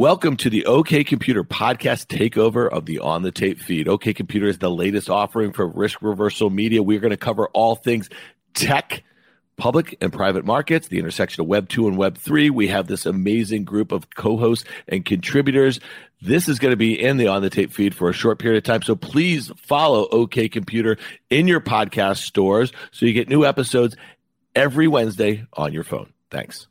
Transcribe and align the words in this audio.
Welcome 0.00 0.38
to 0.38 0.48
the 0.48 0.64
OK 0.64 1.04
Computer 1.04 1.44
podcast 1.44 2.06
takeover 2.06 2.66
of 2.66 2.86
the 2.86 3.00
On 3.00 3.20
the 3.20 3.30
Tape 3.30 3.60
feed. 3.60 3.86
OK 3.86 4.14
Computer 4.14 4.46
is 4.46 4.56
the 4.56 4.70
latest 4.70 5.10
offering 5.10 5.52
for 5.52 5.66
risk 5.66 6.00
reversal 6.00 6.48
media. 6.48 6.82
We're 6.82 7.00
going 7.00 7.10
to 7.10 7.18
cover 7.18 7.48
all 7.48 7.74
things 7.74 8.08
tech, 8.54 9.04
public 9.58 9.98
and 10.00 10.10
private 10.10 10.46
markets, 10.46 10.88
the 10.88 10.98
intersection 10.98 11.42
of 11.42 11.48
Web 11.48 11.68
2 11.68 11.86
and 11.86 11.98
Web 11.98 12.16
3. 12.16 12.48
We 12.48 12.68
have 12.68 12.86
this 12.86 13.04
amazing 13.04 13.64
group 13.64 13.92
of 13.92 14.08
co 14.14 14.38
hosts 14.38 14.66
and 14.88 15.04
contributors. 15.04 15.80
This 16.22 16.48
is 16.48 16.58
going 16.58 16.72
to 16.72 16.78
be 16.78 16.98
in 16.98 17.18
the 17.18 17.26
On 17.26 17.42
the 17.42 17.50
Tape 17.50 17.70
feed 17.70 17.94
for 17.94 18.08
a 18.08 18.14
short 18.14 18.38
period 18.38 18.56
of 18.56 18.64
time. 18.64 18.80
So 18.80 18.96
please 18.96 19.52
follow 19.58 20.08
OK 20.10 20.48
Computer 20.48 20.96
in 21.28 21.46
your 21.46 21.60
podcast 21.60 22.22
stores 22.22 22.72
so 22.90 23.04
you 23.04 23.12
get 23.12 23.28
new 23.28 23.44
episodes 23.44 23.96
every 24.54 24.88
Wednesday 24.88 25.44
on 25.52 25.74
your 25.74 25.84
phone. 25.84 26.10
Thanks. 26.30 26.68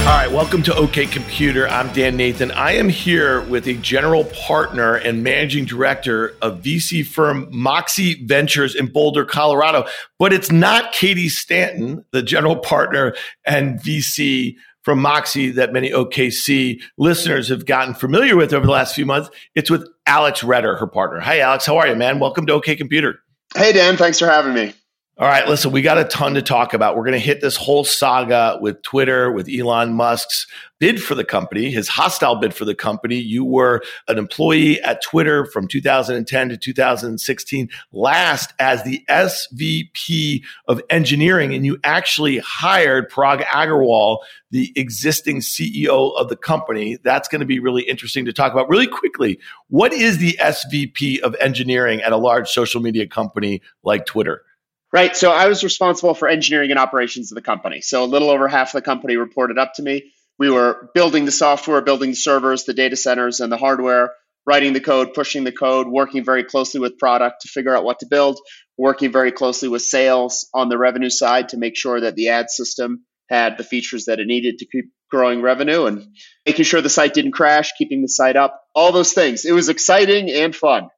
All 0.00 0.14
right, 0.14 0.30
welcome 0.30 0.62
to 0.62 0.74
OK 0.74 1.06
Computer. 1.06 1.68
I'm 1.68 1.92
Dan 1.92 2.16
Nathan. 2.16 2.50
I 2.52 2.72
am 2.72 2.88
here 2.88 3.42
with 3.42 3.66
a 3.66 3.74
general 3.74 4.24
partner 4.24 4.94
and 4.94 5.22
managing 5.22 5.66
director 5.66 6.34
of 6.40 6.62
VC 6.62 7.04
firm 7.04 7.52
Moxxie 7.52 8.26
Ventures 8.26 8.74
in 8.74 8.86
Boulder, 8.86 9.26
Colorado. 9.26 9.86
But 10.18 10.32
it's 10.32 10.50
not 10.50 10.92
Katie 10.92 11.28
Stanton, 11.28 12.04
the 12.12 12.22
general 12.22 12.56
partner 12.56 13.14
and 13.44 13.78
VC 13.78 14.56
from 14.82 15.00
Moxxie 15.00 15.54
that 15.56 15.74
many 15.74 15.90
OKC 15.90 16.80
listeners 16.96 17.50
have 17.50 17.66
gotten 17.66 17.92
familiar 17.92 18.34
with 18.34 18.54
over 18.54 18.64
the 18.64 18.72
last 18.72 18.94
few 18.94 19.04
months. 19.04 19.28
It's 19.54 19.70
with 19.70 19.86
Alex 20.06 20.40
Roetter, 20.40 20.78
her 20.78 20.86
partner. 20.86 21.20
Hi, 21.20 21.40
Alex. 21.40 21.66
How 21.66 21.76
are 21.76 21.86
you, 21.86 21.94
man? 21.94 22.18
Welcome 22.18 22.46
to 22.46 22.54
OK 22.54 22.74
Computer. 22.76 23.20
Hey, 23.54 23.74
Dan. 23.74 23.98
Thanks 23.98 24.18
for 24.18 24.26
having 24.26 24.54
me. 24.54 24.72
All 25.20 25.26
right, 25.26 25.48
listen, 25.48 25.72
we 25.72 25.82
got 25.82 25.98
a 25.98 26.04
ton 26.04 26.34
to 26.34 26.42
talk 26.42 26.74
about. 26.74 26.94
We're 26.94 27.02
going 27.02 27.14
to 27.14 27.18
hit 27.18 27.40
this 27.40 27.56
whole 27.56 27.82
saga 27.82 28.56
with 28.60 28.80
Twitter, 28.82 29.32
with 29.32 29.48
Elon 29.48 29.94
Musk's 29.94 30.46
bid 30.78 31.02
for 31.02 31.16
the 31.16 31.24
company, 31.24 31.72
his 31.72 31.88
hostile 31.88 32.36
bid 32.36 32.54
for 32.54 32.64
the 32.64 32.76
company. 32.76 33.16
You 33.16 33.44
were 33.44 33.82
an 34.06 34.16
employee 34.16 34.80
at 34.80 35.02
Twitter 35.02 35.44
from 35.46 35.66
2010 35.66 36.50
to 36.50 36.56
2016, 36.56 37.68
last 37.90 38.54
as 38.60 38.84
the 38.84 39.04
SVP 39.10 40.44
of 40.68 40.80
engineering, 40.88 41.52
and 41.52 41.66
you 41.66 41.80
actually 41.82 42.38
hired 42.38 43.10
Parag 43.10 43.42
Agrawal, 43.42 44.18
the 44.52 44.72
existing 44.76 45.40
CEO 45.40 46.16
of 46.16 46.28
the 46.28 46.36
company. 46.36 46.96
That's 47.02 47.26
going 47.26 47.40
to 47.40 47.44
be 47.44 47.58
really 47.58 47.82
interesting 47.82 48.24
to 48.26 48.32
talk 48.32 48.52
about. 48.52 48.68
Really 48.68 48.86
quickly, 48.86 49.40
what 49.66 49.92
is 49.92 50.18
the 50.18 50.38
SVP 50.40 51.18
of 51.22 51.34
engineering 51.40 52.02
at 52.02 52.12
a 52.12 52.16
large 52.16 52.48
social 52.48 52.80
media 52.80 53.08
company 53.08 53.62
like 53.82 54.06
Twitter? 54.06 54.44
Right. 54.92 55.14
So 55.14 55.30
I 55.30 55.48
was 55.48 55.62
responsible 55.62 56.14
for 56.14 56.28
engineering 56.28 56.70
and 56.70 56.78
operations 56.78 57.30
of 57.30 57.36
the 57.36 57.42
company. 57.42 57.82
So 57.82 58.04
a 58.04 58.06
little 58.06 58.30
over 58.30 58.48
half 58.48 58.68
of 58.68 58.72
the 58.72 58.82
company 58.82 59.16
reported 59.16 59.58
up 59.58 59.74
to 59.74 59.82
me. 59.82 60.12
We 60.38 60.50
were 60.50 60.90
building 60.94 61.24
the 61.26 61.32
software, 61.32 61.82
building 61.82 62.10
the 62.10 62.16
servers, 62.16 62.64
the 62.64 62.72
data 62.72 62.96
centers, 62.96 63.40
and 63.40 63.52
the 63.52 63.58
hardware, 63.58 64.12
writing 64.46 64.72
the 64.72 64.80
code, 64.80 65.12
pushing 65.12 65.44
the 65.44 65.52
code, 65.52 65.88
working 65.88 66.24
very 66.24 66.44
closely 66.44 66.80
with 66.80 66.96
product 66.96 67.42
to 67.42 67.48
figure 67.48 67.76
out 67.76 67.84
what 67.84 67.98
to 67.98 68.06
build, 68.06 68.40
working 68.78 69.12
very 69.12 69.32
closely 69.32 69.68
with 69.68 69.82
sales 69.82 70.48
on 70.54 70.70
the 70.70 70.78
revenue 70.78 71.10
side 71.10 71.50
to 71.50 71.58
make 71.58 71.76
sure 71.76 72.00
that 72.00 72.14
the 72.14 72.30
ad 72.30 72.48
system 72.48 73.04
had 73.28 73.58
the 73.58 73.64
features 73.64 74.06
that 74.06 74.20
it 74.20 74.26
needed 74.26 74.58
to 74.58 74.66
keep 74.66 74.86
growing 75.10 75.42
revenue 75.42 75.84
and 75.84 76.06
making 76.46 76.64
sure 76.64 76.80
the 76.80 76.88
site 76.88 77.12
didn't 77.12 77.32
crash, 77.32 77.72
keeping 77.76 78.00
the 78.00 78.08
site 78.08 78.36
up, 78.36 78.62
all 78.74 78.92
those 78.92 79.12
things. 79.12 79.44
It 79.44 79.52
was 79.52 79.68
exciting 79.68 80.30
and 80.30 80.56
fun 80.56 80.88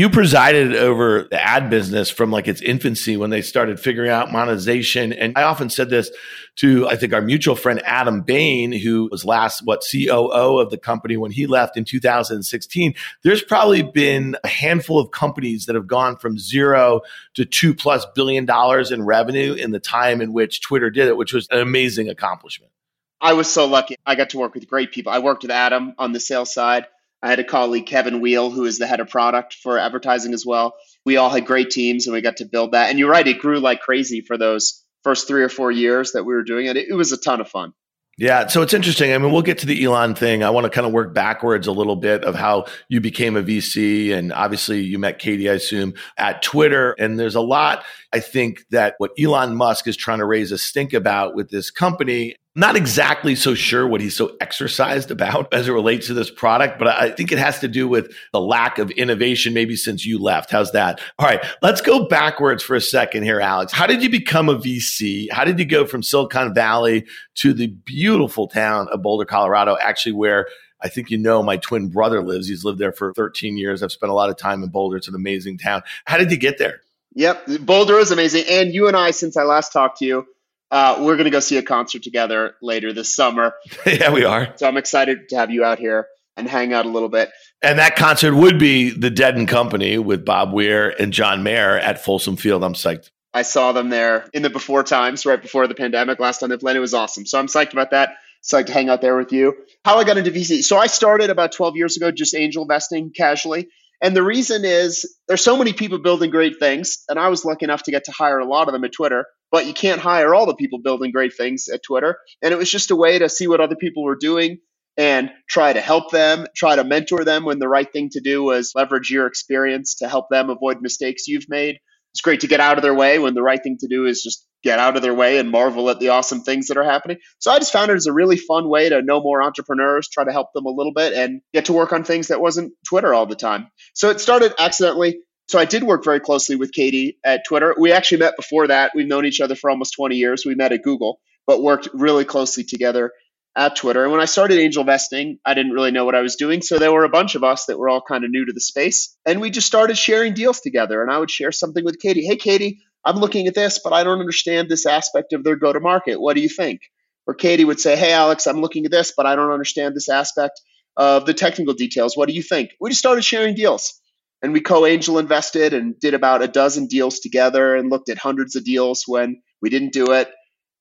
you 0.00 0.08
presided 0.08 0.74
over 0.74 1.28
the 1.30 1.38
ad 1.38 1.68
business 1.68 2.08
from 2.08 2.30
like 2.30 2.48
its 2.48 2.62
infancy 2.62 3.18
when 3.18 3.28
they 3.28 3.42
started 3.42 3.78
figuring 3.78 4.10
out 4.10 4.32
monetization. 4.32 5.12
And 5.12 5.36
I 5.36 5.42
often 5.42 5.68
said 5.68 5.90
this 5.90 6.10
to, 6.56 6.88
I 6.88 6.96
think, 6.96 7.12
our 7.12 7.20
mutual 7.20 7.54
friend 7.54 7.82
Adam 7.84 8.22
Bain, 8.22 8.72
who 8.72 9.10
was 9.10 9.26
last, 9.26 9.60
what, 9.66 9.84
COO 9.92 10.58
of 10.58 10.70
the 10.70 10.78
company 10.78 11.18
when 11.18 11.32
he 11.32 11.46
left 11.46 11.76
in 11.76 11.84
2016. 11.84 12.94
There's 13.24 13.42
probably 13.42 13.82
been 13.82 14.36
a 14.42 14.48
handful 14.48 14.98
of 14.98 15.10
companies 15.10 15.66
that 15.66 15.74
have 15.74 15.86
gone 15.86 16.16
from 16.16 16.38
zero 16.38 17.02
to 17.34 17.44
two 17.44 17.74
plus 17.74 18.06
billion 18.14 18.46
dollars 18.46 18.90
in 18.90 19.04
revenue 19.04 19.52
in 19.52 19.70
the 19.70 19.80
time 19.80 20.22
in 20.22 20.32
which 20.32 20.62
Twitter 20.62 20.88
did 20.88 21.08
it, 21.08 21.18
which 21.18 21.34
was 21.34 21.46
an 21.50 21.60
amazing 21.60 22.08
accomplishment. 22.08 22.72
I 23.20 23.34
was 23.34 23.52
so 23.52 23.66
lucky. 23.66 23.96
I 24.06 24.14
got 24.14 24.30
to 24.30 24.38
work 24.38 24.54
with 24.54 24.66
great 24.66 24.92
people. 24.92 25.12
I 25.12 25.18
worked 25.18 25.42
with 25.42 25.50
Adam 25.50 25.94
on 25.98 26.12
the 26.12 26.20
sales 26.20 26.54
side. 26.54 26.86
I 27.22 27.28
had 27.28 27.38
a 27.38 27.44
colleague, 27.44 27.86
Kevin 27.86 28.20
Weil, 28.22 28.50
who 28.50 28.64
is 28.64 28.78
the 28.78 28.86
head 28.86 29.00
of 29.00 29.08
product 29.08 29.54
for 29.54 29.78
advertising 29.78 30.32
as 30.32 30.46
well. 30.46 30.74
We 31.04 31.16
all 31.16 31.30
had 31.30 31.46
great 31.46 31.70
teams 31.70 32.06
and 32.06 32.14
we 32.14 32.20
got 32.20 32.38
to 32.38 32.46
build 32.46 32.72
that. 32.72 32.90
And 32.90 32.98
you're 32.98 33.10
right, 33.10 33.26
it 33.26 33.38
grew 33.38 33.60
like 33.60 33.80
crazy 33.80 34.22
for 34.22 34.38
those 34.38 34.84
first 35.02 35.28
three 35.28 35.42
or 35.42 35.48
four 35.48 35.70
years 35.70 36.12
that 36.12 36.24
we 36.24 36.34
were 36.34 36.42
doing 36.42 36.66
it. 36.66 36.76
It, 36.76 36.94
was 36.94 37.12
a 37.12 37.16
ton 37.16 37.40
of 37.40 37.48
fun. 37.48 37.72
Yeah, 38.18 38.48
so 38.48 38.60
it's 38.60 38.74
interesting. 38.74 39.14
I 39.14 39.18
mean, 39.18 39.32
we'll 39.32 39.40
get 39.40 39.58
to 39.58 39.66
the 39.66 39.82
Elon 39.82 40.14
thing. 40.14 40.42
I 40.42 40.50
want 40.50 40.64
to 40.64 40.70
kind 40.70 40.86
of 40.86 40.92
work 40.92 41.14
backwards 41.14 41.66
a 41.66 41.72
little 41.72 41.96
bit 41.96 42.22
of 42.22 42.34
how 42.34 42.66
you 42.88 43.00
became 43.00 43.34
a 43.34 43.42
VC. 43.42 44.12
And 44.12 44.30
obviously, 44.30 44.82
you 44.82 44.98
met 44.98 45.18
Katie, 45.18 45.48
I 45.48 45.54
assume, 45.54 45.94
at 46.18 46.42
Twitter. 46.42 46.92
And 46.98 47.18
there's 47.18 47.34
a 47.34 47.40
lot, 47.40 47.82
I 48.12 48.20
think, 48.20 48.64
that 48.70 48.96
what 48.98 49.12
Elon 49.18 49.56
Musk 49.56 49.86
is 49.86 49.96
trying 49.96 50.18
to 50.18 50.26
raise 50.26 50.52
a 50.52 50.58
stink 50.58 50.92
about 50.92 51.34
with 51.34 51.48
this 51.48 51.70
company 51.70 52.36
not 52.56 52.76
exactly 52.76 53.36
so 53.36 53.54
sure 53.54 53.86
what 53.86 54.00
he's 54.00 54.16
so 54.16 54.36
exercised 54.40 55.10
about 55.10 55.48
as 55.54 55.68
it 55.68 55.72
relates 55.72 56.08
to 56.08 56.14
this 56.14 56.30
product, 56.30 56.78
but 56.78 56.88
I 56.88 57.10
think 57.10 57.32
it 57.32 57.38
has 57.38 57.60
to 57.60 57.68
do 57.68 57.86
with 57.86 58.12
the 58.32 58.40
lack 58.40 58.78
of 58.78 58.90
innovation 58.90 59.54
maybe 59.54 59.76
since 59.76 60.04
you 60.04 60.18
left. 60.18 60.50
How's 60.50 60.72
that? 60.72 61.00
All 61.18 61.26
right, 61.26 61.44
let's 61.62 61.80
go 61.80 62.06
backwards 62.06 62.62
for 62.62 62.74
a 62.74 62.80
second 62.80 63.22
here, 63.22 63.40
Alex. 63.40 63.72
How 63.72 63.86
did 63.86 64.02
you 64.02 64.10
become 64.10 64.48
a 64.48 64.56
VC? 64.56 65.30
How 65.30 65.44
did 65.44 65.58
you 65.58 65.64
go 65.64 65.86
from 65.86 66.02
Silicon 66.02 66.54
Valley 66.54 67.06
to 67.36 67.52
the 67.52 67.68
beautiful 67.68 68.48
town 68.48 68.88
of 68.90 69.02
Boulder, 69.02 69.24
Colorado, 69.24 69.76
actually 69.80 70.12
where 70.12 70.46
I 70.82 70.88
think 70.88 71.10
you 71.10 71.18
know 71.18 71.42
my 71.42 71.58
twin 71.58 71.88
brother 71.88 72.22
lives. 72.22 72.48
He's 72.48 72.64
lived 72.64 72.78
there 72.78 72.92
for 72.92 73.12
13 73.12 73.56
years. 73.56 73.82
I've 73.82 73.92
spent 73.92 74.10
a 74.10 74.14
lot 74.14 74.30
of 74.30 74.36
time 74.36 74.62
in 74.62 74.70
Boulder. 74.70 74.96
It's 74.96 75.08
an 75.08 75.14
amazing 75.14 75.58
town. 75.58 75.82
How 76.06 76.16
did 76.16 76.30
you 76.30 76.38
get 76.38 76.58
there? 76.58 76.80
Yep, 77.14 77.46
Boulder 77.60 77.98
is 77.98 78.10
amazing. 78.10 78.44
And 78.48 78.72
you 78.72 78.86
and 78.88 78.96
I, 78.96 79.10
since 79.10 79.36
I 79.36 79.42
last 79.42 79.72
talked 79.72 79.98
to 79.98 80.04
you, 80.04 80.26
uh, 80.70 80.98
we're 81.00 81.16
going 81.16 81.24
to 81.24 81.30
go 81.30 81.40
see 81.40 81.56
a 81.56 81.62
concert 81.62 82.02
together 82.02 82.54
later 82.62 82.92
this 82.92 83.14
summer. 83.14 83.54
yeah, 83.86 84.12
we 84.12 84.24
are. 84.24 84.52
So 84.56 84.68
I'm 84.68 84.76
excited 84.76 85.28
to 85.30 85.36
have 85.36 85.50
you 85.50 85.64
out 85.64 85.78
here 85.78 86.06
and 86.36 86.48
hang 86.48 86.72
out 86.72 86.86
a 86.86 86.88
little 86.88 87.08
bit. 87.08 87.30
And 87.62 87.78
that 87.78 87.96
concert 87.96 88.34
would 88.34 88.58
be 88.58 88.90
the 88.90 89.10
Dead 89.10 89.36
and 89.36 89.46
Company 89.46 89.98
with 89.98 90.24
Bob 90.24 90.52
Weir 90.52 90.88
and 90.88 91.12
John 91.12 91.42
Mayer 91.42 91.76
at 91.78 92.02
Folsom 92.02 92.36
Field. 92.36 92.64
I'm 92.64 92.74
psyched. 92.74 93.10
I 93.32 93.42
saw 93.42 93.72
them 93.72 93.90
there 93.90 94.26
in 94.32 94.42
the 94.42 94.50
before 94.50 94.82
times, 94.82 95.24
right 95.24 95.40
before 95.40 95.66
the 95.66 95.74
pandemic. 95.74 96.18
Last 96.18 96.38
time 96.38 96.50
they 96.50 96.56
played, 96.56 96.76
it 96.76 96.80
was 96.80 96.94
awesome. 96.94 97.26
So 97.26 97.38
I'm 97.38 97.46
psyched 97.46 97.72
about 97.72 97.90
that. 97.90 98.10
Psyched 98.42 98.66
to 98.66 98.72
hang 98.72 98.88
out 98.88 99.02
there 99.02 99.16
with 99.16 99.32
you. 99.32 99.54
How 99.84 99.98
I 99.98 100.04
got 100.04 100.16
into 100.16 100.30
VC. 100.30 100.64
So 100.64 100.78
I 100.78 100.86
started 100.86 101.30
about 101.30 101.52
12 101.52 101.76
years 101.76 101.96
ago, 101.96 102.10
just 102.10 102.34
angel 102.34 102.62
investing 102.62 103.12
casually. 103.14 103.68
And 104.02 104.16
the 104.16 104.22
reason 104.22 104.64
is 104.64 105.18
there's 105.28 105.44
so 105.44 105.58
many 105.58 105.74
people 105.74 105.98
building 105.98 106.30
great 106.30 106.58
things, 106.58 107.04
and 107.08 107.18
I 107.18 107.28
was 107.28 107.44
lucky 107.44 107.64
enough 107.64 107.82
to 107.84 107.90
get 107.90 108.04
to 108.04 108.12
hire 108.12 108.38
a 108.38 108.46
lot 108.46 108.66
of 108.66 108.72
them 108.72 108.82
at 108.84 108.92
Twitter. 108.92 109.26
But 109.50 109.66
you 109.66 109.74
can't 109.74 110.00
hire 110.00 110.34
all 110.34 110.46
the 110.46 110.54
people 110.54 110.80
building 110.80 111.10
great 111.12 111.34
things 111.36 111.68
at 111.72 111.82
Twitter. 111.82 112.18
And 112.42 112.52
it 112.52 112.58
was 112.58 112.70
just 112.70 112.90
a 112.90 112.96
way 112.96 113.18
to 113.18 113.28
see 113.28 113.48
what 113.48 113.60
other 113.60 113.76
people 113.76 114.04
were 114.04 114.16
doing 114.16 114.58
and 114.96 115.30
try 115.48 115.72
to 115.72 115.80
help 115.80 116.10
them, 116.10 116.46
try 116.54 116.76
to 116.76 116.84
mentor 116.84 117.24
them 117.24 117.44
when 117.44 117.58
the 117.58 117.68
right 117.68 117.90
thing 117.90 118.10
to 118.10 118.20
do 118.20 118.42
was 118.42 118.72
leverage 118.74 119.10
your 119.10 119.26
experience 119.26 119.96
to 119.96 120.08
help 120.08 120.26
them 120.30 120.50
avoid 120.50 120.82
mistakes 120.82 121.26
you've 121.26 121.48
made. 121.48 121.78
It's 122.12 122.20
great 122.20 122.40
to 122.40 122.48
get 122.48 122.60
out 122.60 122.76
of 122.76 122.82
their 122.82 122.94
way 122.94 123.18
when 123.18 123.34
the 123.34 123.42
right 123.42 123.62
thing 123.62 123.78
to 123.80 123.88
do 123.88 124.06
is 124.06 124.22
just 124.22 124.46
get 124.62 124.78
out 124.78 124.96
of 124.96 125.02
their 125.02 125.14
way 125.14 125.38
and 125.38 125.50
marvel 125.50 125.88
at 125.90 126.00
the 126.00 126.08
awesome 126.10 126.42
things 126.42 126.66
that 126.66 126.76
are 126.76 126.84
happening. 126.84 127.18
So 127.38 127.50
I 127.50 127.58
just 127.58 127.72
found 127.72 127.90
it 127.90 127.94
as 127.94 128.06
a 128.06 128.12
really 128.12 128.36
fun 128.36 128.68
way 128.68 128.88
to 128.88 129.00
know 129.00 129.22
more 129.22 129.42
entrepreneurs, 129.42 130.08
try 130.08 130.24
to 130.24 130.32
help 130.32 130.48
them 130.52 130.66
a 130.66 130.70
little 130.70 130.92
bit, 130.92 131.12
and 131.14 131.40
get 131.54 131.66
to 131.66 131.72
work 131.72 131.92
on 131.92 132.04
things 132.04 132.28
that 132.28 132.40
wasn't 132.40 132.72
Twitter 132.86 133.14
all 133.14 133.26
the 133.26 133.36
time. 133.36 133.68
So 133.94 134.10
it 134.10 134.20
started 134.20 134.52
accidentally. 134.58 135.20
So 135.50 135.58
I 135.58 135.64
did 135.64 135.82
work 135.82 136.04
very 136.04 136.20
closely 136.20 136.54
with 136.54 136.70
Katie 136.70 137.18
at 137.24 137.44
Twitter. 137.44 137.74
We 137.76 137.90
actually 137.90 138.18
met 138.18 138.36
before 138.36 138.68
that. 138.68 138.92
We've 138.94 139.08
known 139.08 139.26
each 139.26 139.40
other 139.40 139.56
for 139.56 139.68
almost 139.68 139.94
20 139.94 140.14
years. 140.14 140.44
We 140.46 140.54
met 140.54 140.70
at 140.70 140.84
Google, 140.84 141.18
but 141.44 141.60
worked 141.60 141.88
really 141.92 142.24
closely 142.24 142.62
together 142.62 143.10
at 143.56 143.74
Twitter. 143.74 144.04
And 144.04 144.12
when 144.12 144.20
I 144.20 144.26
started 144.26 144.60
angel 144.60 144.82
investing, 144.82 145.40
I 145.44 145.54
didn't 145.54 145.72
really 145.72 145.90
know 145.90 146.04
what 146.04 146.14
I 146.14 146.20
was 146.20 146.36
doing. 146.36 146.62
So 146.62 146.78
there 146.78 146.92
were 146.92 147.02
a 147.02 147.08
bunch 147.08 147.34
of 147.34 147.42
us 147.42 147.66
that 147.66 147.80
were 147.80 147.88
all 147.88 148.00
kind 148.00 148.22
of 148.22 148.30
new 148.30 148.46
to 148.46 148.52
the 148.52 148.60
space. 148.60 149.16
And 149.26 149.40
we 149.40 149.50
just 149.50 149.66
started 149.66 149.98
sharing 149.98 150.34
deals 150.34 150.60
together. 150.60 151.02
And 151.02 151.10
I 151.10 151.18
would 151.18 151.32
share 151.32 151.50
something 151.50 151.84
with 151.84 151.98
Katie. 151.98 152.24
Hey, 152.24 152.36
Katie, 152.36 152.78
I'm 153.04 153.16
looking 153.16 153.48
at 153.48 153.56
this, 153.56 153.80
but 153.82 153.92
I 153.92 154.04
don't 154.04 154.20
understand 154.20 154.68
this 154.68 154.86
aspect 154.86 155.32
of 155.32 155.42
their 155.42 155.56
go 155.56 155.72
to 155.72 155.80
market. 155.80 156.20
What 156.20 156.36
do 156.36 156.42
you 156.42 156.48
think? 156.48 156.82
Or 157.26 157.34
Katie 157.34 157.64
would 157.64 157.80
say, 157.80 157.96
Hey, 157.96 158.12
Alex, 158.12 158.46
I'm 158.46 158.60
looking 158.60 158.84
at 158.84 158.92
this, 158.92 159.14
but 159.16 159.26
I 159.26 159.34
don't 159.34 159.50
understand 159.50 159.96
this 159.96 160.08
aspect 160.08 160.60
of 160.96 161.26
the 161.26 161.34
technical 161.34 161.74
details. 161.74 162.16
What 162.16 162.28
do 162.28 162.34
you 162.36 162.42
think? 162.44 162.70
We 162.80 162.90
just 162.90 163.00
started 163.00 163.24
sharing 163.24 163.56
deals. 163.56 164.00
And 164.42 164.52
we 164.52 164.60
co 164.60 164.86
angel 164.86 165.18
invested 165.18 165.74
and 165.74 165.98
did 166.00 166.14
about 166.14 166.42
a 166.42 166.48
dozen 166.48 166.86
deals 166.86 167.20
together 167.20 167.76
and 167.76 167.90
looked 167.90 168.08
at 168.08 168.18
hundreds 168.18 168.56
of 168.56 168.64
deals 168.64 169.04
when 169.06 169.42
we 169.60 169.68
didn't 169.70 169.92
do 169.92 170.12
it 170.12 170.30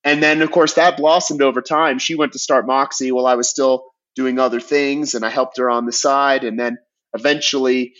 and 0.03 0.23
then, 0.23 0.41
of 0.41 0.51
course, 0.51 0.75
that 0.75 0.97
blossomed 0.97 1.41
over 1.41 1.61
time. 1.61 1.99
She 1.99 2.15
went 2.15 2.33
to 2.33 2.39
start 2.39 2.65
Moxxie 2.65 3.11
while 3.11 3.27
I 3.27 3.35
was 3.35 3.49
still 3.49 3.85
doing 4.15 4.39
other 4.39 4.59
things, 4.59 5.13
and 5.13 5.25
I 5.25 5.29
helped 5.29 5.57
her 5.57 5.69
on 5.69 5.85
the 5.85 5.91
side. 5.91 6.43
And 6.43 6.59
then 6.59 6.77
eventually, 7.13 7.93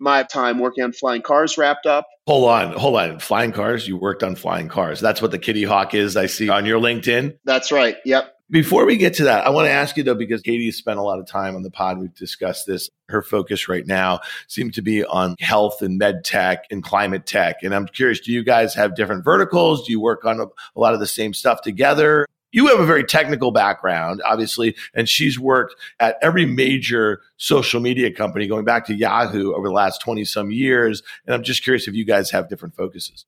my 0.00 0.22
time 0.22 0.58
working 0.58 0.84
on 0.84 0.92
flying 0.92 1.22
cars 1.22 1.58
wrapped 1.58 1.86
up. 1.86 2.06
Hold 2.26 2.48
on, 2.48 2.72
hold 2.72 2.96
on. 2.96 3.18
Flying 3.18 3.52
cars? 3.52 3.86
You 3.86 3.96
worked 3.96 4.22
on 4.22 4.34
flying 4.34 4.68
cars. 4.68 5.00
That's 5.00 5.20
what 5.20 5.30
the 5.30 5.38
Kitty 5.38 5.64
Hawk 5.64 5.94
is, 5.94 6.16
I 6.16 6.26
see 6.26 6.48
on 6.48 6.66
your 6.66 6.80
LinkedIn. 6.80 7.36
That's 7.44 7.70
right. 7.70 7.96
Yep. 8.04 8.32
Before 8.52 8.84
we 8.84 8.98
get 8.98 9.14
to 9.14 9.24
that, 9.24 9.46
I 9.46 9.50
want 9.50 9.64
to 9.64 9.70
ask 9.70 9.96
you 9.96 10.02
though, 10.02 10.14
because 10.14 10.42
Katie 10.42 10.66
has 10.66 10.76
spent 10.76 10.98
a 10.98 11.02
lot 11.02 11.18
of 11.18 11.26
time 11.26 11.56
on 11.56 11.62
the 11.62 11.70
pod. 11.70 11.98
We've 11.98 12.14
discussed 12.14 12.66
this. 12.66 12.90
Her 13.08 13.22
focus 13.22 13.66
right 13.66 13.86
now 13.86 14.20
seems 14.46 14.74
to 14.74 14.82
be 14.82 15.02
on 15.06 15.36
health 15.40 15.80
and 15.80 15.96
med 15.96 16.22
tech 16.22 16.66
and 16.70 16.84
climate 16.84 17.24
tech. 17.24 17.62
And 17.62 17.74
I'm 17.74 17.86
curious, 17.86 18.20
do 18.20 18.30
you 18.30 18.44
guys 18.44 18.74
have 18.74 18.94
different 18.94 19.24
verticals? 19.24 19.86
Do 19.86 19.92
you 19.92 20.00
work 20.00 20.26
on 20.26 20.38
a, 20.38 20.44
a 20.44 20.78
lot 20.78 20.92
of 20.92 21.00
the 21.00 21.06
same 21.06 21.32
stuff 21.32 21.62
together? 21.62 22.26
You 22.50 22.66
have 22.66 22.78
a 22.78 22.84
very 22.84 23.04
technical 23.04 23.52
background, 23.52 24.20
obviously, 24.26 24.76
and 24.94 25.08
she's 25.08 25.40
worked 25.40 25.74
at 25.98 26.18
every 26.20 26.44
major 26.44 27.22
social 27.38 27.80
media 27.80 28.12
company 28.12 28.46
going 28.46 28.66
back 28.66 28.84
to 28.88 28.94
Yahoo 28.94 29.54
over 29.54 29.68
the 29.68 29.74
last 29.74 30.02
20 30.02 30.26
some 30.26 30.50
years. 30.50 31.02
And 31.24 31.34
I'm 31.34 31.42
just 31.42 31.64
curious 31.64 31.88
if 31.88 31.94
you 31.94 32.04
guys 32.04 32.30
have 32.32 32.50
different 32.50 32.74
focuses. 32.74 33.24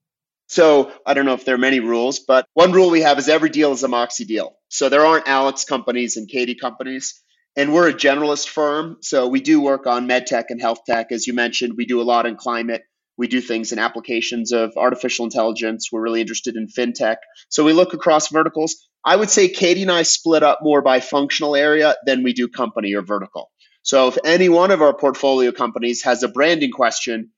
So 0.54 0.92
I 1.04 1.14
don't 1.14 1.26
know 1.26 1.34
if 1.34 1.44
there 1.44 1.56
are 1.56 1.58
many 1.58 1.80
rules, 1.80 2.20
but 2.20 2.46
one 2.54 2.70
rule 2.70 2.88
we 2.88 3.00
have 3.00 3.18
is 3.18 3.28
every 3.28 3.50
deal 3.50 3.72
is 3.72 3.82
a 3.82 3.88
Moxxie 3.88 4.24
deal. 4.24 4.54
So 4.68 4.88
there 4.88 5.04
aren't 5.04 5.26
Alex 5.26 5.64
companies 5.64 6.16
and 6.16 6.28
Katie 6.28 6.54
companies. 6.54 7.20
And 7.56 7.74
we're 7.74 7.88
a 7.88 7.92
generalist 7.92 8.48
firm. 8.48 8.98
So 9.00 9.26
we 9.26 9.40
do 9.40 9.60
work 9.60 9.88
on 9.88 10.06
med 10.06 10.28
tech 10.28 10.50
and 10.50 10.60
health 10.60 10.84
tech. 10.86 11.10
As 11.10 11.26
you 11.26 11.34
mentioned, 11.34 11.74
we 11.76 11.86
do 11.86 12.00
a 12.00 12.06
lot 12.06 12.24
in 12.24 12.36
climate. 12.36 12.82
We 13.18 13.26
do 13.26 13.40
things 13.40 13.72
in 13.72 13.80
applications 13.80 14.52
of 14.52 14.74
artificial 14.76 15.24
intelligence. 15.24 15.88
We're 15.90 16.02
really 16.02 16.20
interested 16.20 16.54
in 16.54 16.68
fintech. 16.68 17.16
So 17.48 17.64
we 17.64 17.72
look 17.72 17.92
across 17.92 18.28
verticals. 18.28 18.76
I 19.04 19.16
would 19.16 19.30
say 19.30 19.48
Katie 19.48 19.82
and 19.82 19.90
I 19.90 20.02
split 20.02 20.44
up 20.44 20.60
more 20.62 20.82
by 20.82 21.00
functional 21.00 21.56
area 21.56 21.96
than 22.06 22.22
we 22.22 22.32
do 22.32 22.46
company 22.46 22.94
or 22.94 23.02
vertical. 23.02 23.50
So 23.82 24.06
if 24.06 24.18
any 24.24 24.48
one 24.48 24.70
of 24.70 24.82
our 24.82 24.94
portfolio 24.96 25.50
companies 25.50 26.04
has 26.04 26.22
a 26.22 26.28
branding 26.28 26.70
question, 26.70 27.32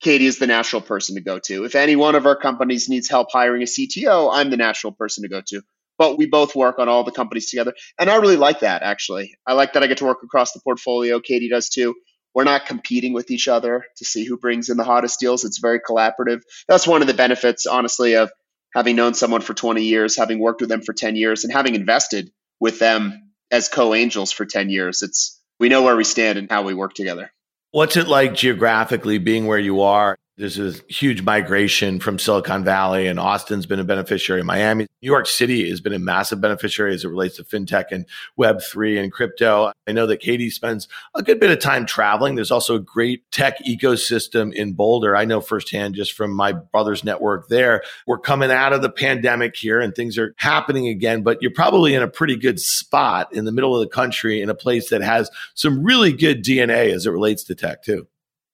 Katie 0.00 0.26
is 0.26 0.38
the 0.38 0.46
natural 0.46 0.82
person 0.82 1.14
to 1.14 1.22
go 1.22 1.38
to. 1.38 1.64
If 1.64 1.74
any 1.74 1.96
one 1.96 2.14
of 2.14 2.26
our 2.26 2.36
companies 2.36 2.88
needs 2.88 3.08
help 3.08 3.28
hiring 3.32 3.62
a 3.62 3.66
CTO, 3.66 4.30
I'm 4.32 4.50
the 4.50 4.56
natural 4.56 4.92
person 4.92 5.22
to 5.22 5.28
go 5.28 5.42
to. 5.48 5.62
But 5.98 6.18
we 6.18 6.26
both 6.26 6.54
work 6.54 6.78
on 6.78 6.88
all 6.88 7.04
the 7.04 7.12
companies 7.12 7.48
together. 7.48 7.72
And 7.98 8.10
I 8.10 8.16
really 8.16 8.36
like 8.36 8.60
that, 8.60 8.82
actually. 8.82 9.34
I 9.46 9.54
like 9.54 9.72
that 9.72 9.82
I 9.82 9.86
get 9.86 9.98
to 9.98 10.04
work 10.04 10.18
across 10.22 10.52
the 10.52 10.60
portfolio. 10.60 11.20
Katie 11.20 11.48
does 11.48 11.70
too. 11.70 11.94
We're 12.34 12.44
not 12.44 12.66
competing 12.66 13.14
with 13.14 13.30
each 13.30 13.48
other 13.48 13.86
to 13.96 14.04
see 14.04 14.26
who 14.26 14.36
brings 14.36 14.68
in 14.68 14.76
the 14.76 14.84
hottest 14.84 15.18
deals. 15.18 15.44
It's 15.44 15.58
very 15.58 15.80
collaborative. 15.80 16.42
That's 16.68 16.86
one 16.86 17.00
of 17.00 17.08
the 17.08 17.14
benefits, 17.14 17.64
honestly, 17.64 18.16
of 18.16 18.30
having 18.74 18.94
known 18.94 19.14
someone 19.14 19.40
for 19.40 19.54
20 19.54 19.82
years, 19.82 20.18
having 20.18 20.38
worked 20.38 20.60
with 20.60 20.68
them 20.68 20.82
for 20.82 20.92
10 20.92 21.16
years, 21.16 21.44
and 21.44 21.52
having 21.52 21.74
invested 21.74 22.30
with 22.60 22.78
them 22.78 23.32
as 23.50 23.70
co 23.70 23.94
angels 23.94 24.32
for 24.32 24.44
10 24.44 24.68
years. 24.68 25.00
It's 25.00 25.40
we 25.58 25.70
know 25.70 25.82
where 25.82 25.96
we 25.96 26.04
stand 26.04 26.38
and 26.38 26.50
how 26.50 26.62
we 26.62 26.74
work 26.74 26.92
together. 26.92 27.32
What's 27.76 27.98
it 27.98 28.08
like 28.08 28.32
geographically 28.32 29.18
being 29.18 29.46
where 29.46 29.58
you 29.58 29.82
are? 29.82 30.16
There's 30.38 30.58
a 30.58 30.74
huge 30.88 31.22
migration 31.22 31.98
from 31.98 32.18
Silicon 32.18 32.62
Valley, 32.62 33.06
and 33.06 33.18
Austin's 33.18 33.64
been 33.64 33.80
a 33.80 33.84
beneficiary. 33.84 34.42
Miami, 34.42 34.86
New 35.00 35.06
York 35.06 35.26
City 35.26 35.70
has 35.70 35.80
been 35.80 35.94
a 35.94 35.98
massive 35.98 36.42
beneficiary 36.42 36.92
as 36.92 37.04
it 37.04 37.08
relates 37.08 37.36
to 37.36 37.44
fintech 37.44 37.86
and 37.90 38.04
Web3 38.38 39.02
and 39.02 39.10
crypto. 39.10 39.72
I 39.86 39.92
know 39.92 40.06
that 40.06 40.20
Katie 40.20 40.50
spends 40.50 40.88
a 41.14 41.22
good 41.22 41.40
bit 41.40 41.50
of 41.50 41.60
time 41.60 41.86
traveling. 41.86 42.34
There's 42.34 42.50
also 42.50 42.74
a 42.74 42.80
great 42.80 43.22
tech 43.30 43.64
ecosystem 43.64 44.52
in 44.52 44.74
Boulder. 44.74 45.16
I 45.16 45.24
know 45.24 45.40
firsthand 45.40 45.94
just 45.94 46.12
from 46.12 46.32
my 46.32 46.52
brother's 46.52 47.02
network 47.02 47.48
there. 47.48 47.82
We're 48.06 48.18
coming 48.18 48.50
out 48.50 48.74
of 48.74 48.82
the 48.82 48.90
pandemic 48.90 49.56
here 49.56 49.80
and 49.80 49.94
things 49.94 50.18
are 50.18 50.34
happening 50.36 50.86
again, 50.86 51.22
but 51.22 51.40
you're 51.40 51.50
probably 51.50 51.94
in 51.94 52.02
a 52.02 52.08
pretty 52.08 52.36
good 52.36 52.60
spot 52.60 53.32
in 53.32 53.46
the 53.46 53.52
middle 53.52 53.74
of 53.74 53.80
the 53.80 53.94
country 53.94 54.42
in 54.42 54.50
a 54.50 54.54
place 54.54 54.90
that 54.90 55.00
has 55.00 55.30
some 55.54 55.82
really 55.82 56.12
good 56.12 56.44
DNA 56.44 56.92
as 56.92 57.06
it 57.06 57.10
relates 57.10 57.42
to 57.44 57.54
tech, 57.54 57.82
too. 57.82 58.06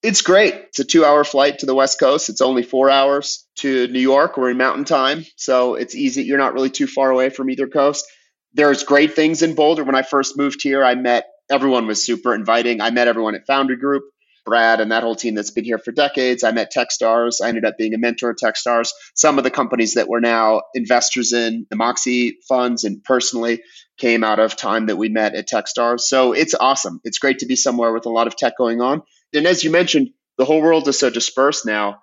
It's 0.02 0.22
great. 0.22 0.54
It's 0.54 0.80
a 0.80 0.84
two 0.84 1.04
hour 1.04 1.22
flight 1.22 1.60
to 1.60 1.66
the 1.66 1.76
West 1.76 2.00
Coast. 2.00 2.28
It's 2.28 2.40
only 2.40 2.64
four 2.64 2.90
hours 2.90 3.46
to 3.58 3.86
New 3.86 4.00
York. 4.00 4.36
We're 4.36 4.50
in 4.50 4.56
mountain 4.56 4.84
time. 4.84 5.24
So 5.36 5.76
it's 5.76 5.94
easy. 5.94 6.24
You're 6.24 6.38
not 6.38 6.54
really 6.54 6.70
too 6.70 6.88
far 6.88 7.10
away 7.10 7.30
from 7.30 7.50
either 7.50 7.68
coast. 7.68 8.04
There's 8.52 8.82
great 8.82 9.14
things 9.14 9.42
in 9.42 9.54
Boulder. 9.54 9.84
When 9.84 9.94
I 9.94 10.02
first 10.02 10.36
moved 10.36 10.60
here, 10.60 10.84
I 10.84 10.96
met 10.96 11.26
everyone 11.48 11.86
was 11.86 12.04
super 12.04 12.34
inviting. 12.34 12.80
I 12.80 12.90
met 12.90 13.06
everyone 13.06 13.36
at 13.36 13.46
Foundry 13.46 13.76
Group, 13.76 14.02
Brad, 14.44 14.80
and 14.80 14.90
that 14.90 15.04
whole 15.04 15.14
team 15.14 15.36
that's 15.36 15.52
been 15.52 15.64
here 15.64 15.78
for 15.78 15.92
decades. 15.92 16.42
I 16.42 16.50
met 16.50 16.72
Techstars. 16.76 17.36
I 17.40 17.48
ended 17.48 17.64
up 17.64 17.78
being 17.78 17.94
a 17.94 17.98
mentor 17.98 18.30
at 18.30 18.38
Techstars. 18.38 18.90
Some 19.14 19.38
of 19.38 19.44
the 19.44 19.50
companies 19.50 19.94
that 19.94 20.08
we're 20.08 20.20
now 20.20 20.62
investors 20.74 21.32
in, 21.32 21.64
the 21.70 21.76
Moxxie 21.76 22.32
funds, 22.48 22.82
and 22.82 23.04
personally 23.04 23.62
came 23.98 24.24
out 24.24 24.40
of 24.40 24.56
time 24.56 24.86
that 24.86 24.96
we 24.96 25.08
met 25.08 25.36
at 25.36 25.48
Techstars. 25.48 26.00
So 26.00 26.32
it's 26.32 26.54
awesome. 26.54 27.00
It's 27.04 27.18
great 27.18 27.38
to 27.38 27.46
be 27.46 27.54
somewhere 27.54 27.92
with 27.92 28.06
a 28.06 28.10
lot 28.10 28.26
of 28.26 28.36
tech 28.36 28.54
going 28.58 28.80
on 28.80 29.02
and 29.34 29.46
as 29.46 29.64
you 29.64 29.70
mentioned, 29.70 30.10
the 30.38 30.44
whole 30.44 30.62
world 30.62 30.88
is 30.88 30.98
so 30.98 31.10
dispersed 31.10 31.66
now. 31.66 32.00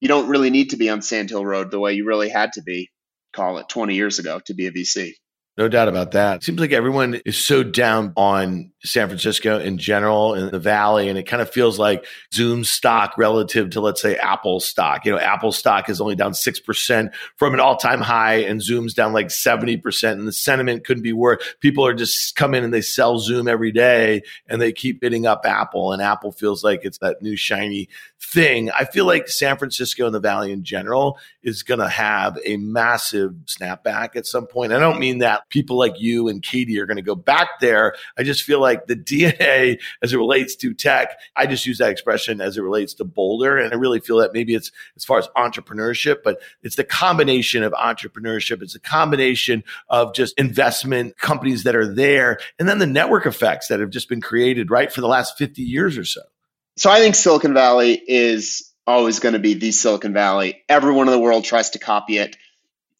You 0.00 0.08
don't 0.08 0.28
really 0.28 0.50
need 0.50 0.70
to 0.70 0.76
be 0.76 0.90
on 0.90 1.02
Sand 1.02 1.30
Hill 1.30 1.44
Road 1.44 1.70
the 1.70 1.80
way 1.80 1.94
you 1.94 2.06
really 2.06 2.28
had 2.28 2.52
to 2.54 2.62
be, 2.62 2.90
call 3.32 3.58
it 3.58 3.68
20 3.68 3.94
years 3.94 4.18
ago, 4.18 4.40
to 4.46 4.54
be 4.54 4.66
a 4.66 4.72
VC. 4.72 5.12
No 5.62 5.68
doubt 5.68 5.86
about 5.86 6.10
that. 6.10 6.38
It 6.38 6.42
seems 6.42 6.58
like 6.58 6.72
everyone 6.72 7.20
is 7.24 7.36
so 7.36 7.62
down 7.62 8.12
on 8.16 8.72
San 8.84 9.06
Francisco 9.06 9.60
in 9.60 9.78
general 9.78 10.34
in 10.34 10.50
the 10.50 10.58
valley. 10.58 11.08
And 11.08 11.16
it 11.16 11.22
kind 11.22 11.40
of 11.40 11.48
feels 11.48 11.78
like 11.78 12.04
Zoom 12.34 12.64
stock 12.64 13.14
relative 13.16 13.70
to, 13.70 13.80
let's 13.80 14.02
say, 14.02 14.16
Apple 14.16 14.58
stock. 14.58 15.04
You 15.04 15.12
know, 15.12 15.18
Apple 15.18 15.52
stock 15.52 15.88
is 15.88 16.00
only 16.00 16.16
down 16.16 16.32
6% 16.32 17.14
from 17.36 17.54
an 17.54 17.60
all 17.60 17.76
time 17.76 18.00
high 18.00 18.38
and 18.38 18.60
Zoom's 18.60 18.92
down 18.92 19.12
like 19.12 19.28
70%. 19.28 20.12
And 20.12 20.26
the 20.26 20.32
sentiment 20.32 20.84
couldn't 20.84 21.04
be 21.04 21.12
worse. 21.12 21.54
People 21.60 21.86
are 21.86 21.94
just 21.94 22.34
come 22.34 22.54
in 22.54 22.64
and 22.64 22.74
they 22.74 22.80
sell 22.80 23.18
Zoom 23.18 23.46
every 23.46 23.70
day 23.70 24.22
and 24.48 24.60
they 24.60 24.72
keep 24.72 25.00
bidding 25.00 25.26
up 25.26 25.42
Apple. 25.44 25.92
And 25.92 26.02
Apple 26.02 26.32
feels 26.32 26.64
like 26.64 26.80
it's 26.82 26.98
that 26.98 27.22
new 27.22 27.36
shiny 27.36 27.88
thing. 28.20 28.70
I 28.72 28.84
feel 28.84 29.04
like 29.04 29.28
San 29.28 29.58
Francisco 29.58 30.06
and 30.06 30.14
the 30.14 30.20
valley 30.20 30.50
in 30.50 30.64
general 30.64 31.18
is 31.42 31.62
going 31.62 31.80
to 31.80 31.88
have 31.88 32.38
a 32.44 32.56
massive 32.56 33.32
snapback 33.46 34.16
at 34.16 34.26
some 34.26 34.46
point. 34.46 34.72
I 34.72 34.80
don't 34.80 34.98
mean 34.98 35.18
that 35.18 35.48
people 35.52 35.78
like 35.78 36.00
you 36.00 36.26
and 36.26 36.42
Katie 36.42 36.80
are 36.80 36.86
going 36.86 36.96
to 36.96 37.02
go 37.02 37.14
back 37.14 37.60
there. 37.60 37.94
I 38.18 38.24
just 38.24 38.42
feel 38.42 38.60
like 38.60 38.86
the 38.86 38.96
DNA 39.12 39.78
as 40.02 40.12
it 40.12 40.16
relates 40.16 40.56
to 40.56 40.74
tech, 40.74 41.18
I 41.36 41.46
just 41.46 41.66
use 41.66 41.78
that 41.78 41.90
expression 41.90 42.40
as 42.40 42.56
it 42.56 42.62
relates 42.62 42.94
to 42.94 43.04
Boulder. 43.04 43.58
And 43.58 43.72
I 43.72 43.76
really 43.76 44.00
feel 44.00 44.16
that 44.18 44.32
maybe 44.32 44.54
it's 44.54 44.72
as 44.96 45.04
far 45.04 45.18
as 45.18 45.28
entrepreneurship, 45.36 46.24
but 46.24 46.40
it's 46.62 46.76
the 46.76 46.84
combination 46.84 47.62
of 47.62 47.72
entrepreneurship. 47.74 48.62
It's 48.62 48.74
a 48.74 48.80
combination 48.80 49.62
of 49.88 50.14
just 50.14 50.36
investment 50.38 51.18
companies 51.18 51.62
that 51.64 51.76
are 51.76 51.92
there 51.94 52.38
and 52.58 52.68
then 52.68 52.78
the 52.78 52.86
network 52.86 53.26
effects 53.26 53.68
that 53.68 53.80
have 53.80 53.90
just 53.90 54.08
been 54.08 54.20
created, 54.20 54.70
right, 54.70 54.90
for 54.90 55.02
the 55.02 55.08
last 55.08 55.36
50 55.36 55.62
years 55.62 55.98
or 55.98 56.04
so. 56.04 56.22
So 56.76 56.90
I 56.90 56.98
think 57.00 57.14
Silicon 57.14 57.52
Valley 57.52 58.02
is 58.06 58.72
always 58.86 59.20
going 59.20 59.34
to 59.34 59.38
be 59.38 59.54
the 59.54 59.72
Silicon 59.72 60.12
Valley. 60.12 60.62
Everyone 60.68 61.06
in 61.06 61.12
the 61.12 61.20
world 61.20 61.44
tries 61.44 61.70
to 61.70 61.78
copy 61.78 62.18
it 62.18 62.36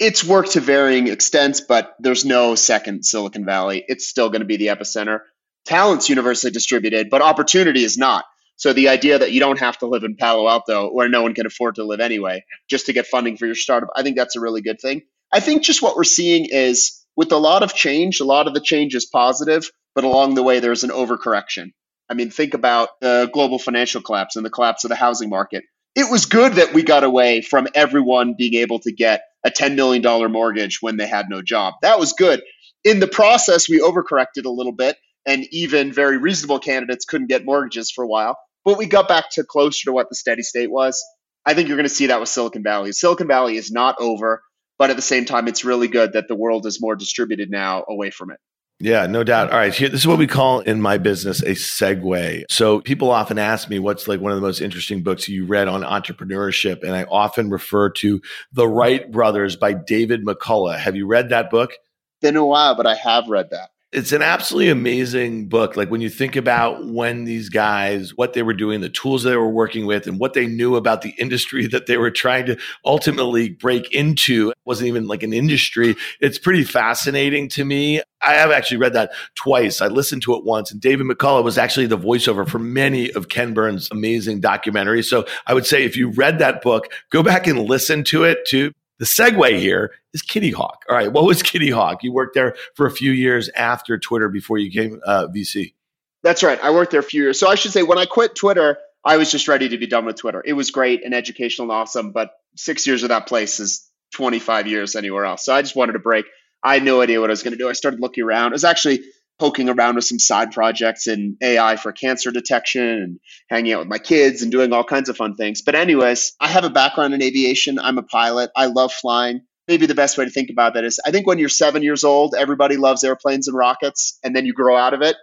it's 0.02 0.24
worked 0.24 0.52
to 0.52 0.60
varying 0.60 1.06
extents, 1.06 1.60
but 1.60 1.94
there's 2.00 2.24
no 2.24 2.56
second 2.56 3.04
Silicon 3.04 3.44
Valley. 3.44 3.84
It's 3.86 4.08
still 4.08 4.30
going 4.30 4.40
to 4.40 4.46
be 4.46 4.56
the 4.56 4.66
epicenter. 4.66 5.20
Talent's 5.64 6.08
universally 6.08 6.50
distributed, 6.50 7.08
but 7.08 7.22
opportunity 7.22 7.84
is 7.84 7.96
not. 7.96 8.24
So 8.56 8.72
the 8.72 8.88
idea 8.88 9.20
that 9.20 9.30
you 9.30 9.38
don't 9.38 9.60
have 9.60 9.78
to 9.78 9.86
live 9.86 10.02
in 10.02 10.16
Palo 10.16 10.48
Alto 10.48 10.90
where 10.90 11.08
no 11.08 11.22
one 11.22 11.34
can 11.34 11.46
afford 11.46 11.76
to 11.76 11.84
live 11.84 12.00
anyway, 12.00 12.44
just 12.68 12.86
to 12.86 12.92
get 12.92 13.06
funding 13.06 13.36
for 13.36 13.46
your 13.46 13.54
startup, 13.54 13.90
I 13.94 14.02
think 14.02 14.16
that's 14.16 14.34
a 14.34 14.40
really 14.40 14.60
good 14.60 14.80
thing. 14.80 15.02
I 15.32 15.38
think 15.38 15.62
just 15.62 15.82
what 15.82 15.94
we're 15.94 16.02
seeing 16.02 16.46
is 16.50 17.04
with 17.16 17.30
a 17.30 17.36
lot 17.36 17.62
of 17.62 17.72
change, 17.72 18.18
a 18.18 18.24
lot 18.24 18.48
of 18.48 18.54
the 18.54 18.60
change 18.60 18.96
is 18.96 19.06
positive, 19.06 19.70
but 19.94 20.02
along 20.02 20.34
the 20.34 20.42
way 20.42 20.58
there's 20.58 20.82
an 20.82 20.90
overcorrection. 20.90 21.70
I 22.08 22.14
mean, 22.14 22.30
think 22.30 22.54
about 22.54 22.88
the 23.00 23.30
global 23.32 23.60
financial 23.60 24.02
collapse 24.02 24.34
and 24.34 24.44
the 24.44 24.50
collapse 24.50 24.82
of 24.82 24.88
the 24.88 24.96
housing 24.96 25.30
market. 25.30 25.62
It 25.94 26.10
was 26.10 26.26
good 26.26 26.54
that 26.54 26.74
we 26.74 26.82
got 26.82 27.04
away 27.04 27.40
from 27.40 27.68
everyone 27.74 28.34
being 28.36 28.54
able 28.54 28.80
to 28.80 28.92
get 28.92 29.22
a 29.44 29.50
$10 29.50 29.74
million 29.74 30.02
mortgage 30.32 30.78
when 30.80 30.96
they 30.96 31.06
had 31.06 31.26
no 31.28 31.42
job. 31.42 31.74
That 31.82 31.98
was 31.98 32.12
good. 32.12 32.42
In 32.84 33.00
the 33.00 33.08
process, 33.08 33.68
we 33.68 33.80
overcorrected 33.80 34.44
a 34.44 34.50
little 34.50 34.72
bit, 34.72 34.96
and 35.26 35.46
even 35.50 35.92
very 35.92 36.18
reasonable 36.18 36.58
candidates 36.58 37.04
couldn't 37.04 37.28
get 37.28 37.44
mortgages 37.44 37.90
for 37.90 38.04
a 38.04 38.08
while. 38.08 38.36
But 38.64 38.78
we 38.78 38.86
got 38.86 39.08
back 39.08 39.30
to 39.32 39.44
closer 39.44 39.86
to 39.86 39.92
what 39.92 40.08
the 40.08 40.14
steady 40.14 40.42
state 40.42 40.70
was. 40.70 41.00
I 41.44 41.54
think 41.54 41.68
you're 41.68 41.76
going 41.76 41.88
to 41.88 41.94
see 41.94 42.06
that 42.06 42.20
with 42.20 42.28
Silicon 42.28 42.62
Valley. 42.62 42.92
Silicon 42.92 43.26
Valley 43.26 43.56
is 43.56 43.72
not 43.72 43.96
over, 43.98 44.42
but 44.78 44.90
at 44.90 44.96
the 44.96 45.02
same 45.02 45.24
time, 45.24 45.48
it's 45.48 45.64
really 45.64 45.88
good 45.88 46.12
that 46.12 46.28
the 46.28 46.36
world 46.36 46.66
is 46.66 46.80
more 46.80 46.94
distributed 46.94 47.50
now 47.50 47.84
away 47.88 48.10
from 48.10 48.30
it. 48.30 48.38
Yeah, 48.82 49.06
no 49.06 49.22
doubt. 49.22 49.52
All 49.52 49.58
right, 49.58 49.72
here, 49.72 49.88
this 49.88 50.00
is 50.00 50.08
what 50.08 50.18
we 50.18 50.26
call 50.26 50.58
in 50.58 50.82
my 50.82 50.98
business 50.98 51.40
a 51.40 51.52
segue. 51.52 52.42
So 52.50 52.80
people 52.80 53.12
often 53.12 53.38
ask 53.38 53.70
me 53.70 53.78
what's 53.78 54.08
like 54.08 54.20
one 54.20 54.32
of 54.32 54.36
the 54.36 54.42
most 54.42 54.60
interesting 54.60 55.04
books 55.04 55.28
you 55.28 55.46
read 55.46 55.68
on 55.68 55.82
entrepreneurship, 55.82 56.82
and 56.82 56.90
I 56.92 57.04
often 57.04 57.48
refer 57.48 57.90
to 57.90 58.20
The 58.52 58.66
Wright 58.66 59.08
Brothers 59.08 59.54
by 59.54 59.72
David 59.74 60.26
McCullough. 60.26 60.80
Have 60.80 60.96
you 60.96 61.06
read 61.06 61.28
that 61.28 61.48
book? 61.48 61.74
Been 62.20 62.34
a 62.34 62.44
while, 62.44 62.74
but 62.74 62.88
I 62.88 62.96
have 62.96 63.28
read 63.28 63.50
that 63.50 63.70
it's 63.92 64.12
an 64.12 64.22
absolutely 64.22 64.70
amazing 64.70 65.48
book. 65.48 65.76
Like 65.76 65.90
when 65.90 66.00
you 66.00 66.08
think 66.08 66.34
about 66.34 66.86
when 66.86 67.24
these 67.24 67.50
guys, 67.50 68.16
what 68.16 68.32
they 68.32 68.42
were 68.42 68.54
doing, 68.54 68.80
the 68.80 68.88
tools 68.88 69.22
they 69.22 69.36
were 69.36 69.48
working 69.48 69.84
with, 69.84 70.06
and 70.06 70.18
what 70.18 70.32
they 70.32 70.46
knew 70.46 70.76
about 70.76 71.02
the 71.02 71.14
industry 71.18 71.66
that 71.68 71.86
they 71.86 71.98
were 71.98 72.10
trying 72.10 72.46
to 72.46 72.56
ultimately 72.84 73.50
break 73.50 73.92
into 73.92 74.52
wasn't 74.64 74.88
even 74.88 75.06
like 75.06 75.22
an 75.22 75.34
industry. 75.34 75.94
It's 76.20 76.38
pretty 76.38 76.64
fascinating 76.64 77.48
to 77.50 77.64
me. 77.64 78.00
I 78.22 78.34
have 78.34 78.50
actually 78.50 78.78
read 78.78 78.94
that 78.94 79.12
twice. 79.34 79.82
I 79.82 79.88
listened 79.88 80.22
to 80.22 80.34
it 80.36 80.44
once, 80.44 80.70
and 80.70 80.80
David 80.80 81.06
McCullough 81.06 81.44
was 81.44 81.58
actually 81.58 81.86
the 81.86 81.98
voiceover 81.98 82.48
for 82.48 82.60
many 82.60 83.10
of 83.12 83.28
Ken 83.28 83.52
Burns' 83.52 83.88
amazing 83.90 84.40
documentaries. 84.40 85.04
So 85.04 85.26
I 85.46 85.52
would 85.52 85.66
say 85.66 85.84
if 85.84 85.96
you 85.96 86.10
read 86.10 86.38
that 86.38 86.62
book, 86.62 86.88
go 87.10 87.22
back 87.22 87.46
and 87.46 87.58
listen 87.58 88.04
to 88.04 88.24
it 88.24 88.46
too 88.46 88.72
The 88.98 89.04
segue 89.04 89.58
here 89.58 89.92
is 90.12 90.22
Kitty 90.22 90.50
Hawk. 90.50 90.84
All 90.88 90.96
right, 90.96 91.12
what 91.12 91.24
was 91.24 91.42
Kitty 91.42 91.70
Hawk? 91.70 92.02
You 92.02 92.12
worked 92.12 92.34
there 92.34 92.54
for 92.74 92.86
a 92.86 92.90
few 92.90 93.12
years 93.12 93.48
after 93.50 93.98
Twitter 93.98 94.28
before 94.28 94.58
you 94.58 94.70
came 94.70 95.00
uh, 95.04 95.26
VC. 95.28 95.74
That's 96.22 96.42
right. 96.42 96.62
I 96.62 96.70
worked 96.70 96.92
there 96.92 97.00
a 97.00 97.04
few 97.04 97.22
years. 97.22 97.40
So 97.40 97.48
I 97.48 97.56
should 97.56 97.72
say, 97.72 97.82
when 97.82 97.98
I 97.98 98.06
quit 98.06 98.34
Twitter, 98.36 98.78
I 99.04 99.16
was 99.16 99.30
just 99.30 99.48
ready 99.48 99.70
to 99.70 99.78
be 99.78 99.86
done 99.86 100.04
with 100.04 100.16
Twitter. 100.16 100.42
It 100.44 100.52
was 100.52 100.70
great 100.70 101.04
and 101.04 101.14
educational 101.14 101.70
and 101.70 101.72
awesome, 101.72 102.12
but 102.12 102.30
six 102.56 102.86
years 102.86 103.02
of 103.02 103.08
that 103.08 103.26
place 103.26 103.58
is 103.58 103.88
25 104.14 104.68
years 104.68 104.94
anywhere 104.94 105.24
else. 105.24 105.44
So 105.44 105.54
I 105.54 105.62
just 105.62 105.74
wanted 105.74 105.96
a 105.96 105.98
break. 105.98 106.26
I 106.62 106.74
had 106.74 106.84
no 106.84 107.00
idea 107.00 107.20
what 107.20 107.30
I 107.30 107.32
was 107.32 107.42
going 107.42 107.52
to 107.52 107.58
do. 107.58 107.68
I 107.68 107.72
started 107.72 107.98
looking 107.98 108.22
around. 108.22 108.52
It 108.52 108.54
was 108.54 108.64
actually 108.64 109.00
poking 109.42 109.68
around 109.68 109.96
with 109.96 110.04
some 110.04 110.20
side 110.20 110.52
projects 110.52 111.08
in 111.08 111.36
AI 111.42 111.74
for 111.74 111.90
cancer 111.90 112.30
detection 112.30 112.80
and 112.80 113.18
hanging 113.50 113.72
out 113.72 113.80
with 113.80 113.88
my 113.88 113.98
kids 113.98 114.40
and 114.42 114.52
doing 114.52 114.72
all 114.72 114.84
kinds 114.84 115.08
of 115.08 115.16
fun 115.16 115.34
things. 115.34 115.62
But, 115.62 115.74
anyways, 115.74 116.34
I 116.38 116.46
have 116.46 116.62
a 116.62 116.70
background 116.70 117.12
in 117.12 117.20
aviation. 117.20 117.80
I'm 117.80 117.98
a 117.98 118.04
pilot. 118.04 118.52
I 118.54 118.66
love 118.66 118.92
flying. 118.92 119.40
Maybe 119.66 119.86
the 119.86 119.96
best 119.96 120.16
way 120.16 120.26
to 120.26 120.30
think 120.30 120.50
about 120.50 120.74
that 120.74 120.84
is 120.84 121.00
I 121.04 121.10
think 121.10 121.26
when 121.26 121.40
you're 121.40 121.48
seven 121.48 121.82
years 121.82 122.04
old, 122.04 122.36
everybody 122.38 122.76
loves 122.76 123.02
airplanes 123.02 123.48
and 123.48 123.56
rockets, 123.56 124.16
and 124.22 124.36
then 124.36 124.46
you 124.46 124.54
grow 124.54 124.76
out 124.76 124.94
of 124.94 125.02
it. 125.02 125.16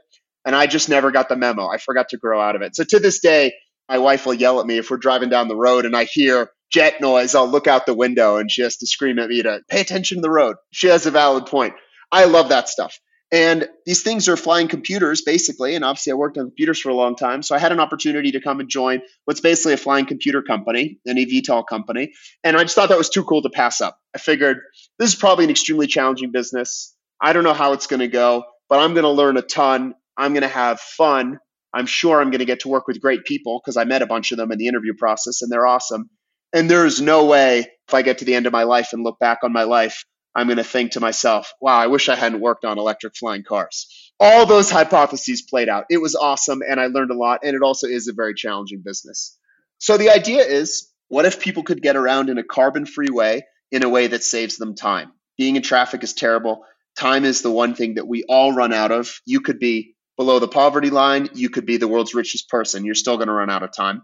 And 0.43 0.53
I 0.53 0.67
just 0.67 0.89
never 0.89 1.11
got 1.11 1.29
the 1.29 1.37
memo. 1.37 1.69
I 1.69 1.77
forgot 1.77 2.09
to 2.09 2.17
grow 2.17 2.41
out 2.41 2.57
of 2.57 2.61
it. 2.61 2.75
So 2.75 2.83
to 2.83 2.99
this 2.99 3.21
day, 3.21 3.53
my 3.87 3.99
wife 3.99 4.25
will 4.25 4.33
yell 4.33 4.59
at 4.59 4.65
me 4.65 4.79
if 4.79 4.91
we're 4.91 4.97
driving 4.97 5.29
down 5.29 5.47
the 5.47 5.55
road 5.55 5.85
and 5.85 5.95
I 5.95 6.03
hear 6.03 6.51
jet 6.73 6.99
noise. 6.99 7.35
I'll 7.35 7.47
look 7.47 7.67
out 7.67 7.85
the 7.85 7.93
window 7.93 8.35
and 8.35 8.51
she 8.51 8.63
has 8.63 8.75
to 8.77 8.85
scream 8.87 9.17
at 9.17 9.29
me 9.29 9.43
to 9.43 9.61
pay 9.69 9.79
attention 9.79 10.17
to 10.17 10.21
the 10.21 10.29
road. 10.29 10.57
She 10.71 10.87
has 10.87 11.05
a 11.05 11.11
valid 11.11 11.45
point. 11.45 11.73
I 12.11 12.25
love 12.25 12.49
that 12.49 12.67
stuff. 12.67 12.99
And 13.31 13.69
these 13.85 14.01
things 14.01 14.27
are 14.27 14.35
flying 14.35 14.67
computers, 14.67 15.21
basically. 15.21 15.75
And 15.75 15.85
obviously, 15.85 16.11
I 16.11 16.15
worked 16.15 16.37
on 16.37 16.45
computers 16.45 16.79
for 16.79 16.89
a 16.89 16.95
long 16.95 17.15
time. 17.15 17.43
So 17.43 17.55
I 17.55 17.59
had 17.59 17.71
an 17.71 17.79
opportunity 17.79 18.31
to 18.31 18.41
come 18.41 18.59
and 18.59 18.67
join 18.67 19.01
what's 19.25 19.39
basically 19.39 19.73
a 19.73 19.77
flying 19.77 20.07
computer 20.07 20.41
company, 20.41 20.99
an 21.05 21.17
eVTOL 21.17 21.67
company. 21.67 22.13
And 22.43 22.57
I 22.57 22.63
just 22.63 22.73
thought 22.73 22.89
that 22.89 22.97
was 22.97 23.09
too 23.09 23.23
cool 23.23 23.43
to 23.43 23.49
pass 23.49 23.81
up. 23.81 23.99
I 24.15 24.17
figured 24.17 24.57
this 24.97 25.09
is 25.09 25.15
probably 25.15 25.45
an 25.45 25.51
extremely 25.51 25.85
challenging 25.85 26.31
business. 26.31 26.95
I 27.21 27.33
don't 27.33 27.43
know 27.43 27.53
how 27.53 27.73
it's 27.73 27.85
going 27.85 27.99
to 27.99 28.07
go, 28.07 28.45
but 28.67 28.79
I'm 28.79 28.93
going 28.93 29.03
to 29.03 29.11
learn 29.11 29.37
a 29.37 29.43
ton. 29.43 29.93
I'm 30.17 30.33
going 30.33 30.41
to 30.41 30.47
have 30.47 30.79
fun. 30.79 31.37
I'm 31.71 31.85
sure 31.85 32.19
I'm 32.19 32.31
going 32.31 32.39
to 32.39 32.45
get 32.45 32.61
to 32.61 32.67
work 32.67 32.87
with 32.87 32.99
great 32.99 33.25
people 33.25 33.61
because 33.63 33.77
I 33.77 33.83
met 33.83 34.01
a 34.01 34.07
bunch 34.07 34.31
of 34.31 34.37
them 34.37 34.51
in 34.51 34.57
the 34.57 34.67
interview 34.67 34.95
process 34.95 35.43
and 35.43 35.51
they're 35.51 35.67
awesome. 35.67 36.09
And 36.51 36.67
there's 36.67 36.99
no 36.99 37.25
way 37.25 37.59
if 37.59 37.93
I 37.93 38.01
get 38.01 38.19
to 38.19 38.25
the 38.25 38.33
end 38.33 38.47
of 38.47 38.53
my 38.53 38.63
life 38.63 38.93
and 38.93 39.03
look 39.03 39.19
back 39.19 39.39
on 39.43 39.53
my 39.53 39.63
life, 39.63 40.03
I'm 40.39 40.47
going 40.47 40.57
to 40.57 40.63
think 40.63 40.91
to 40.91 40.99
myself, 40.99 41.53
wow, 41.59 41.77
I 41.77 41.87
wish 41.87 42.07
I 42.07 42.15
hadn't 42.15 42.39
worked 42.39 42.63
on 42.63 42.77
electric 42.77 43.15
flying 43.15 43.43
cars. 43.43 44.13
All 44.19 44.45
those 44.45 44.71
hypotheses 44.71 45.41
played 45.41 45.69
out. 45.69 45.85
It 45.89 46.01
was 46.01 46.15
awesome 46.15 46.61
and 46.67 46.79
I 46.79 46.87
learned 46.87 47.11
a 47.11 47.17
lot. 47.17 47.41
And 47.43 47.55
it 47.55 47.61
also 47.61 47.87
is 47.87 48.07
a 48.07 48.13
very 48.13 48.33
challenging 48.33 48.81
business. 48.83 49.37
So 49.79 49.97
the 49.97 50.09
idea 50.09 50.43
is 50.43 50.89
what 51.09 51.25
if 51.25 51.39
people 51.39 51.63
could 51.63 51.81
get 51.81 51.95
around 51.95 52.29
in 52.29 52.37
a 52.37 52.43
carbon 52.43 52.85
free 52.85 53.09
way 53.09 53.43
in 53.71 53.83
a 53.83 53.89
way 53.89 54.07
that 54.07 54.23
saves 54.23 54.57
them 54.57 54.75
time? 54.75 55.11
Being 55.37 55.55
in 55.55 55.61
traffic 55.61 56.03
is 56.03 56.13
terrible. 56.13 56.65
Time 56.97 57.25
is 57.25 57.41
the 57.41 57.51
one 57.51 57.75
thing 57.75 57.95
that 57.95 58.07
we 58.07 58.23
all 58.27 58.53
run 58.53 58.73
out 58.73 58.91
of. 58.91 59.21
You 59.25 59.41
could 59.41 59.59
be 59.59 59.95
below 60.17 60.39
the 60.39 60.47
poverty 60.47 60.89
line, 60.89 61.29
you 61.33 61.49
could 61.49 61.65
be 61.65 61.77
the 61.77 61.87
world's 61.87 62.13
richest 62.13 62.49
person. 62.49 62.85
You're 62.85 62.95
still 62.95 63.15
going 63.15 63.27
to 63.27 63.33
run 63.33 63.49
out 63.49 63.63
of 63.63 63.71
time. 63.71 64.03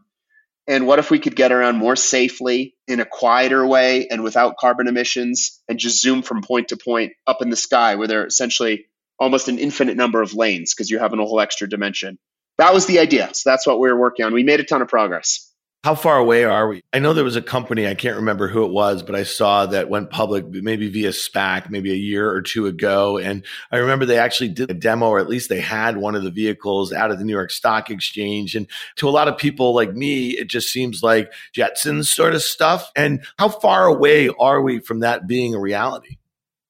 And 0.67 0.87
what 0.87 0.99
if 0.99 1.11
we 1.11 1.19
could 1.19 1.35
get 1.35 1.51
around 1.51 1.77
more 1.77 1.95
safely 1.95 2.75
in 2.87 2.99
a 2.99 3.05
quieter 3.05 3.65
way 3.65 4.07
and 4.07 4.23
without 4.23 4.57
carbon 4.57 4.87
emissions 4.87 5.61
and 5.67 5.77
just 5.77 6.01
zoom 6.01 6.23
from 6.23 6.41
point 6.41 6.69
to 6.69 6.77
point 6.77 7.13
up 7.27 7.41
in 7.41 7.49
the 7.49 7.55
sky 7.55 7.95
where 7.95 8.07
there 8.07 8.23
are 8.23 8.27
essentially 8.27 8.85
almost 9.19 9.47
an 9.47 9.59
infinite 9.59 9.95
number 9.95 10.21
of 10.21 10.33
lanes 10.33 10.73
because 10.73 10.89
you're 10.89 10.99
having 10.99 11.19
a 11.19 11.25
whole 11.25 11.39
extra 11.39 11.69
dimension? 11.69 12.17
That 12.57 12.73
was 12.73 12.87
the 12.87 12.99
idea. 12.99 13.29
So 13.33 13.49
that's 13.49 13.67
what 13.67 13.79
we 13.79 13.89
were 13.89 13.99
working 13.99 14.25
on. 14.25 14.33
We 14.33 14.43
made 14.43 14.59
a 14.59 14.63
ton 14.63 14.81
of 14.81 14.87
progress. 14.87 15.51
How 15.85 15.93
far 15.93 16.17
away 16.17 16.45
are 16.45 16.67
we? 16.67 16.81
I 16.93 16.97
know 16.97 17.13
there 17.13 17.23
was 17.23 17.35
a 17.35 17.43
company, 17.43 17.87
I 17.87 17.93
can't 17.93 18.15
remember 18.15 18.47
who 18.47 18.65
it 18.65 18.71
was, 18.71 19.03
but 19.03 19.13
I 19.13 19.21
saw 19.21 19.67
that 19.67 19.87
went 19.87 20.09
public 20.09 20.47
maybe 20.49 20.89
via 20.89 21.09
SPAC 21.09 21.69
maybe 21.69 21.91
a 21.91 21.95
year 21.95 22.27
or 22.27 22.41
two 22.41 22.65
ago. 22.65 23.19
And 23.19 23.45
I 23.71 23.77
remember 23.77 24.07
they 24.07 24.17
actually 24.17 24.49
did 24.49 24.71
a 24.71 24.73
demo, 24.73 25.09
or 25.09 25.19
at 25.19 25.29
least 25.29 25.47
they 25.47 25.59
had 25.59 25.97
one 25.97 26.15
of 26.15 26.23
the 26.23 26.31
vehicles 26.31 26.91
out 26.91 27.11
of 27.11 27.19
the 27.19 27.23
New 27.23 27.33
York 27.33 27.51
Stock 27.51 27.91
Exchange. 27.91 28.55
And 28.55 28.65
to 28.95 29.07
a 29.07 29.11
lot 29.11 29.27
of 29.27 29.37
people 29.37 29.75
like 29.75 29.93
me, 29.93 30.31
it 30.31 30.49
just 30.49 30.69
seems 30.69 31.03
like 31.03 31.31
Jetsons 31.55 32.07
sort 32.07 32.33
of 32.33 32.41
stuff. 32.41 32.89
And 32.95 33.23
how 33.37 33.49
far 33.49 33.85
away 33.85 34.29
are 34.39 34.63
we 34.63 34.79
from 34.79 35.01
that 35.01 35.27
being 35.27 35.53
a 35.53 35.59
reality? 35.59 36.17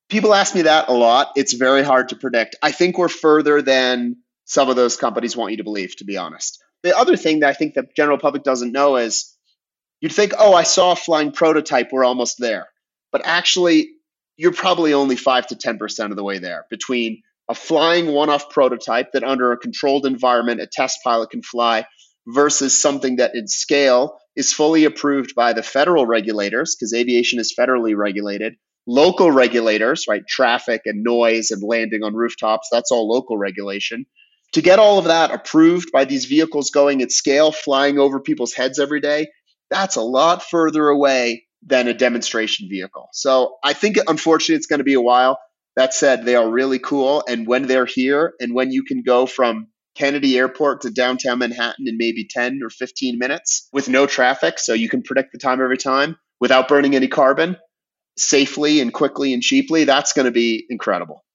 People 0.09 0.33
ask 0.33 0.53
me 0.53 0.63
that 0.63 0.89
a 0.89 0.93
lot. 0.93 1.31
It's 1.37 1.53
very 1.53 1.83
hard 1.83 2.09
to 2.09 2.17
predict. 2.17 2.57
I 2.61 2.73
think 2.73 2.97
we're 2.97 3.07
further 3.07 3.61
than 3.61 4.17
some 4.43 4.69
of 4.69 4.75
those 4.75 4.97
companies 4.97 5.37
want 5.37 5.51
you 5.51 5.57
to 5.59 5.63
believe, 5.63 5.95
to 5.99 6.03
be 6.03 6.17
honest. 6.17 6.61
The 6.85 6.95
other 6.95 7.17
thing 7.17 7.39
that 7.39 7.49
I 7.49 7.53
think 7.53 7.73
the 7.73 7.87
general 7.97 8.19
public 8.19 8.43
doesn't 8.43 8.71
know 8.71 8.97
is 8.97 9.35
you'd 10.01 10.13
think, 10.13 10.33
oh, 10.37 10.53
I 10.53 10.61
saw 10.61 10.91
a 10.91 10.95
flying 10.95 11.31
prototype, 11.31 11.91
we're 11.91 12.05
almost 12.05 12.37
there. 12.37 12.67
But 13.11 13.23
actually, 13.25 13.89
you're 14.37 14.53
probably 14.53 14.93
only 14.93 15.15
5 15.15 15.47
to 15.47 15.55
10% 15.55 16.11
of 16.11 16.15
the 16.15 16.23
way 16.23 16.37
there 16.37 16.67
between 16.69 17.23
a 17.49 17.55
flying 17.55 18.13
one 18.13 18.29
off 18.29 18.51
prototype 18.51 19.13
that 19.13 19.23
under 19.23 19.51
a 19.51 19.57
controlled 19.57 20.05
environment 20.05 20.61
a 20.61 20.67
test 20.71 20.99
pilot 21.03 21.31
can 21.31 21.41
fly 21.41 21.87
versus 22.27 22.79
something 22.79 23.15
that 23.15 23.33
in 23.33 23.47
scale 23.47 24.19
is 24.35 24.53
fully 24.53 24.85
approved 24.85 25.33
by 25.33 25.53
the 25.53 25.63
federal 25.63 26.05
regulators 26.05 26.75
because 26.75 26.93
aviation 26.93 27.39
is 27.39 27.55
federally 27.57 27.97
regulated 27.97 28.57
local 28.85 29.31
regulators 29.31 30.05
right 30.07 30.27
traffic 30.27 30.81
and 30.85 31.03
noise 31.03 31.49
and 31.49 31.63
landing 31.63 32.03
on 32.03 32.13
rooftops 32.13 32.67
that's 32.71 32.91
all 32.91 33.07
local 33.07 33.37
regulation 33.37 34.05
to 34.55 34.61
get 34.61 34.79
all 34.79 34.97
of 34.97 35.05
that 35.05 35.31
approved 35.31 35.91
by 35.91 36.05
these 36.05 36.23
vehicles 36.23 36.71
going 36.71 37.01
at 37.01 37.11
scale, 37.11 37.51
flying 37.51 37.99
over 37.99 38.21
people's 38.21 38.53
heads 38.53 38.79
every 38.79 39.01
day, 39.01 39.27
that's 39.69 39.97
a 39.97 40.01
lot 40.01 40.43
further 40.43 40.87
away 40.87 41.43
than 41.61 41.89
a 41.89 41.93
demonstration 41.93 42.69
vehicle. 42.69 43.09
So 43.11 43.57
I 43.65 43.73
think, 43.73 43.97
unfortunately, 44.07 44.55
it's 44.55 44.67
going 44.67 44.79
to 44.79 44.85
be 44.85 44.93
a 44.93 45.01
while. 45.01 45.39
That 45.75 45.93
said, 45.93 46.23
they 46.23 46.37
are 46.37 46.49
really 46.49 46.79
cool. 46.79 47.21
And 47.27 47.45
when 47.45 47.67
they're 47.67 47.85
here 47.85 48.33
and 48.39 48.55
when 48.55 48.71
you 48.71 48.85
can 48.85 49.03
go 49.03 49.25
from 49.25 49.67
Kennedy 49.93 50.37
Airport 50.37 50.81
to 50.83 50.89
downtown 50.89 51.39
Manhattan 51.39 51.89
in 51.89 51.97
maybe 51.97 52.25
10 52.29 52.61
or 52.63 52.69
15 52.69 53.19
minutes 53.19 53.67
with 53.73 53.89
no 53.89 54.07
traffic, 54.07 54.57
so 54.57 54.71
you 54.71 54.87
can 54.87 55.01
predict 55.01 55.33
the 55.33 55.37
time 55.37 55.61
every 55.61 55.77
time 55.77 56.15
without 56.39 56.69
burning 56.69 56.95
any 56.95 57.09
carbon 57.09 57.57
safely 58.17 58.79
and 58.79 58.93
quickly 58.93 59.33
and 59.33 59.43
cheaply, 59.43 59.83
that's 59.83 60.13
going 60.13 60.27
to 60.27 60.31
be 60.31 60.65
incredible. 60.69 61.25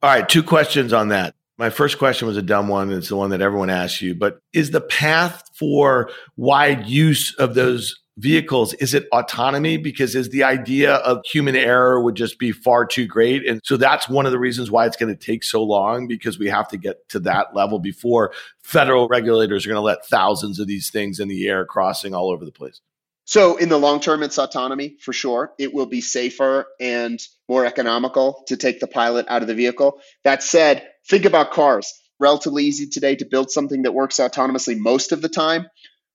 All 0.00 0.10
right, 0.10 0.28
two 0.28 0.44
questions 0.44 0.92
on 0.92 1.08
that. 1.08 1.34
My 1.58 1.70
first 1.70 1.98
question 1.98 2.28
was 2.28 2.36
a 2.36 2.42
dumb 2.42 2.68
one. 2.68 2.92
It's 2.92 3.08
the 3.08 3.16
one 3.16 3.30
that 3.30 3.40
everyone 3.40 3.68
asks 3.68 4.00
you, 4.00 4.14
but 4.14 4.38
is 4.52 4.70
the 4.70 4.80
path 4.80 5.42
for 5.54 6.10
wide 6.36 6.86
use 6.86 7.34
of 7.34 7.54
those 7.54 7.96
vehicles 8.18 8.74
is 8.74 8.94
it 8.94 9.06
autonomy? 9.12 9.76
Because 9.76 10.14
is 10.14 10.30
the 10.30 10.44
idea 10.44 10.94
of 10.96 11.24
human 11.24 11.56
error 11.56 12.02
would 12.02 12.16
just 12.16 12.38
be 12.38 12.52
far 12.52 12.84
too 12.84 13.06
great. 13.06 13.46
And 13.46 13.60
so 13.64 13.76
that's 13.76 14.08
one 14.08 14.26
of 14.26 14.32
the 14.32 14.38
reasons 14.38 14.70
why 14.70 14.86
it's 14.86 14.96
going 14.96 15.14
to 15.14 15.26
take 15.26 15.44
so 15.44 15.62
long 15.62 16.08
because 16.08 16.38
we 16.38 16.48
have 16.48 16.68
to 16.68 16.76
get 16.76 17.08
to 17.10 17.20
that 17.20 17.54
level 17.54 17.78
before 17.78 18.32
federal 18.62 19.08
regulators 19.08 19.64
are 19.64 19.68
going 19.68 19.76
to 19.76 19.80
let 19.80 20.06
thousands 20.06 20.58
of 20.58 20.66
these 20.66 20.90
things 20.90 21.20
in 21.20 21.28
the 21.28 21.48
air 21.48 21.64
crossing 21.64 22.14
all 22.14 22.30
over 22.30 22.44
the 22.44 22.52
place 22.52 22.80
so 23.28 23.56
in 23.56 23.68
the 23.68 23.78
long 23.78 24.00
term 24.00 24.22
it's 24.22 24.38
autonomy 24.38 24.96
for 25.02 25.12
sure 25.12 25.52
it 25.58 25.72
will 25.72 25.86
be 25.86 26.00
safer 26.00 26.66
and 26.80 27.20
more 27.48 27.64
economical 27.64 28.44
to 28.48 28.56
take 28.56 28.80
the 28.80 28.86
pilot 28.86 29.26
out 29.28 29.42
of 29.42 29.48
the 29.48 29.54
vehicle 29.54 30.00
that 30.24 30.42
said 30.42 30.88
Think 31.08 31.24
about 31.24 31.52
cars. 31.52 31.92
Relatively 32.20 32.64
easy 32.64 32.88
today 32.88 33.16
to 33.16 33.24
build 33.24 33.50
something 33.50 33.82
that 33.82 33.94
works 33.94 34.16
autonomously 34.16 34.76
most 34.76 35.12
of 35.12 35.22
the 35.22 35.28
time, 35.28 35.66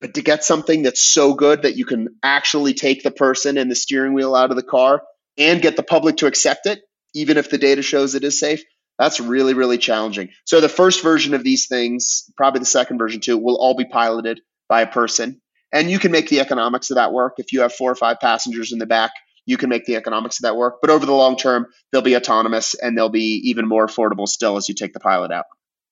but 0.02 0.14
to 0.16 0.22
get 0.22 0.44
something 0.44 0.84
that's 0.84 1.02
so 1.02 1.34
good 1.34 1.64
that 1.64 1.78
you 1.78 1.86
can 1.86 2.10
actually 2.22 2.74
take 2.74 3.04
the 3.04 3.12
person 3.12 3.58
and 3.58 3.72
the 3.72 3.76
steering 3.76 4.14
wheel 4.14 4.36
out 4.36 4.52
of 4.52 4.58
the 4.58 4.64
car 4.64 5.02
and 5.38 5.62
get 5.62 5.78
the 5.78 5.84
public 5.84 6.18
to 6.18 6.28
accept 6.28 6.68
it, 6.68 6.82
even 7.16 7.38
if 7.38 7.50
the 7.50 7.58
data 7.58 7.82
shows 7.82 8.14
it 8.14 8.24
is 8.24 8.40
safe, 8.40 8.64
that's 9.00 9.20
really, 9.20 9.54
really 9.54 9.78
challenging. 9.78 10.30
So 10.46 10.62
the 10.62 10.70
first 10.70 11.02
version 11.02 11.34
of 11.34 11.44
these 11.44 11.68
things, 11.68 12.30
probably 12.36 12.60
the 12.60 12.66
second 12.66 13.00
version 13.00 13.22
too, 13.22 13.38
will 13.38 13.56
all 13.56 13.76
be 13.76 13.86
piloted 13.86 14.42
by 14.68 14.82
a 14.82 14.88
person. 14.88 15.42
And 15.74 15.90
you 15.90 16.00
can 16.00 16.12
make 16.12 16.30
the 16.30 16.40
economics 16.40 16.92
of 16.92 16.96
that 16.96 17.12
work. 17.12 17.34
If 17.38 17.52
you 17.52 17.62
have 17.62 17.74
four 17.74 17.92
or 17.92 17.96
five 17.96 18.20
passengers 18.22 18.72
in 18.72 18.80
the 18.80 18.86
back, 18.86 19.12
you 19.46 19.58
can 19.58 19.70
make 19.70 19.86
the 19.86 19.96
economics 19.96 20.40
of 20.40 20.44
that 20.44 20.56
work. 20.56 20.76
But 20.82 20.90
over 20.90 21.06
the 21.06 21.14
long 21.14 21.36
term, 21.36 21.66
they'll 21.92 22.02
be 22.02 22.16
autonomous 22.16 22.76
and 22.76 22.98
they'll 22.98 23.10
be 23.10 23.42
even 23.46 23.68
more 23.68 23.86
affordable 23.86 24.28
still 24.28 24.56
as 24.56 24.70
you 24.70 24.76
take 24.76 24.94
the 24.94 25.00
pilot 25.00 25.32
out. 25.32 25.46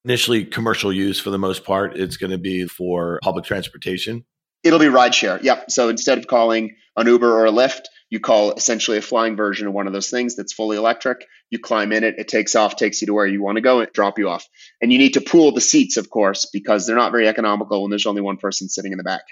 Initially, 0.06 0.46
commercial 0.46 0.94
use 0.94 1.20
for 1.20 1.30
the 1.30 1.38
most 1.38 1.64
part, 1.64 1.98
it's 1.98 2.18
going 2.18 2.32
to 2.32 2.38
be 2.38 2.66
for 2.66 3.20
public 3.22 3.46
transportation. 3.46 4.24
It'll 4.64 4.80
be 4.80 4.86
rideshare. 4.86 5.42
Yep. 5.42 5.72
So 5.72 5.90
instead 5.90 6.18
of 6.18 6.28
calling 6.28 6.76
an 6.96 7.08
Uber 7.08 7.32
or 7.32 7.46
a 7.46 7.52
Lyft, 7.52 7.86
you 8.10 8.20
call 8.20 8.54
essentially 8.54 8.98
a 8.98 9.02
flying 9.02 9.36
version 9.36 9.68
of 9.68 9.74
one 9.74 9.88
of 9.88 9.94
those 9.94 10.10
things 10.10 10.36
that's 10.36 10.54
fully 10.54 10.78
electric. 10.78 11.26
You 11.50 11.60
climb 11.60 11.92
in 11.92 12.04
it, 12.04 12.16
it 12.18 12.28
takes 12.28 12.56
off, 12.56 12.76
takes 12.76 13.02
you 13.02 13.08
to 13.08 13.14
where 13.14 13.26
you 13.26 13.42
want 13.42 13.56
to 13.56 13.62
go, 13.62 13.80
and 13.80 13.92
drop 13.94 14.20
you 14.20 14.30
off. 14.30 14.48
And 14.82 14.92
you 14.92 15.00
need 15.00 15.14
to 15.14 15.22
pool 15.22 15.54
the 15.54 15.62
seats, 15.62 15.98
of 15.98 16.10
course, 16.10 16.48
because 16.52 16.86
they're 16.86 16.96
not 16.96 17.12
very 17.12 17.28
economical 17.28 17.82
when 17.82 17.90
there's 17.90 18.06
only 18.06 18.22
one 18.22 18.38
person 18.38 18.70
sitting 18.70 18.92
in 18.92 18.98
the 18.98 19.04
back. 19.04 19.24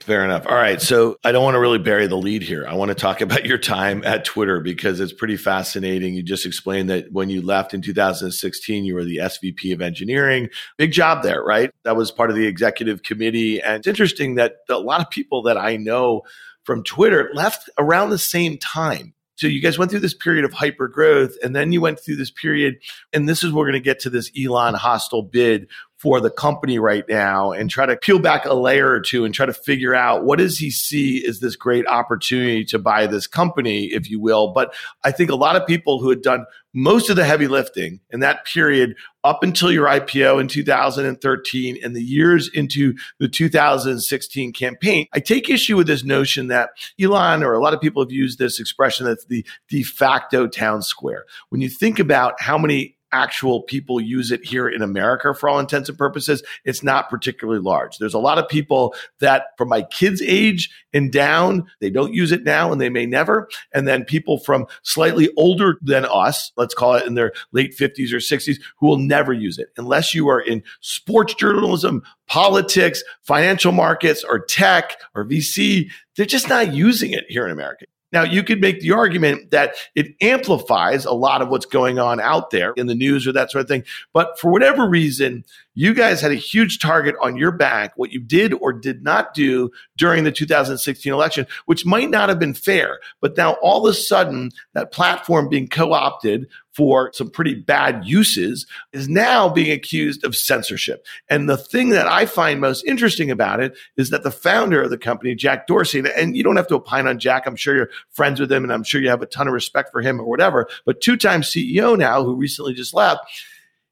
Fair 0.00 0.24
enough. 0.24 0.46
All 0.46 0.54
right. 0.54 0.80
So 0.80 1.18
I 1.24 1.32
don't 1.32 1.42
want 1.42 1.54
to 1.54 1.60
really 1.60 1.78
bury 1.78 2.06
the 2.06 2.16
lead 2.16 2.42
here. 2.42 2.66
I 2.66 2.74
want 2.74 2.90
to 2.90 2.94
talk 2.94 3.20
about 3.20 3.44
your 3.44 3.58
time 3.58 4.02
at 4.04 4.24
Twitter 4.24 4.60
because 4.60 5.00
it's 5.00 5.12
pretty 5.12 5.36
fascinating. 5.36 6.14
You 6.14 6.22
just 6.22 6.46
explained 6.46 6.90
that 6.90 7.12
when 7.12 7.28
you 7.28 7.42
left 7.42 7.74
in 7.74 7.82
2016, 7.82 8.84
you 8.84 8.94
were 8.94 9.04
the 9.04 9.18
SVP 9.18 9.72
of 9.72 9.82
engineering. 9.82 10.48
Big 10.76 10.92
job 10.92 11.22
there, 11.22 11.42
right? 11.42 11.70
That 11.84 11.96
was 11.96 12.10
part 12.10 12.30
of 12.30 12.36
the 12.36 12.46
executive 12.46 13.02
committee. 13.02 13.60
And 13.60 13.76
it's 13.76 13.86
interesting 13.86 14.36
that 14.36 14.56
a 14.70 14.78
lot 14.78 15.00
of 15.00 15.10
people 15.10 15.42
that 15.42 15.58
I 15.58 15.76
know 15.76 16.22
from 16.64 16.84
Twitter 16.84 17.30
left 17.34 17.68
around 17.78 18.10
the 18.10 18.18
same 18.18 18.58
time. 18.58 19.14
So 19.38 19.46
you 19.46 19.62
guys 19.62 19.78
went 19.78 19.92
through 19.92 20.00
this 20.00 20.14
period 20.14 20.44
of 20.44 20.52
hyper 20.52 20.88
growth 20.88 21.36
and 21.44 21.54
then 21.54 21.70
you 21.70 21.80
went 21.80 22.00
through 22.00 22.16
this 22.16 22.30
period 22.30 22.78
and 23.12 23.28
this 23.28 23.44
is 23.44 23.52
we're 23.52 23.66
going 23.66 23.74
to 23.74 23.80
get 23.80 24.00
to 24.00 24.10
this 24.10 24.32
Elon 24.36 24.74
hostile 24.74 25.22
bid 25.22 25.68
for 25.96 26.20
the 26.20 26.30
company 26.30 26.80
right 26.80 27.04
now 27.08 27.52
and 27.52 27.70
try 27.70 27.86
to 27.86 27.96
peel 27.96 28.18
back 28.18 28.46
a 28.46 28.54
layer 28.54 28.88
or 28.88 29.00
two 29.00 29.24
and 29.24 29.32
try 29.32 29.46
to 29.46 29.52
figure 29.52 29.94
out 29.94 30.24
what 30.24 30.40
does 30.40 30.58
he 30.58 30.72
see 30.72 31.24
as 31.24 31.38
this 31.38 31.54
great 31.54 31.86
opportunity 31.86 32.64
to 32.64 32.80
buy 32.80 33.06
this 33.06 33.28
company, 33.28 33.86
if 33.86 34.10
you 34.10 34.20
will. 34.20 34.52
But 34.52 34.74
I 35.04 35.12
think 35.12 35.30
a 35.30 35.36
lot 35.36 35.54
of 35.54 35.66
people 35.66 36.00
who 36.00 36.10
had 36.10 36.22
done 36.22 36.44
most 36.78 37.10
of 37.10 37.16
the 37.16 37.24
heavy 37.24 37.48
lifting 37.48 38.00
in 38.10 38.20
that 38.20 38.44
period 38.44 38.94
up 39.24 39.42
until 39.42 39.72
your 39.72 39.86
IPO 39.86 40.40
in 40.40 40.46
2013 40.46 41.78
and 41.82 41.96
the 41.96 42.02
years 42.02 42.48
into 42.54 42.94
the 43.18 43.28
2016 43.28 44.52
campaign, 44.52 45.06
I 45.12 45.20
take 45.20 45.50
issue 45.50 45.76
with 45.76 45.88
this 45.88 46.04
notion 46.04 46.46
that 46.48 46.70
Elon 47.00 47.42
or 47.42 47.54
a 47.54 47.60
lot 47.60 47.74
of 47.74 47.80
people 47.80 48.02
have 48.02 48.12
used 48.12 48.38
this 48.38 48.60
expression 48.60 49.06
that's 49.06 49.24
the 49.26 49.44
de 49.68 49.82
facto 49.82 50.46
town 50.46 50.82
square. 50.82 51.24
When 51.48 51.60
you 51.60 51.68
think 51.68 51.98
about 51.98 52.40
how 52.40 52.56
many 52.56 52.97
actual 53.12 53.62
people 53.62 54.00
use 54.00 54.30
it 54.30 54.44
here 54.44 54.68
in 54.68 54.82
America 54.82 55.34
for 55.34 55.48
all 55.48 55.58
intents 55.58 55.88
and 55.88 55.98
purposes, 55.98 56.42
it's 56.64 56.82
not 56.82 57.10
particularly 57.10 57.60
large. 57.60 57.98
There's 57.98 58.14
a 58.14 58.18
lot 58.18 58.38
of 58.38 58.48
people 58.48 58.94
that 59.20 59.46
from 59.56 59.68
my 59.68 59.82
kids' 59.82 60.22
age 60.22 60.70
and 60.92 61.12
down, 61.12 61.66
they 61.80 61.90
don't 61.90 62.14
use 62.14 62.32
it 62.32 62.44
now 62.44 62.72
and 62.72 62.80
they 62.80 62.88
may 62.88 63.06
never. 63.06 63.48
And 63.72 63.86
then 63.86 64.04
people 64.04 64.38
from 64.38 64.66
slightly 64.82 65.30
older 65.36 65.78
than 65.82 66.04
us, 66.04 66.52
let's 66.56 66.74
call 66.74 66.94
it 66.94 67.06
in 67.06 67.14
their 67.14 67.32
late 67.52 67.76
50s 67.76 68.12
or 68.12 68.18
60s, 68.18 68.58
who 68.78 68.86
will 68.86 68.98
never 68.98 69.32
use 69.32 69.58
it 69.58 69.68
unless 69.76 70.14
you 70.14 70.28
are 70.28 70.40
in 70.40 70.62
sports 70.80 71.34
journalism, 71.34 72.02
politics, 72.26 73.02
financial 73.22 73.72
markets, 73.72 74.24
or 74.24 74.40
tech 74.44 74.96
or 75.14 75.24
VC. 75.24 75.90
They're 76.16 76.26
just 76.26 76.48
not 76.48 76.74
using 76.74 77.12
it 77.12 77.24
here 77.28 77.44
in 77.44 77.52
America. 77.52 77.86
Now, 78.10 78.22
you 78.22 78.42
could 78.42 78.60
make 78.60 78.80
the 78.80 78.92
argument 78.92 79.50
that 79.50 79.74
it 79.94 80.14
amplifies 80.20 81.04
a 81.04 81.12
lot 81.12 81.42
of 81.42 81.48
what's 81.48 81.66
going 81.66 81.98
on 81.98 82.20
out 82.20 82.50
there 82.50 82.72
in 82.72 82.86
the 82.86 82.94
news 82.94 83.26
or 83.26 83.32
that 83.32 83.50
sort 83.50 83.62
of 83.62 83.68
thing. 83.68 83.84
But 84.14 84.38
for 84.38 84.50
whatever 84.50 84.88
reason, 84.88 85.44
you 85.74 85.92
guys 85.94 86.20
had 86.20 86.32
a 86.32 86.36
huge 86.36 86.78
target 86.78 87.14
on 87.20 87.36
your 87.36 87.52
back, 87.52 87.92
what 87.96 88.10
you 88.10 88.20
did 88.20 88.54
or 88.54 88.72
did 88.72 89.02
not 89.02 89.34
do 89.34 89.70
during 89.96 90.24
the 90.24 90.32
2016 90.32 91.12
election, 91.12 91.46
which 91.66 91.84
might 91.84 92.10
not 92.10 92.28
have 92.30 92.38
been 92.38 92.54
fair. 92.54 92.98
But 93.20 93.36
now 93.36 93.52
all 93.62 93.86
of 93.86 93.90
a 93.90 93.94
sudden, 93.94 94.50
that 94.72 94.90
platform 94.90 95.48
being 95.48 95.68
co 95.68 95.92
opted 95.92 96.48
for 96.78 97.10
some 97.12 97.28
pretty 97.28 97.56
bad 97.56 98.06
uses 98.06 98.64
is 98.92 99.08
now 99.08 99.48
being 99.48 99.72
accused 99.72 100.22
of 100.24 100.36
censorship. 100.36 101.04
And 101.28 101.50
the 101.50 101.56
thing 101.56 101.88
that 101.88 102.06
I 102.06 102.24
find 102.24 102.60
most 102.60 102.84
interesting 102.84 103.32
about 103.32 103.58
it 103.58 103.76
is 103.96 104.10
that 104.10 104.22
the 104.22 104.30
founder 104.30 104.80
of 104.80 104.90
the 104.90 104.96
company, 104.96 105.34
Jack 105.34 105.66
Dorsey, 105.66 106.04
and 106.16 106.36
you 106.36 106.44
don't 106.44 106.54
have 106.54 106.68
to 106.68 106.76
opine 106.76 107.08
on 107.08 107.18
Jack. 107.18 107.46
I'm 107.46 107.56
sure 107.56 107.74
you're 107.74 107.90
friends 108.10 108.38
with 108.38 108.52
him 108.52 108.62
and 108.62 108.72
I'm 108.72 108.84
sure 108.84 109.00
you 109.00 109.08
have 109.08 109.22
a 109.22 109.26
ton 109.26 109.48
of 109.48 109.54
respect 109.54 109.90
for 109.90 110.02
him 110.02 110.20
or 110.20 110.24
whatever, 110.24 110.68
but 110.84 111.00
two 111.00 111.16
time 111.16 111.40
CEO 111.40 111.98
now 111.98 112.22
who 112.22 112.36
recently 112.36 112.74
just 112.74 112.94
left 112.94 113.28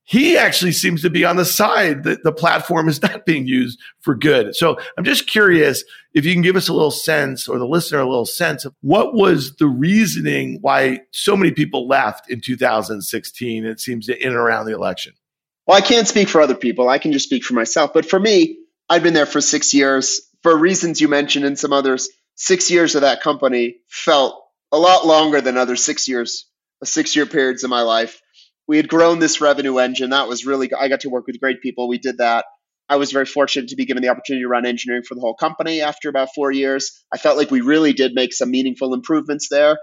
he 0.08 0.38
actually 0.38 0.70
seems 0.70 1.02
to 1.02 1.10
be 1.10 1.24
on 1.24 1.34
the 1.34 1.44
side 1.44 2.04
that 2.04 2.22
the 2.22 2.32
platform 2.32 2.88
is 2.88 3.02
not 3.02 3.26
being 3.26 3.46
used 3.46 3.78
for 4.00 4.14
good. 4.14 4.54
So 4.54 4.78
I'm 4.96 5.04
just 5.04 5.26
curious 5.26 5.84
if 6.14 6.24
you 6.24 6.32
can 6.32 6.42
give 6.42 6.56
us 6.56 6.68
a 6.68 6.72
little 6.72 6.92
sense 6.92 7.48
or 7.48 7.58
the 7.58 7.66
listener 7.66 7.98
a 7.98 8.08
little 8.08 8.24
sense 8.24 8.64
of 8.64 8.74
what 8.80 9.14
was 9.14 9.56
the 9.56 9.66
reasoning 9.66 10.58
why 10.60 11.00
so 11.10 11.36
many 11.36 11.50
people 11.50 11.88
left 11.88 12.30
in 12.30 12.40
2016, 12.40 13.66
it 13.66 13.80
seems 13.80 14.06
to 14.06 14.18
in 14.18 14.28
and 14.28 14.36
around 14.36 14.66
the 14.66 14.74
election. 14.74 15.12
Well, 15.66 15.76
I 15.76 15.80
can't 15.80 16.06
speak 16.06 16.28
for 16.28 16.40
other 16.40 16.54
people. 16.54 16.88
I 16.88 16.98
can 16.98 17.12
just 17.12 17.26
speak 17.26 17.44
for 17.44 17.54
myself. 17.54 17.92
But 17.92 18.06
for 18.06 18.20
me, 18.20 18.58
I've 18.88 19.02
been 19.02 19.14
there 19.14 19.26
for 19.26 19.40
six 19.40 19.74
years 19.74 20.20
for 20.44 20.56
reasons 20.56 21.00
you 21.00 21.08
mentioned 21.08 21.44
and 21.44 21.58
some 21.58 21.72
others. 21.72 22.08
Six 22.36 22.70
years 22.70 22.94
of 22.94 23.00
that 23.00 23.22
company 23.22 23.78
felt 23.88 24.40
a 24.70 24.78
lot 24.78 25.04
longer 25.04 25.40
than 25.40 25.56
other 25.56 25.74
six 25.74 26.06
years, 26.06 26.46
six 26.84 27.16
year 27.16 27.26
periods 27.26 27.64
in 27.64 27.70
my 27.70 27.82
life 27.82 28.22
we 28.68 28.76
had 28.76 28.88
grown 28.88 29.18
this 29.18 29.40
revenue 29.40 29.78
engine. 29.78 30.10
That 30.10 30.28
was 30.28 30.44
really, 30.44 30.70
I 30.72 30.88
got 30.88 31.00
to 31.00 31.10
work 31.10 31.26
with 31.26 31.40
great 31.40 31.60
people. 31.62 31.88
We 31.88 31.98
did 31.98 32.18
that. 32.18 32.44
I 32.88 32.96
was 32.96 33.12
very 33.12 33.26
fortunate 33.26 33.70
to 33.70 33.76
be 33.76 33.84
given 33.84 34.02
the 34.02 34.10
opportunity 34.10 34.44
to 34.44 34.48
run 34.48 34.66
engineering 34.66 35.02
for 35.02 35.14
the 35.14 35.20
whole 35.20 35.34
company 35.34 35.82
after 35.82 36.08
about 36.08 36.28
four 36.34 36.52
years. 36.52 37.04
I 37.12 37.18
felt 37.18 37.36
like 37.36 37.50
we 37.50 37.60
really 37.60 37.92
did 37.92 38.12
make 38.14 38.32
some 38.32 38.50
meaningful 38.50 38.94
improvements 38.94 39.48
there. 39.48 39.76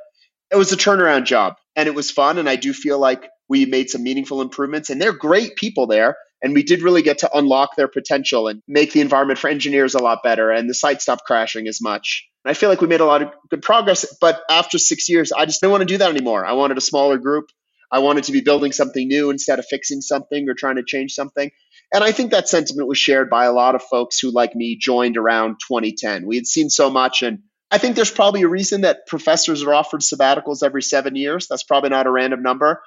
It 0.51 0.55
was 0.55 0.71
a 0.71 0.77
turnaround 0.77 1.25
job 1.25 1.55
and 1.75 1.87
it 1.87 1.95
was 1.95 2.11
fun. 2.11 2.37
And 2.37 2.49
I 2.49 2.55
do 2.55 2.73
feel 2.73 2.99
like 2.99 3.29
we 3.49 3.65
made 3.65 3.89
some 3.89 4.03
meaningful 4.03 4.41
improvements 4.41 4.89
and 4.89 5.01
they're 5.01 5.13
great 5.13 5.55
people 5.55 5.87
there. 5.87 6.15
And 6.41 6.53
we 6.53 6.63
did 6.63 6.81
really 6.81 7.01
get 7.01 7.19
to 7.19 7.37
unlock 7.37 7.75
their 7.75 7.87
potential 7.87 8.47
and 8.47 8.61
make 8.67 8.91
the 8.91 9.01
environment 9.01 9.39
for 9.39 9.49
engineers 9.49 9.95
a 9.95 10.03
lot 10.03 10.19
better. 10.23 10.51
And 10.51 10.69
the 10.69 10.73
site 10.73 11.01
stopped 11.01 11.23
crashing 11.25 11.67
as 11.67 11.81
much. 11.81 12.27
And 12.43 12.51
I 12.51 12.53
feel 12.53 12.69
like 12.69 12.81
we 12.81 12.87
made 12.87 12.99
a 12.99 13.05
lot 13.05 13.21
of 13.21 13.33
good 13.49 13.61
progress. 13.61 14.05
But 14.19 14.41
after 14.49 14.77
six 14.77 15.07
years, 15.07 15.31
I 15.31 15.45
just 15.45 15.61
didn't 15.61 15.71
want 15.71 15.81
to 15.81 15.85
do 15.85 15.97
that 15.99 16.09
anymore. 16.09 16.45
I 16.45 16.53
wanted 16.53 16.77
a 16.77 16.81
smaller 16.81 17.17
group. 17.17 17.45
I 17.93 17.99
wanted 17.99 18.23
to 18.23 18.31
be 18.31 18.41
building 18.41 18.71
something 18.71 19.07
new 19.07 19.29
instead 19.29 19.59
of 19.59 19.67
fixing 19.67 20.01
something 20.01 20.49
or 20.49 20.55
trying 20.55 20.77
to 20.77 20.83
change 20.83 21.13
something. 21.13 21.51
And 21.93 22.03
I 22.03 22.11
think 22.11 22.31
that 22.31 22.49
sentiment 22.49 22.87
was 22.87 22.97
shared 22.97 23.29
by 23.29 23.45
a 23.45 23.53
lot 23.53 23.75
of 23.75 23.83
folks 23.83 24.17
who, 24.19 24.31
like 24.31 24.55
me, 24.55 24.75
joined 24.75 25.15
around 25.15 25.57
2010. 25.67 26.25
We 26.25 26.35
had 26.35 26.47
seen 26.47 26.71
so 26.71 26.89
much, 26.89 27.21
and 27.21 27.43
I 27.69 27.77
think 27.77 27.95
there's 27.95 28.09
probably 28.09 28.41
a 28.41 28.47
reason 28.47 28.81
that 28.81 29.05
professors 29.05 29.61
are 29.61 29.75
offered 29.75 30.01
sabbaticals 30.01 30.63
every 30.63 30.81
seven 30.81 31.15
years. 31.15 31.47
That's 31.47 31.63
probably 31.63 31.91
not 31.91 32.07
a 32.07 32.11
random 32.11 32.41
number. 32.41 32.81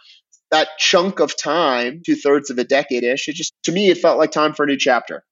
That 0.50 0.68
chunk 0.76 1.20
of 1.20 1.36
time, 1.36 2.02
two 2.04 2.16
thirds 2.16 2.50
of 2.50 2.58
a 2.58 2.64
decade 2.64 3.04
ish, 3.04 3.28
it 3.28 3.36
just, 3.36 3.54
to 3.64 3.72
me, 3.72 3.90
it 3.90 3.98
felt 3.98 4.18
like 4.18 4.32
time 4.32 4.54
for 4.54 4.64
a 4.64 4.66
new 4.66 4.76
chapter. 4.76 5.22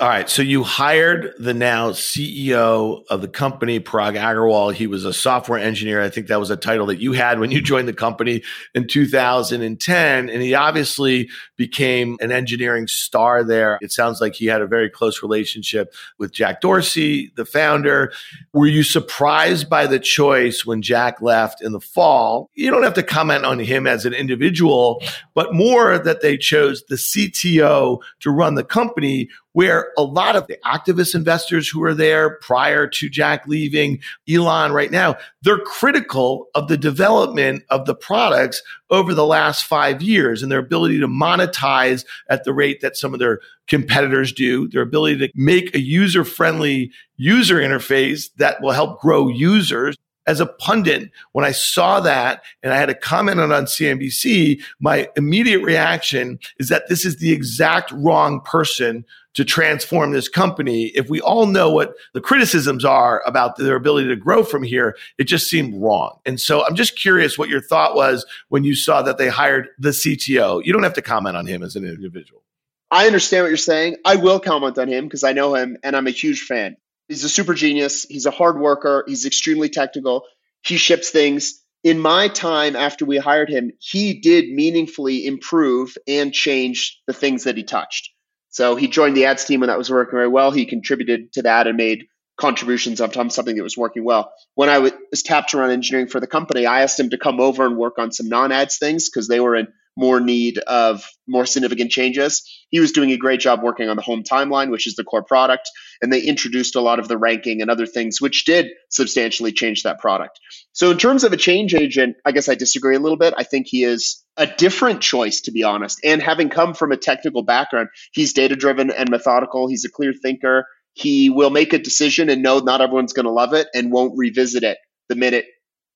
All 0.00 0.08
right. 0.08 0.28
So 0.28 0.42
you 0.42 0.64
hired 0.64 1.32
the 1.38 1.54
now 1.54 1.90
CEO 1.90 3.04
of 3.08 3.20
the 3.20 3.28
company, 3.28 3.78
Parag 3.78 4.16
Agrawal. 4.16 4.72
He 4.72 4.86
was 4.88 5.04
a 5.04 5.12
software 5.12 5.60
engineer. 5.60 6.02
I 6.02 6.08
think 6.08 6.26
that 6.26 6.40
was 6.40 6.50
a 6.50 6.56
title 6.56 6.86
that 6.86 6.98
you 6.98 7.12
had 7.12 7.38
when 7.38 7.52
you 7.52 7.60
joined 7.60 7.86
the 7.86 7.92
company 7.92 8.42
in 8.74 8.88
2010. 8.88 10.28
And 10.28 10.42
he 10.42 10.54
obviously 10.54 11.28
became 11.56 12.16
an 12.20 12.32
engineering 12.32 12.88
star 12.88 13.44
there. 13.44 13.78
It 13.80 13.92
sounds 13.92 14.20
like 14.20 14.34
he 14.34 14.46
had 14.46 14.62
a 14.62 14.66
very 14.66 14.88
close 14.90 15.22
relationship 15.22 15.94
with 16.18 16.32
Jack 16.32 16.62
Dorsey, 16.62 17.30
the 17.36 17.44
founder. 17.44 18.12
Were 18.54 18.66
you 18.66 18.82
surprised 18.82 19.68
by 19.68 19.86
the 19.86 20.00
choice 20.00 20.66
when 20.66 20.82
Jack 20.82 21.20
left 21.20 21.62
in 21.62 21.70
the 21.72 21.80
fall? 21.80 22.50
You 22.54 22.70
don't 22.70 22.82
have 22.82 22.94
to 22.94 23.04
comment 23.04 23.44
on 23.44 23.60
him 23.60 23.86
as 23.86 24.04
an 24.04 24.14
individual, 24.14 25.00
but 25.34 25.54
more 25.54 25.98
that 25.98 26.22
they 26.22 26.38
chose 26.38 26.82
the 26.88 26.96
CTO 26.96 28.00
to 28.20 28.30
run 28.30 28.56
the 28.56 28.64
company 28.64 29.28
where 29.52 29.92
a 29.98 30.02
lot 30.02 30.36
of 30.36 30.46
the 30.46 30.58
activist 30.64 31.14
investors 31.14 31.68
who 31.68 31.82
are 31.84 31.94
there 31.94 32.38
prior 32.40 32.86
to 32.86 33.08
Jack 33.08 33.46
leaving, 33.46 34.00
Elon 34.28 34.72
right 34.72 34.90
now, 34.90 35.16
they're 35.42 35.58
critical 35.58 36.48
of 36.54 36.68
the 36.68 36.76
development 36.76 37.62
of 37.70 37.86
the 37.86 37.94
products 37.94 38.62
over 38.90 39.14
the 39.14 39.26
last 39.26 39.64
five 39.64 40.02
years 40.02 40.42
and 40.42 40.50
their 40.50 40.58
ability 40.58 40.98
to 41.00 41.08
monetize 41.08 42.04
at 42.28 42.44
the 42.44 42.52
rate 42.52 42.80
that 42.80 42.96
some 42.96 43.12
of 43.12 43.20
their 43.20 43.40
competitors 43.68 44.32
do, 44.32 44.68
their 44.68 44.82
ability 44.82 45.18
to 45.18 45.32
make 45.34 45.74
a 45.74 45.80
user 45.80 46.24
friendly 46.24 46.90
user 47.16 47.56
interface 47.56 48.30
that 48.36 48.60
will 48.60 48.72
help 48.72 49.00
grow 49.00 49.28
users 49.28 49.96
as 50.26 50.40
a 50.40 50.46
pundit, 50.46 51.10
when 51.32 51.44
I 51.44 51.52
saw 51.52 52.00
that 52.00 52.42
and 52.62 52.72
I 52.72 52.76
had 52.76 52.86
to 52.86 52.94
comment 52.94 53.40
on 53.40 53.52
on 53.52 53.64
CNBC, 53.64 54.62
my 54.80 55.08
immediate 55.16 55.62
reaction 55.62 56.38
is 56.58 56.68
that 56.68 56.88
this 56.88 57.04
is 57.04 57.18
the 57.18 57.32
exact 57.32 57.90
wrong 57.92 58.40
person 58.40 59.04
to 59.34 59.44
transform 59.44 60.12
this 60.12 60.28
company. 60.28 60.86
If 60.88 61.08
we 61.08 61.20
all 61.20 61.46
know 61.46 61.70
what 61.70 61.94
the 62.12 62.20
criticisms 62.20 62.84
are 62.84 63.22
about 63.26 63.56
their 63.56 63.76
ability 63.76 64.08
to 64.08 64.16
grow 64.16 64.44
from 64.44 64.62
here, 64.62 64.96
it 65.18 65.24
just 65.24 65.48
seemed 65.48 65.82
wrong. 65.82 66.18
And 66.26 66.38
so 66.40 66.64
I'm 66.66 66.74
just 66.74 66.98
curious 66.98 67.38
what 67.38 67.48
your 67.48 67.62
thought 67.62 67.94
was 67.94 68.26
when 68.48 68.64
you 68.64 68.74
saw 68.74 69.02
that 69.02 69.18
they 69.18 69.28
hired 69.28 69.68
the 69.78 69.90
CTO. 69.90 70.64
You 70.64 70.72
don't 70.72 70.82
have 70.82 70.94
to 70.94 71.02
comment 71.02 71.36
on 71.36 71.46
him 71.46 71.62
as 71.62 71.76
an 71.76 71.84
individual. 71.84 72.42
I 72.90 73.06
understand 73.06 73.44
what 73.44 73.48
you're 73.48 73.56
saying. 73.56 73.96
I 74.04 74.16
will 74.16 74.38
comment 74.38 74.76
on 74.76 74.86
him 74.86 75.04
because 75.04 75.24
I 75.24 75.32
know 75.32 75.54
him 75.54 75.78
and 75.82 75.96
I'm 75.96 76.06
a 76.06 76.10
huge 76.10 76.42
fan. 76.42 76.76
He's 77.12 77.24
a 77.24 77.28
super 77.28 77.52
genius. 77.52 78.06
He's 78.08 78.24
a 78.24 78.30
hard 78.30 78.58
worker. 78.58 79.04
He's 79.06 79.26
extremely 79.26 79.68
technical. 79.68 80.24
He 80.64 80.78
ships 80.78 81.10
things. 81.10 81.60
In 81.84 81.98
my 81.98 82.28
time 82.28 82.74
after 82.74 83.04
we 83.04 83.18
hired 83.18 83.50
him, 83.50 83.72
he 83.80 84.18
did 84.18 84.48
meaningfully 84.48 85.26
improve 85.26 85.98
and 86.08 86.32
change 86.32 87.02
the 87.06 87.12
things 87.12 87.44
that 87.44 87.58
he 87.58 87.64
touched. 87.64 88.08
So 88.48 88.76
he 88.76 88.88
joined 88.88 89.14
the 89.14 89.26
ads 89.26 89.44
team 89.44 89.60
when 89.60 89.68
that 89.68 89.76
was 89.76 89.90
working 89.90 90.16
very 90.16 90.28
well. 90.28 90.52
He 90.52 90.64
contributed 90.64 91.34
to 91.34 91.42
that 91.42 91.66
and 91.66 91.76
made 91.76 92.06
contributions 92.38 93.02
on 93.02 93.28
something 93.28 93.56
that 93.56 93.62
was 93.62 93.76
working 93.76 94.04
well. 94.04 94.32
When 94.54 94.70
I 94.70 94.78
was 94.78 95.22
tapped 95.22 95.50
to 95.50 95.58
run 95.58 95.70
engineering 95.70 96.08
for 96.08 96.18
the 96.18 96.26
company, 96.26 96.64
I 96.64 96.80
asked 96.80 96.98
him 96.98 97.10
to 97.10 97.18
come 97.18 97.40
over 97.40 97.66
and 97.66 97.76
work 97.76 97.98
on 97.98 98.10
some 98.10 98.30
non-ads 98.30 98.78
things 98.78 99.10
because 99.10 99.28
they 99.28 99.38
were 99.38 99.54
in 99.54 99.68
more 99.96 100.20
need 100.20 100.58
of 100.58 101.04
more 101.28 101.46
significant 101.46 101.90
changes. 101.90 102.42
He 102.70 102.80
was 102.80 102.92
doing 102.92 103.12
a 103.12 103.16
great 103.16 103.40
job 103.40 103.62
working 103.62 103.88
on 103.88 103.96
the 103.96 104.02
home 104.02 104.22
timeline, 104.22 104.70
which 104.70 104.86
is 104.86 104.94
the 104.94 105.04
core 105.04 105.22
product, 105.22 105.68
and 106.00 106.12
they 106.12 106.22
introduced 106.22 106.76
a 106.76 106.80
lot 106.80 106.98
of 106.98 107.08
the 107.08 107.18
ranking 107.18 107.60
and 107.60 107.70
other 107.70 107.86
things, 107.86 108.20
which 108.20 108.44
did 108.44 108.68
substantially 108.90 109.52
change 109.52 109.82
that 109.82 109.98
product. 109.98 110.40
So, 110.72 110.90
in 110.90 110.98
terms 110.98 111.24
of 111.24 111.32
a 111.32 111.36
change 111.36 111.74
agent, 111.74 112.16
I 112.24 112.32
guess 112.32 112.48
I 112.48 112.54
disagree 112.54 112.96
a 112.96 113.00
little 113.00 113.18
bit. 113.18 113.34
I 113.36 113.44
think 113.44 113.66
he 113.68 113.84
is 113.84 114.22
a 114.36 114.46
different 114.46 115.02
choice, 115.02 115.42
to 115.42 115.52
be 115.52 115.62
honest. 115.62 116.00
And 116.04 116.22
having 116.22 116.48
come 116.48 116.74
from 116.74 116.92
a 116.92 116.96
technical 116.96 117.42
background, 117.42 117.88
he's 118.12 118.32
data 118.32 118.56
driven 118.56 118.90
and 118.90 119.10
methodical. 119.10 119.68
He's 119.68 119.84
a 119.84 119.90
clear 119.90 120.12
thinker. 120.14 120.64
He 120.94 121.30
will 121.30 121.50
make 121.50 121.72
a 121.72 121.78
decision 121.78 122.28
and 122.28 122.42
know 122.42 122.58
not 122.58 122.80
everyone's 122.80 123.12
going 123.12 123.26
to 123.26 123.32
love 123.32 123.54
it 123.54 123.68
and 123.74 123.92
won't 123.92 124.16
revisit 124.16 124.62
it 124.62 124.78
the 125.08 125.16
minute 125.16 125.46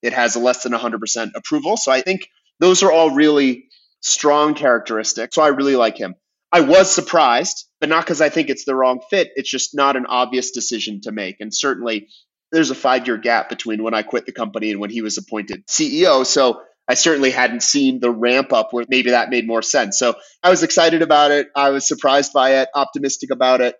it 0.02 0.12
has 0.12 0.36
a 0.36 0.38
less 0.38 0.62
than 0.62 0.72
100% 0.72 1.30
approval. 1.34 1.76
So 1.76 1.90
I 1.90 2.00
think 2.00 2.28
those 2.60 2.82
are 2.82 2.92
all 2.92 3.10
really 3.10 3.65
strong 4.06 4.54
characteristics. 4.54 5.34
So 5.34 5.42
I 5.42 5.48
really 5.48 5.76
like 5.76 5.98
him. 5.98 6.14
I 6.52 6.60
was 6.60 6.94
surprised, 6.94 7.68
but 7.80 7.88
not 7.88 8.04
because 8.04 8.20
I 8.20 8.28
think 8.28 8.48
it's 8.48 8.64
the 8.64 8.74
wrong 8.74 9.00
fit. 9.10 9.32
It's 9.34 9.50
just 9.50 9.74
not 9.74 9.96
an 9.96 10.06
obvious 10.06 10.52
decision 10.52 11.00
to 11.02 11.12
make. 11.12 11.40
And 11.40 11.52
certainly 11.52 12.08
there's 12.52 12.70
a 12.70 12.76
five 12.76 13.06
year 13.06 13.18
gap 13.18 13.48
between 13.48 13.82
when 13.82 13.94
I 13.94 14.02
quit 14.02 14.24
the 14.24 14.32
company 14.32 14.70
and 14.70 14.80
when 14.80 14.90
he 14.90 15.02
was 15.02 15.18
appointed 15.18 15.66
CEO. 15.66 16.24
So 16.24 16.62
I 16.88 16.94
certainly 16.94 17.32
hadn't 17.32 17.64
seen 17.64 17.98
the 17.98 18.12
ramp 18.12 18.52
up 18.52 18.68
where 18.72 18.86
maybe 18.88 19.10
that 19.10 19.28
made 19.28 19.44
more 19.44 19.62
sense. 19.62 19.98
So 19.98 20.14
I 20.40 20.50
was 20.50 20.62
excited 20.62 21.02
about 21.02 21.32
it. 21.32 21.48
I 21.56 21.70
was 21.70 21.88
surprised 21.88 22.32
by 22.32 22.60
it, 22.60 22.68
optimistic 22.74 23.30
about 23.32 23.60
it. 23.60 23.74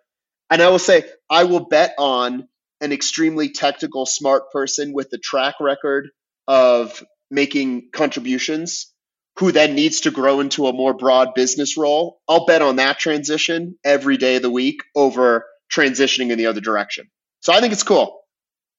And 0.50 0.60
I 0.60 0.68
will 0.70 0.80
say, 0.80 1.04
I 1.30 1.44
will 1.44 1.66
bet 1.66 1.94
on 1.98 2.48
an 2.80 2.92
extremely 2.92 3.50
technical, 3.50 4.06
smart 4.06 4.50
person 4.50 4.92
with 4.92 5.12
a 5.12 5.18
track 5.18 5.54
record 5.60 6.10
of 6.48 7.02
making 7.30 7.90
contributions 7.92 8.92
who 9.38 9.52
then 9.52 9.74
needs 9.74 10.02
to 10.02 10.10
grow 10.10 10.40
into 10.40 10.66
a 10.66 10.72
more 10.72 10.94
broad 10.94 11.34
business 11.34 11.76
role. 11.76 12.20
I'll 12.28 12.46
bet 12.46 12.62
on 12.62 12.76
that 12.76 12.98
transition 12.98 13.76
every 13.84 14.16
day 14.16 14.36
of 14.36 14.42
the 14.42 14.50
week 14.50 14.82
over 14.94 15.44
transitioning 15.72 16.30
in 16.30 16.38
the 16.38 16.46
other 16.46 16.60
direction. 16.60 17.10
So 17.40 17.52
I 17.52 17.60
think 17.60 17.72
it's 17.72 17.82
cool. 17.82 18.20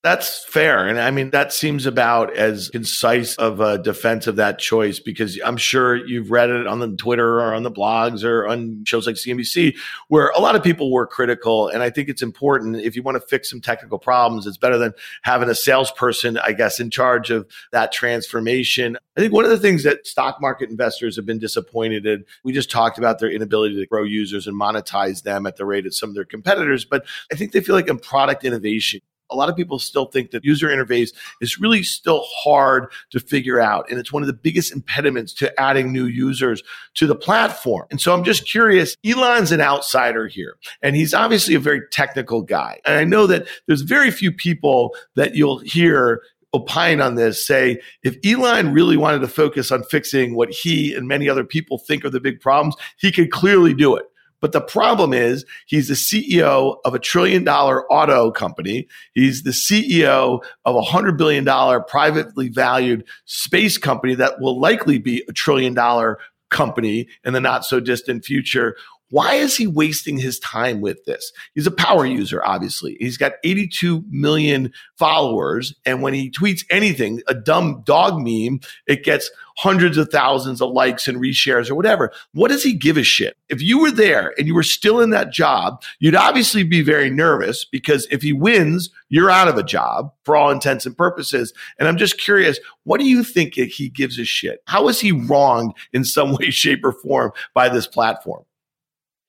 That's 0.03 0.45
fair. 0.45 0.87
And 0.87 1.01
I 1.01 1.09
mean, 1.09 1.31
that 1.31 1.51
seems 1.51 1.87
about 1.87 2.33
as 2.37 2.69
concise 2.69 3.35
of 3.35 3.59
a 3.59 3.79
defense 3.79 4.27
of 4.27 4.35
that 4.35 4.59
choice 4.59 4.99
because 4.99 5.39
I'm 5.43 5.57
sure 5.57 5.95
you've 5.95 6.29
read 6.29 6.51
it 6.51 6.67
on 6.67 6.79
the 6.79 6.95
Twitter 6.95 7.39
or 7.39 7.53
on 7.53 7.63
the 7.63 7.71
blogs 7.71 8.23
or 8.23 8.47
on 8.47 8.85
shows 8.85 9.07
like 9.07 9.15
CNBC 9.15 9.75
where 10.07 10.29
a 10.29 10.39
lot 10.39 10.55
of 10.55 10.63
people 10.63 10.93
were 10.93 11.07
critical. 11.07 11.67
And 11.67 11.81
I 11.81 11.89
think 11.89 12.09
it's 12.09 12.21
important 12.21 12.75
if 12.77 12.95
you 12.95 13.01
want 13.01 13.15
to 13.15 13.27
fix 13.27 13.49
some 13.49 13.59
technical 13.59 13.97
problems, 13.97 14.45
it's 14.45 14.55
better 14.55 14.77
than 14.77 14.93
having 15.23 15.49
a 15.49 15.55
salesperson, 15.55 16.37
I 16.37 16.53
guess, 16.53 16.79
in 16.79 16.91
charge 16.91 17.31
of 17.31 17.47
that 17.71 17.91
transformation. 17.91 18.97
I 19.17 19.19
think 19.19 19.33
one 19.33 19.45
of 19.45 19.51
the 19.51 19.57
things 19.57 19.83
that 19.83 20.05
stock 20.05 20.39
market 20.39 20.69
investors 20.69 21.15
have 21.15 21.25
been 21.25 21.39
disappointed 21.39 22.05
in, 22.05 22.23
we 22.43 22.53
just 22.53 22.69
talked 22.69 22.99
about 22.99 23.17
their 23.17 23.31
inability 23.31 23.75
to 23.79 23.85
grow 23.87 24.03
users 24.03 24.45
and 24.45 24.57
monetize 24.57 25.23
them 25.23 25.47
at 25.47 25.57
the 25.57 25.65
rate 25.65 25.87
of 25.87 25.95
some 25.95 26.09
of 26.09 26.15
their 26.15 26.23
competitors. 26.23 26.85
But 26.85 27.03
I 27.31 27.35
think 27.35 27.51
they 27.51 27.61
feel 27.61 27.75
like 27.75 27.89
in 27.89 27.97
product 27.97 28.45
innovation, 28.45 29.01
a 29.29 29.35
lot 29.35 29.49
of 29.49 29.55
people 29.55 29.79
still 29.79 30.05
think 30.05 30.31
that 30.31 30.43
user 30.43 30.67
interface 30.67 31.09
is 31.41 31.59
really 31.59 31.83
still 31.83 32.23
hard 32.43 32.91
to 33.11 33.19
figure 33.19 33.59
out. 33.59 33.89
And 33.89 33.99
it's 33.99 34.11
one 34.11 34.23
of 34.23 34.27
the 34.27 34.33
biggest 34.33 34.71
impediments 34.71 35.33
to 35.35 35.59
adding 35.59 35.91
new 35.91 36.05
users 36.05 36.63
to 36.95 37.07
the 37.07 37.15
platform. 37.15 37.87
And 37.91 37.99
so 37.99 38.13
I'm 38.13 38.23
just 38.23 38.47
curious, 38.47 38.95
Elon's 39.05 39.51
an 39.51 39.61
outsider 39.61 40.27
here, 40.27 40.55
and 40.81 40.95
he's 40.95 41.13
obviously 41.13 41.55
a 41.55 41.59
very 41.59 41.81
technical 41.91 42.41
guy. 42.41 42.79
And 42.85 42.95
I 42.95 43.03
know 43.03 43.27
that 43.27 43.47
there's 43.67 43.81
very 43.81 44.11
few 44.11 44.31
people 44.31 44.95
that 45.15 45.35
you'll 45.35 45.59
hear 45.59 46.21
opine 46.53 47.01
on 47.01 47.15
this 47.15 47.45
say 47.45 47.79
if 48.03 48.15
Elon 48.25 48.73
really 48.73 48.97
wanted 48.97 49.19
to 49.19 49.27
focus 49.27 49.71
on 49.71 49.83
fixing 49.83 50.35
what 50.35 50.49
he 50.49 50.93
and 50.93 51.07
many 51.07 51.29
other 51.29 51.43
people 51.43 51.77
think 51.77 52.05
are 52.05 52.09
the 52.09 52.19
big 52.19 52.39
problems, 52.39 52.75
he 52.97 53.11
could 53.11 53.31
clearly 53.31 53.73
do 53.73 53.95
it. 53.95 54.05
But 54.39 54.51
the 54.51 54.61
problem 54.61 55.13
is 55.13 55.45
he's 55.65 55.87
the 55.87 55.95
CEO 55.95 56.77
of 56.85 56.93
a 56.93 56.99
trillion 56.99 57.43
dollar 57.43 57.91
auto 57.91 58.31
company. 58.31 58.87
He's 59.13 59.43
the 59.43 59.51
CEO 59.51 60.43
of 60.65 60.75
a 60.75 60.81
hundred 60.81 61.17
billion 61.17 61.43
dollar 61.43 61.81
privately 61.81 62.49
valued 62.49 63.05
space 63.25 63.77
company 63.77 64.15
that 64.15 64.39
will 64.39 64.59
likely 64.59 64.99
be 64.99 65.23
a 65.27 65.33
trillion 65.33 65.73
dollar 65.73 66.19
company 66.49 67.07
in 67.25 67.33
the 67.33 67.41
not 67.41 67.65
so 67.65 67.79
distant 67.79 68.23
future. 68.25 68.75
Why 69.09 69.35
is 69.35 69.55
he 69.55 69.67
wasting 69.67 70.17
his 70.17 70.39
time 70.39 70.81
with 70.81 71.05
this? 71.05 71.31
He's 71.55 71.67
a 71.67 71.71
power 71.71 72.05
user, 72.05 72.45
obviously. 72.45 72.97
He's 72.99 73.17
got 73.17 73.33
82 73.43 74.03
million 74.09 74.73
followers. 74.97 75.73
And 75.85 76.01
when 76.01 76.13
he 76.13 76.29
tweets 76.29 76.65
anything, 76.69 77.21
a 77.27 77.33
dumb 77.33 77.83
dog 77.85 78.17
meme, 78.17 78.59
it 78.85 79.03
gets 79.03 79.31
hundreds 79.57 79.97
of 79.97 80.09
thousands 80.09 80.61
of 80.61 80.71
likes 80.71 81.07
and 81.07 81.19
reshares 81.19 81.69
or 81.69 81.75
whatever. 81.75 82.11
What 82.33 82.49
does 82.49 82.63
he 82.63 82.73
give 82.73 82.97
a 82.97 83.03
shit? 83.03 83.37
If 83.49 83.61
you 83.61 83.79
were 83.79 83.91
there 83.91 84.33
and 84.37 84.45
you 84.45 84.53
were 84.53 84.61
still 84.61 84.99
in 84.99 85.09
that 85.11 85.31
job, 85.31 85.81
you'd 85.99 86.15
obviously 86.15 86.63
be 86.63 86.81
very 86.81 87.09
nervous 87.09 87.65
because 87.65 88.07
if 88.11 88.21
he 88.21 88.33
wins, 88.33 88.89
you're 89.09 89.31
out 89.31 89.47
of 89.47 89.57
a 89.57 89.63
job 89.63 90.11
for 90.25 90.35
all 90.35 90.51
intents 90.51 90.85
and 90.85 90.97
purposes. 90.97 91.53
And 91.79 91.87
I'm 91.87 91.97
just 91.97 92.19
curious, 92.19 92.59
what 92.83 92.99
do 92.99 93.07
you 93.07 93.23
think 93.23 93.55
he 93.55 93.89
gives 93.89 94.19
a 94.19 94.25
shit? 94.25 94.61
How 94.67 94.89
is 94.89 94.99
he 94.99 95.11
wronged 95.11 95.73
in 95.91 96.03
some 96.03 96.33
way, 96.37 96.51
shape, 96.51 96.83
or 96.83 96.91
form 96.91 97.31
by 97.53 97.69
this 97.69 97.87
platform? 97.87 98.43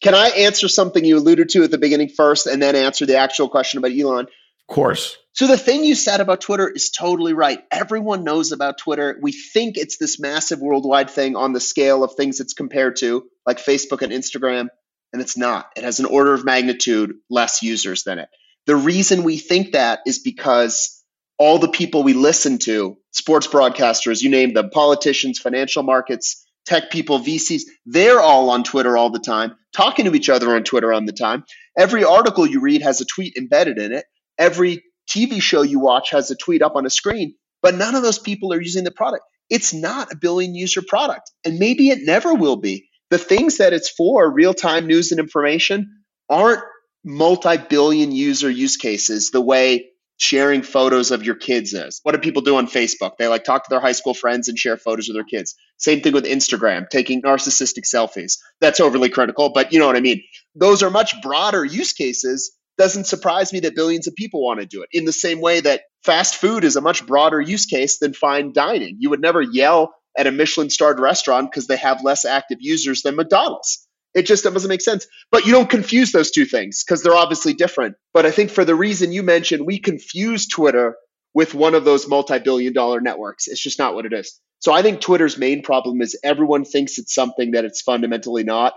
Can 0.02 0.14
I 0.14 0.28
answer 0.28 0.68
something 0.68 1.04
you 1.04 1.18
alluded 1.18 1.48
to 1.50 1.64
at 1.64 1.70
the 1.70 1.78
beginning 1.78 2.08
first 2.08 2.46
and 2.46 2.62
then 2.62 2.76
answer 2.76 3.04
the 3.04 3.16
actual 3.16 3.48
question 3.48 3.78
about 3.78 3.92
Elon? 3.92 4.26
Of 4.26 4.74
course. 4.74 5.16
So 5.32 5.46
the 5.46 5.56
thing 5.56 5.84
you 5.84 5.94
said 5.94 6.20
about 6.20 6.40
Twitter 6.40 6.68
is 6.68 6.90
totally 6.90 7.32
right. 7.32 7.62
Everyone 7.70 8.24
knows 8.24 8.52
about 8.52 8.78
Twitter. 8.78 9.18
We 9.20 9.32
think 9.32 9.76
it's 9.76 9.96
this 9.96 10.18
massive 10.18 10.60
worldwide 10.60 11.10
thing 11.10 11.36
on 11.36 11.52
the 11.52 11.60
scale 11.60 12.04
of 12.04 12.14
things 12.14 12.40
it's 12.40 12.54
compared 12.54 12.96
to, 12.96 13.24
like 13.46 13.58
Facebook 13.58 14.02
and 14.02 14.12
Instagram, 14.12 14.68
and 15.12 15.22
it's 15.22 15.36
not. 15.36 15.70
It 15.76 15.84
has 15.84 16.00
an 16.00 16.06
order 16.06 16.34
of 16.34 16.44
magnitude 16.44 17.14
less 17.30 17.62
users 17.62 18.04
than 18.04 18.18
it. 18.18 18.28
The 18.66 18.76
reason 18.76 19.22
we 19.22 19.38
think 19.38 19.72
that 19.72 20.00
is 20.06 20.18
because 20.18 21.02
all 21.38 21.58
the 21.58 21.68
people 21.68 22.02
we 22.02 22.12
listen 22.12 22.58
to, 22.58 22.98
sports 23.12 23.46
broadcasters, 23.46 24.22
you 24.22 24.28
name 24.28 24.54
them, 24.54 24.70
politicians, 24.70 25.38
financial 25.38 25.82
markets, 25.82 26.44
tech 26.68 26.90
people, 26.90 27.18
VCs, 27.18 27.62
they're 27.86 28.20
all 28.20 28.50
on 28.50 28.62
Twitter 28.62 28.96
all 28.96 29.10
the 29.10 29.18
time, 29.18 29.56
talking 29.74 30.04
to 30.04 30.14
each 30.14 30.28
other 30.28 30.54
on 30.54 30.64
Twitter 30.64 30.92
all 30.92 31.04
the 31.04 31.12
time. 31.12 31.44
Every 31.76 32.04
article 32.04 32.46
you 32.46 32.60
read 32.60 32.82
has 32.82 33.00
a 33.00 33.06
tweet 33.06 33.36
embedded 33.36 33.78
in 33.78 33.92
it. 33.92 34.04
Every 34.36 34.84
TV 35.08 35.40
show 35.40 35.62
you 35.62 35.80
watch 35.80 36.10
has 36.10 36.30
a 36.30 36.36
tweet 36.36 36.62
up 36.62 36.76
on 36.76 36.84
a 36.84 36.90
screen, 36.90 37.34
but 37.62 37.74
none 37.74 37.94
of 37.94 38.02
those 38.02 38.18
people 38.18 38.52
are 38.52 38.60
using 38.60 38.84
the 38.84 38.90
product. 38.90 39.24
It's 39.48 39.72
not 39.72 40.12
a 40.12 40.16
billion 40.16 40.54
user 40.54 40.82
product, 40.86 41.30
and 41.44 41.58
maybe 41.58 41.88
it 41.88 42.00
never 42.02 42.34
will 42.34 42.56
be. 42.56 42.88
The 43.10 43.18
things 43.18 43.56
that 43.56 43.72
it's 43.72 43.88
for, 43.88 44.30
real 44.30 44.52
time 44.52 44.86
news 44.86 45.10
and 45.10 45.18
information, 45.18 46.02
aren't 46.28 46.62
multi 47.02 47.56
billion 47.56 48.12
user 48.12 48.50
use 48.50 48.76
cases 48.76 49.30
the 49.30 49.40
way 49.40 49.88
sharing 50.18 50.62
photos 50.62 51.10
of 51.10 51.24
your 51.24 51.36
kids 51.36 51.72
is. 51.72 52.00
What 52.02 52.12
do 52.12 52.18
people 52.18 52.42
do 52.42 52.56
on 52.56 52.66
Facebook? 52.66 53.12
They 53.18 53.28
like 53.28 53.44
talk 53.44 53.64
to 53.64 53.70
their 53.70 53.80
high 53.80 53.92
school 53.92 54.14
friends 54.14 54.48
and 54.48 54.58
share 54.58 54.76
photos 54.76 55.08
of 55.08 55.14
their 55.14 55.24
kids. 55.24 55.54
Same 55.78 56.00
thing 56.00 56.12
with 56.12 56.24
Instagram, 56.24 56.88
taking 56.90 57.22
narcissistic 57.22 57.84
selfies. 57.84 58.38
That's 58.60 58.80
overly 58.80 59.08
critical, 59.08 59.50
but 59.54 59.72
you 59.72 59.78
know 59.78 59.86
what 59.86 59.96
I 59.96 60.00
mean. 60.00 60.22
Those 60.54 60.82
are 60.82 60.90
much 60.90 61.20
broader 61.22 61.64
use 61.64 61.92
cases. 61.92 62.52
Doesn't 62.76 63.06
surprise 63.06 63.52
me 63.52 63.60
that 63.60 63.76
billions 63.76 64.06
of 64.06 64.14
people 64.14 64.44
want 64.44 64.60
to 64.60 64.66
do 64.66 64.82
it. 64.82 64.88
In 64.92 65.04
the 65.04 65.12
same 65.12 65.40
way 65.40 65.60
that 65.60 65.82
fast 66.04 66.36
food 66.36 66.64
is 66.64 66.76
a 66.76 66.80
much 66.80 67.06
broader 67.06 67.40
use 67.40 67.66
case 67.66 67.98
than 67.98 68.12
fine 68.12 68.52
dining. 68.52 68.96
You 68.98 69.10
would 69.10 69.20
never 69.20 69.40
yell 69.40 69.94
at 70.16 70.26
a 70.26 70.32
Michelin 70.32 70.70
starred 70.70 70.98
restaurant 70.98 71.50
because 71.50 71.68
they 71.68 71.76
have 71.76 72.02
less 72.02 72.24
active 72.24 72.58
users 72.60 73.02
than 73.02 73.14
McDonald's. 73.14 73.87
It 74.18 74.26
just 74.26 74.42
doesn't 74.42 74.68
make 74.68 74.80
sense. 74.80 75.06
But 75.30 75.46
you 75.46 75.52
don't 75.52 75.70
confuse 75.70 76.10
those 76.10 76.32
two 76.32 76.44
things 76.44 76.82
because 76.84 77.02
they're 77.02 77.14
obviously 77.14 77.54
different. 77.54 77.94
But 78.12 78.26
I 78.26 78.32
think 78.32 78.50
for 78.50 78.64
the 78.64 78.74
reason 78.74 79.12
you 79.12 79.22
mentioned, 79.22 79.64
we 79.64 79.78
confuse 79.78 80.48
Twitter 80.48 80.96
with 81.34 81.54
one 81.54 81.74
of 81.74 81.84
those 81.84 82.08
multi 82.08 82.40
billion 82.40 82.72
dollar 82.72 83.00
networks. 83.00 83.46
It's 83.46 83.62
just 83.62 83.78
not 83.78 83.94
what 83.94 84.06
it 84.06 84.12
is. 84.12 84.40
So 84.58 84.72
I 84.72 84.82
think 84.82 85.00
Twitter's 85.00 85.38
main 85.38 85.62
problem 85.62 86.02
is 86.02 86.18
everyone 86.24 86.64
thinks 86.64 86.98
it's 86.98 87.14
something 87.14 87.52
that 87.52 87.64
it's 87.64 87.80
fundamentally 87.80 88.42
not 88.42 88.74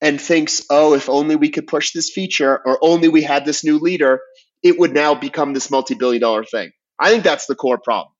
and 0.00 0.20
thinks, 0.20 0.62
oh, 0.70 0.94
if 0.94 1.08
only 1.08 1.34
we 1.34 1.50
could 1.50 1.66
push 1.66 1.92
this 1.92 2.10
feature 2.10 2.60
or 2.64 2.78
only 2.80 3.08
we 3.08 3.22
had 3.22 3.44
this 3.44 3.64
new 3.64 3.78
leader, 3.78 4.20
it 4.62 4.78
would 4.78 4.94
now 4.94 5.16
become 5.16 5.54
this 5.54 5.72
multi 5.72 5.94
billion 5.94 6.20
dollar 6.20 6.44
thing. 6.44 6.70
I 7.00 7.10
think 7.10 7.24
that's 7.24 7.46
the 7.46 7.56
core 7.56 7.78
problem. 7.78 8.13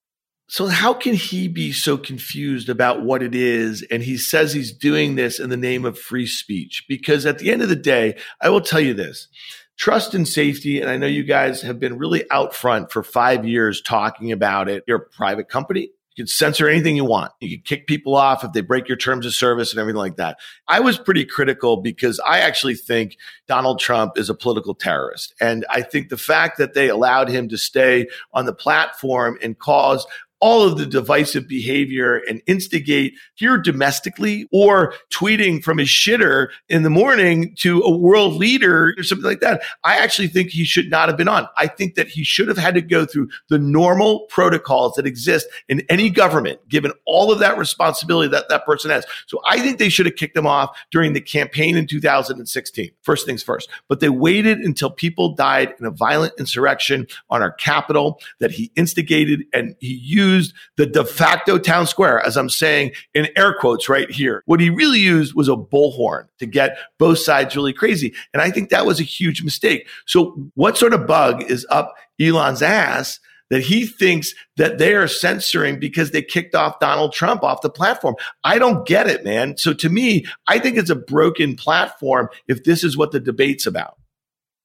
So 0.47 0.67
how 0.67 0.93
can 0.93 1.15
he 1.15 1.49
be 1.49 1.73
so 1.73 1.97
confused 1.97 2.69
about 2.69 3.03
what 3.03 3.23
it 3.23 3.35
is? 3.35 3.83
And 3.91 4.03
he 4.03 4.19
says 4.19 4.53
he's 4.53 4.73
doing 4.73 5.15
this 5.15 5.41
in 5.41 5.49
the 5.51 5.57
name 5.57 5.85
of 5.85 5.99
free 5.99 6.27
speech. 6.27 6.85
Because 6.89 7.25
at 7.25 7.39
the 7.39 7.51
end 7.51 7.63
of 7.63 7.69
the 7.69 7.77
day, 7.77 8.17
I 8.41 8.51
will 8.51 8.61
tell 8.61 8.81
you 8.81 8.95
this 8.95 9.29
trust 9.77 10.15
and 10.15 10.29
safety. 10.29 10.81
And 10.81 10.91
I 10.91 10.97
know 10.97 11.07
you 11.07 11.25
guys 11.25 11.63
have 11.63 11.81
been 11.81 11.99
really 11.99 12.31
out 12.31 12.55
front 12.55 12.93
for 12.93 13.03
five 13.03 13.45
years 13.45 13.81
talking 13.81 14.33
about 14.33 14.69
it. 14.69 14.85
You're 14.87 14.99
a 14.99 15.17
private 15.17 15.49
company. 15.49 15.91
You 16.17 16.23
can 16.23 16.29
censor 16.29 16.69
anything 16.69 16.95
you 16.95 17.05
want. 17.05 17.33
You 17.41 17.57
can 17.57 17.65
kick 17.65 17.89
people 17.89 18.15
off 18.15 18.45
if 18.45 18.53
they 18.53 18.61
break 18.61 18.87
your 18.87 18.97
terms 18.97 19.27
of 19.27 19.35
service 19.35 19.73
and 19.73 19.81
everything 19.81 19.99
like 19.99 20.17
that. 20.17 20.39
I 20.69 20.79
was 20.79 20.97
pretty 20.97 21.25
critical 21.25 21.79
because 21.79 22.21
I 22.21 22.39
actually 22.39 22.77
think 22.77 23.17
Donald 23.49 23.81
Trump 23.81 24.17
is 24.17 24.31
a 24.31 24.35
political 24.35 24.77
terrorist. 24.77 25.35
And 25.41 25.67
I 25.71 25.83
think 25.83 26.11
the 26.11 26.17
fact 26.17 26.59
that 26.59 26.75
they 26.75 26.89
allowed 26.89 27.31
him 27.31 27.49
to 27.49 27.59
stay 27.59 28.07
on 28.33 28.47
the 28.47 28.55
platform 28.55 29.39
and 29.43 29.59
cause 29.59 30.07
all 30.45 30.63
of 30.63 30.77
the 30.77 30.85
divisive 30.85 31.49
behavior 31.49 32.21
and 32.29 32.43
instigate 32.47 33.15
here 33.35 33.57
domestically 33.57 34.47
or 34.53 34.93
tweeting 35.11 35.65
from 35.65 35.79
his 35.79 35.89
shitter 35.89 36.49
in 36.69 36.83
the 36.83 36.91
morning 36.91 37.55
to 37.59 37.81
a 37.81 37.91
world 37.91 38.35
leader 38.35 38.95
or 38.99 39.03
something 39.03 39.25
like 39.25 39.41
that. 39.41 39.63
I 39.85 39.97
actually 39.97 40.29
think 40.29 40.51
he 40.51 40.67
should 40.67 40.91
not 40.91 41.09
have 41.09 41.17
been 41.17 41.29
on. 41.29 41.49
I 41.57 41.67
think 41.67 41.95
that 41.95 42.09
he 42.09 42.25
should 42.25 42.47
have 42.49 42.59
had 42.59 42.75
to 42.75 42.83
go 42.83 43.07
through 43.07 43.31
the 43.49 43.59
normal 43.59 44.27
protocols 44.29 44.93
that 44.97 45.07
exist 45.07 45.47
in 45.71 45.81
any 45.89 46.11
government, 46.11 46.61
given 46.69 46.93
all 47.07 47.33
of 47.33 47.39
that 47.39 47.57
responsibility 47.57 48.29
that 48.29 48.51
that 48.51 48.67
person 48.67 48.91
has. 48.91 49.07
So 49.27 49.41
I 49.47 49.61
think 49.61 49.79
they 49.79 49.89
should 49.89 50.05
have 50.05 50.17
kicked 50.17 50.37
him 50.37 50.47
off 50.47 50.79
during 50.91 51.15
the 51.15 51.23
campaign 51.23 51.75
in 51.75 51.87
2016. 51.87 52.91
First 53.01 53.25
things 53.25 53.43
first. 53.43 53.71
But 53.89 54.01
they 54.01 54.11
waited 54.11 54.59
until 54.59 54.91
people 54.91 55.35
died 55.35 55.73
in 55.81 55.87
a 55.87 55.91
violent 55.91 56.35
insurrection 56.39 57.07
on 57.31 57.41
our 57.41 57.53
capital 57.53 58.21
that 58.41 58.51
he 58.51 58.71
instigated 58.77 59.45
and 59.55 59.75
he 59.81 59.95
used 59.95 60.34
used 60.35 60.55
the 60.77 60.87
de 60.87 61.05
facto 61.05 61.59
town 61.59 61.87
square, 61.87 62.21
as 62.21 62.37
I'm 62.37 62.51
saying 62.51 62.93
in 63.15 63.29
air 63.37 63.55
quotes 63.55 63.89
right 63.89 64.11
here. 64.11 64.43
What 64.47 64.61
he 64.61 64.71
really 64.71 64.99
used 64.99 65.35
was 65.35 65.49
a 65.49 65.53
bullhorn 65.53 66.27
to 66.39 66.47
get 66.47 66.79
both 66.99 67.19
sides 67.19 67.57
really 67.57 67.73
crazy. 67.73 68.15
And 68.33 68.43
I 68.43 68.51
think 68.51 68.71
that 68.71 68.87
was 68.87 69.01
a 69.01 69.05
huge 69.05 69.43
mistake. 69.43 69.89
So 70.07 70.51
what 70.55 70.77
sort 70.77 70.95
of 70.95 71.07
bug 71.07 71.43
is 71.43 71.67
up 71.71 71.95
Elon's 72.21 72.63
ass 72.63 73.21
that 73.51 73.63
he 73.63 73.87
thinks 73.87 74.35
that 74.57 74.79
they 74.79 74.95
are 74.95 75.07
censoring 75.07 75.79
because 75.79 76.11
they 76.11 76.23
kicked 76.23 76.55
off 76.55 76.81
Donald 76.81 77.13
Trump 77.13 77.43
off 77.43 77.61
the 77.61 77.71
platform. 77.71 78.17
I 78.43 78.59
don't 78.59 78.87
get 78.87 79.07
it, 79.07 79.25
man. 79.25 79.57
So 79.59 79.73
to 79.75 79.89
me, 79.89 80.25
I 80.49 80.59
think 80.59 80.77
it's 80.77 80.91
a 80.91 80.97
broken 80.97 81.55
platform 81.55 82.29
if 82.49 82.65
this 82.65 82.83
is 82.83 82.97
what 82.97 83.13
the 83.13 83.21
debate's 83.21 83.67
about. 83.67 83.97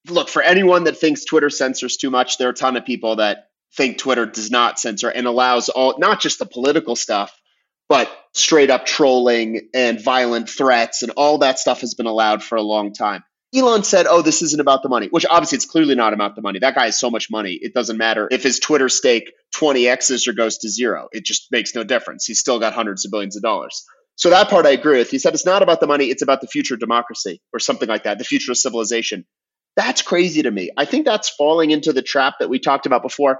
Look, 0.08 0.30
for 0.30 0.42
anyone 0.42 0.86
that 0.86 0.98
thinks 0.98 1.26
Twitter 1.26 1.50
censors 1.50 1.98
too 1.98 2.10
much, 2.10 2.38
there 2.38 2.48
are 2.48 2.52
a 2.52 2.56
ton 2.56 2.78
of 2.78 2.86
people 2.86 3.18
that 3.18 3.49
think 3.76 3.98
Twitter 3.98 4.26
does 4.26 4.52
not 4.52 4.80
censor 4.80 5.10
and 5.10 5.28
allows 5.28 5.70
all 5.70 5.96
not 5.98 6.22
just 6.22 6.40
the 6.40 6.46
political 6.46 6.96
stuff, 6.96 7.36
but 7.88 8.10
straight 8.34 8.70
up 8.70 8.86
trolling 8.86 9.70
and 9.74 10.02
violent 10.02 10.50
threats 10.50 11.02
and 11.04 11.12
all 11.18 11.40
that 11.40 11.60
stuff 11.60 11.82
has 11.82 11.94
been 11.96 12.06
allowed 12.06 12.44
for 12.44 12.56
a 12.56 12.62
long 12.62 12.94
time. 12.94 13.24
Elon 13.56 13.84
said, 13.84 14.06
"Oh, 14.08 14.22
this 14.22 14.44
isn't 14.44 14.62
about 14.62 14.84
the 14.84 14.90
money," 14.90 15.08
which 15.08 15.26
obviously 15.28 15.56
it's 15.56 15.66
clearly 15.66 15.96
not 15.96 16.14
about 16.14 16.36
the 16.36 16.42
money. 16.42 16.60
That 16.60 16.76
guy 16.76 16.86
has 16.86 17.00
so 17.00 17.10
much 17.10 17.32
money; 17.32 17.58
it 17.60 17.74
doesn't 17.74 17.98
matter 17.98 18.28
if 18.30 18.44
his 18.44 18.60
Twitter 18.60 18.90
stake 18.90 19.32
20x's 19.56 20.28
or 20.28 20.34
goes 20.34 20.60
to 20.60 20.70
zero. 20.70 21.08
It 21.12 21.26
just 21.26 21.52
makes 21.52 21.74
no 21.74 21.84
difference. 21.84 22.26
He's 22.26 22.40
still 22.40 22.60
got 22.60 22.74
hundreds 22.74 23.06
of 23.06 23.12
billions 23.12 23.36
of 23.36 23.42
dollars. 23.42 23.84
So 24.16 24.30
that 24.30 24.50
part 24.50 24.68
I 24.68 24.72
agree 24.72 25.00
with. 25.00 25.10
He 25.10 25.18
said 25.18 25.34
it's 25.34 25.48
not 25.48 25.64
about 25.64 25.80
the 25.80 25.88
money; 25.88 26.12
it's 26.12 26.22
about 26.22 26.42
the 26.42 26.48
future 26.48 26.76
of 26.76 26.80
democracy 26.80 27.42
or 27.52 27.60
something 27.60 27.90
like 27.90 28.04
that, 28.04 28.20
the 28.20 28.24
future 28.24 28.52
of 28.52 28.58
civilization. 28.58 29.26
That's 29.80 30.02
crazy 30.02 30.44
to 30.44 30.52
me. 30.52 30.72
I 30.76 30.84
think 30.84 31.06
that's 31.06 31.30
falling 31.30 31.72
into 31.72 31.94
the 31.94 32.02
trap 32.02 32.34
that 32.42 32.50
we 32.50 32.60
talked 32.60 32.86
about 32.86 33.02
before. 33.02 33.40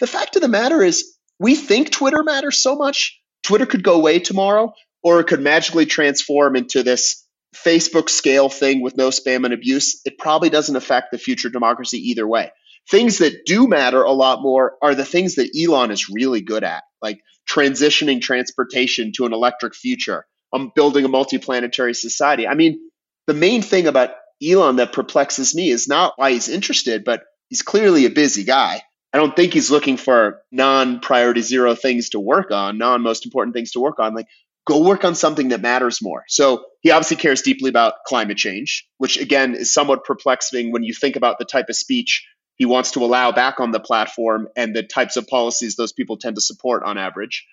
The 0.00 0.08
fact 0.08 0.34
of 0.34 0.42
the 0.42 0.48
matter 0.48 0.82
is, 0.82 1.14
we 1.38 1.54
think 1.54 1.92
Twitter 1.92 2.24
matters 2.24 2.60
so 2.60 2.74
much. 2.74 3.16
Twitter 3.44 3.66
could 3.66 3.84
go 3.84 3.94
away 3.94 4.18
tomorrow, 4.18 4.72
or 5.04 5.20
it 5.20 5.28
could 5.28 5.40
magically 5.40 5.86
transform 5.86 6.56
into 6.56 6.82
this 6.82 7.24
Facebook 7.54 8.10
scale 8.10 8.48
thing 8.48 8.82
with 8.82 8.96
no 8.96 9.10
spam 9.10 9.44
and 9.44 9.54
abuse, 9.54 10.00
it 10.04 10.18
probably 10.18 10.50
doesn't 10.50 10.74
affect 10.74 11.12
the 11.12 11.18
future 11.18 11.50
democracy 11.50 11.98
either 11.98 12.26
way. 12.26 12.50
Things 12.90 13.18
that 13.18 13.46
do 13.46 13.68
matter 13.68 14.02
a 14.02 14.10
lot 14.10 14.42
more 14.42 14.74
are 14.82 14.96
the 14.96 15.04
things 15.04 15.36
that 15.36 15.56
Elon 15.56 15.92
is 15.92 16.08
really 16.08 16.40
good 16.40 16.64
at, 16.64 16.82
like 17.00 17.20
transitioning 17.48 18.20
transportation 18.20 19.12
to 19.12 19.24
an 19.24 19.32
electric 19.32 19.76
future, 19.76 20.26
um, 20.52 20.72
building 20.74 21.04
a 21.04 21.08
multiplanetary 21.08 21.94
society. 21.94 22.48
I 22.48 22.54
mean, 22.54 22.80
the 23.28 23.34
main 23.34 23.62
thing 23.62 23.86
about 23.86 24.10
Elon 24.42 24.76
that 24.76 24.92
perplexes 24.92 25.54
me 25.54 25.70
is 25.70 25.88
not 25.88 26.14
why 26.16 26.32
he's 26.32 26.48
interested, 26.48 27.04
but 27.04 27.24
he's 27.48 27.62
clearly 27.62 28.04
a 28.04 28.10
busy 28.10 28.44
guy. 28.44 28.82
I 29.12 29.18
don't 29.18 29.34
think 29.34 29.54
he's 29.54 29.70
looking 29.70 29.96
for 29.96 30.42
non 30.52 31.00
priority 31.00 31.40
zero 31.40 31.74
things 31.74 32.10
to 32.10 32.20
work 32.20 32.50
on, 32.50 32.78
non 32.78 33.02
most 33.02 33.24
important 33.24 33.54
things 33.54 33.72
to 33.72 33.80
work 33.80 33.98
on. 33.98 34.14
Like, 34.14 34.26
go 34.66 34.82
work 34.82 35.04
on 35.04 35.14
something 35.14 35.48
that 35.48 35.62
matters 35.62 36.02
more. 36.02 36.24
So 36.28 36.64
he 36.82 36.90
obviously 36.90 37.16
cares 37.16 37.42
deeply 37.42 37.70
about 37.70 38.04
climate 38.06 38.36
change, 38.36 38.86
which 38.98 39.16
again 39.18 39.54
is 39.54 39.72
somewhat 39.72 40.04
perplexing 40.04 40.72
when 40.72 40.82
you 40.82 40.92
think 40.92 41.16
about 41.16 41.38
the 41.38 41.44
type 41.44 41.68
of 41.68 41.76
speech 41.76 42.26
he 42.56 42.64
wants 42.64 42.92
to 42.92 43.04
allow 43.04 43.32
back 43.32 43.60
on 43.60 43.70
the 43.70 43.80
platform 43.80 44.48
and 44.56 44.74
the 44.74 44.82
types 44.82 45.16
of 45.16 45.28
policies 45.28 45.76
those 45.76 45.92
people 45.92 46.16
tend 46.16 46.36
to 46.36 46.42
support 46.42 46.82
on 46.84 46.98
average. 46.98 47.46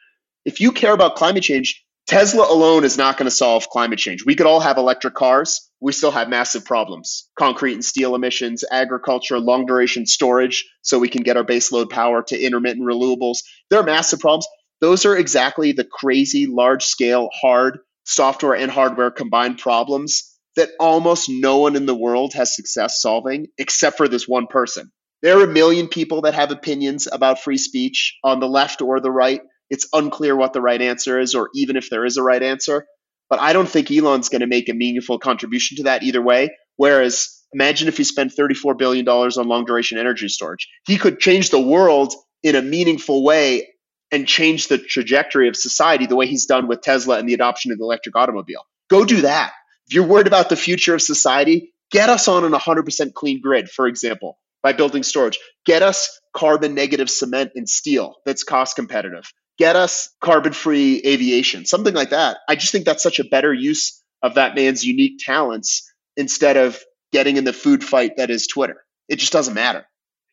If 0.45 0.59
you 0.59 0.71
care 0.71 0.93
about 0.93 1.15
climate 1.15 1.43
change, 1.43 1.82
Tesla 2.05 2.51
alone 2.51 2.83
is 2.83 2.97
not 2.97 3.17
going 3.17 3.29
to 3.29 3.35
solve 3.35 3.69
climate 3.69 3.97
change. 3.97 4.25
We 4.25 4.35
could 4.35 4.45
all 4.45 4.59
have 4.59 4.77
electric 4.77 5.13
cars. 5.13 5.69
We 5.79 5.93
still 5.93 6.11
have 6.11 6.29
massive 6.29 6.65
problems 6.65 7.29
concrete 7.37 7.73
and 7.73 7.85
steel 7.85 8.15
emissions, 8.15 8.63
agriculture, 8.69 9.39
long 9.39 9.65
duration 9.65 10.05
storage, 10.05 10.65
so 10.81 10.99
we 10.99 11.09
can 11.09 11.23
get 11.23 11.37
our 11.37 11.45
baseload 11.45 11.89
power 11.89 12.21
to 12.23 12.39
intermittent 12.39 12.85
renewables. 12.85 13.39
There 13.69 13.79
are 13.79 13.83
massive 13.83 14.19
problems. 14.19 14.47
Those 14.81 15.05
are 15.05 15.15
exactly 15.15 15.71
the 15.71 15.85
crazy, 15.85 16.45
large 16.45 16.83
scale, 16.83 17.29
hard 17.41 17.79
software 18.05 18.55
and 18.55 18.69
hardware 18.69 19.11
combined 19.11 19.59
problems 19.59 20.37
that 20.55 20.69
almost 20.79 21.29
no 21.29 21.59
one 21.59 21.75
in 21.75 21.85
the 21.85 21.95
world 21.95 22.33
has 22.33 22.55
success 22.55 23.01
solving 23.01 23.47
except 23.57 23.97
for 23.97 24.07
this 24.07 24.27
one 24.27 24.47
person. 24.47 24.91
There 25.21 25.39
are 25.39 25.45
a 25.45 25.53
million 25.53 25.87
people 25.87 26.21
that 26.21 26.33
have 26.33 26.51
opinions 26.51 27.07
about 27.09 27.39
free 27.39 27.57
speech 27.57 28.17
on 28.25 28.41
the 28.41 28.47
left 28.47 28.81
or 28.81 28.99
the 28.99 29.09
right. 29.09 29.41
It's 29.73 29.87
unclear 29.91 30.35
what 30.35 30.53
the 30.53 30.61
right 30.61 30.79
answer 30.79 31.19
is, 31.19 31.33
or 31.33 31.49
even 31.55 31.77
if 31.77 31.89
there 31.89 32.05
is 32.05 32.17
a 32.17 32.21
right 32.21 32.43
answer. 32.43 32.85
But 33.27 33.39
I 33.39 33.53
don't 33.53 33.67
think 33.67 33.89
Elon's 33.89 34.29
going 34.29 34.41
to 34.41 34.47
make 34.47 34.69
a 34.69 34.73
meaningful 34.73 35.17
contribution 35.17 35.77
to 35.77 35.83
that 35.85 36.03
either 36.03 36.21
way. 36.21 36.51
Whereas, 36.75 37.41
imagine 37.51 37.87
if 37.87 37.97
he 37.97 38.03
spent 38.03 38.35
$34 38.35 38.77
billion 38.77 39.07
on 39.09 39.47
long 39.47 39.65
duration 39.65 39.97
energy 39.97 40.27
storage. 40.27 40.69
He 40.85 40.99
could 40.99 41.19
change 41.19 41.49
the 41.49 41.59
world 41.59 42.13
in 42.43 42.55
a 42.55 42.61
meaningful 42.61 43.23
way 43.23 43.67
and 44.11 44.27
change 44.27 44.67
the 44.67 44.77
trajectory 44.77 45.47
of 45.47 45.55
society 45.55 46.05
the 46.05 46.15
way 46.15 46.27
he's 46.27 46.45
done 46.45 46.67
with 46.67 46.81
Tesla 46.81 47.17
and 47.17 47.27
the 47.27 47.33
adoption 47.33 47.71
of 47.71 47.79
the 47.79 47.83
electric 47.83 48.15
automobile. 48.15 48.61
Go 48.91 49.05
do 49.05 49.21
that. 49.21 49.53
If 49.87 49.95
you're 49.95 50.05
worried 50.05 50.27
about 50.27 50.49
the 50.49 50.55
future 50.55 50.93
of 50.93 51.01
society, 51.01 51.73
get 51.89 52.09
us 52.09 52.27
on 52.27 52.43
an 52.43 52.51
100% 52.51 53.13
clean 53.15 53.41
grid, 53.41 53.71
for 53.71 53.87
example, 53.87 54.37
by 54.61 54.73
building 54.73 55.01
storage. 55.01 55.39
Get 55.65 55.81
us 55.81 56.19
carbon 56.31 56.75
negative 56.75 57.09
cement 57.09 57.53
and 57.55 57.67
steel 57.67 58.17
that's 58.23 58.43
cost 58.43 58.75
competitive. 58.75 59.33
Get 59.57 59.75
us 59.75 60.09
carbon 60.21 60.53
free 60.53 61.01
aviation, 61.05 61.65
something 61.65 61.93
like 61.93 62.09
that. 62.09 62.37
I 62.49 62.55
just 62.55 62.71
think 62.71 62.85
that's 62.85 63.03
such 63.03 63.19
a 63.19 63.23
better 63.23 63.53
use 63.53 64.01
of 64.21 64.35
that 64.35 64.55
man's 64.55 64.83
unique 64.83 65.19
talents 65.23 65.91
instead 66.17 66.57
of 66.57 66.81
getting 67.11 67.37
in 67.37 67.43
the 67.43 67.53
food 67.53 67.83
fight 67.83 68.17
that 68.17 68.29
is 68.31 68.47
Twitter. 68.47 68.83
It 69.09 69.17
just 69.17 69.33
doesn't 69.33 69.53
matter. 69.53 69.85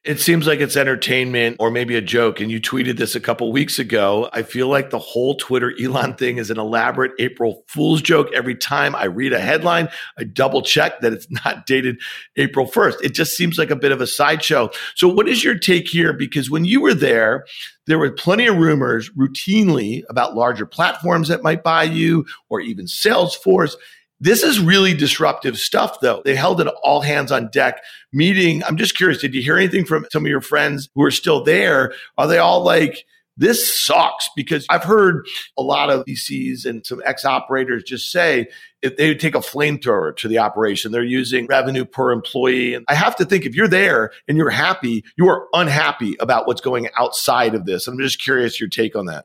It 0.02 0.18
seems 0.18 0.46
like 0.46 0.60
it's 0.60 0.78
entertainment 0.78 1.56
or 1.60 1.70
maybe 1.70 1.94
a 1.94 2.00
joke. 2.00 2.40
And 2.40 2.50
you 2.50 2.58
tweeted 2.58 2.96
this 2.96 3.14
a 3.14 3.20
couple 3.20 3.52
weeks 3.52 3.78
ago. 3.78 4.30
I 4.32 4.42
feel 4.42 4.66
like 4.66 4.88
the 4.88 4.98
whole 4.98 5.34
Twitter 5.34 5.74
Elon 5.78 6.14
thing 6.14 6.38
is 6.38 6.50
an 6.50 6.58
elaborate 6.58 7.12
April 7.18 7.64
Fool's 7.68 8.00
joke. 8.00 8.28
Every 8.34 8.54
time 8.54 8.94
I 8.94 9.04
read 9.04 9.34
a 9.34 9.40
headline, 9.40 9.90
I 10.18 10.24
double 10.24 10.62
check 10.62 11.00
that 11.00 11.12
it's 11.12 11.26
not 11.44 11.66
dated 11.66 12.00
April 12.36 12.66
1st. 12.66 13.02
It 13.02 13.12
just 13.12 13.36
seems 13.36 13.58
like 13.58 13.70
a 13.70 13.76
bit 13.76 13.92
of 13.92 14.00
a 14.00 14.06
sideshow. 14.06 14.70
So, 14.94 15.06
what 15.06 15.28
is 15.28 15.44
your 15.44 15.58
take 15.58 15.86
here? 15.86 16.14
Because 16.14 16.50
when 16.50 16.64
you 16.64 16.80
were 16.80 16.94
there, 16.94 17.44
there 17.86 17.98
were 17.98 18.10
plenty 18.10 18.46
of 18.46 18.56
rumors 18.56 19.10
routinely 19.10 20.02
about 20.08 20.34
larger 20.34 20.64
platforms 20.64 21.28
that 21.28 21.42
might 21.42 21.62
buy 21.62 21.82
you 21.82 22.24
or 22.48 22.60
even 22.60 22.86
Salesforce. 22.86 23.74
This 24.20 24.42
is 24.42 24.60
really 24.60 24.92
disruptive 24.92 25.58
stuff, 25.58 26.00
though. 26.00 26.22
They 26.24 26.34
held 26.34 26.60
an 26.60 26.68
all 26.84 27.00
hands 27.00 27.32
on 27.32 27.48
deck 27.50 27.80
meeting. 28.12 28.62
I'm 28.64 28.76
just 28.76 28.96
curious, 28.96 29.20
did 29.20 29.34
you 29.34 29.42
hear 29.42 29.56
anything 29.56 29.86
from 29.86 30.06
some 30.12 30.24
of 30.24 30.30
your 30.30 30.42
friends 30.42 30.88
who 30.94 31.02
are 31.02 31.10
still 31.10 31.42
there? 31.42 31.94
Are 32.18 32.26
they 32.26 32.38
all 32.38 32.62
like, 32.62 33.06
this 33.38 33.82
sucks 33.82 34.28
because 34.36 34.66
I've 34.68 34.84
heard 34.84 35.26
a 35.56 35.62
lot 35.62 35.88
of 35.88 36.04
VCs 36.04 36.66
and 36.66 36.84
some 36.84 37.00
ex 37.06 37.24
operators 37.24 37.82
just 37.84 38.12
say 38.12 38.48
if 38.82 38.98
they 38.98 39.14
take 39.14 39.34
a 39.34 39.38
flamethrower 39.38 40.14
to 40.18 40.28
the 40.28 40.38
operation, 40.38 40.92
they're 40.92 41.02
using 41.02 41.46
revenue 41.46 41.86
per 41.86 42.12
employee. 42.12 42.74
And 42.74 42.84
I 42.88 42.94
have 42.94 43.16
to 43.16 43.24
think 43.24 43.46
if 43.46 43.54
you're 43.54 43.68
there 43.68 44.12
and 44.28 44.36
you're 44.36 44.50
happy, 44.50 45.04
you 45.16 45.26
are 45.28 45.46
unhappy 45.54 46.16
about 46.20 46.46
what's 46.46 46.60
going 46.60 46.88
outside 46.98 47.54
of 47.54 47.64
this. 47.64 47.88
I'm 47.88 47.98
just 47.98 48.22
curious 48.22 48.60
your 48.60 48.68
take 48.68 48.94
on 48.94 49.06
that. 49.06 49.24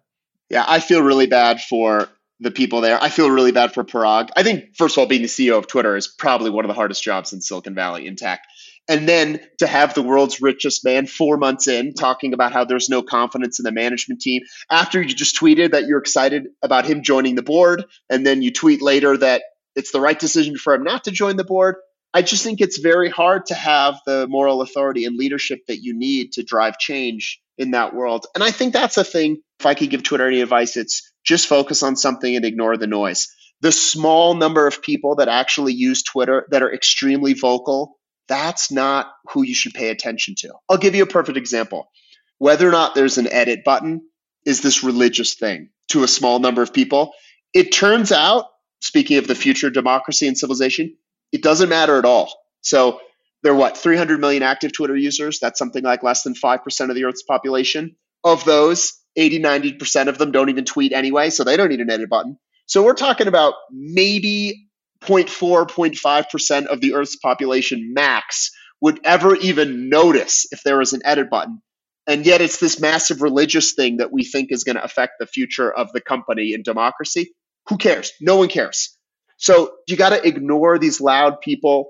Yeah, 0.50 0.64
I 0.66 0.80
feel 0.80 1.02
really 1.02 1.28
bad 1.28 1.60
for 1.60 2.08
the 2.46 2.52
people 2.52 2.82
there. 2.82 3.02
I 3.02 3.10
feel 3.10 3.30
really 3.30 3.52
bad 3.52 3.74
for 3.74 3.84
Parag. 3.84 4.30
I 4.38 4.44
think, 4.44 4.76
first 4.78 4.96
of 4.96 5.02
all, 5.02 5.08
being 5.08 5.24
the 5.24 5.28
CEO 5.28 5.58
of 5.58 5.68
Twitter 5.68 5.98
is 5.98 6.08
probably 6.08 6.52
one 6.52 6.64
of 6.64 6.70
the 6.70 6.76
hardest 6.76 7.04
jobs 7.04 7.34
in 7.34 7.42
Silicon 7.42 7.74
Valley 7.74 8.06
in 8.06 8.16
tech. 8.16 8.44
And 8.88 9.10
then 9.10 9.42
to 9.58 9.66
have 9.66 9.96
the 9.96 10.04
world's 10.04 10.44
richest 10.44 10.86
man 10.86 11.08
four 11.08 11.38
months 11.38 11.68
in 11.68 11.96
talking 11.96 12.36
about 12.36 12.54
how 12.54 12.64
there's 12.64 12.88
no 12.88 13.02
confidence 13.02 13.60
in 13.60 13.64
the 13.64 13.72
management 13.72 14.22
team 14.22 14.44
after 14.70 15.02
you 15.02 15.16
just 15.16 15.40
tweeted 15.40 15.72
that 15.72 15.88
you're 15.88 15.98
excited 15.98 16.44
about 16.62 16.86
him 16.86 17.02
joining 17.02 17.34
the 17.34 17.42
board, 17.42 17.84
and 18.12 18.26
then 18.26 18.44
you 18.44 18.54
tweet 18.54 18.80
later 18.80 19.18
that 19.18 19.42
it's 19.76 19.92
the 19.92 20.00
right 20.00 20.20
decision 20.20 20.56
for 20.56 20.76
him 20.76 20.84
not 20.84 21.06
to 21.06 21.12
join 21.12 21.38
the 21.38 21.44
board. 21.44 21.78
I 22.14 22.22
just 22.22 22.44
think 22.44 22.62
it's 22.62 22.78
very 22.78 23.10
hard 23.10 23.48
to 23.48 23.56
have 23.56 24.00
the 24.06 24.28
moral 24.28 24.62
authority 24.62 25.06
and 25.06 25.18
leadership 25.18 25.62
that 25.68 25.80
you 25.82 25.98
need 25.98 26.34
to 26.34 26.44
drive 26.44 26.78
change 26.78 27.42
in 27.58 27.72
that 27.72 27.96
world. 27.96 28.28
And 28.36 28.44
I 28.44 28.52
think 28.52 28.72
that's 28.72 28.98
a 28.98 29.04
thing. 29.04 29.38
If 29.60 29.66
I 29.66 29.74
could 29.74 29.90
give 29.90 30.04
Twitter 30.04 30.28
any 30.28 30.42
advice, 30.42 30.78
it's 30.78 31.12
just 31.26 31.48
focus 31.48 31.84
on 31.84 31.96
something 31.96 32.36
and 32.36 32.46
ignore 32.46 32.78
the 32.78 32.88
noise. 32.88 33.28
The 33.62 33.72
small 33.72 34.36
number 34.36 34.68
of 34.68 34.82
people 34.82 35.16
that 35.16 35.28
actually 35.28 35.74
use 35.74 36.04
Twitter 36.04 36.46
that 36.52 36.62
are 36.62 36.74
extremely 36.74 37.34
vocal, 37.34 37.98
that's 38.28 38.72
not 38.72 39.12
who 39.32 39.44
you 39.44 39.56
should 39.56 39.74
pay 39.74 39.90
attention 39.90 40.36
to. 40.40 40.54
I'll 40.70 40.78
give 40.78 40.96
you 40.96 41.04
a 41.04 41.08
perfect 41.08 41.38
example. 41.38 41.90
Whether 42.38 42.68
or 42.68 42.72
not 42.72 42.96
there's 42.96 43.18
an 43.18 43.32
edit 43.32 43.64
button 43.64 44.02
is 44.46 44.62
this 44.62 44.84
religious 44.84 45.34
thing 45.34 45.70
to 45.90 46.04
a 46.04 46.08
small 46.08 46.40
number 46.40 46.62
of 46.62 46.74
people. 46.74 47.14
It 47.54 47.72
turns 47.72 48.12
out, 48.12 48.46
speaking 48.82 49.18
of 49.18 49.28
the 49.28 49.36
future 49.36 49.70
democracy 49.70 50.28
and 50.28 50.38
civilization, 50.38 50.96
it 51.32 51.42
doesn't 51.42 51.70
matter 51.70 51.98
at 51.98 52.06
all. 52.06 52.34
So 52.62 53.00
there 53.42 53.54
are 53.54 53.56
what, 53.56 53.78
300 53.78 54.20
million 54.20 54.44
active 54.44 54.74
Twitter 54.74 54.96
users? 54.96 55.40
That's 55.40 55.60
something 55.60 55.84
like 55.84 56.04
less 56.04 56.24
than 56.24 56.34
5% 56.34 56.90
of 56.90 56.96
the 56.96 57.06
Earth's 57.06 57.24
population. 57.24 57.96
Of 58.24 58.44
those, 58.44 58.94
80, 59.16 59.40
90% 59.40 60.08
of 60.08 60.18
them 60.18 60.32
don't 60.32 60.50
even 60.50 60.66
tweet 60.66 60.92
anyway, 60.92 61.30
so 61.30 61.44
they 61.44 61.58
don't 61.58 61.70
need 61.70 61.82
an 61.82 61.90
edit 61.90 62.10
button. 62.10 62.38
So 62.66 62.84
we're 62.84 62.94
talking 62.94 63.28
about 63.28 63.54
maybe 63.72 64.68
0.4, 65.02 65.68
0.5% 65.68 66.66
of 66.66 66.82
the 66.82 66.94
Earth's 66.96 67.16
population 67.16 67.94
max 67.94 68.52
would 68.82 69.00
ever 69.04 69.36
even 69.36 69.90
notice 69.90 70.48
if 70.52 70.64
there 70.64 70.78
was 70.78 70.94
an 70.94 71.02
edit 71.06 71.30
button. 71.30 71.62
And 72.08 72.26
yet 72.26 72.42
it's 72.42 72.60
this 72.60 72.80
massive 72.80 73.22
religious 73.22 73.74
thing 73.74 73.98
that 73.98 74.12
we 74.12 74.24
think 74.24 74.52
is 74.52 74.64
going 74.64 74.76
to 74.76 74.84
affect 74.84 75.14
the 75.20 75.26
future 75.26 75.72
of 75.72 75.92
the 75.92 76.02
company 76.02 76.54
and 76.54 76.64
democracy. 76.64 77.34
Who 77.68 77.78
cares? 77.78 78.12
No 78.22 78.38
one 78.38 78.50
cares. 78.50 78.96
So 79.38 79.74
you 79.88 79.98
got 79.98 80.10
to 80.10 80.26
ignore 80.26 80.78
these 80.78 81.02
loud 81.02 81.42
people 81.42 81.90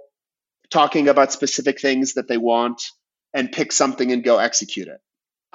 talking 0.71 1.07
about 1.09 1.33
specific 1.33 1.79
things 1.79 2.13
that 2.13 2.27
they 2.27 2.37
want 2.37 2.81
and 3.33 3.51
pick 3.51 3.71
something 3.71 4.11
and 4.11 4.23
go 4.23 4.37
execute 4.37 4.87
it. 4.87 4.99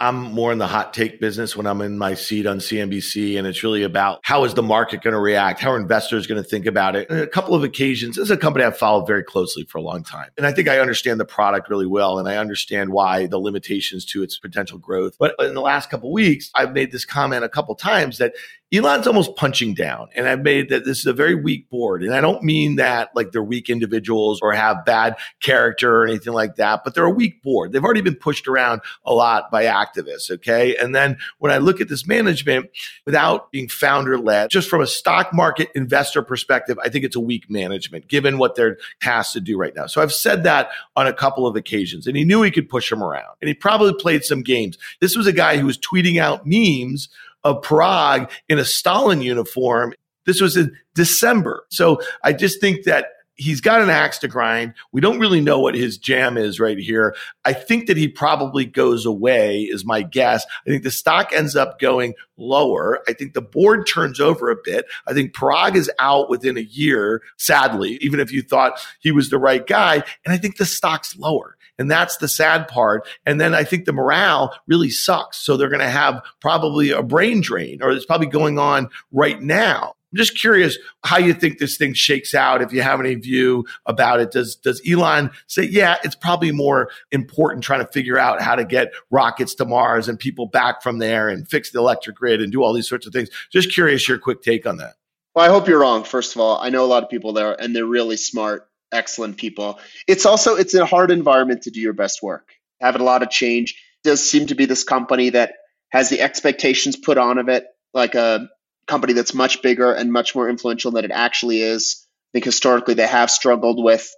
I'm 0.01 0.17
more 0.33 0.51
in 0.51 0.57
the 0.57 0.67
hot 0.67 0.95
take 0.95 1.21
business 1.21 1.55
when 1.55 1.67
I'm 1.67 1.83
in 1.83 1.99
my 1.99 2.15
seat 2.15 2.47
on 2.47 2.59
CNBC, 2.59 3.37
and 3.37 3.47
it's 3.47 3.63
really 3.63 3.83
about 3.83 4.21
how 4.23 4.45
is 4.45 4.55
the 4.55 4.63
market 4.63 5.03
going 5.03 5.13
to 5.13 5.21
react? 5.21 5.61
How 5.61 5.73
are 5.73 5.77
investors 5.77 6.27
going 6.27 6.43
to 6.43 6.49
think 6.49 6.65
about 6.65 6.97
it? 6.97 7.11
And 7.11 7.21
a 7.21 7.27
couple 7.27 7.55
of 7.55 7.63
occasions, 7.63 8.17
this 8.17 8.25
is 8.25 8.31
a 8.31 8.37
company 8.39 8.65
I've 8.65 8.79
followed 8.79 9.07
very 9.07 9.23
closely 9.23 9.65
for 9.65 9.77
a 9.77 9.83
long 9.83 10.03
time. 10.03 10.31
And 10.39 10.47
I 10.47 10.53
think 10.53 10.69
I 10.69 10.79
understand 10.79 11.21
the 11.21 11.27
product 11.27 11.69
really 11.69 11.87
well, 11.87 12.19
and 12.19 12.27
I 12.31 12.39
understand 12.39 12.93
why 12.93 13.27
the 13.27 13.39
limitations 13.39 14.07
to 14.07 14.23
its 14.23 14.39
potential 14.39 14.79
growth. 14.79 15.17
But 15.19 15.35
in 15.39 15.53
the 15.53 15.61
last 15.61 15.91
couple 15.91 16.11
weeks, 16.11 16.51
I've 16.55 16.73
made 16.73 16.93
this 16.93 17.05
comment 17.05 17.45
a 17.45 17.51
couple 17.51 17.75
times 17.75 18.17
that 18.17 18.33
Elon's 18.73 19.07
almost 19.07 19.35
punching 19.35 19.75
down. 19.75 20.09
And 20.15 20.29
I've 20.29 20.43
made 20.43 20.69
that 20.69 20.85
this 20.85 21.01
is 21.01 21.07
a 21.07 21.13
very 21.13 21.35
weak 21.35 21.69
board. 21.71 22.05
And 22.05 22.15
I 22.15 22.21
don't 22.21 22.43
mean 22.45 22.77
that 22.77 23.11
like 23.17 23.33
they're 23.33 23.43
weak 23.43 23.69
individuals 23.69 24.41
or 24.41 24.53
have 24.53 24.85
bad 24.85 25.17
character 25.41 26.03
or 26.03 26.07
anything 26.07 26.33
like 26.33 26.55
that, 26.57 26.83
but 26.85 26.95
they're 26.95 27.05
a 27.05 27.11
weak 27.11 27.43
board. 27.43 27.73
They've 27.73 27.85
already 27.85 28.01
been 28.01 28.15
pushed 28.15 28.47
around 28.47 28.83
a 29.05 29.13
lot 29.13 29.51
by 29.51 29.65
activists. 29.65 30.31
Okay. 30.31 30.77
And 30.77 30.95
then 30.95 31.19
when 31.39 31.51
I 31.51 31.59
look 31.59 31.81
at 31.81 31.89
this 31.89 32.07
management 32.07 32.71
without 33.07 33.51
being 33.51 33.69
founder 33.69 34.17
led, 34.19 34.51
just 34.51 34.69
from 34.69 34.81
a 34.81 34.87
stock 34.87 35.35
market 35.35 35.71
investor 35.75 36.23
perspective, 36.23 36.79
I 36.83 36.89
think 36.91 37.05
it's 37.05 37.17
a 37.17 37.21
weak 37.21 37.51
management 37.51 38.07
given 38.07 38.39
what 38.39 38.55
they're 38.55 38.79
tasked 39.01 39.33
to 39.33 39.41
do 39.41 39.59
right 39.59 39.75
now. 39.75 39.87
So 39.87 40.01
I've 40.01 40.13
said 40.13 40.45
that 40.45 40.71
on 40.95 41.09
a 41.09 41.13
couple 41.13 41.47
of 41.47 41.57
occasions 41.57 42.07
and 42.07 42.17
he 42.17 42.25
knew 42.25 42.43
he 42.43 42.53
could 42.53 42.69
push 42.69 42.91
him 42.91 43.03
around 43.03 43.35
and 43.41 43.49
he 43.49 43.55
probably 43.55 43.95
played 43.95 44.25
some 44.25 44.43
games. 44.43 44.79
This 45.01 45.17
was 45.17 45.27
a 45.27 45.33
guy 45.33 45.57
who 45.57 45.67
was 45.67 45.77
tweeting 45.77 46.21
out 46.21 46.43
memes 46.45 47.09
of 47.45 47.63
Parag 47.63 48.31
in 48.49 48.59
a 48.59 48.65
Stalin 48.65 49.23
uniform. 49.23 49.95
This 50.27 50.41
was 50.41 50.57
in 50.57 50.77
December. 50.95 51.65
So 51.71 52.01
I 52.23 52.33
just 52.33 52.61
think 52.61 52.85
that 52.85 53.07
he's 53.41 53.63
got 53.63 53.81
an 53.81 53.89
axe 53.89 54.19
to 54.19 54.29
grind. 54.29 54.75
We 54.93 55.01
don't 55.01 55.19
really 55.19 55.41
know 55.41 55.59
what 55.59 55.75
his 55.75 55.97
jam 55.97 56.37
is 56.37 56.61
right 56.61 56.77
here. 56.77 57.17
I 57.47 57.55
think 57.55 57.87
that 57.87 57.97
he 57.97 58.07
probably 58.07 58.67
goes 58.67 59.07
away, 59.07 59.63
is 59.63 59.83
my 59.83 60.03
guess. 60.03 60.45
I 60.67 60.71
think 60.71 60.83
the 60.83 60.91
stock 60.91 61.33
ends 61.33 61.57
up 61.57 61.79
going 61.79 62.15
lower. 62.37 63.03
I 63.09 63.15
think 63.15 63.33
the 63.33 63.41
board 63.41 63.87
turns 63.87 64.21
over 64.21 64.51
a 64.51 64.57
bit. 64.63 64.85
I 65.07 65.15
think 65.15 65.35
Parag 65.35 65.75
is 65.75 65.91
out 65.99 66.29
within 66.29 66.59
a 66.59 66.63
year, 66.63 67.23
sadly, 67.39 67.99
even 68.03 68.21
if 68.21 68.31
you 68.31 68.43
thought 68.43 68.79
he 69.01 69.11
was 69.11 69.31
the 69.31 69.39
right 69.39 69.67
guy. 69.67 70.05
And 70.27 70.35
I 70.35 70.37
think 70.37 70.59
the 70.59 70.67
stock's 70.67 71.17
lower. 71.17 71.57
And 71.79 71.91
that's 71.91 72.19
the 72.19 72.29
sad 72.29 72.69
part. 72.69 73.09
And 73.25 73.41
then 73.41 73.55
I 73.55 73.65
think 73.65 73.87
the 73.87 73.95
morale 73.95 74.55
really 74.67 74.91
sucks. 74.91 75.39
So 75.39 75.57
they're 75.57 75.71
going 75.71 75.81
to 75.81 75.89
have 75.89 76.23
probably 76.41 76.91
a 76.91 77.03
brain 77.03 77.41
drain 77.41 77.83
or 77.83 77.91
it's 77.91 78.05
probably 78.05 78.27
going 78.27 78.59
on 78.59 78.91
right 79.13 79.41
now. 79.41 79.95
I'm 80.13 80.17
just 80.17 80.37
curious 80.37 80.77
how 81.05 81.19
you 81.19 81.33
think 81.33 81.59
this 81.59 81.77
thing 81.77 81.95
shakes 81.95 82.35
out. 82.35 82.63
If 82.63 82.73
you 82.73 82.83
have 82.83 82.99
any 82.99 83.15
view 83.15 83.65
about 83.87 84.21
it, 84.21 84.33
does 84.33 84.57
does 84.57 84.83
Elon 84.89 85.31
say, 85.47 85.63
yeah, 85.63 85.99
it's 86.03 86.17
probably 86.17 86.51
more 86.51 86.91
important 87.13 87.63
trying 87.63 87.85
to 87.85 87.93
figure 87.93 88.19
out 88.19 88.43
how 88.43 88.57
to 88.57 88.65
get 88.65 88.93
rockets 89.11 89.55
to 89.57 89.65
Mars 89.65 90.09
and 90.09 90.19
people 90.19 90.47
back 90.47 90.83
from 90.83 90.99
there 90.99 91.29
and 91.29 91.49
fix 91.49 91.71
the 91.71 91.79
electric 91.79 92.17
grid 92.17 92.43
and 92.43 92.51
do 92.51 92.63
all 92.63 92.73
these 92.73 92.89
sorts 92.89 93.07
of 93.07 93.13
things? 93.13 93.29
Just 93.53 93.73
curious 93.73 94.09
your 94.09 94.19
quick 94.19 94.43
take 94.43 94.67
on 94.67 94.79
that. 94.79 94.95
Well, 95.35 95.45
I 95.45 95.49
hope 95.49 95.69
you're 95.69 95.81
wrong. 95.81 96.03
First 96.03 96.35
of 96.35 96.41
all, 96.41 96.59
I 96.61 96.71
know 96.71 96.85
a 96.85 96.87
lot 96.87 97.05
of 97.05 97.09
people 97.09 97.33
there, 97.33 97.61
and 97.61 97.75
they're 97.75 97.87
really 97.87 98.17
smart 98.17 98.69
excellent 98.93 99.37
people. 99.37 99.79
It's 100.09 100.27
also 100.27 100.57
it's 100.57 100.75
a 100.75 100.87
hard 100.87 101.11
environment 101.11 101.63
to 101.63 101.71
do 101.71 101.81
your 101.81 101.93
best 101.93 102.23
work. 102.23 102.53
Having 102.81 103.03
a 103.03 103.05
lot 103.05 103.23
of 103.23 103.31
change 103.31 103.81
it 104.05 104.09
does 104.09 104.29
seem 104.29 104.47
to 104.47 104.55
be 104.55 104.65
this 104.65 104.85
company 104.85 105.31
that 105.31 105.55
has 105.91 106.09
the 106.09 106.21
expectations 106.21 106.97
put 106.97 107.19
on 107.19 107.39
of 107.39 107.49
it 107.49 107.67
like 107.93 108.15
a 108.15 108.49
company 108.91 109.13
that's 109.13 109.35
much 109.35 109.63
bigger 109.63 109.93
and 109.93 110.13
much 110.13 110.35
more 110.35 110.49
influential 110.49 110.91
than 110.91 111.05
it 111.05 111.11
actually 111.13 111.63
is. 111.63 112.07
I 112.31 112.31
think 112.35 112.45
historically 112.45 112.95
they 112.95 113.07
have 113.07 113.31
struggled 113.31 113.83
with 113.83 114.09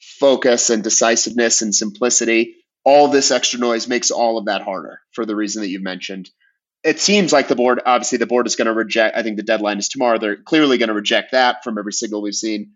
focus 0.00 0.70
and 0.70 0.82
decisiveness 0.82 1.62
and 1.62 1.74
simplicity. 1.74 2.56
All 2.84 3.08
this 3.08 3.30
extra 3.30 3.58
noise 3.58 3.88
makes 3.88 4.10
all 4.10 4.38
of 4.38 4.46
that 4.46 4.62
harder 4.62 5.00
for 5.12 5.26
the 5.26 5.36
reason 5.36 5.62
that 5.62 5.68
you've 5.68 5.82
mentioned. 5.82 6.30
It 6.84 7.00
seems 7.00 7.32
like 7.32 7.48
the 7.48 7.56
board, 7.56 7.80
obviously, 7.84 8.18
the 8.18 8.26
board 8.26 8.46
is 8.46 8.54
going 8.54 8.66
to 8.66 8.72
reject. 8.72 9.16
I 9.16 9.22
think 9.22 9.36
the 9.36 9.42
deadline 9.42 9.78
is 9.78 9.88
tomorrow. 9.88 10.18
They're 10.18 10.36
clearly 10.36 10.78
going 10.78 10.88
to 10.88 10.94
reject 10.94 11.32
that 11.32 11.64
from 11.64 11.76
every 11.76 11.92
signal 11.92 12.22
we've 12.22 12.34
seen 12.34 12.74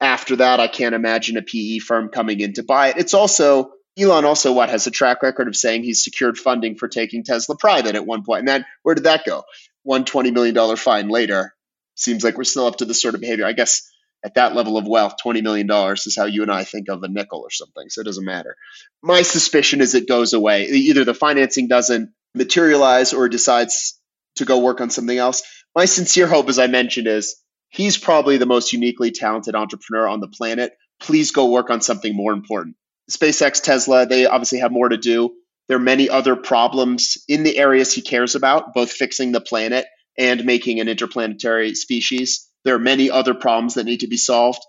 after 0.00 0.36
that, 0.36 0.60
I 0.60 0.68
can't 0.68 0.94
imagine 0.94 1.36
a 1.36 1.42
PE 1.42 1.78
firm 1.78 2.08
coming 2.08 2.40
in 2.40 2.52
to 2.54 2.62
buy 2.62 2.88
it. 2.88 2.98
It's 2.98 3.14
also 3.14 3.72
Elon 3.98 4.24
also 4.24 4.52
what 4.52 4.70
has 4.70 4.86
a 4.86 4.92
track 4.92 5.22
record 5.22 5.48
of 5.48 5.56
saying 5.56 5.82
he's 5.82 6.04
secured 6.04 6.38
funding 6.38 6.76
for 6.76 6.86
taking 6.86 7.24
Tesla 7.24 7.56
private 7.56 7.96
at 7.96 8.06
one 8.06 8.22
point. 8.22 8.40
And 8.40 8.48
then 8.48 8.64
where 8.82 8.94
did 8.94 9.04
that 9.04 9.24
go? 9.24 9.42
One 9.88 10.04
twenty 10.04 10.30
million 10.30 10.54
dollar 10.54 10.76
fine 10.76 11.08
later. 11.08 11.54
Seems 11.94 12.22
like 12.22 12.36
we're 12.36 12.44
still 12.44 12.66
up 12.66 12.76
to 12.76 12.84
this 12.84 13.00
sort 13.00 13.14
of 13.14 13.22
behavior. 13.22 13.46
I 13.46 13.54
guess 13.54 13.90
at 14.22 14.34
that 14.34 14.54
level 14.54 14.76
of 14.76 14.86
wealth, 14.86 15.14
twenty 15.22 15.40
million 15.40 15.66
dollars 15.66 16.06
is 16.06 16.14
how 16.14 16.26
you 16.26 16.42
and 16.42 16.52
I 16.52 16.64
think 16.64 16.90
of 16.90 17.02
a 17.02 17.08
nickel 17.08 17.40
or 17.40 17.50
something. 17.50 17.88
So 17.88 18.02
it 18.02 18.04
doesn't 18.04 18.26
matter. 18.26 18.54
My 19.02 19.22
suspicion 19.22 19.80
is 19.80 19.94
it 19.94 20.06
goes 20.06 20.34
away. 20.34 20.66
Either 20.66 21.06
the 21.06 21.14
financing 21.14 21.68
doesn't 21.68 22.10
materialize 22.34 23.14
or 23.14 23.30
decides 23.30 23.98
to 24.36 24.44
go 24.44 24.58
work 24.58 24.82
on 24.82 24.90
something 24.90 25.16
else. 25.16 25.42
My 25.74 25.86
sincere 25.86 26.26
hope, 26.26 26.50
as 26.50 26.58
I 26.58 26.66
mentioned, 26.66 27.06
is 27.06 27.36
he's 27.70 27.96
probably 27.96 28.36
the 28.36 28.44
most 28.44 28.74
uniquely 28.74 29.10
talented 29.10 29.54
entrepreneur 29.54 30.06
on 30.06 30.20
the 30.20 30.28
planet. 30.28 30.72
Please 31.00 31.30
go 31.30 31.50
work 31.50 31.70
on 31.70 31.80
something 31.80 32.14
more 32.14 32.34
important. 32.34 32.76
SpaceX, 33.10 33.62
Tesla, 33.62 34.04
they 34.04 34.26
obviously 34.26 34.58
have 34.58 34.70
more 34.70 34.90
to 34.90 34.98
do. 34.98 35.32
There 35.68 35.76
are 35.76 35.80
many 35.80 36.08
other 36.08 36.34
problems 36.34 37.18
in 37.28 37.42
the 37.42 37.58
areas 37.58 37.92
he 37.92 38.02
cares 38.02 38.34
about, 38.34 38.74
both 38.74 38.90
fixing 38.90 39.32
the 39.32 39.40
planet 39.40 39.86
and 40.16 40.44
making 40.44 40.80
an 40.80 40.88
interplanetary 40.88 41.74
species. 41.74 42.48
There 42.64 42.74
are 42.74 42.80
many 42.80 43.10
other 43.10 43.34
problems 43.34 43.74
that 43.74 43.84
need 43.84 44.00
to 44.00 44.08
be 44.08 44.16
solved. 44.16 44.60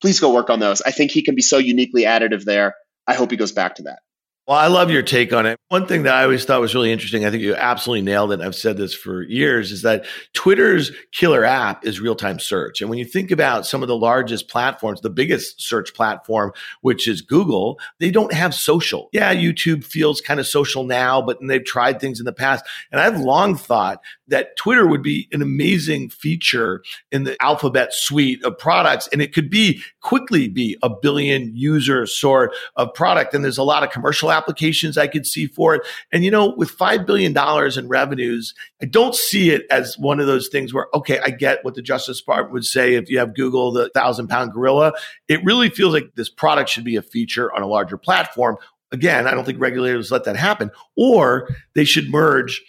Please 0.00 0.20
go 0.20 0.32
work 0.32 0.50
on 0.50 0.60
those. 0.60 0.82
I 0.82 0.90
think 0.90 1.10
he 1.10 1.22
can 1.22 1.34
be 1.34 1.42
so 1.42 1.58
uniquely 1.58 2.02
additive 2.02 2.44
there. 2.44 2.74
I 3.06 3.14
hope 3.14 3.30
he 3.30 3.36
goes 3.36 3.52
back 3.52 3.76
to 3.76 3.84
that. 3.84 4.00
Well, 4.48 4.56
I 4.56 4.68
love 4.68 4.90
your 4.90 5.02
take 5.02 5.34
on 5.34 5.44
it. 5.44 5.60
One 5.68 5.86
thing 5.86 6.04
that 6.04 6.14
I 6.14 6.22
always 6.22 6.46
thought 6.46 6.62
was 6.62 6.74
really 6.74 6.90
interesting, 6.90 7.26
I 7.26 7.30
think 7.30 7.42
you 7.42 7.54
absolutely 7.54 8.00
nailed 8.00 8.32
it. 8.32 8.40
I've 8.40 8.54
said 8.54 8.78
this 8.78 8.94
for 8.94 9.20
years, 9.20 9.70
is 9.70 9.82
that 9.82 10.06
Twitter's 10.32 10.90
killer 11.12 11.44
app 11.44 11.84
is 11.84 12.00
real 12.00 12.14
time 12.14 12.38
search. 12.38 12.80
And 12.80 12.88
when 12.88 12.98
you 12.98 13.04
think 13.04 13.30
about 13.30 13.66
some 13.66 13.82
of 13.82 13.88
the 13.88 13.96
largest 13.96 14.48
platforms, 14.48 15.02
the 15.02 15.10
biggest 15.10 15.60
search 15.60 15.92
platform, 15.92 16.52
which 16.80 17.06
is 17.06 17.20
Google, 17.20 17.78
they 18.00 18.10
don't 18.10 18.32
have 18.32 18.54
social. 18.54 19.10
Yeah, 19.12 19.34
YouTube 19.34 19.84
feels 19.84 20.22
kind 20.22 20.40
of 20.40 20.46
social 20.46 20.84
now, 20.84 21.20
but 21.20 21.36
they've 21.42 21.62
tried 21.62 22.00
things 22.00 22.18
in 22.18 22.24
the 22.24 22.32
past. 22.32 22.64
And 22.90 23.02
I've 23.02 23.20
long 23.20 23.54
thought 23.54 24.00
that 24.28 24.56
Twitter 24.56 24.86
would 24.86 25.02
be 25.02 25.28
an 25.30 25.42
amazing 25.42 26.08
feature 26.08 26.82
in 27.12 27.24
the 27.24 27.36
alphabet 27.42 27.92
suite 27.92 28.42
of 28.44 28.56
products. 28.56 29.10
And 29.12 29.20
it 29.20 29.34
could 29.34 29.50
be 29.50 29.82
quickly 30.00 30.48
be 30.48 30.78
a 30.82 30.88
billion 30.88 31.54
user 31.54 32.06
sort 32.06 32.54
of 32.76 32.94
product. 32.94 33.34
And 33.34 33.44
there's 33.44 33.58
a 33.58 33.62
lot 33.62 33.82
of 33.82 33.90
commercial 33.90 34.30
applications 34.38 34.96
I 34.96 35.08
could 35.08 35.26
see 35.26 35.46
for 35.46 35.74
it. 35.74 35.82
And, 36.12 36.24
you 36.24 36.30
know, 36.30 36.54
with 36.56 36.76
$5 36.76 37.04
billion 37.06 37.36
in 37.78 37.88
revenues, 37.88 38.54
I 38.80 38.86
don't 38.86 39.14
see 39.14 39.50
it 39.50 39.66
as 39.70 39.98
one 39.98 40.20
of 40.20 40.26
those 40.26 40.48
things 40.48 40.72
where, 40.72 40.86
okay, 40.94 41.20
I 41.24 41.30
get 41.30 41.64
what 41.64 41.74
the 41.74 41.82
Justice 41.82 42.20
Department 42.20 42.52
would 42.52 42.64
say 42.64 42.94
if 42.94 43.10
you 43.10 43.18
have 43.18 43.34
Google, 43.34 43.72
the 43.72 43.90
thousand 43.90 44.28
pound 44.28 44.52
gorilla. 44.52 44.92
It 45.28 45.44
really 45.44 45.68
feels 45.68 45.92
like 45.92 46.14
this 46.14 46.30
product 46.30 46.70
should 46.70 46.84
be 46.84 46.96
a 46.96 47.02
feature 47.02 47.52
on 47.54 47.62
a 47.62 47.66
larger 47.66 47.98
platform. 47.98 48.56
Again, 48.92 49.26
I 49.26 49.32
don't 49.32 49.44
think 49.44 49.60
regulators 49.60 50.10
let 50.10 50.24
that 50.24 50.36
happen, 50.36 50.70
or 50.96 51.54
they 51.74 51.84
should 51.84 52.08
merge 52.08 52.62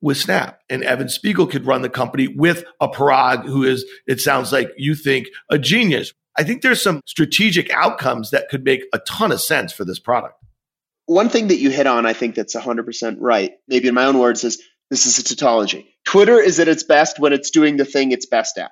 with 0.00 0.18
Snap. 0.18 0.60
And 0.68 0.84
Evan 0.84 1.08
Spiegel 1.08 1.46
could 1.46 1.66
run 1.66 1.82
the 1.82 1.88
company 1.88 2.28
with 2.28 2.64
a 2.80 2.88
Parag 2.88 3.44
who 3.46 3.64
is, 3.64 3.84
it 4.06 4.20
sounds 4.20 4.52
like 4.52 4.70
you 4.76 4.94
think, 4.94 5.28
a 5.50 5.58
genius. 5.58 6.12
I 6.36 6.44
think 6.44 6.62
there's 6.62 6.82
some 6.82 7.00
strategic 7.06 7.70
outcomes 7.70 8.30
that 8.30 8.48
could 8.50 8.64
make 8.64 8.84
a 8.92 8.98
ton 9.00 9.32
of 9.32 9.40
sense 9.40 9.72
for 9.72 9.84
this 9.84 9.98
product. 9.98 10.43
One 11.06 11.28
thing 11.28 11.48
that 11.48 11.58
you 11.58 11.70
hit 11.70 11.86
on, 11.86 12.06
I 12.06 12.12
think 12.12 12.34
that's 12.34 12.54
100% 12.54 13.16
right, 13.20 13.52
maybe 13.68 13.88
in 13.88 13.94
my 13.94 14.04
own 14.04 14.18
words, 14.18 14.44
is 14.44 14.62
this 14.90 15.06
is 15.06 15.18
a 15.18 15.24
tautology. 15.24 15.94
Twitter 16.04 16.40
is 16.40 16.60
at 16.60 16.68
its 16.68 16.84
best 16.84 17.18
when 17.18 17.32
it's 17.32 17.50
doing 17.50 17.76
the 17.76 17.84
thing 17.84 18.12
it's 18.12 18.26
best 18.26 18.58
at. 18.58 18.70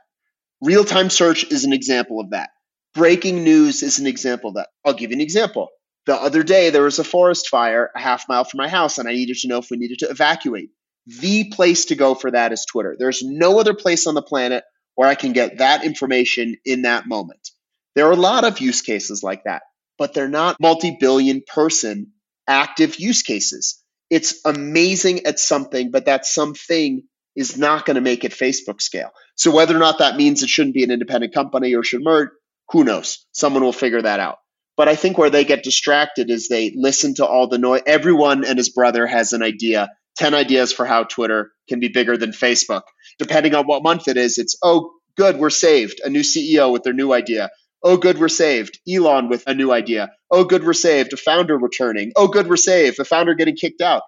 Real 0.61 0.85
time 0.85 1.11
search 1.11 1.45
is 1.45 1.64
an 1.64 1.72
example 1.72 2.20
of 2.20 2.30
that. 2.30 2.51
Breaking 2.95 3.45
news 3.45 3.83
is 3.83 3.99
an 3.99 4.07
example 4.07 4.51
of 4.51 4.57
that. 4.57 4.68
I'll 4.85 4.95
give 4.95 5.11
you 5.11 5.16
an 5.16 5.20
example. 5.20 5.68
The 6.07 6.14
other 6.14 6.43
day, 6.43 6.70
there 6.70 6.83
was 6.83 6.99
a 6.99 7.05
forest 7.05 7.49
fire 7.49 7.91
a 7.95 8.01
half 8.01 8.28
mile 8.28 8.45
from 8.45 8.59
my 8.59 8.68
house, 8.68 8.99
and 8.99 9.09
I 9.09 9.12
needed 9.12 9.37
to 9.39 9.49
know 9.49 9.59
if 9.59 9.70
we 9.70 9.76
needed 9.76 10.01
to 10.01 10.11
evacuate 10.11 10.70
the 11.07 11.45
place 11.45 11.87
to 11.87 11.95
go 11.95 12.14
for 12.14 12.30
that 12.30 12.53
is 12.53 12.64
Twitter. 12.64 12.97
There's 12.99 13.22
no 13.22 13.59
other 13.59 13.74
place 13.74 14.07
on 14.07 14.14
the 14.14 14.22
planet 14.22 14.64
where 14.95 15.09
I 15.09 15.14
can 15.14 15.33
get 15.33 15.59
that 15.59 15.85
information 15.85 16.57
in 16.64 16.83
that 16.83 17.07
moment. 17.07 17.51
There 17.95 18.07
are 18.07 18.12
a 18.12 18.16
lot 18.16 18.45
of 18.45 18.61
use 18.61 18.83
cases 18.83 19.22
like 19.22 19.45
that, 19.45 19.62
but 19.99 20.14
they're 20.14 20.28
not 20.28 20.57
multi 20.61 20.97
billion 20.99 21.43
person 21.47 22.12
active 22.47 22.97
use 22.97 23.22
cases. 23.22 23.82
It's 24.11 24.40
amazing 24.45 25.26
at 25.26 25.38
something, 25.38 25.90
but 25.90 26.07
that 26.07 26.26
something 26.26 27.03
is 27.34 27.57
not 27.57 27.86
going 27.86 27.95
to 27.95 28.01
make 28.01 28.24
it 28.24 28.32
Facebook 28.32 28.82
scale. 28.82 29.11
So 29.36 29.55
whether 29.55 29.74
or 29.74 29.80
not 29.80 29.99
that 29.99 30.16
means 30.16 30.43
it 30.43 30.49
shouldn't 30.49 30.74
be 30.74 30.84
an 30.84 30.90
independent 30.90 31.32
company 31.32 31.74
or 31.74 31.82
should 31.82 32.03
merge, 32.03 32.28
who 32.70 32.84
knows? 32.84 33.26
Someone 33.32 33.62
will 33.62 33.72
figure 33.72 34.03
that 34.03 34.20
out. 34.20 34.38
But 34.76 34.88
I 34.88 34.97
think 34.97 35.18
where 35.18 35.30
they 35.30 35.45
get 35.45 35.62
distracted 35.62 36.30
is 36.30 36.49
they 36.49 36.72
listen 36.74 37.14
to 37.14 37.26
all 37.26 37.49
the 37.49 37.59
noise. 37.59 37.82
Everyone 37.86 38.45
and 38.45 38.59
his 38.59 38.70
brother 38.70 39.07
has 39.07 39.32
an 39.32 39.43
idea 39.43 39.88
10 40.16 40.34
ideas 40.34 40.72
for 40.72 40.84
how 40.84 41.05
Twitter 41.05 41.53
can 41.68 41.80
be 41.80 41.88
bigger 41.88 42.16
than 42.16 42.32
Facebook. 42.32 42.82
Depending 43.18 43.55
on 43.55 43.66
what 43.66 43.82
month 43.82 44.09
it 44.09 44.16
is, 44.16 44.38
it's, 44.38 44.57
oh, 44.62 44.93
good, 45.16 45.36
we're 45.38 45.51
saved. 45.51 46.01
A 46.05 46.11
new 46.11 46.20
CEO 46.20 46.72
with 46.72 46.82
their 46.82 46.93
new 46.93 47.12
idea. 47.12 47.51
Oh, 47.85 47.97
good, 47.97 48.18
we're 48.18 48.28
saved. 48.28 48.78
Elon 48.89 49.28
with 49.28 49.45
a 49.47 49.55
new 49.55 49.72
idea. 49.72 50.11
Oh, 50.30 50.45
good, 50.45 50.64
we're 50.64 50.72
saved. 50.72 51.12
A 51.12 51.16
founder 51.16 51.59
returning. 51.59 52.12
Oh, 52.14 52.28
good, 52.28 52.49
we're 52.49 52.57
saved. 52.57 53.01
A 53.01 53.05
founder 53.05 53.35
getting 53.35 53.57
kicked 53.57 53.80
out. 53.80 54.03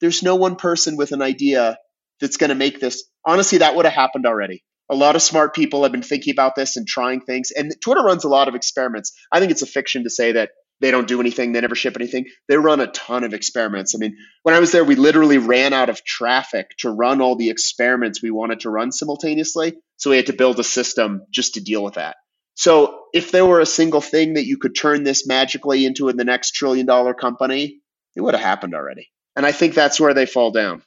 There's 0.00 0.22
no 0.22 0.36
one 0.36 0.56
person 0.56 0.96
with 0.96 1.12
an 1.12 1.22
idea 1.22 1.78
that's 2.20 2.36
going 2.36 2.50
to 2.50 2.54
make 2.54 2.80
this. 2.80 3.04
Honestly, 3.24 3.58
that 3.58 3.74
would 3.74 3.86
have 3.86 3.94
happened 3.94 4.26
already. 4.26 4.62
A 4.90 4.94
lot 4.94 5.16
of 5.16 5.22
smart 5.22 5.54
people 5.54 5.82
have 5.82 5.92
been 5.92 6.02
thinking 6.02 6.32
about 6.32 6.54
this 6.54 6.76
and 6.76 6.86
trying 6.86 7.20
things. 7.20 7.50
And 7.50 7.72
Twitter 7.82 8.02
runs 8.02 8.24
a 8.24 8.28
lot 8.28 8.48
of 8.48 8.54
experiments. 8.54 9.12
I 9.32 9.40
think 9.40 9.50
it's 9.50 9.62
a 9.62 9.66
fiction 9.66 10.04
to 10.04 10.10
say 10.10 10.32
that 10.32 10.50
they 10.80 10.90
don't 10.90 11.08
do 11.08 11.20
anything, 11.20 11.52
they 11.52 11.62
never 11.62 11.74
ship 11.74 11.96
anything. 11.96 12.26
They 12.48 12.58
run 12.58 12.80
a 12.80 12.86
ton 12.86 13.24
of 13.24 13.32
experiments. 13.32 13.94
I 13.94 13.98
mean, 13.98 14.16
when 14.42 14.54
I 14.54 14.60
was 14.60 14.72
there, 14.72 14.84
we 14.84 14.94
literally 14.94 15.38
ran 15.38 15.72
out 15.72 15.88
of 15.88 16.04
traffic 16.04 16.68
to 16.80 16.90
run 16.90 17.22
all 17.22 17.36
the 17.36 17.48
experiments 17.48 18.22
we 18.22 18.30
wanted 18.30 18.60
to 18.60 18.70
run 18.70 18.92
simultaneously. 18.92 19.74
So 19.96 20.10
we 20.10 20.16
had 20.16 20.26
to 20.26 20.34
build 20.34 20.60
a 20.60 20.64
system 20.64 21.22
just 21.30 21.54
to 21.54 21.62
deal 21.62 21.82
with 21.82 21.94
that. 21.94 22.16
So 22.56 23.05
if 23.16 23.32
there 23.32 23.46
were 23.46 23.60
a 23.60 23.66
single 23.66 24.02
thing 24.02 24.34
that 24.34 24.44
you 24.44 24.58
could 24.58 24.76
turn 24.76 25.02
this 25.02 25.26
magically 25.26 25.86
into 25.86 26.10
in 26.10 26.18
the 26.18 26.24
next 26.24 26.50
trillion 26.50 26.84
dollar 26.84 27.14
company, 27.14 27.80
it 28.14 28.20
would 28.20 28.34
have 28.34 28.42
happened 28.42 28.74
already. 28.74 29.10
And 29.34 29.46
I 29.46 29.52
think 29.52 29.72
that's 29.72 29.98
where 29.98 30.12
they 30.12 30.26
fall 30.26 30.50
down. 30.50 30.82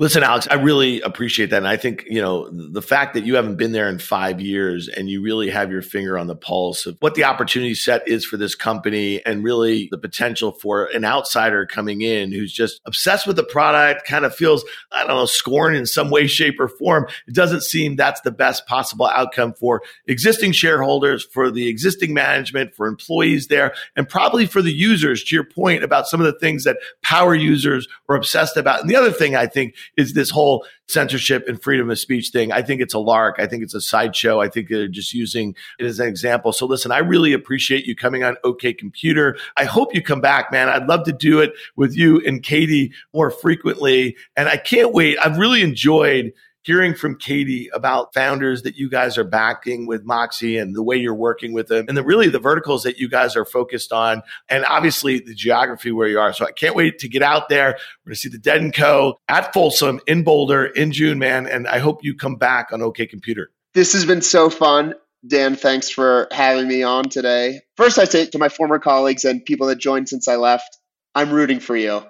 Listen, 0.00 0.22
Alex, 0.22 0.48
I 0.50 0.54
really 0.54 1.02
appreciate 1.02 1.50
that. 1.50 1.58
And 1.58 1.68
I 1.68 1.76
think, 1.76 2.06
you 2.08 2.22
know, 2.22 2.48
the 2.48 2.80
fact 2.80 3.12
that 3.12 3.26
you 3.26 3.34
haven't 3.34 3.56
been 3.56 3.72
there 3.72 3.86
in 3.86 3.98
five 3.98 4.40
years 4.40 4.88
and 4.88 5.10
you 5.10 5.20
really 5.20 5.50
have 5.50 5.70
your 5.70 5.82
finger 5.82 6.16
on 6.16 6.26
the 6.26 6.34
pulse 6.34 6.86
of 6.86 6.96
what 7.00 7.16
the 7.16 7.24
opportunity 7.24 7.74
set 7.74 8.08
is 8.08 8.24
for 8.24 8.38
this 8.38 8.54
company 8.54 9.22
and 9.26 9.44
really 9.44 9.88
the 9.90 9.98
potential 9.98 10.52
for 10.52 10.86
an 10.86 11.04
outsider 11.04 11.66
coming 11.66 12.00
in 12.00 12.32
who's 12.32 12.50
just 12.50 12.80
obsessed 12.86 13.26
with 13.26 13.36
the 13.36 13.44
product, 13.44 14.06
kind 14.06 14.24
of 14.24 14.34
feels, 14.34 14.64
I 14.90 15.00
don't 15.00 15.16
know, 15.16 15.26
scorn 15.26 15.74
in 15.74 15.84
some 15.84 16.08
way, 16.08 16.26
shape, 16.26 16.58
or 16.58 16.68
form. 16.68 17.06
It 17.28 17.34
doesn't 17.34 17.62
seem 17.62 17.96
that's 17.96 18.22
the 18.22 18.30
best 18.30 18.66
possible 18.66 19.04
outcome 19.04 19.52
for 19.52 19.82
existing 20.06 20.52
shareholders, 20.52 21.26
for 21.26 21.50
the 21.50 21.68
existing 21.68 22.14
management, 22.14 22.74
for 22.74 22.86
employees 22.86 23.48
there, 23.48 23.74
and 23.96 24.08
probably 24.08 24.46
for 24.46 24.62
the 24.62 24.72
users, 24.72 25.22
to 25.24 25.34
your 25.34 25.44
point 25.44 25.84
about 25.84 26.08
some 26.08 26.20
of 26.20 26.26
the 26.26 26.38
things 26.38 26.64
that 26.64 26.78
power 27.02 27.34
users 27.34 27.86
are 28.08 28.16
obsessed 28.16 28.56
about. 28.56 28.80
And 28.80 28.88
the 28.88 28.96
other 28.96 29.12
thing 29.12 29.36
I 29.36 29.46
think 29.46 29.74
is 29.96 30.14
this 30.14 30.30
whole 30.30 30.64
censorship 30.88 31.44
and 31.46 31.62
freedom 31.62 31.90
of 31.90 31.98
speech 31.98 32.30
thing. 32.30 32.52
I 32.52 32.62
think 32.62 32.80
it's 32.80 32.94
a 32.94 32.98
lark. 32.98 33.36
I 33.38 33.46
think 33.46 33.62
it's 33.62 33.74
a 33.74 33.80
sideshow. 33.80 34.40
I 34.40 34.48
think 34.48 34.68
they're 34.68 34.88
just 34.88 35.14
using 35.14 35.54
it 35.78 35.86
as 35.86 36.00
an 36.00 36.08
example. 36.08 36.52
So 36.52 36.66
listen, 36.66 36.92
I 36.92 36.98
really 36.98 37.32
appreciate 37.32 37.86
you 37.86 37.94
coming 37.94 38.24
on 38.24 38.36
OK 38.44 38.72
Computer. 38.74 39.38
I 39.56 39.64
hope 39.64 39.94
you 39.94 40.02
come 40.02 40.20
back, 40.20 40.50
man. 40.50 40.68
I'd 40.68 40.86
love 40.86 41.04
to 41.04 41.12
do 41.12 41.40
it 41.40 41.52
with 41.76 41.96
you 41.96 42.20
and 42.26 42.42
Katie 42.42 42.92
more 43.14 43.30
frequently. 43.30 44.16
And 44.36 44.48
I 44.48 44.56
can't 44.56 44.92
wait. 44.92 45.18
I've 45.24 45.38
really 45.38 45.62
enjoyed 45.62 46.32
hearing 46.62 46.94
from 46.94 47.16
Katie 47.16 47.68
about 47.72 48.12
founders 48.14 48.62
that 48.62 48.76
you 48.76 48.90
guys 48.90 49.16
are 49.16 49.24
backing 49.24 49.86
with 49.86 50.06
Moxxie 50.06 50.60
and 50.60 50.74
the 50.74 50.82
way 50.82 50.96
you're 50.96 51.14
working 51.14 51.52
with 51.52 51.68
them 51.68 51.86
and 51.88 51.96
the 51.96 52.04
really 52.04 52.28
the 52.28 52.38
verticals 52.38 52.82
that 52.82 52.98
you 52.98 53.08
guys 53.08 53.36
are 53.36 53.44
focused 53.44 53.92
on 53.92 54.22
and 54.48 54.64
obviously 54.66 55.18
the 55.20 55.34
geography 55.34 55.92
where 55.92 56.08
you 56.08 56.18
are. 56.18 56.32
So 56.32 56.46
I 56.46 56.52
can't 56.52 56.74
wait 56.74 56.98
to 56.98 57.08
get 57.08 57.22
out 57.22 57.48
there. 57.48 57.78
We're 58.04 58.10
going 58.10 58.14
to 58.14 58.20
see 58.20 58.28
the 58.28 58.38
Dead 58.38 58.60
and 58.60 58.74
Co 58.74 59.18
at 59.28 59.52
Folsom 59.52 60.00
in 60.06 60.22
Boulder 60.22 60.66
in 60.66 60.92
June, 60.92 61.18
man. 61.18 61.46
And 61.46 61.66
I 61.66 61.78
hope 61.78 62.04
you 62.04 62.14
come 62.14 62.36
back 62.36 62.72
on 62.72 62.82
OK 62.82 63.06
Computer. 63.06 63.50
This 63.74 63.92
has 63.92 64.04
been 64.04 64.22
so 64.22 64.50
fun. 64.50 64.94
Dan, 65.26 65.54
thanks 65.54 65.90
for 65.90 66.28
having 66.32 66.66
me 66.66 66.82
on 66.82 67.04
today. 67.04 67.60
First, 67.76 67.98
I 67.98 68.04
say 68.04 68.26
to 68.26 68.38
my 68.38 68.48
former 68.48 68.78
colleagues 68.78 69.24
and 69.24 69.44
people 69.44 69.66
that 69.66 69.76
joined 69.76 70.08
since 70.08 70.28
I 70.28 70.36
left, 70.36 70.78
I'm 71.14 71.30
rooting 71.30 71.60
for 71.60 71.76
you. 71.76 72.02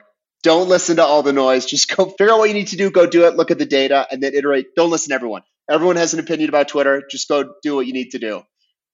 Don't 0.42 0.68
listen 0.68 0.96
to 0.96 1.04
all 1.04 1.22
the 1.22 1.32
noise. 1.32 1.66
Just 1.66 1.94
go 1.94 2.06
figure 2.18 2.32
out 2.32 2.38
what 2.38 2.48
you 2.48 2.54
need 2.54 2.68
to 2.68 2.76
do. 2.76 2.90
Go 2.90 3.06
do 3.06 3.26
it. 3.26 3.36
Look 3.36 3.50
at 3.50 3.58
the 3.58 3.66
data 3.66 4.06
and 4.10 4.22
then 4.22 4.34
iterate. 4.34 4.74
Don't 4.76 4.90
listen 4.90 5.10
to 5.10 5.14
everyone. 5.14 5.42
Everyone 5.70 5.96
has 5.96 6.14
an 6.14 6.20
opinion 6.20 6.48
about 6.48 6.68
Twitter. 6.68 7.02
Just 7.10 7.28
go 7.28 7.54
do 7.62 7.76
what 7.76 7.86
you 7.86 7.92
need 7.92 8.10
to 8.10 8.18
do. 8.18 8.42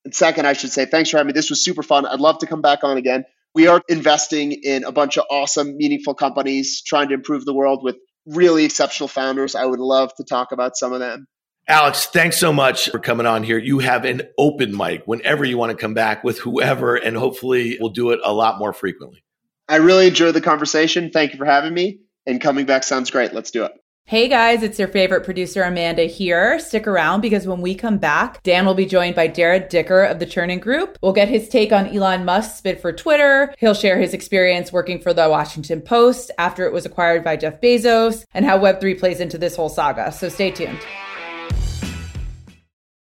And 0.05 0.15
second, 0.15 0.47
I 0.47 0.53
should 0.53 0.71
say, 0.71 0.85
thanks 0.87 1.11
for 1.11 1.17
having 1.17 1.29
me. 1.29 1.33
This 1.33 1.51
was 1.51 1.65
super 1.65 1.83
fun. 1.83 2.07
I'd 2.07 2.21
love 2.21 2.39
to 2.39 2.47
come 2.47 2.63
back 2.63 2.85
on 2.85 2.97
again. 2.97 3.25
We 3.55 3.69
are 3.69 3.81
investing 3.89 4.53
in 4.53 4.85
a 4.85 4.93
bunch 4.93 5.17
of 5.17 5.25
awesome, 5.31 5.77
meaningful 5.77 6.15
companies 6.15 6.83
trying 6.83 7.09
to 7.09 7.15
improve 7.15 7.45
the 7.45 7.55
world 7.55 7.83
with 7.83 7.97
really 8.27 8.65
exceptional 8.65 9.09
founders. 9.09 9.55
I 9.55 9.65
would 9.65 9.81
love 9.81 10.15
to 10.17 10.25
talk 10.25 10.53
about 10.53 10.77
some 10.77 10.93
of 10.93 11.01
them. 11.01 11.27
Alex, 11.69 12.07
thanks 12.07 12.39
so 12.39 12.53
much 12.53 12.91
for 12.91 13.01
coming 13.01 13.27
on 13.27 13.43
here. 13.43 13.59
You 13.59 13.81
have 13.81 14.05
an 14.05 14.23
open 14.39 14.77
mic 14.77 15.03
whenever 15.07 15.45
you 15.45 15.59
want 15.59 15.71
to 15.71 15.77
come 15.77 15.95
back 15.95 16.23
with 16.23 16.39
whoever, 16.39 16.95
and 16.95 17.17
hopefully 17.17 17.77
we'll 17.81 17.91
do 17.91 18.11
it 18.11 18.21
a 18.23 18.33
lot 18.33 18.59
more 18.59 18.73
frequently. 18.73 19.25
I 19.69 19.77
really 19.77 20.07
enjoyed 20.07 20.35
the 20.35 20.41
conversation. 20.41 21.11
Thank 21.11 21.33
you 21.33 21.39
for 21.39 21.45
having 21.45 21.75
me. 21.75 22.01
And 22.27 22.41
coming 22.41 22.67
back 22.67 22.85
sounds 22.85 23.11
great. 23.11 23.33
Let's 23.33 23.51
do 23.51 23.65
it. 23.65 23.73
Hey 24.09 24.29
guys, 24.29 24.63
it's 24.63 24.79
your 24.79 24.87
favorite 24.87 25.25
producer 25.25 25.65
Amanda 25.65 26.05
here. 26.05 26.61
Stick 26.61 26.87
around 26.87 27.23
because 27.23 27.45
when 27.45 27.61
we 27.61 27.75
come 27.75 27.99
back, 27.99 28.41
Dan 28.45 28.65
will 28.65 28.75
be 28.75 28.87
joined 28.87 29.17
by 29.17 29.27
Jarrod 29.27 29.69
Dicker 29.69 30.05
of 30.05 30.21
the 30.21 30.27
Chernin 30.27 30.61
Group. 30.61 30.97
We'll 31.03 31.13
get 31.13 31.29
his 31.29 31.49
take 31.49 31.73
on 31.73 31.89
Elon 31.89 32.25
Musk's 32.25 32.61
bid 32.61 32.81
for 32.81 32.93
Twitter. 32.93 33.53
He'll 33.59 33.75
share 33.75 33.99
his 33.99 34.15
experience 34.15 34.73
working 34.73 35.01
for 35.01 35.13
the 35.13 35.29
Washington 35.29 35.81
Post 35.81 36.31
after 36.39 36.65
it 36.67 36.73
was 36.73 36.87
acquired 36.87 37.25
by 37.25 37.37
Jeff 37.37 37.61
Bezos 37.61 38.25
and 38.33 38.45
how 38.45 38.61
Web3 38.61 38.97
plays 38.97 39.19
into 39.19 39.39
this 39.39 39.57
whole 39.57 39.69
saga. 39.69 40.13
So 40.13 40.29
stay 40.29 40.53
tuned. 40.53 40.79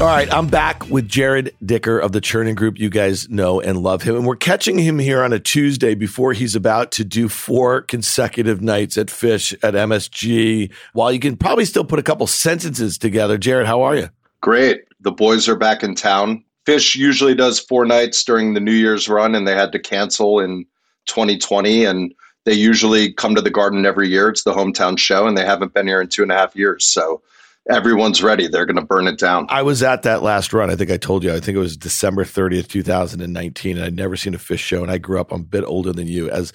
All 0.00 0.06
right, 0.06 0.32
I'm 0.32 0.46
back 0.46 0.88
with 0.88 1.10
Jarrod 1.10 1.52
Dicker 1.62 1.98
of 1.98 2.12
the 2.12 2.22
Chernin 2.22 2.54
Group. 2.54 2.78
You 2.78 2.88
guys 2.88 3.28
know 3.28 3.60
and 3.60 3.82
love 3.82 4.00
him. 4.00 4.16
And 4.16 4.26
we're 4.26 4.34
catching 4.34 4.78
him 4.78 4.98
here 4.98 5.22
on 5.22 5.34
a 5.34 5.38
Tuesday 5.38 5.94
before 5.94 6.32
he's 6.32 6.56
about 6.56 6.90
to 6.92 7.04
do 7.04 7.28
four 7.28 7.82
consecutive 7.82 8.62
nights 8.62 8.96
at 8.96 9.08
Phish 9.08 9.54
at 9.62 9.74
MSG. 9.74 10.72
While 10.94 11.12
you 11.12 11.20
can 11.20 11.36
probably 11.36 11.66
still 11.66 11.84
put 11.84 11.98
a 11.98 12.02
couple 12.02 12.26
sentences 12.26 12.96
together. 12.96 13.36
Jarrod, 13.36 13.66
how 13.66 13.82
are 13.82 13.94
you? 13.94 14.08
Great. 14.40 14.84
The 15.00 15.12
boys 15.12 15.50
are 15.50 15.56
back 15.56 15.82
in 15.82 15.94
town. 15.94 16.42
Phish 16.64 16.96
usually 16.96 17.34
does 17.34 17.60
four 17.60 17.84
nights 17.84 18.24
during 18.24 18.54
the 18.54 18.60
New 18.60 18.72
Year's 18.72 19.06
run, 19.06 19.34
and 19.34 19.46
they 19.46 19.54
had 19.54 19.70
to 19.72 19.78
cancel 19.78 20.40
in 20.40 20.64
2020. 21.08 21.84
And 21.84 22.14
they 22.46 22.54
usually 22.54 23.12
come 23.12 23.34
to 23.34 23.42
the 23.42 23.50
garden 23.50 23.84
every 23.84 24.08
year. 24.08 24.30
It's 24.30 24.44
the 24.44 24.54
hometown 24.54 24.98
show, 24.98 25.26
and 25.26 25.36
they 25.36 25.44
haven't 25.44 25.74
been 25.74 25.86
here 25.86 26.00
in 26.00 26.08
two 26.08 26.22
and 26.22 26.32
a 26.32 26.36
half 26.36 26.56
years. 26.56 26.86
So 26.86 27.20
everyone's 27.68 28.22
ready. 28.22 28.48
They're 28.48 28.66
going 28.66 28.76
to 28.76 28.84
burn 28.84 29.06
it 29.06 29.18
down. 29.18 29.46
I 29.48 29.62
was 29.62 29.82
at 29.82 30.02
that 30.02 30.22
last 30.22 30.52
run. 30.52 30.70
I 30.70 30.76
think 30.76 30.90
I 30.90 30.96
told 30.96 31.22
you. 31.22 31.32
I 31.32 31.40
think 31.40 31.56
it 31.56 31.60
was 31.60 31.76
December 31.76 32.24
30th, 32.24 32.68
2019. 32.68 33.76
And 33.76 33.84
I'd 33.84 33.94
never 33.94 34.16
seen 34.16 34.34
a 34.34 34.38
Phish 34.38 34.58
show. 34.58 34.82
And 34.82 34.90
I 34.90 34.98
grew 34.98 35.20
up, 35.20 35.32
I'm 35.32 35.42
a 35.42 35.44
bit 35.44 35.64
older 35.64 35.92
than 35.92 36.06
you, 36.06 36.30
as 36.30 36.52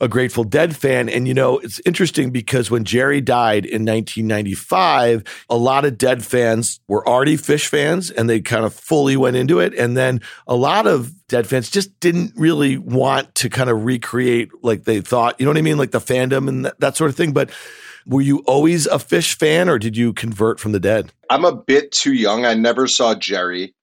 a 0.00 0.08
Grateful 0.08 0.44
Dead 0.44 0.74
fan. 0.74 1.08
And, 1.08 1.28
you 1.28 1.34
know, 1.34 1.58
it's 1.58 1.80
interesting 1.86 2.30
because 2.30 2.70
when 2.70 2.84
Jerry 2.84 3.20
died 3.20 3.64
in 3.64 3.84
1995, 3.84 5.22
a 5.48 5.56
lot 5.56 5.84
of 5.84 5.96
Dead 5.96 6.24
fans 6.24 6.80
were 6.88 7.06
already 7.08 7.36
Phish 7.36 7.68
fans 7.68 8.10
and 8.10 8.28
they 8.28 8.40
kind 8.40 8.64
of 8.64 8.74
fully 8.74 9.16
went 9.16 9.36
into 9.36 9.60
it. 9.60 9.74
And 9.74 9.96
then 9.96 10.20
a 10.46 10.56
lot 10.56 10.86
of 10.86 11.14
Dead 11.28 11.46
fans 11.46 11.70
just 11.70 11.98
didn't 12.00 12.32
really 12.36 12.78
want 12.78 13.34
to 13.36 13.48
kind 13.48 13.70
of 13.70 13.84
recreate 13.84 14.50
like 14.62 14.84
they 14.84 15.00
thought, 15.00 15.36
you 15.38 15.46
know 15.46 15.50
what 15.50 15.58
I 15.58 15.62
mean? 15.62 15.78
Like 15.78 15.90
the 15.90 16.00
fandom 16.00 16.48
and 16.48 16.64
that, 16.64 16.80
that 16.80 16.96
sort 16.96 17.10
of 17.10 17.16
thing. 17.16 17.32
But 17.32 17.50
were 18.08 18.22
you 18.22 18.38
always 18.46 18.86
a 18.86 18.96
Phish 18.96 19.34
fan 19.34 19.68
or 19.68 19.78
did 19.78 19.96
you 19.96 20.12
convert 20.12 20.58
from 20.58 20.72
the 20.72 20.80
dead? 20.80 21.12
I'm 21.30 21.44
a 21.44 21.54
bit 21.54 21.92
too 21.92 22.14
young. 22.14 22.46
I 22.46 22.54
never 22.54 22.86
saw 22.86 23.14
Jerry, 23.14 23.74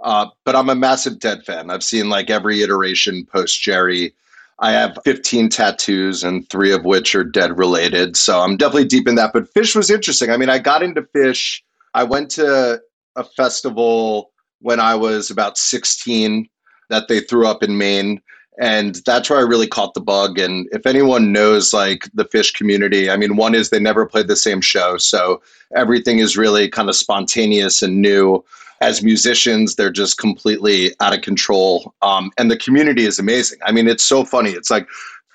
uh, 0.00 0.26
but 0.44 0.54
I'm 0.54 0.68
a 0.68 0.74
massive 0.74 1.18
Dead 1.18 1.44
fan. 1.44 1.70
I've 1.70 1.82
seen 1.82 2.10
like 2.10 2.28
every 2.28 2.62
iteration 2.62 3.24
post 3.24 3.60
Jerry. 3.62 4.14
I 4.58 4.72
have 4.72 4.98
15 5.04 5.48
tattoos 5.48 6.22
and 6.22 6.48
three 6.50 6.72
of 6.72 6.84
which 6.84 7.14
are 7.14 7.24
dead 7.24 7.58
related. 7.58 8.14
So 8.18 8.40
I'm 8.40 8.58
definitely 8.58 8.84
deep 8.84 9.08
in 9.08 9.14
that. 9.14 9.32
But 9.32 9.52
Phish 9.54 9.74
was 9.74 9.90
interesting. 9.90 10.30
I 10.30 10.36
mean, 10.36 10.50
I 10.50 10.58
got 10.58 10.82
into 10.82 11.02
Phish. 11.02 11.62
I 11.94 12.04
went 12.04 12.30
to 12.32 12.78
a 13.16 13.24
festival 13.24 14.32
when 14.60 14.78
I 14.78 14.94
was 14.94 15.30
about 15.30 15.56
16 15.56 16.46
that 16.90 17.08
they 17.08 17.20
threw 17.20 17.46
up 17.46 17.62
in 17.62 17.78
Maine 17.78 18.20
And 18.60 18.96
that's 19.06 19.30
where 19.30 19.38
I 19.38 19.42
really 19.42 19.66
caught 19.66 19.94
the 19.94 20.02
bug. 20.02 20.38
And 20.38 20.68
if 20.70 20.86
anyone 20.86 21.32
knows 21.32 21.72
like 21.72 22.08
the 22.12 22.26
Phish 22.26 22.52
community, 22.52 23.10
I 23.10 23.16
mean, 23.16 23.36
one 23.36 23.54
is 23.54 23.70
they 23.70 23.80
never 23.80 24.04
played 24.04 24.28
the 24.28 24.36
same 24.36 24.60
show. 24.60 24.98
So 24.98 25.40
everything 25.74 26.18
is 26.18 26.36
really 26.36 26.68
kind 26.68 26.90
of 26.90 26.94
spontaneous 26.94 27.80
and 27.80 28.02
new. 28.02 28.44
As 28.82 29.02
musicians, 29.02 29.76
they're 29.76 29.90
just 29.90 30.18
completely 30.18 30.94
out 31.00 31.14
of 31.14 31.22
control. 31.22 31.94
Um, 32.02 32.30
and 32.36 32.50
the 32.50 32.56
community 32.56 33.06
is 33.06 33.18
amazing. 33.18 33.58
I 33.64 33.72
mean, 33.72 33.88
it's 33.88 34.04
so 34.04 34.24
funny. 34.24 34.50
It's 34.50 34.70
like 34.70 34.86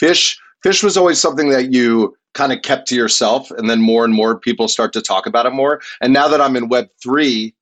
Phish. 0.01 0.37
Phish 0.63 0.83
was 0.83 0.95
always 0.95 1.19
something 1.19 1.49
that 1.49 1.73
you 1.73 2.15
kind 2.33 2.51
of 2.51 2.61
kept 2.61 2.87
to 2.89 2.95
yourself. 2.95 3.49
And 3.51 3.69
then 3.69 3.81
more 3.81 4.05
and 4.05 4.13
more 4.13 4.37
people 4.37 4.67
start 4.67 4.93
to 4.93 5.01
talk 5.01 5.25
about 5.25 5.47
it 5.47 5.53
more. 5.53 5.81
And 5.99 6.13
now 6.13 6.27
that 6.27 6.41
I'm 6.41 6.55
in 6.55 6.69
Web3, 6.69 7.53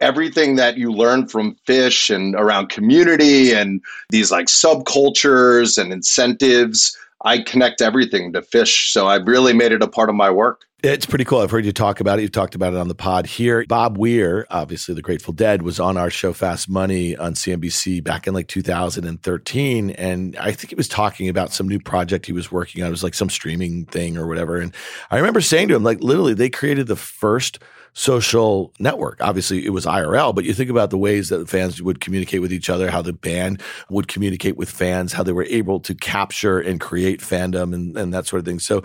everything 0.00 0.56
that 0.56 0.76
you 0.76 0.92
learn 0.92 1.26
from 1.26 1.56
Phish 1.66 2.14
and 2.14 2.34
around 2.34 2.68
community 2.68 3.52
and 3.52 3.80
these 4.10 4.30
like 4.30 4.46
subcultures 4.46 5.80
and 5.80 5.92
incentives 5.92 6.96
i 7.24 7.38
connect 7.38 7.82
everything 7.82 8.32
to 8.32 8.40
Phish 8.40 8.90
so 8.90 9.08
i've 9.08 9.26
really 9.26 9.52
made 9.52 9.72
it 9.72 9.82
a 9.82 9.88
part 9.88 10.08
of 10.08 10.14
my 10.14 10.30
work 10.30 10.64
it's 10.80 11.06
pretty 11.06 11.24
cool. 11.24 11.40
I've 11.40 11.50
heard 11.50 11.64
you 11.64 11.72
talk 11.72 11.98
about 11.98 12.20
it. 12.20 12.22
You've 12.22 12.30
talked 12.30 12.54
about 12.54 12.72
it 12.72 12.78
on 12.78 12.86
the 12.86 12.94
pod 12.94 13.26
here. 13.26 13.64
Bob 13.66 13.98
Weir, 13.98 14.46
obviously 14.48 14.94
the 14.94 15.02
Grateful 15.02 15.34
Dead, 15.34 15.62
was 15.62 15.80
on 15.80 15.96
our 15.96 16.08
show 16.08 16.32
Fast 16.32 16.68
Money 16.68 17.16
on 17.16 17.34
CNBC 17.34 18.04
back 18.04 18.28
in 18.28 18.34
like 18.34 18.46
2013. 18.46 19.90
And 19.90 20.36
I 20.36 20.52
think 20.52 20.70
he 20.70 20.76
was 20.76 20.86
talking 20.86 21.28
about 21.28 21.52
some 21.52 21.68
new 21.68 21.80
project 21.80 22.26
he 22.26 22.32
was 22.32 22.52
working 22.52 22.84
on. 22.84 22.86
It 22.86 22.92
was 22.92 23.02
like 23.02 23.14
some 23.14 23.28
streaming 23.28 23.86
thing 23.86 24.16
or 24.16 24.28
whatever. 24.28 24.58
And 24.58 24.72
I 25.10 25.16
remember 25.16 25.40
saying 25.40 25.66
to 25.66 25.74
him, 25.74 25.82
like, 25.82 26.00
literally, 26.00 26.34
they 26.34 26.48
created 26.48 26.86
the 26.86 26.94
first– 26.94 27.58
social 27.98 28.72
network. 28.78 29.20
Obviously, 29.20 29.66
it 29.66 29.70
was 29.70 29.84
IRL, 29.84 30.32
but 30.32 30.44
you 30.44 30.54
think 30.54 30.70
about 30.70 30.90
the 30.90 30.96
ways 30.96 31.30
that 31.30 31.48
fans 31.48 31.82
would 31.82 32.00
communicate 32.00 32.40
with 32.40 32.52
each 32.52 32.70
other, 32.70 32.92
how 32.92 33.02
the 33.02 33.12
band 33.12 33.60
would 33.90 34.06
communicate 34.06 34.56
with 34.56 34.70
fans, 34.70 35.12
how 35.12 35.24
they 35.24 35.32
were 35.32 35.46
able 35.46 35.80
to 35.80 35.96
capture 35.96 36.60
and 36.60 36.80
create 36.80 37.18
fandom 37.18 37.74
and, 37.74 37.98
and 37.98 38.14
that 38.14 38.24
sort 38.24 38.38
of 38.38 38.46
thing. 38.46 38.60
So, 38.60 38.84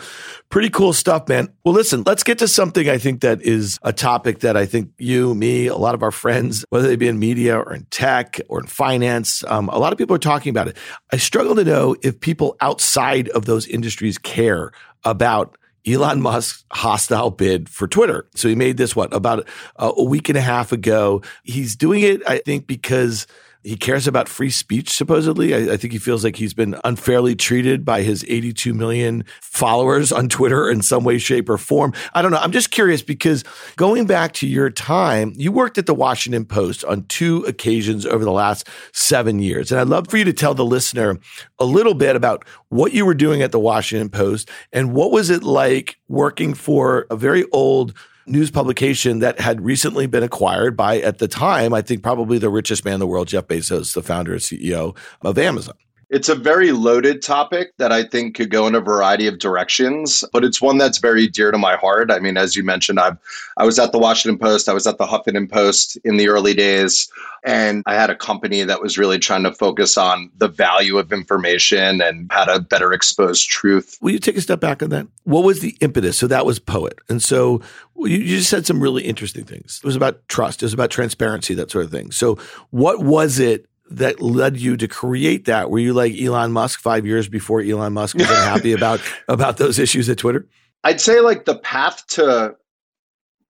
pretty 0.50 0.72
cool 0.72 0.94
stuff, 0.94 1.30
man. 1.30 1.54
Well, 1.64 1.76
listen, 1.76 2.02
let's 2.08 2.24
get 2.24 2.40
to 2.40 2.48
something 2.48 2.90
I 2.90 2.98
think 2.98 3.22
that 3.22 3.44
is 3.44 3.78
a 3.84 3.94
topic 3.94 4.40
that 4.40 4.58
I 4.58 4.66
think 4.66 4.90
you, 4.98 5.36
me, 5.36 5.68
a 5.68 5.78
lot 5.78 5.94
of 5.94 6.02
our 6.02 6.12
friends, 6.12 6.66
whether 6.70 6.88
they 6.88 6.96
be 6.96 7.08
in 7.08 7.20
media 7.20 7.60
or 7.60 7.72
in 7.72 7.86
tech 7.92 8.42
or 8.50 8.62
in 8.62 8.66
finance, 8.66 9.44
um, 9.48 9.70
a 9.70 9.78
lot 9.78 9.94
of 9.94 10.00
people 10.00 10.16
are 10.16 10.20
talking 10.20 10.50
about 10.50 10.68
it. 10.68 10.76
I 11.12 11.18
struggle 11.18 11.54
to 11.54 11.64
know 11.64 11.96
if 12.02 12.20
people 12.20 12.58
outside 12.62 13.30
of 13.30 13.46
those 13.46 13.68
industries 13.68 14.18
care 14.18 14.72
about 15.04 15.56
Elon 15.86 16.22
Musk's 16.22 16.64
hostile 16.72 17.30
bid 17.30 17.70
for 17.70 17.88
Twitter. 17.88 18.28
So 18.36 18.48
he 18.48 18.56
made 18.56 18.78
this, 18.78 18.96
what, 18.96 19.14
about 19.14 19.48
a 19.76 20.04
week 20.04 20.30
and 20.30 20.38
a 20.38 20.42
half 20.42 20.72
ago. 20.72 21.22
He's 21.44 21.76
doing 21.76 22.02
it, 22.02 22.22
I 22.28 22.38
think, 22.40 22.68
because 22.68 23.28
he 23.64 23.78
cares 23.78 24.08
about 24.08 24.28
free 24.28 24.50
speech, 24.50 24.90
supposedly. 24.90 25.54
I, 25.54 25.74
I, 25.74 25.78
think 25.78 25.94
he 25.94 26.00
feels 26.00 26.24
like 26.24 26.36
he's 26.36 26.54
been 26.54 26.76
unfairly 26.84 27.36
treated 27.36 27.86
by 27.86 28.02
his 28.02 28.26
82 28.28 28.74
million 28.74 29.24
followers 29.42 30.12
on 30.12 30.28
Twitter 30.28 30.70
in 30.70 30.82
some 30.82 31.04
way, 31.04 31.18
shape, 31.18 31.50
or 31.50 31.58
form. 31.58 31.94
I 32.14 32.22
don't 32.22 32.32
know. 32.32 32.40
I'm 32.40 32.52
just 32.52 32.72
curious 32.72 33.02
because 33.02 33.44
going 33.78 34.06
back 34.06 34.34
to 34.34 34.48
your 34.48 34.70
time, 34.70 35.34
you 35.36 35.52
worked 35.52 35.78
at 35.78 35.86
the 35.86 35.94
Washington 35.94 36.46
Post 36.46 36.84
on 36.86 37.06
two 37.06 37.44
occasions 37.44 38.06
over 38.06 38.26
the 38.26 38.32
last 38.32 38.68
seven 38.92 39.40
years. 39.40 39.72
And 39.72 39.80
I'd 39.80 39.88
love 39.88 40.10
for 40.10 40.18
you 40.18 40.26
to 40.26 40.34
tell 40.34 40.54
the 40.54 40.66
listener 40.66 41.18
a 41.58 41.66
little 41.66 41.94
bit 41.94 42.16
about 42.16 42.46
what 42.70 42.94
you 42.94 43.06
were 43.06 43.14
doing 43.14 43.42
at 43.42 43.52
the 43.52 43.60
Washington 43.60 44.10
Post 44.10 44.50
and 44.74 44.94
what 44.94 45.12
was 45.12 45.30
it 45.30 45.44
like 45.44 45.98
working 46.10 46.54
for 46.54 47.08
a 47.10 47.16
very 47.16 47.46
old 47.52 47.94
news 48.26 48.52
publication 48.52 49.20
that 49.20 49.40
had 49.40 49.62
recently 49.62 50.08
been 50.08 50.24
acquired 50.24 50.76
by, 50.78 51.00
at 51.00 51.20
the 51.20 51.28
time, 51.28 51.74
I 51.74 51.82
think 51.82 52.04
probably 52.04 52.38
the 52.38 52.50
richest 52.50 52.86
man 52.86 52.96
in 52.96 53.00
the 53.00 53.08
world, 53.08 53.28
Jeff 53.28 53.48
Bezos, 53.48 53.94
the 53.94 54.04
founder 54.04 54.34
and 54.34 54.42
CEO 54.42 54.96
of 55.22 55.38
Amazon. 55.38 55.76
It's 56.14 56.30
a 56.30 56.36
very 56.36 56.72
loaded 56.72 57.24
topic 57.24 57.74
that 57.80 57.92
I 57.92 58.04
think 58.04 58.36
could 58.36 58.52
go 58.52 58.68
in 58.68 58.76
a 58.76 58.80
variety 58.80 59.26
of 59.26 59.40
directions, 59.40 60.24
but 60.32 60.44
it's 60.44 60.62
one 60.62 60.78
that's 60.78 61.00
very 61.00 61.26
dear 61.26 61.50
to 61.50 61.58
my 61.58 61.76
heart. 61.76 62.12
I 62.12 62.20
mean, 62.20 62.38
as 62.38 62.56
you 62.56 62.64
mentioned, 62.64 63.00
I've 63.00 63.18
I 63.58 63.66
was 63.66 63.80
at 63.80 63.92
the 63.92 63.98
Washington 63.98 64.38
Post, 64.38 64.70
I 64.70 64.74
was 64.74 64.86
at 64.86 65.00
the 65.00 65.08
Huffington 65.08 65.52
Post 65.52 65.98
in 66.04 66.18
the 66.18 66.28
early 66.28 66.54
days, 66.54 67.10
and 67.44 67.82
I 67.88 67.96
had 67.96 68.12
a 68.12 68.16
company 68.16 68.64
that 68.64 68.80
was 68.80 68.96
really 68.96 69.18
trying 69.18 69.42
to 69.42 69.52
focus 69.52 69.98
on 69.98 70.30
the 70.38 70.48
value 70.48 71.00
of 71.00 71.12
information 71.12 72.00
and 72.00 72.32
how 72.32 72.46
to 72.46 72.60
better 72.60 72.94
expose 72.94 73.44
truth. 73.44 73.98
Will 74.00 74.12
you 74.12 74.20
take 74.20 74.38
a 74.38 74.42
step 74.42 74.60
back 74.60 74.84
on 74.84 74.90
that? 74.90 75.08
What 75.24 75.44
was 75.44 75.62
the 75.62 75.76
impetus? 75.82 76.16
So 76.16 76.28
that 76.28 76.46
was 76.46 76.60
Poet. 76.60 77.00
And 77.10 77.24
so 77.24 77.60
you, 77.96 78.18
you 78.18 78.38
just 78.38 78.52
said 78.52 78.68
some 78.68 78.82
really 78.82 79.02
interesting 79.02 79.46
things. 79.46 79.82
It 79.84 79.88
was 79.88 79.96
about 79.96 80.28
trust, 80.28 80.62
it 80.62 80.66
was 80.66 80.74
about 80.74 80.92
transparency, 80.92 81.56
that 81.56 81.72
sort 81.72 81.86
of 81.86 81.92
thing. 81.92 82.12
So 82.12 82.38
what 82.70 83.00
was 83.00 83.40
it 83.40 83.66
that 83.90 84.22
led 84.22 84.58
you 84.58 84.78
to 84.78 84.88
create 84.88 85.46
that? 85.46 85.70
Were 85.70 85.80
you 85.80 85.94
like 85.94 86.20
Elon 86.20 86.52
Musk 86.52 86.80
five 86.80 87.06
years 87.06 87.28
before 87.28 87.62
Elon 87.62 87.94
Musk 87.94 88.16
was 88.16 88.30
unhappy 88.30 88.72
about 88.74 89.02
about 89.28 89.58
those 89.58 89.80
issues 89.80 90.10
at 90.10 90.18
Twitter? 90.18 90.48
I'd 90.84 91.02
say 91.02 91.20
like 91.20 91.46
the 91.46 91.58
path 91.58 92.06
to 92.08 92.56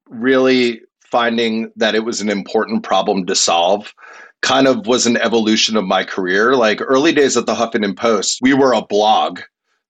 really 0.10 0.82
finding 1.00 1.72
that 1.76 1.96
it 1.96 2.04
was 2.04 2.22
an 2.22 2.30
important 2.30 2.84
problem 2.84 3.26
to 3.26 3.36
solve 3.36 3.94
kind 4.42 4.68
of 4.68 4.86
was 4.86 5.08
an 5.08 5.18
evolution 5.18 5.78
of 5.78 5.86
my 5.86 6.04
career. 6.04 6.56
Like 6.56 6.82
early 6.82 7.14
days 7.14 7.38
at 7.38 7.46
the 7.46 7.56
Huffington 7.56 7.96
Post, 7.96 8.40
we 8.42 8.54
were 8.54 8.74
a 8.74 8.82
blog 8.82 9.40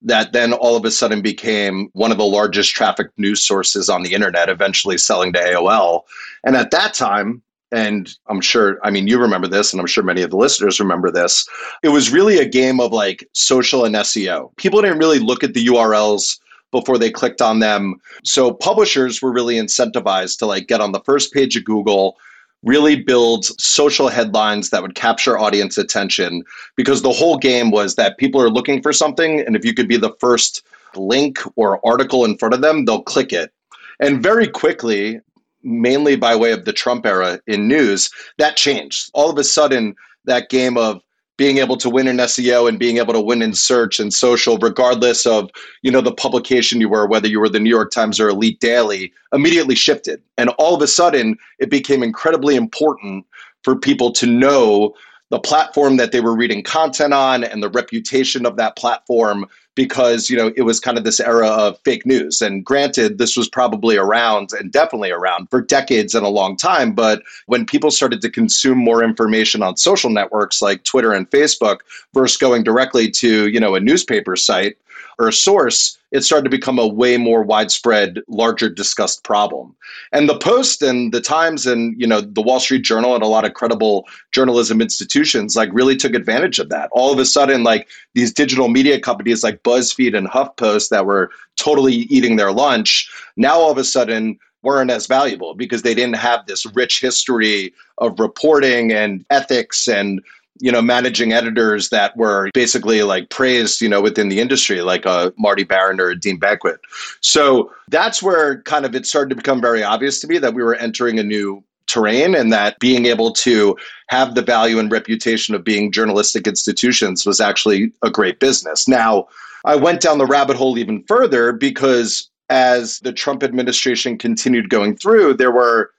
that 0.03 0.31
then 0.31 0.53
all 0.53 0.75
of 0.75 0.85
a 0.85 0.91
sudden 0.91 1.21
became 1.21 1.89
one 1.93 2.11
of 2.11 2.17
the 2.17 2.25
largest 2.25 2.73
traffic 2.75 3.07
news 3.17 3.41
sources 3.41 3.89
on 3.89 4.03
the 4.03 4.13
internet, 4.13 4.49
eventually 4.49 4.97
selling 4.97 5.33
to 5.33 5.39
AOL. 5.39 6.01
And 6.43 6.55
at 6.55 6.71
that 6.71 6.93
time, 6.93 7.41
and 7.73 8.15
I'm 8.27 8.39
sure, 8.39 8.77
I 8.83 8.91
mean, 8.91 9.07
you 9.07 9.19
remember 9.19 9.47
this, 9.47 9.73
and 9.73 9.79
I'm 9.79 9.87
sure 9.87 10.03
many 10.03 10.21
of 10.21 10.29
the 10.29 10.37
listeners 10.37 10.79
remember 10.79 11.09
this. 11.09 11.47
It 11.81 11.89
was 11.89 12.13
really 12.13 12.37
a 12.37 12.47
game 12.47 12.79
of 12.79 12.91
like 12.91 13.27
social 13.33 13.83
and 13.83 13.95
SEO. 13.95 14.55
People 14.57 14.81
didn't 14.81 14.99
really 14.99 15.17
look 15.17 15.43
at 15.43 15.55
the 15.55 15.65
URLs 15.65 16.39
before 16.71 16.99
they 16.99 17.09
clicked 17.09 17.41
on 17.41 17.59
them. 17.59 17.95
So 18.23 18.53
publishers 18.53 19.21
were 19.21 19.31
really 19.31 19.55
incentivized 19.55 20.37
to 20.39 20.45
like 20.45 20.67
get 20.67 20.81
on 20.81 20.91
the 20.91 21.01
first 21.01 21.33
page 21.33 21.57
of 21.57 21.63
Google, 21.63 22.17
really 22.61 22.95
build 22.95 23.45
social 23.59 24.07
headlines 24.07 24.69
that 24.69 24.83
would 24.83 24.95
capture 24.95 25.37
audience 25.39 25.77
attention 25.77 26.43
because 26.75 27.01
the 27.01 27.11
whole 27.11 27.37
game 27.37 27.71
was 27.71 27.95
that 27.95 28.19
people 28.19 28.41
are 28.41 28.49
looking 28.49 28.83
for 28.83 28.93
something 28.93 29.39
and 29.39 29.55
if 29.55 29.65
you 29.65 29.73
could 29.73 29.87
be 29.87 29.97
the 29.97 30.15
first 30.19 30.63
link 30.95 31.39
or 31.55 31.83
article 31.85 32.23
in 32.23 32.37
front 32.37 32.53
of 32.53 32.61
them, 32.61 32.85
they'll 32.85 33.01
click 33.01 33.33
it. 33.33 33.51
And 33.99 34.21
very 34.21 34.47
quickly, 34.47 35.21
mainly 35.63 36.15
by 36.15 36.35
way 36.35 36.51
of 36.51 36.65
the 36.65 36.73
Trump 36.73 37.05
era 37.05 37.39
in 37.47 37.67
news, 37.67 38.09
that 38.37 38.57
changed. 38.57 39.09
All 39.13 39.29
of 39.29 39.37
a 39.37 39.43
sudden, 39.43 39.95
that 40.25 40.49
game 40.49 40.77
of 40.77 41.01
being 41.37 41.57
able 41.57 41.77
to 41.77 41.89
win 41.89 42.07
in 42.07 42.17
SEO 42.17 42.69
and 42.69 42.77
being 42.77 42.97
able 42.97 43.13
to 43.13 43.19
win 43.19 43.41
in 43.41 43.53
search 43.53 43.99
and 43.99 44.13
social, 44.13 44.57
regardless 44.57 45.25
of 45.25 45.49
you 45.81 45.91
know 45.91 46.01
the 46.01 46.13
publication 46.13 46.79
you 46.79 46.89
were, 46.89 47.07
whether 47.07 47.27
you 47.27 47.39
were 47.39 47.49
the 47.49 47.59
New 47.59 47.69
York 47.69 47.91
Times 47.91 48.19
or 48.19 48.29
Elite 48.29 48.59
Daily, 48.59 49.11
immediately 49.33 49.75
shifted. 49.75 50.21
And 50.37 50.49
all 50.51 50.75
of 50.75 50.81
a 50.81 50.87
sudden, 50.87 51.37
it 51.59 51.69
became 51.69 52.03
incredibly 52.03 52.55
important 52.55 53.25
for 53.63 53.75
people 53.75 54.11
to 54.11 54.27
know 54.27 54.93
the 55.33 55.39
platform 55.39 55.97
that 55.97 56.11
they 56.11 56.21
were 56.21 56.35
reading 56.35 56.61
content 56.61 57.11
on 57.11 57.43
and 57.43 57.63
the 57.63 57.69
reputation 57.71 58.45
of 58.45 58.55
that 58.55 58.75
platform 58.75 59.47
because 59.73 60.29
you 60.29 60.37
know 60.37 60.53
it 60.55 60.61
was 60.61 60.79
kind 60.79 60.95
of 60.95 61.05
this 61.05 61.19
era 61.19 61.47
of 61.47 61.79
fake 61.83 62.05
news. 62.05 62.39
And 62.39 62.63
granted 62.63 63.17
this 63.17 63.35
was 63.35 63.49
probably 63.49 63.97
around 63.97 64.51
and 64.53 64.71
definitely 64.71 65.09
around 65.09 65.49
for 65.49 65.59
decades 65.59 66.13
and 66.13 66.23
a 66.23 66.29
long 66.29 66.55
time. 66.55 66.93
But 66.93 67.23
when 67.47 67.65
people 67.65 67.89
started 67.89 68.21
to 68.21 68.29
consume 68.29 68.77
more 68.77 69.03
information 69.03 69.63
on 69.63 69.75
social 69.75 70.11
networks 70.11 70.61
like 70.61 70.83
Twitter 70.83 71.13
and 71.13 71.27
Facebook 71.31 71.79
versus 72.13 72.37
going 72.37 72.61
directly 72.61 73.09
to 73.09 73.47
you 73.47 73.59
know 73.59 73.73
a 73.73 73.79
newspaper 73.79 74.35
site 74.35 74.77
or 75.19 75.31
source, 75.31 75.97
it 76.11 76.21
started 76.21 76.43
to 76.43 76.49
become 76.49 76.77
a 76.77 76.87
way 76.87 77.17
more 77.17 77.43
widespread, 77.43 78.21
larger 78.27 78.69
discussed 78.69 79.23
problem. 79.23 79.75
And 80.11 80.29
the 80.29 80.37
Post 80.37 80.81
and 80.81 81.13
the 81.13 81.21
Times 81.21 81.65
and 81.65 81.99
you 81.99 82.07
know 82.07 82.21
the 82.21 82.41
Wall 82.41 82.59
Street 82.59 82.83
Journal 82.83 83.15
and 83.15 83.23
a 83.23 83.27
lot 83.27 83.45
of 83.45 83.53
credible 83.53 84.05
journalism 84.31 84.81
institutions 84.81 85.55
like 85.55 85.69
really 85.73 85.95
took 85.95 86.13
advantage 86.13 86.59
of 86.59 86.69
that. 86.69 86.89
All 86.91 87.11
of 87.11 87.19
a 87.19 87.25
sudden, 87.25 87.63
like 87.63 87.89
these 88.13 88.33
digital 88.33 88.67
media 88.67 88.99
companies 88.99 89.43
like 89.43 89.63
BuzzFeed 89.63 90.15
and 90.15 90.27
HuffPost 90.27 90.89
that 90.89 91.05
were 91.05 91.31
totally 91.55 91.93
eating 91.93 92.35
their 92.35 92.51
lunch, 92.51 93.09
now 93.35 93.55
all 93.55 93.71
of 93.71 93.77
a 93.77 93.83
sudden 93.83 94.39
weren't 94.61 94.91
as 94.91 95.07
valuable 95.07 95.53
because 95.53 95.81
they 95.81 95.93
didn't 95.93 96.15
have 96.15 96.45
this 96.45 96.65
rich 96.73 97.01
history 97.01 97.73
of 97.97 98.19
reporting 98.19 98.91
and 98.91 99.25
ethics 99.29 99.87
and 99.87 100.21
you 100.59 100.71
know, 100.71 100.81
managing 100.81 101.33
editors 101.33 101.89
that 101.89 102.15
were 102.15 102.49
basically 102.53 103.03
like 103.03 103.29
praised, 103.29 103.81
you 103.81 103.89
know, 103.89 104.01
within 104.01 104.29
the 104.29 104.39
industry, 104.39 104.81
like 104.81 105.05
uh, 105.05 105.31
Marty 105.37 105.63
Baron 105.63 105.99
or 105.99 106.13
Dean 106.15 106.39
Baquet. 106.39 106.77
So 107.21 107.71
that's 107.89 108.21
where 108.21 108.61
kind 108.61 108.85
of 108.85 108.95
it 108.95 109.05
started 109.05 109.29
to 109.29 109.35
become 109.35 109.61
very 109.61 109.83
obvious 109.83 110.19
to 110.21 110.27
me 110.27 110.37
that 110.37 110.53
we 110.53 110.63
were 110.63 110.75
entering 110.75 111.19
a 111.19 111.23
new 111.23 111.63
terrain 111.87 112.35
and 112.35 112.51
that 112.53 112.79
being 112.79 113.05
able 113.05 113.31
to 113.31 113.75
have 114.07 114.35
the 114.35 114.41
value 114.41 114.79
and 114.79 114.91
reputation 114.91 115.53
of 115.53 115.63
being 115.63 115.91
journalistic 115.91 116.47
institutions 116.47 117.25
was 117.25 117.39
actually 117.41 117.91
a 118.03 118.09
great 118.09 118.39
business. 118.39 118.87
Now, 118.87 119.27
I 119.65 119.75
went 119.75 120.01
down 120.01 120.17
the 120.17 120.25
rabbit 120.25 120.55
hole 120.55 120.77
even 120.77 121.03
further 121.03 121.51
because 121.51 122.29
as 122.49 122.99
the 122.99 123.13
Trump 123.13 123.43
administration 123.43 124.17
continued 124.17 124.69
going 124.69 124.95
through, 124.95 125.35
there 125.35 125.51
were 125.51 125.91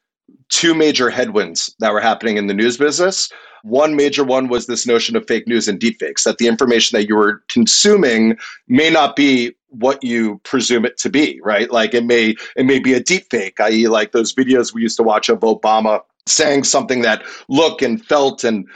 two 0.55 0.73
major 0.73 1.11
headwinds 1.11 1.75
that 1.81 1.93
were 1.93 2.01
happening 2.01 2.37
in 2.37 2.47
the 2.47 2.55
news 2.55 2.77
business. 2.77 3.29
One 3.65 3.97
major 3.97 4.23
one 4.23 4.47
was 4.47 4.67
this 4.67 4.87
notion 4.87 5.17
of 5.17 5.27
fake 5.27 5.49
news 5.49 5.67
and 5.67 5.81
deepfakes, 5.81 6.23
that 6.23 6.39
the 6.39 6.47
information 6.47 6.97
that 6.97 7.09
you 7.09 7.17
were 7.17 7.43
consuming 7.49 8.39
may 8.69 8.89
not 8.89 9.17
be 9.17 9.53
what 9.71 10.05
you 10.05 10.41
presume 10.45 10.85
it 10.85 10.97
to 10.99 11.11
be, 11.11 11.41
right? 11.43 11.73
Like 11.73 11.93
it 11.93 12.05
may 12.05 12.37
it 12.55 12.67
may 12.67 12.79
be 12.79 12.95
a 12.95 13.01
deepfake, 13.01 13.59
i.e., 13.59 13.89
like 13.89 14.13
those 14.13 14.33
videos 14.33 14.73
we 14.73 14.83
used 14.83 14.97
to 14.99 15.03
watch 15.03 15.29
of 15.29 15.41
Obama 15.41 16.03
saying 16.27 16.65
something 16.65 17.03
that 17.03 17.25
looked 17.49 17.83
and 17.83 18.05
felt 18.05 18.45
and 18.45 18.69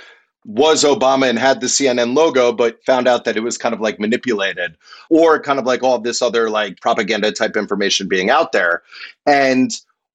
was 0.44 0.82
Obama 0.82 1.28
and 1.28 1.38
had 1.38 1.60
the 1.60 1.66
CNN 1.66 2.16
logo, 2.16 2.52
but 2.52 2.82
found 2.84 3.06
out 3.06 3.24
that 3.24 3.36
it 3.36 3.42
was 3.42 3.56
kind 3.56 3.74
of 3.74 3.80
like 3.80 4.00
manipulated, 4.00 4.76
or 5.10 5.40
kind 5.40 5.60
of 5.60 5.66
like 5.66 5.84
all 5.84 6.00
this 6.00 6.22
other 6.22 6.50
like 6.50 6.80
propaganda 6.80 7.30
type 7.30 7.56
information 7.56 8.08
being 8.08 8.30
out 8.30 8.50
there. 8.50 8.82
And 9.26 9.70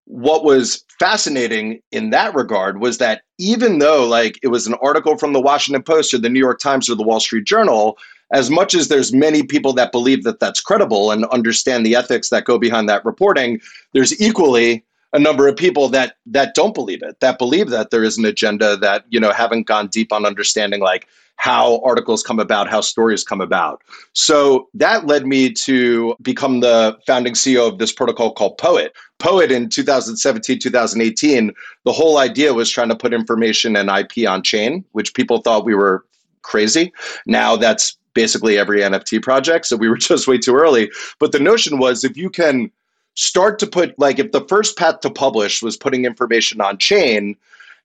what 0.06 0.43
was 0.43 0.84
fascinating 0.99 1.82
in 1.91 2.10
that 2.10 2.36
regard 2.36 2.80
was 2.80 2.97
that 2.97 3.24
even 3.38 3.80
though 3.80 4.06
like 4.06 4.38
it 4.43 4.49
was 4.49 4.68
an 4.68 4.76
article 4.76 5.18
from 5.18 5.34
the 5.34 5.41
Washington 5.41 5.84
Post 5.84 6.14
or 6.14 6.18
the 6.18 6.30
New 6.30 6.39
York 6.39 6.60
Times 6.60 6.89
or 6.89 6.95
the 6.95 7.04
Wall 7.04 7.20
Street 7.20 7.45
Journal, 7.45 7.97
as 8.32 8.49
much 8.49 8.74
as 8.74 8.88
there's 8.88 9.14
many 9.14 9.43
people 9.43 9.74
that 9.74 9.91
believe 9.91 10.24
that 10.24 10.39
that's 10.39 10.60
credible 10.60 11.12
and 11.12 11.26
understand 11.26 11.86
the 11.86 11.95
ethics 11.95 12.30
that 12.30 12.45
go 12.45 12.58
behind 12.58 12.89
that 12.89 13.06
reporting, 13.06 13.62
there's 13.93 14.20
equally 14.22 14.84
a 15.14 15.20
number 15.20 15.47
of 15.47 15.56
people 15.56 15.88
that 15.89 16.16
that 16.26 16.56
don't 16.56 16.74
believe 16.74 17.04
it, 17.04 17.20
that 17.20 17.38
believe 17.38 17.70
that 17.70 17.91
there 17.91 18.04
is 18.04 18.18
an 18.18 18.26
agenda 18.26 18.76
that 18.78 19.06
you 19.10 19.20
know 19.20 19.32
haven't 19.32 19.68
gone 19.68 19.88
deep 19.88 20.12
on 20.12 20.26
understanding 20.26 20.82
like 20.82 21.08
how 21.38 21.81
articles 21.84 22.23
come 22.23 22.39
about, 22.39 22.69
how 22.69 22.81
stories 22.81 23.23
come 23.23 23.41
about. 23.41 23.81
So 24.13 24.69
that 24.75 25.07
led 25.07 25.25
me 25.25 25.51
to 25.65 26.15
become 26.21 26.61
the 26.61 26.97
founding 27.05 27.34
CEO 27.34 27.67
of 27.67 27.79
this 27.79 27.91
protocol 27.91 28.31
called 28.31 28.57
Poet. 28.57 28.93
Poet 29.19 29.51
in 29.51 29.69
2017, 29.69 30.59
2018, 30.59 31.51
the 31.86 31.91
whole 31.91 32.17
idea 32.17 32.53
was 32.53 32.69
trying 32.69 32.89
to 32.89 32.95
put 32.95 33.13
information 33.13 33.75
and 33.75 33.89
IP 33.89 34.27
on 34.27 34.41
chain, 34.43 34.86
which 34.93 35.13
people 35.13 35.39
thought 35.39 35.65
we 35.65 35.75
were 35.75 36.05
crazy. 36.43 36.93
Now 37.25 37.55
that's 37.55 37.97
basically 38.13 38.57
every 38.57 38.81
NFT 38.81 39.21
project. 39.21 39.65
So 39.65 39.75
we 39.75 39.89
were 39.89 39.97
just 40.11 40.27
way 40.27 40.38
too 40.38 40.55
early. 40.55 40.91
But 41.19 41.31
the 41.31 41.39
notion 41.39 41.77
was 41.77 42.03
if 42.03 42.15
you 42.15 42.29
can 42.29 42.71
start 43.15 43.59
to 43.59 43.67
put 43.67 43.97
like 43.99 44.19
if 44.19 44.31
the 44.31 44.45
first 44.47 44.77
path 44.77 44.99
to 45.01 45.09
publish 45.09 45.61
was 45.61 45.77
putting 45.77 46.05
information 46.05 46.61
on 46.61 46.77
chain 46.77 47.36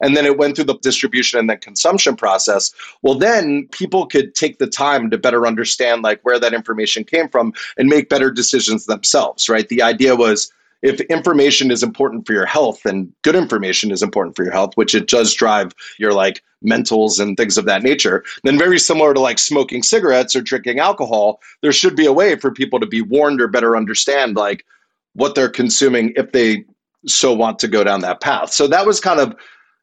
and 0.01 0.17
then 0.17 0.25
it 0.25 0.39
went 0.39 0.57
through 0.57 0.65
the 0.65 0.79
distribution 0.79 1.39
and 1.39 1.49
then 1.49 1.59
consumption 1.59 2.17
process 2.17 2.73
well 3.03 3.15
then 3.15 3.69
people 3.73 4.07
could 4.07 4.35
take 4.35 4.59
the 4.59 4.67
time 4.67 5.11
to 5.11 5.19
better 5.19 5.47
understand 5.47 6.03
like 6.03 6.21
where 6.23 6.39
that 6.39 6.55
information 6.55 7.05
came 7.05 7.29
from 7.29 7.53
and 7.77 7.89
make 7.89 8.09
better 8.09 8.31
decisions 8.31 8.87
themselves 8.87 9.49
right 9.49 9.69
the 9.69 9.83
idea 9.83 10.15
was 10.17 10.53
if 10.81 11.01
information 11.03 11.73
is 11.73 11.83
important 11.83 12.25
for 12.25 12.33
your 12.33 12.47
health 12.47 12.87
and 12.87 13.13
good 13.23 13.35
information 13.35 13.91
is 13.91 14.03
important 14.03 14.37
for 14.37 14.45
your 14.45 14.53
health 14.53 14.73
which 14.77 14.95
it 14.95 15.09
does 15.09 15.35
drive 15.35 15.75
your 15.99 16.13
like 16.13 16.43
mentals 16.65 17.21
and 17.21 17.37
things 17.37 17.57
of 17.57 17.67
that 17.67 17.83
nature 17.83 18.25
then 18.43 18.59
very 18.59 18.79
similar 18.79 19.15
to 19.15 19.21
like 19.21 19.39
smoking 19.39 19.83
cigarettes 19.83 20.35
or 20.35 20.41
drinking 20.41 20.79
alcohol 20.79 21.41
there 21.63 21.73
should 21.73 21.97
be 21.97 22.07
a 22.07 22.13
way 22.13 22.37
for 22.37 22.51
people 22.51 22.81
to 22.81 22.87
be 22.87 23.03
warned 23.03 23.41
or 23.41 23.49
better 23.49 23.77
understand 23.77 24.37
like 24.37 24.65
what 25.15 25.35
they're 25.35 25.49
consuming 25.49 26.13
if 26.17 26.33
they 26.33 26.65
so 27.07 27.33
want 27.33 27.59
to 27.61 27.69
go 27.69 27.85
down 27.85 28.01
that 28.01 28.21
path. 28.21 28.53
So 28.53 28.67
that 28.69 28.87
was 28.87 29.01
kind 29.01 29.21
of 29.21 29.37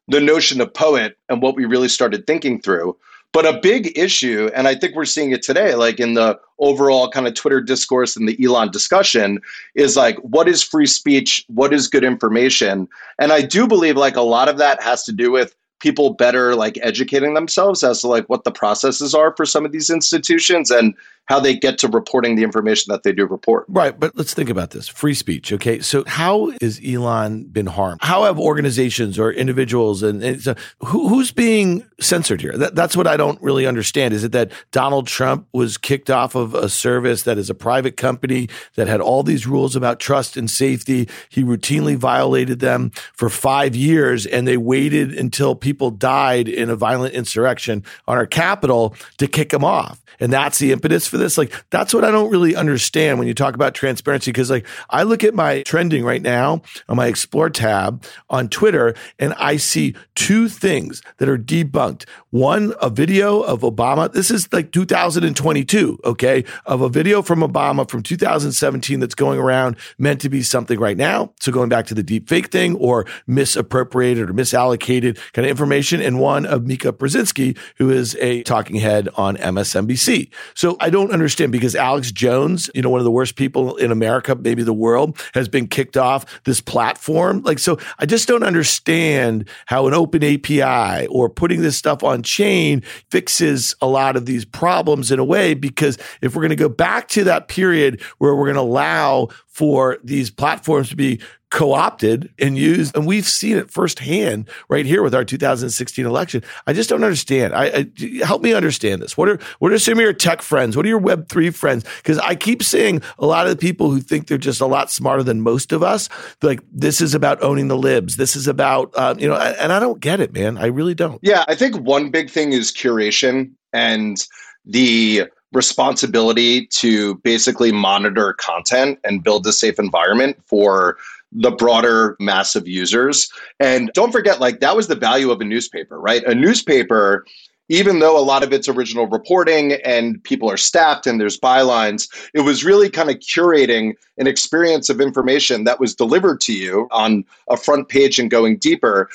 the 0.08 0.20
notion 0.20 0.60
of 0.60 0.72
poet 0.72 1.16
and 1.28 1.42
what 1.42 1.56
we 1.56 1.64
really 1.64 1.88
started 1.88 2.26
thinking 2.26 2.60
through. 2.60 2.96
But 3.32 3.44
a 3.44 3.60
big 3.60 3.98
issue, 3.98 4.50
and 4.54 4.66
I 4.66 4.74
think 4.74 4.94
we're 4.94 5.04
seeing 5.04 5.32
it 5.32 5.42
today, 5.42 5.74
like 5.74 6.00
in 6.00 6.14
the 6.14 6.38
overall 6.58 7.10
kind 7.10 7.26
of 7.26 7.34
Twitter 7.34 7.60
discourse 7.60 8.16
and 8.16 8.26
the 8.26 8.42
Elon 8.42 8.70
discussion, 8.70 9.40
is 9.74 9.96
like, 9.96 10.16
what 10.20 10.48
is 10.48 10.62
free 10.62 10.86
speech? 10.86 11.44
What 11.48 11.74
is 11.74 11.86
good 11.88 12.04
information? 12.04 12.88
And 13.18 13.32
I 13.32 13.42
do 13.42 13.66
believe 13.66 13.96
like 13.96 14.16
a 14.16 14.22
lot 14.22 14.48
of 14.48 14.56
that 14.58 14.82
has 14.82 15.04
to 15.04 15.12
do 15.12 15.30
with 15.30 15.54
people 15.80 16.14
better 16.14 16.54
like 16.54 16.78
educating 16.82 17.34
themselves 17.34 17.84
as 17.84 18.00
to 18.00 18.08
like 18.08 18.26
what 18.28 18.44
the 18.44 18.50
processes 18.50 19.14
are 19.14 19.36
for 19.36 19.44
some 19.44 19.66
of 19.66 19.72
these 19.72 19.90
institutions 19.90 20.70
and 20.70 20.94
how 21.26 21.40
they 21.40 21.56
get 21.56 21.78
to 21.78 21.88
reporting 21.88 22.36
the 22.36 22.42
information 22.42 22.92
that 22.92 23.02
they 23.02 23.12
do 23.12 23.26
report. 23.26 23.66
Right. 23.68 23.98
But 23.98 24.16
let's 24.16 24.34
think 24.34 24.48
about 24.48 24.70
this 24.70 24.88
free 24.88 25.14
speech. 25.14 25.52
Okay. 25.52 25.80
So, 25.80 26.04
how 26.06 26.52
has 26.60 26.80
Elon 26.84 27.44
been 27.44 27.66
harmed? 27.66 28.00
How 28.02 28.24
have 28.24 28.38
organizations 28.38 29.18
or 29.18 29.32
individuals 29.32 30.02
and, 30.02 30.22
and 30.22 30.40
so 30.40 30.54
who, 30.80 31.08
who's 31.08 31.32
being 31.32 31.84
censored 32.00 32.40
here? 32.40 32.56
That, 32.56 32.74
that's 32.74 32.96
what 32.96 33.06
I 33.06 33.16
don't 33.16 33.40
really 33.42 33.66
understand. 33.66 34.14
Is 34.14 34.24
it 34.24 34.32
that 34.32 34.52
Donald 34.70 35.06
Trump 35.06 35.46
was 35.52 35.76
kicked 35.76 36.10
off 36.10 36.34
of 36.34 36.54
a 36.54 36.68
service 36.68 37.24
that 37.24 37.38
is 37.38 37.50
a 37.50 37.54
private 37.54 37.96
company 37.96 38.48
that 38.76 38.86
had 38.86 39.00
all 39.00 39.22
these 39.22 39.46
rules 39.46 39.76
about 39.76 40.00
trust 40.00 40.36
and 40.36 40.50
safety? 40.50 41.08
He 41.28 41.42
routinely 41.42 41.96
violated 41.96 42.60
them 42.60 42.90
for 43.14 43.28
five 43.28 43.74
years 43.74 44.26
and 44.26 44.46
they 44.46 44.56
waited 44.56 45.12
until 45.12 45.54
people 45.54 45.90
died 45.90 46.48
in 46.48 46.70
a 46.70 46.76
violent 46.76 47.14
insurrection 47.14 47.84
on 48.06 48.16
our 48.16 48.26
Capitol 48.26 48.94
to 49.18 49.26
kick 49.26 49.52
him 49.52 49.64
off. 49.64 50.02
And 50.20 50.32
that's 50.32 50.58
the 50.58 50.72
impetus 50.72 51.06
for 51.06 51.15
this. 51.16 51.38
Like, 51.38 51.52
that's 51.70 51.92
what 51.94 52.04
I 52.04 52.10
don't 52.10 52.30
really 52.30 52.56
understand 52.56 53.18
when 53.18 53.28
you 53.28 53.34
talk 53.34 53.54
about 53.54 53.74
transparency. 53.74 54.32
Cause 54.32 54.50
like 54.50 54.66
I 54.90 55.02
look 55.02 55.24
at 55.24 55.34
my 55.34 55.62
trending 55.62 56.04
right 56.04 56.22
now 56.22 56.62
on 56.88 56.96
my 56.96 57.06
explore 57.06 57.50
tab 57.50 58.04
on 58.30 58.48
Twitter 58.48 58.94
and 59.18 59.34
I 59.34 59.56
see 59.56 59.94
two 60.14 60.48
things 60.48 61.02
that 61.18 61.28
are 61.28 61.38
debunked. 61.38 62.06
One, 62.30 62.74
a 62.80 62.90
video 62.90 63.40
of 63.40 63.60
Obama. 63.60 64.12
This 64.12 64.30
is 64.30 64.52
like 64.52 64.72
2022. 64.72 65.98
Okay. 66.04 66.44
Of 66.66 66.80
a 66.80 66.88
video 66.88 67.22
from 67.22 67.40
Obama 67.40 67.88
from 67.88 68.02
2017 68.02 69.00
that's 69.00 69.14
going 69.14 69.38
around 69.38 69.76
meant 69.98 70.20
to 70.22 70.28
be 70.28 70.42
something 70.42 70.78
right 70.78 70.96
now. 70.96 71.32
So 71.40 71.52
going 71.52 71.68
back 71.68 71.86
to 71.86 71.94
the 71.94 72.02
deep 72.02 72.28
fake 72.28 72.48
thing 72.48 72.76
or 72.76 73.06
misappropriated 73.26 74.30
or 74.30 74.34
misallocated 74.34 75.18
kind 75.32 75.46
of 75.46 75.50
information. 75.50 76.00
And 76.00 76.18
one 76.18 76.46
of 76.46 76.66
Mika 76.66 76.92
Brzezinski, 76.92 77.56
who 77.76 77.90
is 77.90 78.16
a 78.16 78.42
talking 78.42 78.76
head 78.76 79.08
on 79.16 79.36
MSNBC. 79.36 80.30
So 80.54 80.76
I 80.80 80.90
don't 80.90 81.05
understand 81.10 81.52
because 81.52 81.74
Alex 81.74 82.12
Jones, 82.12 82.70
you 82.74 82.82
know, 82.82 82.90
one 82.90 83.00
of 83.00 83.04
the 83.04 83.10
worst 83.10 83.36
people 83.36 83.76
in 83.76 83.90
America, 83.90 84.34
maybe 84.34 84.62
the 84.62 84.72
world, 84.72 85.18
has 85.34 85.48
been 85.48 85.66
kicked 85.66 85.96
off 85.96 86.42
this 86.44 86.60
platform. 86.60 87.42
Like, 87.42 87.58
so 87.58 87.78
I 87.98 88.06
just 88.06 88.28
don't 88.28 88.42
understand 88.42 89.48
how 89.66 89.86
an 89.86 89.94
open 89.94 90.22
API 90.22 91.06
or 91.08 91.28
putting 91.28 91.62
this 91.62 91.76
stuff 91.76 92.02
on 92.02 92.22
chain 92.22 92.82
fixes 93.10 93.74
a 93.80 93.86
lot 93.86 94.16
of 94.16 94.26
these 94.26 94.44
problems 94.44 95.10
in 95.10 95.18
a 95.18 95.24
way. 95.24 95.54
Because 95.54 95.98
if 96.22 96.34
we're 96.34 96.42
going 96.42 96.50
to 96.50 96.56
go 96.56 96.68
back 96.68 97.08
to 97.08 97.24
that 97.24 97.48
period 97.48 98.00
where 98.18 98.34
we're 98.34 98.46
going 98.46 98.54
to 98.54 98.60
allow 98.60 99.28
for 99.56 99.96
these 100.04 100.30
platforms 100.30 100.90
to 100.90 100.96
be 100.96 101.18
co-opted 101.48 102.30
and 102.38 102.58
used. 102.58 102.94
And 102.94 103.06
we've 103.06 103.24
seen 103.24 103.56
it 103.56 103.70
firsthand 103.70 104.50
right 104.68 104.84
here 104.84 105.02
with 105.02 105.14
our 105.14 105.24
2016 105.24 106.04
election. 106.04 106.42
I 106.66 106.74
just 106.74 106.90
don't 106.90 107.02
understand. 107.02 107.54
I, 107.54 107.64
I 107.64 107.86
help 108.22 108.42
me 108.42 108.52
understand 108.52 109.00
this. 109.00 109.16
What 109.16 109.30
are 109.30 109.38
what 109.58 109.72
are 109.72 109.78
some 109.78 109.94
of 109.94 110.00
your 110.00 110.12
tech 110.12 110.42
friends? 110.42 110.76
What 110.76 110.84
are 110.84 110.90
your 110.90 110.98
web 110.98 111.30
3 111.30 111.48
friends? 111.52 111.86
Because 111.96 112.18
i 112.18 112.34
keep 112.34 112.62
seeing 112.62 113.00
a 113.18 113.24
lot 113.24 113.46
of 113.46 113.50
the 113.50 113.56
people 113.56 113.90
who 113.90 114.00
think 114.00 114.26
they're 114.26 114.36
just 114.36 114.60
a 114.60 114.66
lot 114.66 114.90
smarter 114.90 115.22
than 115.22 115.40
most 115.40 115.72
of 115.72 115.82
us. 115.82 116.10
Like 116.42 116.60
this 116.70 117.00
is 117.00 117.14
about 117.14 117.42
owning 117.42 117.68
the 117.68 117.78
libs. 117.78 118.16
This 118.16 118.36
is 118.36 118.46
about 118.46 118.94
um, 118.98 119.18
you 119.18 119.26
know 119.26 119.36
and 119.36 119.72
i 119.72 119.80
don't 119.80 120.00
get 120.00 120.20
it 120.20 120.34
man. 120.34 120.58
I 120.58 120.66
really 120.66 120.94
don't. 120.94 121.18
Yeah 121.22 121.46
i 121.48 121.54
think 121.54 121.76
one 121.76 122.10
big 122.10 122.28
thing 122.28 122.52
is 122.52 122.72
curation 122.72 123.52
and 123.72 124.22
the 124.66 125.28
responsibility 125.52 126.66
to 126.66 127.16
basically 127.16 127.72
monitor 127.72 128.32
content 128.34 128.98
and 129.04 129.22
build 129.22 129.46
a 129.46 129.52
safe 129.52 129.78
environment 129.78 130.36
for 130.46 130.96
the 131.32 131.50
broader 131.50 132.16
mass 132.20 132.56
of 132.56 132.66
users. 132.66 133.30
And 133.60 133.90
don't 133.94 134.12
forget, 134.12 134.40
like, 134.40 134.60
that 134.60 134.76
was 134.76 134.88
the 134.88 134.94
value 134.94 135.30
of 135.30 135.40
a 135.40 135.44
newspaper, 135.44 136.00
right? 136.00 136.24
A 136.24 136.34
newspaper, 136.34 137.26
even 137.68 137.98
though 137.98 138.18
a 138.18 138.22
lot 138.22 138.42
of 138.42 138.52
its 138.52 138.68
original 138.68 139.06
reporting 139.06 139.72
and 139.84 140.22
people 140.24 140.50
are 140.50 140.56
staffed 140.56 141.06
and 141.06 141.20
there's 141.20 141.38
bylines, 141.38 142.08
it 142.32 142.40
was 142.40 142.64
really 142.64 142.88
kind 142.88 143.10
of 143.10 143.16
curating 143.16 143.94
an 144.18 144.26
experience 144.26 144.88
of 144.88 145.00
information 145.00 145.64
that 145.64 145.80
was 145.80 145.94
delivered 145.94 146.40
to 146.42 146.52
you 146.52 146.88
on 146.90 147.24
a 147.50 147.56
front 147.56 147.88
page 147.88 148.18
and 148.18 148.30
going 148.30 148.56
deeper 148.56 149.08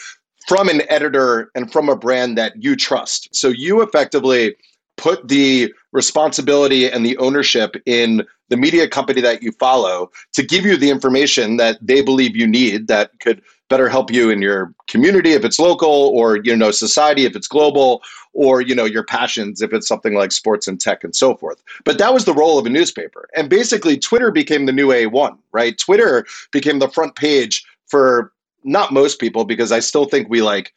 from 0.48 0.70
an 0.70 0.82
editor 0.90 1.50
and 1.56 1.72
from 1.72 1.88
a 1.88 1.96
brand 1.96 2.38
that 2.38 2.62
you 2.62 2.76
trust. 2.76 3.34
So 3.34 3.48
you 3.48 3.82
effectively 3.82 4.56
put 4.98 5.28
the 5.28 5.74
responsibility 5.92 6.90
and 6.90 7.06
the 7.06 7.18
ownership 7.18 7.76
in 7.86 8.26
the 8.50 8.58
media 8.58 8.88
company 8.88 9.22
that 9.22 9.42
you 9.42 9.52
follow 9.54 10.12
to 10.34 10.44
give 10.44 10.66
you 10.66 10.78
the 10.78 10.90
information 10.90 11.58
that 11.58 11.78
they 11.82 12.02
believe 12.02 12.36
you 12.36 12.46
need 12.46 12.88
that 12.88 13.12
could 13.20 13.42
better 13.70 13.88
help 13.88 14.12
you 14.12 14.30
in 14.30 14.42
your 14.42 14.74
community 14.88 15.32
if 15.32 15.46
it's 15.46 15.58
local 15.58 15.90
or 15.90 16.38
you 16.44 16.56
know 16.56 16.72
society 16.72 17.24
if 17.26 17.36
it's 17.36 17.48
global 17.48 18.02
or 18.34 18.62
you 18.62 18.76
know 18.76 18.84
your 18.84 19.04
passions 19.04 19.62
if 19.62 19.72
it's 19.74 19.88
something 19.88 20.14
like 20.14 20.32
sports 20.32 20.68
and 20.68 20.82
tech 20.82 21.04
and 21.04 21.16
so 21.16 21.36
forth. 21.36 21.64
But 21.86 21.98
that 21.98 22.14
was 22.14 22.26
the 22.26 22.34
role 22.34 22.60
of 22.60 22.66
a 22.66 22.70
newspaper. 22.70 23.30
And 23.36 23.50
basically 23.50 23.98
twitter 23.98 24.32
became 24.32 24.66
the 24.66 24.74
new 24.74 24.90
a1 24.90 25.38
right? 25.54 25.78
Twitter 25.78 26.26
became 26.52 26.80
the 26.80 26.90
front 26.90 27.16
page 27.16 27.66
for 27.88 28.32
not 28.64 28.94
most 28.94 29.20
people 29.20 29.46
because 29.46 29.72
i 29.72 29.80
still 29.80 30.06
think 30.06 30.30
we 30.30 30.42
like 30.42 30.74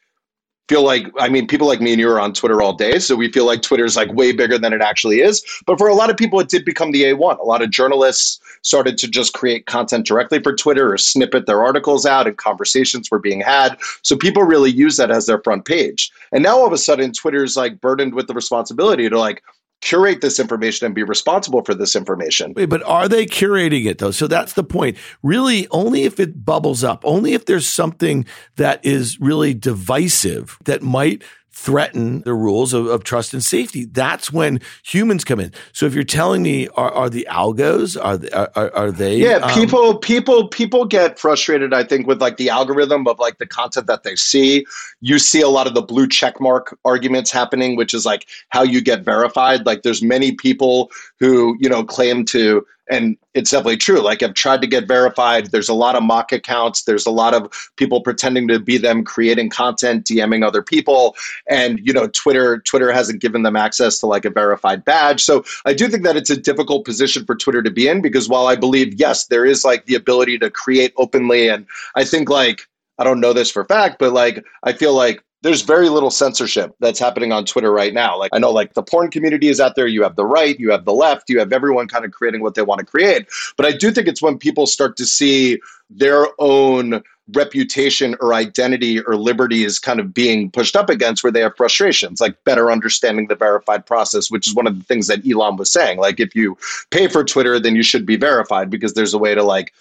feel 0.67 0.83
like 0.83 1.07
I 1.19 1.29
mean 1.29 1.47
people 1.47 1.67
like 1.67 1.81
me 1.81 1.91
and 1.91 1.99
you 1.99 2.09
are 2.09 2.19
on 2.19 2.33
Twitter 2.33 2.61
all 2.61 2.73
day, 2.73 2.99
so 2.99 3.15
we 3.15 3.31
feel 3.31 3.45
like 3.45 3.61
Twitter 3.61 3.85
is 3.85 3.95
like 3.95 4.11
way 4.13 4.31
bigger 4.31 4.57
than 4.57 4.73
it 4.73 4.81
actually 4.81 5.21
is. 5.21 5.43
But 5.65 5.77
for 5.77 5.87
a 5.87 5.93
lot 5.93 6.09
of 6.09 6.17
people, 6.17 6.39
it 6.39 6.49
did 6.49 6.65
become 6.65 6.91
the 6.91 7.03
A1. 7.03 7.39
A 7.39 7.43
lot 7.43 7.61
of 7.61 7.69
journalists 7.69 8.39
started 8.61 8.97
to 8.97 9.07
just 9.07 9.33
create 9.33 9.67
content 9.67 10.07
directly 10.07 10.41
for 10.41 10.55
Twitter 10.55 10.91
or 10.91 10.97
snippet 10.97 11.45
their 11.45 11.63
articles 11.63 12.05
out, 12.05 12.27
and 12.27 12.37
conversations 12.37 13.11
were 13.11 13.19
being 13.19 13.41
had. 13.41 13.77
So 14.01 14.15
people 14.15 14.43
really 14.43 14.71
use 14.71 14.97
that 14.97 15.11
as 15.11 15.27
their 15.27 15.41
front 15.41 15.65
page. 15.65 16.11
And 16.31 16.43
now 16.43 16.57
all 16.57 16.67
of 16.67 16.73
a 16.73 16.77
sudden, 16.77 17.11
Twitter's 17.11 17.55
like 17.55 17.79
burdened 17.79 18.15
with 18.15 18.27
the 18.27 18.33
responsibility 18.33 19.07
to 19.09 19.19
like 19.19 19.43
curate 19.81 20.21
this 20.21 20.39
information 20.39 20.85
and 20.85 20.95
be 20.95 21.03
responsible 21.03 21.63
for 21.63 21.73
this 21.73 21.95
information. 21.95 22.53
Wait, 22.55 22.65
but 22.65 22.83
are 22.83 23.07
they 23.07 23.25
curating 23.25 23.85
it 23.85 23.99
though? 23.99 24.11
So 24.11 24.27
that's 24.27 24.53
the 24.53 24.63
point. 24.63 24.97
Really, 25.21 25.67
only 25.69 26.03
if 26.03 26.19
it 26.19 26.43
bubbles 26.45 26.83
up, 26.83 27.03
only 27.05 27.33
if 27.33 27.45
there's 27.45 27.67
something 27.67 28.25
that 28.55 28.83
is 28.85 29.19
really 29.19 29.53
divisive 29.53 30.57
that 30.65 30.81
might 30.81 31.23
threaten 31.55 32.21
the 32.21 32.33
rules 32.33 32.73
of, 32.73 32.85
of, 32.87 33.05
trust 33.05 33.33
and 33.33 33.43
safety. 33.43 33.85
That's 33.85 34.31
when 34.31 34.59
humans 34.83 35.23
come 35.23 35.39
in. 35.39 35.53
So 35.71 35.85
if 35.85 35.93
you're 35.93 36.03
telling 36.03 36.43
me, 36.43 36.67
are, 36.75 36.91
are 36.91 37.09
the 37.09 37.25
algos 37.31 37.97
are 37.99 38.17
they, 38.17 38.29
are, 38.29 38.51
are 38.75 38.91
they? 38.91 39.17
Yeah, 39.17 39.37
um, 39.37 39.53
people 39.53 39.97
people 39.97 40.49
people 40.49 40.83
get 40.83 41.17
frustrated. 41.17 41.73
I 41.73 41.83
think 41.83 42.07
with 42.07 42.21
like 42.21 42.35
the 42.35 42.49
algorithm 42.49 43.07
of 43.07 43.19
like 43.19 43.37
the 43.37 43.47
content 43.47 43.87
that 43.87 44.03
they 44.03 44.15
see. 44.15 44.65
You 44.99 45.17
see 45.17 45.41
a 45.41 45.49
lot 45.49 45.65
of 45.65 45.75
the 45.75 45.81
blue 45.81 46.07
check 46.07 46.41
mark 46.41 46.77
arguments 46.83 47.31
happening, 47.31 47.77
which 47.77 47.93
is 47.93 48.05
like 48.05 48.27
how 48.49 48.63
you 48.63 48.81
get 48.81 49.03
verified. 49.03 49.65
Like 49.65 49.83
there's 49.83 50.03
many 50.03 50.33
people 50.33 50.91
who 51.19 51.55
you 51.59 51.69
know 51.69 51.85
claim 51.85 52.25
to 52.25 52.65
and 52.89 53.17
it's 53.33 53.51
definitely 53.51 53.77
true. 53.77 53.99
Like 53.99 54.21
I've 54.23 54.33
tried 54.33 54.61
to 54.61 54.67
get 54.67 54.87
verified. 54.87 55.47
There's 55.47 55.69
a 55.69 55.73
lot 55.73 55.95
of 55.95 56.03
mock 56.03 56.31
accounts. 56.31 56.83
There's 56.83 57.05
a 57.05 57.11
lot 57.11 57.33
of 57.33 57.51
people 57.77 58.01
pretending 58.01 58.47
to 58.49 58.59
be 58.59 58.77
them, 58.77 59.03
creating 59.03 59.49
content, 59.49 60.05
DMing 60.05 60.45
other 60.45 60.61
people, 60.61 61.15
and 61.49 61.79
you 61.83 61.93
know, 61.93 62.07
Twitter 62.07 62.59
Twitter 62.59 62.91
hasn't 62.91 63.21
given 63.21 63.43
them 63.43 63.55
access 63.55 63.99
to 63.99 64.05
like 64.05 64.25
a 64.25 64.29
verified 64.29 64.85
badge. 64.85 65.23
So 65.23 65.43
I 65.65 65.73
do 65.73 65.87
think 65.87 66.03
that 66.03 66.17
it's 66.17 66.29
a 66.29 66.37
difficult 66.37 66.85
position 66.85 67.25
for 67.25 67.35
Twitter 67.35 67.63
to 67.63 67.71
be 67.71 67.87
in 67.87 68.01
because 68.01 68.29
while 68.29 68.47
I 68.47 68.55
believe 68.55 68.93
yes, 68.95 69.25
there 69.27 69.45
is 69.45 69.63
like 69.63 69.85
the 69.85 69.95
ability 69.95 70.37
to 70.39 70.49
create 70.49 70.93
openly, 70.97 71.49
and 71.49 71.65
I 71.95 72.03
think 72.05 72.29
like 72.29 72.67
I 72.97 73.03
don't 73.03 73.19
know 73.19 73.33
this 73.33 73.51
for 73.51 73.65
fact, 73.65 73.99
but 73.99 74.13
like 74.13 74.45
I 74.63 74.73
feel 74.73 74.93
like 74.93 75.23
there's 75.45 75.61
very 75.61 75.89
little 75.89 76.09
censorship 76.09 76.75
that's 76.79 76.97
happening 76.97 77.31
on 77.31 77.45
Twitter 77.45 77.71
right 77.71 77.93
now. 77.93 78.17
Like 78.17 78.31
I 78.33 78.39
know 78.39 78.49
like 78.49 78.73
the 78.73 78.81
porn 78.81 79.11
community 79.11 79.47
is 79.47 79.59
out 79.59 79.75
there, 79.75 79.85
you 79.85 80.01
have 80.01 80.15
the 80.15 80.25
right, 80.25 80.59
you 80.59 80.71
have 80.71 80.85
the 80.85 80.93
left, 80.93 81.29
you 81.29 81.37
have 81.37 81.53
everyone 81.53 81.87
kind 81.87 82.03
of 82.03 82.11
creating 82.11 82.41
what 82.41 82.55
they 82.55 82.63
want 82.63 82.79
to 82.79 82.85
create. 82.85 83.27
But 83.55 83.67
I 83.67 83.71
do 83.71 83.91
think 83.91 84.07
it's 84.07 84.23
when 84.23 84.39
people 84.39 84.65
start 84.65 84.97
to 84.97 85.05
see 85.05 85.59
their 85.91 86.29
own 86.39 87.03
reputation 87.33 88.15
or 88.21 88.33
identity 88.33 89.01
or 89.01 89.17
liberty 89.17 89.63
is 89.63 89.77
kind 89.77 89.99
of 89.99 90.15
being 90.15 90.49
pushed 90.49 90.75
up 90.75 90.89
against 90.89 91.23
where 91.23 91.31
they 91.31 91.41
have 91.41 91.55
frustrations 91.57 92.21
like 92.21 92.43
better 92.43 92.71
understanding 92.71 93.27
the 93.27 93.35
verified 93.35 93.83
process 93.83 94.29
which 94.29 94.47
is 94.47 94.53
one 94.53 94.67
of 94.67 94.77
the 94.77 94.83
things 94.85 95.07
that 95.07 95.25
Elon 95.27 95.55
was 95.55 95.71
saying 95.71 95.97
like 95.97 96.19
if 96.19 96.35
you 96.35 96.55
pay 96.91 97.07
for 97.07 97.23
Twitter 97.23 97.59
then 97.59 97.75
you 97.75 97.81
should 97.81 98.05
be 98.05 98.15
verified 98.15 98.69
because 98.69 98.93
there's 98.93 99.15
a 99.15 99.17
way 99.17 99.33
to 99.33 99.41
like 99.41 99.73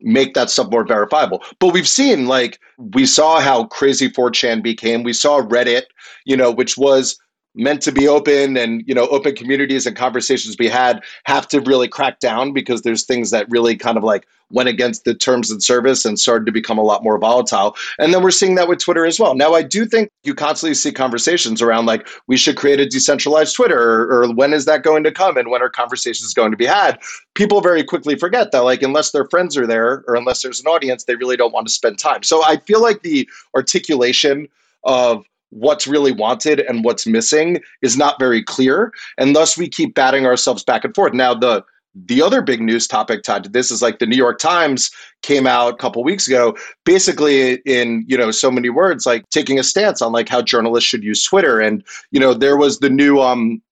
make 0.00 0.34
that 0.34 0.50
stuff 0.50 0.70
more 0.70 0.84
verifiable. 0.84 1.42
But 1.58 1.72
we've 1.72 1.88
seen 1.88 2.26
like 2.26 2.60
we 2.78 3.06
saw 3.06 3.40
how 3.40 3.64
crazy 3.64 4.08
4chan 4.08 4.62
became. 4.62 5.02
We 5.02 5.12
saw 5.12 5.40
Reddit, 5.40 5.84
you 6.24 6.36
know, 6.36 6.50
which 6.50 6.76
was 6.76 7.18
meant 7.56 7.80
to 7.82 7.90
be 7.90 8.06
open 8.06 8.56
and 8.56 8.84
you 8.86 8.94
know 8.94 9.06
open 9.08 9.34
communities 9.34 9.86
and 9.86 9.96
conversations 9.96 10.56
we 10.58 10.68
had 10.68 11.02
have 11.24 11.48
to 11.48 11.60
really 11.62 11.88
crack 11.88 12.20
down 12.20 12.52
because 12.52 12.82
there's 12.82 13.04
things 13.04 13.30
that 13.30 13.46
really 13.50 13.74
kind 13.76 13.96
of 13.96 14.04
like 14.04 14.26
went 14.50 14.68
against 14.68 15.04
the 15.04 15.14
terms 15.14 15.50
and 15.50 15.60
service 15.60 16.04
and 16.04 16.20
started 16.20 16.46
to 16.46 16.52
become 16.52 16.78
a 16.78 16.82
lot 16.82 17.02
more 17.02 17.18
volatile. 17.18 17.74
And 17.98 18.14
then 18.14 18.22
we're 18.22 18.30
seeing 18.30 18.54
that 18.56 18.68
with 18.68 18.78
twitter 18.78 19.04
as 19.06 19.18
well. 19.18 19.34
Now 19.34 19.54
i 19.54 19.62
do 19.62 19.86
think 19.86 20.10
you 20.22 20.34
constantly 20.34 20.74
see 20.74 20.92
conversations 20.92 21.62
around 21.62 21.86
like 21.86 22.06
we 22.28 22.36
should 22.36 22.56
create 22.56 22.78
a 22.78 22.86
decentralized 22.86 23.56
twitter 23.56 23.80
or, 23.80 24.22
or 24.22 24.34
when 24.34 24.52
is 24.52 24.66
that 24.66 24.82
going 24.82 25.02
to 25.04 25.10
come 25.10 25.36
and 25.36 25.50
when 25.50 25.62
are 25.62 25.70
conversations 25.70 26.34
going 26.34 26.50
to 26.50 26.56
be 26.56 26.66
had? 26.66 27.00
People 27.34 27.60
very 27.60 27.82
quickly 27.82 28.16
forget 28.16 28.52
that 28.52 28.60
like 28.60 28.82
unless 28.82 29.10
their 29.10 29.24
friends 29.24 29.56
are 29.56 29.66
there 29.66 30.04
or 30.06 30.14
unless 30.14 30.42
there's 30.42 30.60
an 30.60 30.66
audience 30.66 31.04
they 31.04 31.16
really 31.16 31.36
don't 31.36 31.52
want 31.52 31.66
to 31.66 31.72
spend 31.72 31.98
time. 31.98 32.22
So 32.22 32.44
i 32.44 32.58
feel 32.58 32.82
like 32.82 33.02
the 33.02 33.28
articulation 33.54 34.48
of 34.84 35.24
what's 35.50 35.86
really 35.86 36.12
wanted 36.12 36.60
and 36.60 36.84
what's 36.84 37.06
missing 37.06 37.60
is 37.82 37.96
not 37.96 38.18
very 38.18 38.42
clear 38.42 38.92
and 39.18 39.34
thus 39.34 39.56
we 39.56 39.68
keep 39.68 39.94
batting 39.94 40.26
ourselves 40.26 40.64
back 40.64 40.84
and 40.84 40.94
forth 40.94 41.12
now 41.12 41.34
the 41.34 41.64
the 42.06 42.20
other 42.20 42.42
big 42.42 42.60
news 42.60 42.86
topic 42.86 43.22
tied 43.22 43.42
to 43.42 43.48
this 43.48 43.70
is 43.70 43.80
like 43.80 43.98
the 43.98 44.06
new 44.06 44.16
york 44.16 44.38
times 44.38 44.90
came 45.22 45.46
out 45.46 45.72
a 45.72 45.76
couple 45.76 46.02
weeks 46.04 46.26
ago 46.26 46.54
basically 46.84 47.54
in 47.64 48.04
you 48.06 48.18
know 48.18 48.30
so 48.30 48.50
many 48.50 48.68
words 48.68 49.06
like 49.06 49.28
taking 49.30 49.58
a 49.58 49.62
stance 49.62 50.02
on 50.02 50.12
like 50.12 50.28
how 50.28 50.42
journalists 50.42 50.88
should 50.88 51.04
use 51.04 51.22
twitter 51.22 51.60
and 51.60 51.84
you 52.10 52.20
know 52.20 52.34
there 52.34 52.56
was 52.56 52.80
the 52.80 52.90
new 52.90 53.20
um 53.20 53.62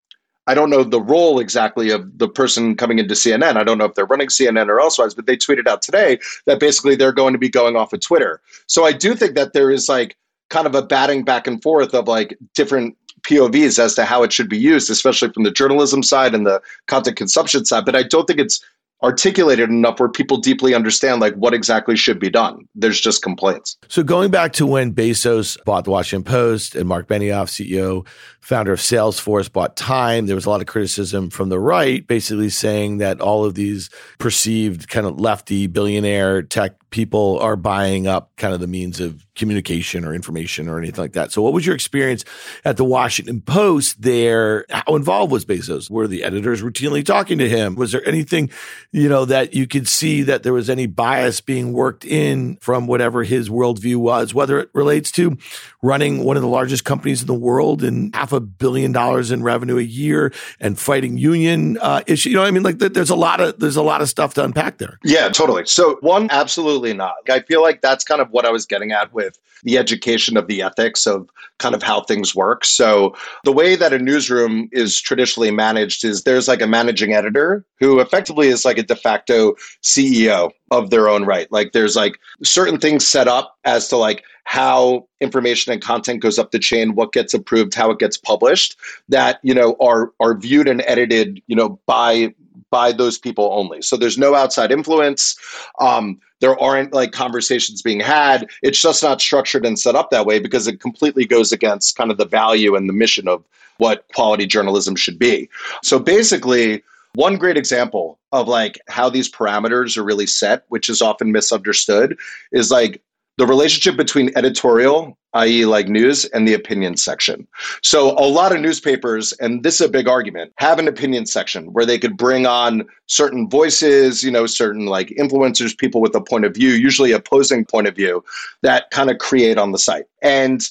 I 0.47 0.55
don't 0.55 0.69
know 0.69 0.85
the 0.85 1.01
role 1.01 1.39
exactly 1.41 1.91
of 1.91 2.19
the 2.19 2.29
person 2.29 2.77
coming 2.77 2.99
into 2.99 3.15
CNN. 3.15 3.57
I 3.57 3.65
don't 3.65 3.79
know 3.79 3.87
if 3.87 3.95
they're 3.95 4.05
running 4.05 4.29
CNN 4.29 4.69
or 4.69 4.79
elsewise, 4.79 5.15
but 5.15 5.27
they 5.27 5.37
tweeted 5.37 5.67
out 5.67 5.81
today 5.81 6.19
that 6.47 6.61
basically 6.61 6.97
they're 6.97 7.13
going 7.13 7.33
to 7.33 7.39
be 7.39 7.49
going 7.49 7.77
off 7.77 7.93
of 7.95 8.01
Twitter. 8.01 8.43
So 8.67 8.85
I 8.85 8.93
do 8.93 9.15
think 9.15 9.37
that 9.37 9.55
there 9.55 9.71
is 9.71 9.89
like 9.89 10.17
kind 10.51 10.67
of 10.67 10.75
a 10.75 10.83
batting 10.83 11.25
back 11.25 11.47
and 11.47 11.63
forth 11.63 11.95
of 11.95 12.09
like 12.09 12.37
different 12.55 12.97
POVs 13.23 13.79
as 13.79 13.95
to 13.95 14.05
how 14.05 14.23
it 14.23 14.33
should 14.33 14.49
be 14.49 14.59
used, 14.59 14.91
especially 14.91 15.31
from 15.33 15.45
the 15.45 15.51
journalism 15.51 16.03
side 16.03 16.35
and 16.35 16.47
the 16.47 16.61
content 16.87 17.17
consumption 17.17 17.65
side. 17.65 17.85
But 17.85 17.97
I 17.97 18.03
don't 18.03 18.27
think 18.27 18.39
it's 18.39 18.63
articulated 19.03 19.69
enough 19.69 20.01
where 20.01 20.09
people 20.09 20.39
deeply 20.39 20.75
understand 20.75 21.21
like 21.21 21.35
what 21.35 21.53
exactly 21.53 21.95
should 21.95 22.19
be 22.19 22.31
done. 22.31 22.67
There's 22.75 23.01
just 23.01 23.23
complaints. 23.23 23.77
So 23.89 24.03
going 24.03 24.31
back 24.31 24.55
to 24.55 24.67
when 24.67 24.95
Bezos 24.95 25.63
bought 25.65 25.85
the 25.85 25.91
Washington 25.91 26.25
Post 26.25 26.75
and 26.75 26.89
Mark 26.89 27.07
Benioff, 27.07 27.51
CEO, 27.51 28.07
founder 28.41 28.73
of 28.73 28.79
Salesforce, 28.79 29.53
bought 29.53 29.77
Time, 29.77 30.27
there 30.27 30.35
was 30.35 30.47
a 30.47 30.51
lot 30.51 30.63
of 30.63 30.67
criticism 30.67 31.29
from 31.29 31.51
the 31.51 31.61
right, 31.61 32.07
basically 32.07 32.49
saying 32.49 32.99
that 32.99 33.21
all 33.21 33.45
of 33.45 33.55
these 33.55 33.91
perceived 34.19 34.89
kind 34.89 35.07
of 35.07 35.21
lefty 35.21 35.67
billionaire 35.67 36.43
tech 36.43 36.73
people 36.95 37.41
are 37.41 37.57
buying 37.57 38.07
up 38.07 38.31
kind 38.37 38.55
of 38.55 38.61
the 38.61 38.69
means 38.69 39.01
of 39.01 39.27
communication 39.35 40.05
or 40.05 40.15
information 40.15 40.69
or 40.69 40.79
anything 40.79 41.03
like 41.03 41.15
that. 41.15 41.33
So 41.33 41.43
what 41.43 41.53
was 41.53 41.67
your 41.67 41.75
experience 41.75 42.25
at 42.65 42.77
the 42.77 42.85
Washington 42.85 43.41
Post 43.41 44.01
there? 44.01 44.65
How 44.71 44.95
involved 44.95 45.33
was 45.33 45.45
Bezos? 45.45 45.91
Were 45.91 46.07
the 46.07 46.23
editors 46.23 46.63
routinely 46.63 47.05
talking 47.05 47.39
to 47.39 47.49
him? 47.49 47.75
Was 47.75 47.91
there 47.91 48.07
anything, 48.07 48.49
you 48.93 49.09
know, 49.09 49.25
that 49.25 49.55
you 49.55 49.67
could 49.67 49.89
see 49.89 50.23
that 50.23 50.45
there 50.45 50.53
was 50.53 50.71
any 50.71 50.87
bias 50.87 51.41
being 51.41 51.73
worked 51.73 52.05
in 52.05 52.59
from 52.59 52.87
whatever 52.87 53.25
his 53.25 53.51
worldview 53.51 53.97
was, 53.97 54.33
whether 54.33 54.61
it 54.61 54.71
relates 54.73 55.11
to 55.13 55.37
running 55.83 56.23
one 56.23 56.37
of 56.37 56.45
the 56.45 56.49
largest 56.49 56.85
companies 56.85 57.23
in 57.23 57.27
the 57.27 57.35
world 57.35 57.83
and 57.83 58.15
half 58.15 58.33
a 58.33 58.39
billion 58.39 58.93
dollars 58.93 59.33
in 59.33 59.43
revenue 59.43 59.79
a 59.79 59.83
year 59.83 60.33
and 60.61 60.79
fighting 60.79 61.19
union 61.19 61.77
uh, 61.79 62.03
issue. 62.07 62.29
You 62.31 62.37
know, 62.37 62.45
I 62.45 62.53
mean, 62.53 62.63
like 62.63 62.79
there's 62.79 63.11
a 63.11 63.17
lot 63.17 63.41
of, 63.41 63.59
there's 63.59 63.75
a 63.75 63.83
lot 63.83 64.01
of 64.01 64.09
stuff 64.09 64.35
to 64.35 64.45
unpack 64.45 64.79
there. 64.79 65.01
Yeah, 65.03 65.29
totally. 65.31 65.67
So 65.67 65.99
one, 66.01 66.29
absolutely 66.31 66.84
absolutely 66.85 66.97
not. 66.97 67.15
I 67.31 67.45
feel 67.47 67.63
like 67.63 67.81
that's 67.81 68.05
kind 68.05 68.21
of 68.21 68.31
what 68.31 68.45
I 68.45 68.51
was 68.51 68.67
getting 68.67 68.93
at 68.93 69.13
with 69.13 69.39
the 69.63 69.79
education 69.79 70.37
of 70.37 70.47
the 70.47 70.63
ethics 70.63 71.07
of 71.07 71.31
kind 71.59 71.75
of 71.75 71.83
how 71.83 72.03
things 72.03 72.35
work. 72.35 72.65
So 72.65 73.15
the 73.45 73.53
way 73.53 73.77
that 73.77 73.93
a 73.93 73.99
newsroom 73.99 74.69
is 74.73 75.01
traditionally 75.01 75.51
managed 75.51 76.05
is 76.05 76.25
there's 76.25 76.49
like 76.49 76.61
a 76.61 76.67
managing 76.67 77.15
editor 77.15 77.65
who 77.81 78.01
effectively 78.01 78.49
is 78.49 78.65
like 78.65 78.79
a 78.79 78.83
de 78.83 78.97
facto 78.97 79.55
CEO 79.83 80.51
of 80.71 80.91
their 80.91 81.09
own 81.09 81.25
right. 81.25 81.51
Like 81.51 81.73
there's 81.73 81.97
like 81.97 82.19
certain 82.43 82.79
things 82.79 83.07
set 83.07 83.29
up 83.29 83.57
as 83.65 83.89
to 83.89 83.97
like 83.97 84.25
how 84.45 85.09
information 85.21 85.73
and 85.73 85.81
content 85.81 86.21
goes 86.21 86.39
up 86.39 86.51
the 86.51 86.59
chain, 86.59 86.95
what 86.95 87.13
gets 87.13 87.33
approved, 87.33 87.75
how 87.75 87.91
it 87.91 87.99
gets 87.99 88.19
published 88.19 88.77
that, 89.09 89.41
you 89.43 89.55
know, 89.55 89.77
are 89.81 90.13
are 90.21 90.37
viewed 90.37 90.69
and 90.69 90.83
edited, 90.87 91.43
you 91.47 91.57
know, 91.57 91.81
by 91.87 92.35
by 92.75 92.91
those 92.91 93.19
people 93.19 93.51
only. 93.53 93.81
So 93.83 93.97
there's 93.97 94.19
no 94.19 94.35
outside 94.35 94.73
influence. 94.73 95.37
Um, 95.79 96.19
there 96.41 96.59
aren't 96.61 96.93
like 96.93 97.13
conversations 97.13 97.83
being 97.83 98.01
had. 98.01 98.49
It's 98.65 98.83
just 98.83 99.01
not 99.01 99.21
structured 99.21 99.65
and 99.65 99.79
set 99.79 99.95
up 99.95 100.11
that 100.11 100.27
way 100.27 100.41
because 100.41 100.67
it 100.67 100.81
completely 100.81 101.25
goes 101.25 101.53
against 101.53 101.97
kind 101.97 102.11
of 102.11 102.19
the 102.19 102.27
value 102.27 102.75
and 102.75 102.89
the 102.89 102.93
mission 102.93 103.29
of 103.29 103.45
what 103.79 104.09
quality 104.13 104.45
journalism 104.45 104.97
should 104.97 105.21
be. 105.21 105.49
So 105.85 106.01
basically, 106.01 106.83
one 107.15 107.37
great 107.37 107.57
example 107.57 108.19
of 108.33 108.49
like 108.49 108.81
how 108.89 109.09
these 109.09 109.31
parameters 109.31 109.97
are 109.97 110.03
really 110.03 110.27
set, 110.27 110.65
which 110.67 110.89
is 110.89 111.01
often 111.01 111.31
misunderstood, 111.31 112.19
is 112.51 112.73
like 112.73 113.01
the 113.37 113.47
relationship 113.47 113.97
between 113.97 114.31
editorial, 114.37 115.19
i.e., 115.35 115.67
like 115.67 115.89
news, 115.89 116.25
and 116.27 116.47
the 116.47 116.55
opinion 116.55 116.97
section. 116.97 117.47
So, 117.83 118.13
a 118.13 118.27
lot 118.27 118.55
of 118.55 118.61
newspapers, 118.61 119.33
and 119.35 119.63
this 119.63 119.81
is 119.81 119.89
a 119.89 119.91
big 119.91 120.09
argument, 120.09 120.53
have 120.57 120.79
an 120.79 120.89
opinion 120.89 121.27
section 121.27 121.73
where 121.73 121.87
they 121.87 121.99
could 121.99 122.17
bring 122.17 122.47
on 122.47 122.85
certain 123.07 123.49
voices, 123.49 124.23
you 124.23 124.31
know, 124.31 124.47
certain 124.47 124.87
like 124.87 125.09
influencers, 125.19 125.77
people 125.77 126.01
with 126.01 126.15
a 126.15 126.21
point 126.21 126.45
of 126.45 126.55
view, 126.55 126.71
usually 126.71 127.13
opposing 127.13 127.65
point 127.65 127.89
of 127.89 127.97
view, 127.97 128.25
that 128.63 128.91
kind 128.91 129.11
of 129.11 129.19
create 129.19 129.59
on 129.59 129.73
the 129.73 129.79
site. 129.79 130.05
And 130.23 130.63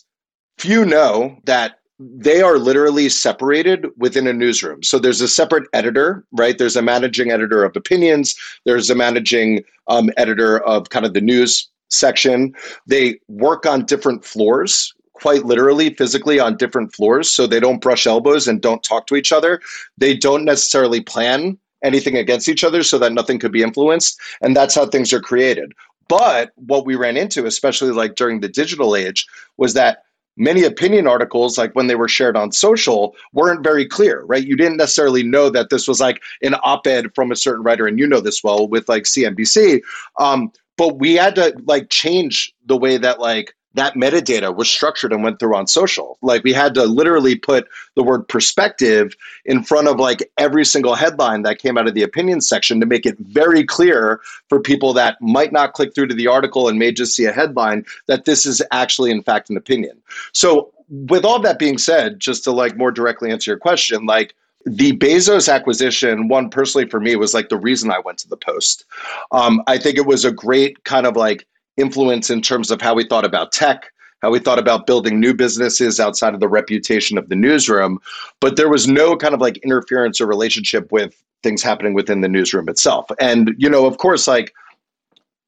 few 0.58 0.86
know 0.86 1.38
that 1.46 1.80
they 2.00 2.42
are 2.42 2.58
literally 2.58 3.08
separated 3.08 3.88
within 3.98 4.28
a 4.28 4.34
newsroom. 4.34 4.84
So 4.84 5.00
there's 5.00 5.22
a 5.22 5.28
separate 5.28 5.68
editor, 5.74 6.26
right? 6.32 6.58
There's 6.58 6.76
a 6.76 6.82
managing 6.82 7.32
editor 7.32 7.64
of 7.64 7.76
opinions. 7.76 8.36
There's 8.66 8.90
a 8.90 8.96
managing 8.96 9.64
um, 9.88 10.10
editor 10.18 10.60
of 10.62 10.90
kind 10.90 11.06
of 11.06 11.14
the 11.14 11.22
news 11.22 11.70
section. 11.94 12.54
They 12.88 13.20
work 13.28 13.66
on 13.66 13.86
different 13.86 14.26
floors 14.26 14.94
quite 15.14 15.46
literally 15.46 15.94
physically 15.94 16.40
on 16.40 16.58
different 16.58 16.94
floors 16.94 17.32
so 17.32 17.48
they 17.48 17.60
don't 17.60 17.82
brush 17.82 18.06
elbows 18.06 18.48
and 18.48 18.62
don't 18.62 18.84
talk 18.84 19.08
to 19.08 19.16
each 19.16 19.32
other. 19.32 19.62
They 19.98 20.18
don't 20.18 20.44
necessarily 20.44 21.02
plan 21.02 21.58
anything 21.84 22.18
against 22.18 22.50
each 22.50 22.64
other 22.64 22.84
so 22.84 22.98
that 23.00 23.14
nothing 23.14 23.40
could 23.40 23.52
be 23.52 23.64
influenced. 23.64 24.20
And 24.42 24.56
that's 24.56 24.76
how 24.76 24.86
things 24.86 25.14
are 25.14 25.22
created. 25.22 25.72
But 26.10 26.52
what 26.56 26.86
we 26.86 26.96
ran 26.96 27.16
into, 27.16 27.46
especially 27.46 27.92
like 27.92 28.16
during 28.16 28.42
the 28.42 28.50
digital 28.50 28.96
age, 28.96 29.26
was 29.58 29.74
that 29.76 30.00
many 30.36 30.64
opinion 30.64 31.08
articles, 31.08 31.58
like 31.58 31.74
when 31.76 31.88
they 31.88 31.96
were 31.96 32.08
shared 32.08 32.36
on 32.36 32.52
social, 32.52 33.16
weren't 33.34 33.64
very 33.64 33.86
clear, 33.86 34.24
right? 34.24 34.46
You 34.46 34.56
didn't 34.56 34.78
necessarily 34.78 35.24
know 35.24 35.50
that 35.50 35.70
this 35.70 35.88
was 35.88 36.02
like 36.02 36.22
an 36.42 36.56
op 36.64 36.88
ed 36.88 37.14
from 37.16 37.32
a 37.32 37.36
certain 37.36 37.64
writer, 37.64 37.88
and 37.88 38.00
you 38.00 38.08
know 38.08 38.20
this 38.20 38.44
well 38.44 38.68
with 38.68 38.90
like 38.90 39.04
CNBC. 39.04 39.82
Um, 40.20 40.52
but 40.78 41.00
we 41.00 41.16
had 41.16 41.36
to 41.36 41.54
like 41.66 41.90
change 41.90 42.54
the 42.66 42.78
way 42.78 42.98
that 42.98 43.20
like 43.20 43.56
that 43.76 43.96
metadata 43.96 44.56
was 44.56 44.70
structured 44.70 45.12
and 45.12 45.24
went 45.24 45.40
through 45.40 45.56
on 45.56 45.66
social. 45.66 46.18
Like 46.22 46.44
we 46.44 46.54
had 46.54 46.76
to 46.76 46.86
literally 46.86 47.36
put 47.36 47.68
the 47.96 48.04
word 48.04 48.28
perspective 48.28 49.16
in 49.46 49.64
front 49.64 49.88
of 49.88 50.00
like 50.00 50.32
every 50.38 50.64
single 50.64 50.96
headline 50.96 51.42
that 51.44 51.58
came 51.58 51.78
out 51.78 51.88
of 51.88 51.96
the 51.96 52.04
opinion 52.04 52.42
section 52.42 52.80
to 52.80 52.86
make 52.86 53.06
it 53.06 53.18
very 53.20 53.64
clear 53.64 54.22
for 54.48 54.60
people 54.60 54.94
that 54.94 55.18
might 55.22 55.52
not 55.52 55.74
click 55.74 55.96
through 55.96 56.08
to 56.08 56.16
the 56.16 56.28
article 56.28 56.68
and 56.68 56.78
may 56.78 56.92
just 56.92 57.16
see 57.16 57.26
a 57.26 57.32
headline 57.32 57.84
that 58.08 58.26
this 58.26 58.46
is 58.46 58.62
actually 58.72 59.10
in 59.10 59.24
fact 59.24 59.50
an 59.50 59.58
opinion. 59.58 60.00
So 60.34 60.72
with 60.90 61.26
all 61.26 61.40
that 61.40 61.58
being 61.58 61.80
said, 61.80 62.20
just 62.20 62.44
to 62.44 62.52
like 62.52 62.78
more 62.78 62.92
directly 62.92 63.32
answer 63.32 63.50
your 63.52 63.60
question, 63.60 64.06
like 64.06 64.36
the 64.66 64.96
Bezos 64.98 65.54
acquisition, 65.54 66.28
one 66.28 66.50
personally 66.50 66.88
for 66.88 67.00
me 67.00 67.16
was 67.16 67.34
like 67.34 67.50
the 67.50 67.58
reason 67.58 67.92
I 67.92 68.00
went 68.00 68.18
to 68.20 68.30
the 68.30 68.38
Post. 68.38 68.86
Um, 69.32 69.62
I 69.68 69.78
think 69.78 69.98
it 69.98 70.06
was 70.06 70.26
a 70.26 70.32
great 70.32 70.84
kind 70.84 71.06
of 71.06 71.16
like 71.16 71.46
influence 71.78 72.30
in 72.30 72.42
terms 72.42 72.72
of 72.72 72.82
how 72.82 72.94
we 72.94 73.06
thought 73.06 73.26
about 73.26 73.52
tech, 73.52 73.92
how 74.22 74.32
we 74.32 74.40
thought 74.40 74.60
about 74.60 74.88
building 74.88 75.20
new 75.20 75.34
businesses 75.34 76.00
outside 76.00 76.34
of 76.34 76.40
the 76.40 76.48
reputation 76.48 77.18
of 77.18 77.30
the 77.30 77.36
newsroom. 77.36 78.00
But 78.40 78.56
there 78.56 78.70
was 78.70 78.88
no 78.88 79.18
kind 79.18 79.34
of 79.34 79.42
like 79.42 79.58
interference 79.58 80.22
or 80.22 80.28
relationship 80.28 80.92
with 80.92 81.22
things 81.42 81.62
happening 81.62 81.94
within 81.94 82.22
the 82.22 82.30
newsroom 82.30 82.70
itself. 82.70 83.06
And, 83.20 83.54
you 83.58 83.70
know, 83.70 83.86
of 83.86 83.98
course, 83.98 84.28
like 84.28 84.54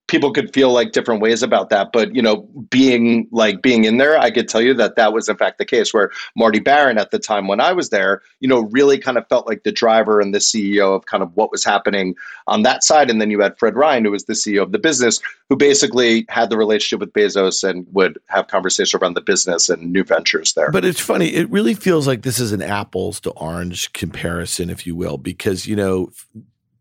people 0.08 0.32
could 0.32 0.54
feel 0.54 0.72
like 0.72 0.92
different 0.92 1.22
ways 1.22 1.42
about 1.42 1.70
that 1.70 1.92
but 1.92 2.16
you 2.16 2.22
know 2.22 2.48
being 2.70 3.28
like 3.32 3.62
being 3.62 3.86
in 3.86 3.98
there 3.98 4.18
i 4.18 4.30
could 4.30 4.48
tell 4.48 4.62
you 4.62 4.74
that 4.74 4.96
that 4.96 5.14
was 5.14 5.28
in 5.28 5.38
fact 5.38 5.58
the 5.58 5.66
case 5.66 5.94
where 5.94 6.12
marty 6.36 6.60
baron 6.60 6.98
at 6.98 7.12
the 7.12 7.20
time 7.20 7.48
when 7.48 7.60
i 7.60 7.72
was 7.72 7.90
there 7.90 8.22
you 8.40 8.48
know 8.48 8.62
really 8.72 8.98
kind 8.98 9.18
of 9.18 9.28
felt 9.28 9.48
like 9.48 9.64
the 9.64 9.72
driver 9.72 10.20
and 10.20 10.34
the 10.34 10.40
ceo 10.40 10.96
of 10.96 11.06
kind 11.06 11.24
of 11.24 11.32
what 11.36 11.52
was 11.52 11.64
happening 11.64 12.16
on 12.48 12.64
that 12.64 12.84
side 12.84 13.10
and 13.10 13.20
then 13.20 13.32
you 13.32 13.40
had 13.40 13.58
fred 13.58 13.76
ryan 13.76 14.06
who 14.06 14.12
was 14.12 14.26
the 14.26 14.34
ceo 14.34 14.62
of 14.62 14.72
the 14.72 14.80
business 14.80 15.20
who 15.50 15.56
basically 15.56 16.26
had 16.30 16.50
the 16.50 16.58
relationship 16.58 17.00
with 17.00 17.14
bezos 17.14 17.68
and 17.68 17.86
would 17.92 18.20
have 18.28 18.48
conversation 18.48 19.00
around 19.02 19.16
the 19.16 19.22
business 19.22 19.70
and 19.70 19.92
new 19.92 20.04
ventures 20.04 20.54
there. 20.54 20.72
But 20.72 20.86
it's 20.86 21.00
funny 21.00 21.34
it 21.34 21.50
really 21.50 21.74
feels 21.74 22.08
like 22.08 22.22
this 22.22 22.40
is 22.40 22.52
an 22.52 22.62
apples 22.62 23.20
to 23.22 23.32
orange 23.32 23.94
comparison 23.94 24.70
if 24.70 24.86
you 24.86 24.96
will 24.96 25.18
because 25.18 25.68
you 25.68 25.76
know 25.76 26.12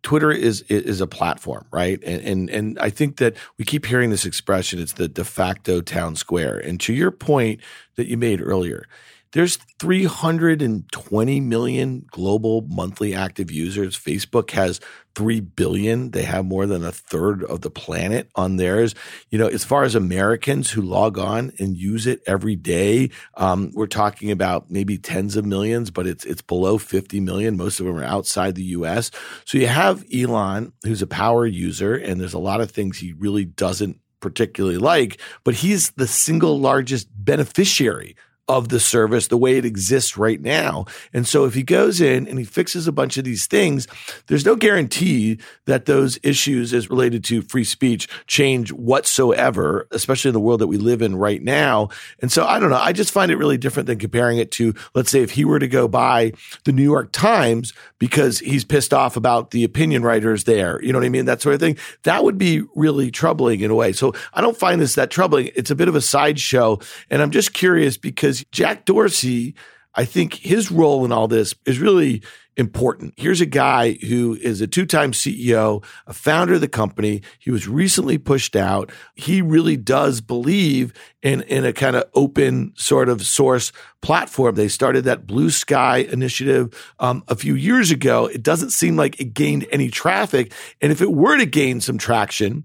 Twitter 0.05 0.31
is 0.31 0.61
is 0.69 1.01
a 1.01 1.07
platform, 1.07 1.65
right? 1.73 2.01
And, 2.05 2.23
and 2.23 2.51
and 2.51 2.79
I 2.79 2.91
think 2.91 3.17
that 3.17 3.35
we 3.59 3.65
keep 3.65 3.87
hearing 3.87 4.11
this 4.11 4.27
expression. 4.27 4.79
It's 4.79 4.93
the 4.93 5.09
de 5.09 5.25
facto 5.25 5.81
town 5.81 6.15
square. 6.15 6.59
And 6.59 6.79
to 6.83 6.93
your 6.93 7.11
point 7.11 7.61
that 7.97 8.07
you 8.07 8.19
made 8.19 8.41
earlier, 8.41 8.87
there's 9.35 9.57
320 9.81 11.41
million 11.41 12.07
global 12.09 12.65
monthly 12.71 13.15
active 13.15 13.51
users. 13.51 13.99
Facebook 13.99 14.53
has 14.53 14.79
3 15.17 15.41
billion. 15.41 16.13
They 16.13 16.23
have 16.23 16.45
more 16.45 16.67
than 16.67 16.85
a 16.85 16.93
third 16.93 17.43
of 17.43 17.61
the 17.61 17.71
planet 17.71 18.31
on 18.37 18.57
theirs. 18.57 18.95
You 19.31 19.39
know, 19.39 19.49
as 19.49 19.65
far 19.65 19.83
as 19.83 19.97
Americans 19.97 20.71
who 20.71 20.83
log 20.83 21.19
on 21.19 21.53
and 21.59 21.77
use 21.77 22.07
it 22.07 22.23
every 22.29 22.55
day, 22.55 23.11
um, 23.37 23.73
we're 23.75 23.89
talking 23.89 24.31
about 24.31 24.71
maybe 24.71 24.99
tens 24.99 25.35
of 25.37 25.45
millions, 25.45 25.91
but 25.91 26.07
it's, 26.07 26.25
it's 26.25 26.43
below 26.43 26.79
50 26.79 27.19
million. 27.19 27.57
Most 27.57 27.81
of 27.81 27.87
them 27.87 27.97
are 27.97 28.05
outside 28.05 28.55
the 28.55 28.63
US. 28.63 29.11
So 29.47 29.59
you 29.59 29.67
have 29.67 30.05
Elon, 30.15 30.73
who's 30.85 31.03
a 31.03 31.09
power 31.09 31.45
user, 31.45 31.97
and 31.97 32.21
there's 32.21 32.35
a 32.35 32.39
lot 32.39 32.61
of 32.61 32.71
things 32.71 32.99
he 32.99 33.13
really 33.15 33.45
doesn't 33.45 33.99
particularly 34.21 34.79
like, 34.79 35.21
but 35.43 35.55
he's 35.55 35.91
the 35.91 36.07
single 36.07 36.61
largest 36.61 37.09
beneficiary 37.13 38.15
of 38.49 38.69
the 38.69 38.81
service 38.81 39.29
the 39.29 39.39
way 39.39 39.57
it 39.57 39.65
exists 39.65 40.17
right 40.17 40.41
now. 40.41 40.85
And 41.13 41.27
so 41.27 41.45
if 41.45 41.55
he 41.55 41.63
goes 41.63 42.01
in 42.01 42.27
and 42.29 42.39
he 42.39 42.45
fixes 42.45 42.87
a 42.87 42.93
bunch 42.93 43.17
of 43.17 43.25
these 43.25 43.47
things, 43.47 43.87
there's 44.27 44.45
no 44.45 44.55
guarantee 44.55 45.39
that 45.65 45.87
those 45.87 46.19
issues 46.23 46.75
as 46.75 46.91
related 46.91 47.25
to 47.25 47.43
free 47.43 47.65
speech 47.65 48.09
change 48.27 48.71
whatsoever, 48.73 49.87
especially 49.91 50.29
in 50.29 50.35
the 50.35 50.41
world 50.41 50.61
that 50.61 50.67
we 50.67 50.77
live 50.77 51.01
in 51.01 51.17
right 51.17 51.43
now. 51.43 51.89
And 52.21 52.31
so 52.31 52.45
I 52.45 52.61
don't 52.61 52.71
know. 52.71 52.77
I 52.77 52.93
just 52.93 53.13
find 53.13 53.31
it 53.31 53.37
really 53.37 53.57
different 53.57 53.87
than 53.87 53.99
comparing 53.99 54.39
it 54.39 54.51
to, 54.53 54.75
let's 54.95 55.11
say, 55.11 55.23
if 55.23 55.31
he 55.31 55.45
were 55.45 55.59
to 55.59 55.69
go 55.69 55.89
buy 55.89 56.33
the 56.65 56.73
New 56.73 56.83
York 56.83 57.13
Times 57.13 57.73
because 57.99 58.41
he's 58.41 58.65
pissed 58.65 58.93
off 58.93 59.17
about 59.17 59.53
the 59.53 59.65
opinion 59.65 60.03
writers 60.03 60.45
there. 60.45 60.83
You 60.83 60.93
know 60.93 60.99
what 60.99 61.07
I 61.07 61.11
mean? 61.11 61.25
That 61.25 61.41
sort 61.41 61.55
of 61.55 61.61
thing. 61.61 61.79
That 62.03 62.25
would 62.25 62.37
be 62.37 62.63
really 62.75 63.11
troubling 63.11 63.61
in 63.61 63.71
a 63.71 63.75
way. 63.75 63.93
So 63.93 64.13
I 64.35 64.43
don't 64.43 64.57
find 64.57 64.81
this 64.81 64.97
that 64.97 65.11
troubling. 65.11 65.51
It's 65.55 65.71
a 65.71 65.75
bit 65.75 65.89
of 65.89 65.95
a 65.95 66.01
sideshow. 66.03 66.79
And 67.09 67.23
I'm 67.23 67.31
just 67.31 67.55
curious 67.55 67.97
because 67.97 68.34
because 68.35 68.51
Jack 68.51 68.85
Dorsey, 68.85 69.55
I 69.95 70.05
think 70.05 70.35
his 70.35 70.71
role 70.71 71.05
in 71.05 71.13
all 71.13 71.29
this 71.29 71.55
is 71.67 71.79
really 71.79 72.23
important. 72.57 73.15
Here's 73.17 73.41
a 73.41 73.47
guy 73.47 73.93
who 73.93 74.39
is 74.41 74.61
a 74.61 74.67
two 74.67 74.87
time 74.87 75.13
CEO, 75.13 75.85
a 76.07 76.13
founder 76.13 76.55
of 76.55 76.61
the 76.61 76.69
company. 76.69 77.23
He 77.39 77.51
was 77.51 77.69
recently 77.69 78.19
pushed 78.19 78.55
out. 78.57 78.91
He 79.15 79.43
really 79.43 79.77
does 79.77 80.21
believe 80.21 80.93
in, 81.23 81.43
in 81.43 81.65
a 81.65 81.73
kind 81.73 81.97
of 81.97 82.05
open 82.15 82.73
sort 82.77 83.09
of 83.09 83.27
source 83.27 83.73
platform. 84.03 84.55
They 84.55 84.69
started 84.69 85.05
that 85.05 85.27
Blue 85.27 85.51
Sky 85.51 85.99
initiative 85.99 86.95
um, 87.01 87.25
a 87.29 87.37
few 87.37 87.55
years 87.55 87.91
ago. 87.91 88.27
It 88.27 88.43
doesn't 88.43 88.71
seem 88.71 88.97
like 88.97 89.21
it 89.21 89.35
gained 89.35 89.67
any 89.73 89.91
traffic. 89.91 90.53
And 90.81 90.93
if 90.93 91.03
it 91.03 91.13
were 91.13 91.37
to 91.37 91.47
gain 91.47 91.81
some 91.81 91.99
traction, 91.99 92.65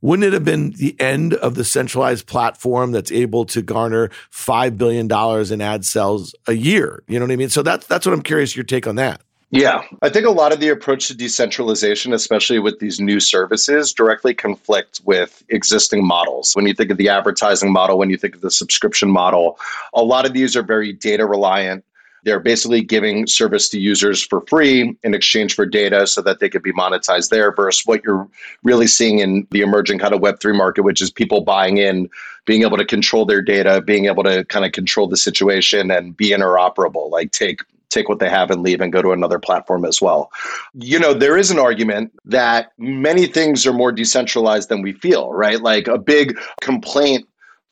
wouldn't 0.00 0.26
it 0.26 0.32
have 0.32 0.44
been 0.44 0.70
the 0.70 0.98
end 1.00 1.34
of 1.34 1.54
the 1.54 1.64
centralized 1.64 2.26
platform 2.26 2.92
that's 2.92 3.10
able 3.10 3.44
to 3.46 3.62
garner 3.62 4.10
$5 4.32 4.78
billion 4.78 5.10
in 5.52 5.60
ad 5.60 5.84
sales 5.84 6.34
a 6.46 6.52
year? 6.52 7.02
You 7.08 7.18
know 7.18 7.26
what 7.26 7.32
I 7.32 7.36
mean? 7.36 7.48
So 7.48 7.62
that's, 7.62 7.86
that's 7.86 8.06
what 8.06 8.12
I'm 8.12 8.22
curious 8.22 8.56
your 8.56 8.64
take 8.64 8.86
on 8.86 8.96
that. 8.96 9.20
Yeah, 9.50 9.82
I 10.02 10.10
think 10.10 10.26
a 10.26 10.30
lot 10.30 10.52
of 10.52 10.60
the 10.60 10.68
approach 10.68 11.08
to 11.08 11.16
decentralization, 11.16 12.12
especially 12.12 12.58
with 12.58 12.80
these 12.80 13.00
new 13.00 13.18
services, 13.18 13.94
directly 13.94 14.34
conflict 14.34 15.00
with 15.06 15.42
existing 15.48 16.06
models. 16.06 16.52
When 16.52 16.66
you 16.66 16.74
think 16.74 16.90
of 16.90 16.98
the 16.98 17.08
advertising 17.08 17.72
model, 17.72 17.96
when 17.96 18.10
you 18.10 18.18
think 18.18 18.34
of 18.34 18.42
the 18.42 18.50
subscription 18.50 19.10
model, 19.10 19.58
a 19.94 20.02
lot 20.02 20.26
of 20.26 20.34
these 20.34 20.54
are 20.54 20.62
very 20.62 20.92
data 20.92 21.24
reliant. 21.24 21.82
They're 22.24 22.40
basically 22.40 22.82
giving 22.82 23.26
service 23.26 23.68
to 23.70 23.80
users 23.80 24.24
for 24.24 24.42
free 24.42 24.96
in 25.02 25.14
exchange 25.14 25.54
for 25.54 25.66
data 25.66 26.06
so 26.06 26.20
that 26.22 26.40
they 26.40 26.48
could 26.48 26.62
be 26.62 26.72
monetized 26.72 27.30
there 27.30 27.52
versus 27.52 27.82
what 27.86 28.02
you're 28.04 28.28
really 28.62 28.86
seeing 28.86 29.20
in 29.20 29.46
the 29.50 29.60
emerging 29.60 29.98
kind 29.98 30.14
of 30.14 30.20
Web3 30.20 30.56
market, 30.56 30.82
which 30.82 31.00
is 31.00 31.10
people 31.10 31.42
buying 31.42 31.78
in, 31.78 32.08
being 32.44 32.62
able 32.62 32.76
to 32.76 32.84
control 32.84 33.24
their 33.24 33.42
data, 33.42 33.82
being 33.82 34.06
able 34.06 34.24
to 34.24 34.44
kind 34.46 34.64
of 34.64 34.72
control 34.72 35.06
the 35.06 35.16
situation 35.16 35.90
and 35.90 36.16
be 36.16 36.30
interoperable, 36.30 37.10
like 37.10 37.32
take 37.32 37.60
take 37.90 38.08
what 38.08 38.18
they 38.18 38.28
have 38.28 38.50
and 38.50 38.62
leave 38.62 38.80
and 38.80 38.92
go 38.92 39.02
to 39.02 39.12
another 39.12 39.38
platform 39.38 39.84
as 39.84 40.00
well. 40.00 40.30
You 40.74 40.98
know, 40.98 41.14
there 41.14 41.36
is 41.36 41.50
an 41.50 41.58
argument 41.58 42.12
that 42.26 42.72
many 42.78 43.26
things 43.26 43.66
are 43.66 43.72
more 43.72 43.92
decentralized 43.92 44.68
than 44.68 44.82
we 44.82 44.92
feel, 44.92 45.32
right? 45.32 45.60
Like 45.60 45.88
a 45.88 45.98
big 45.98 46.38
complaint 46.60 47.26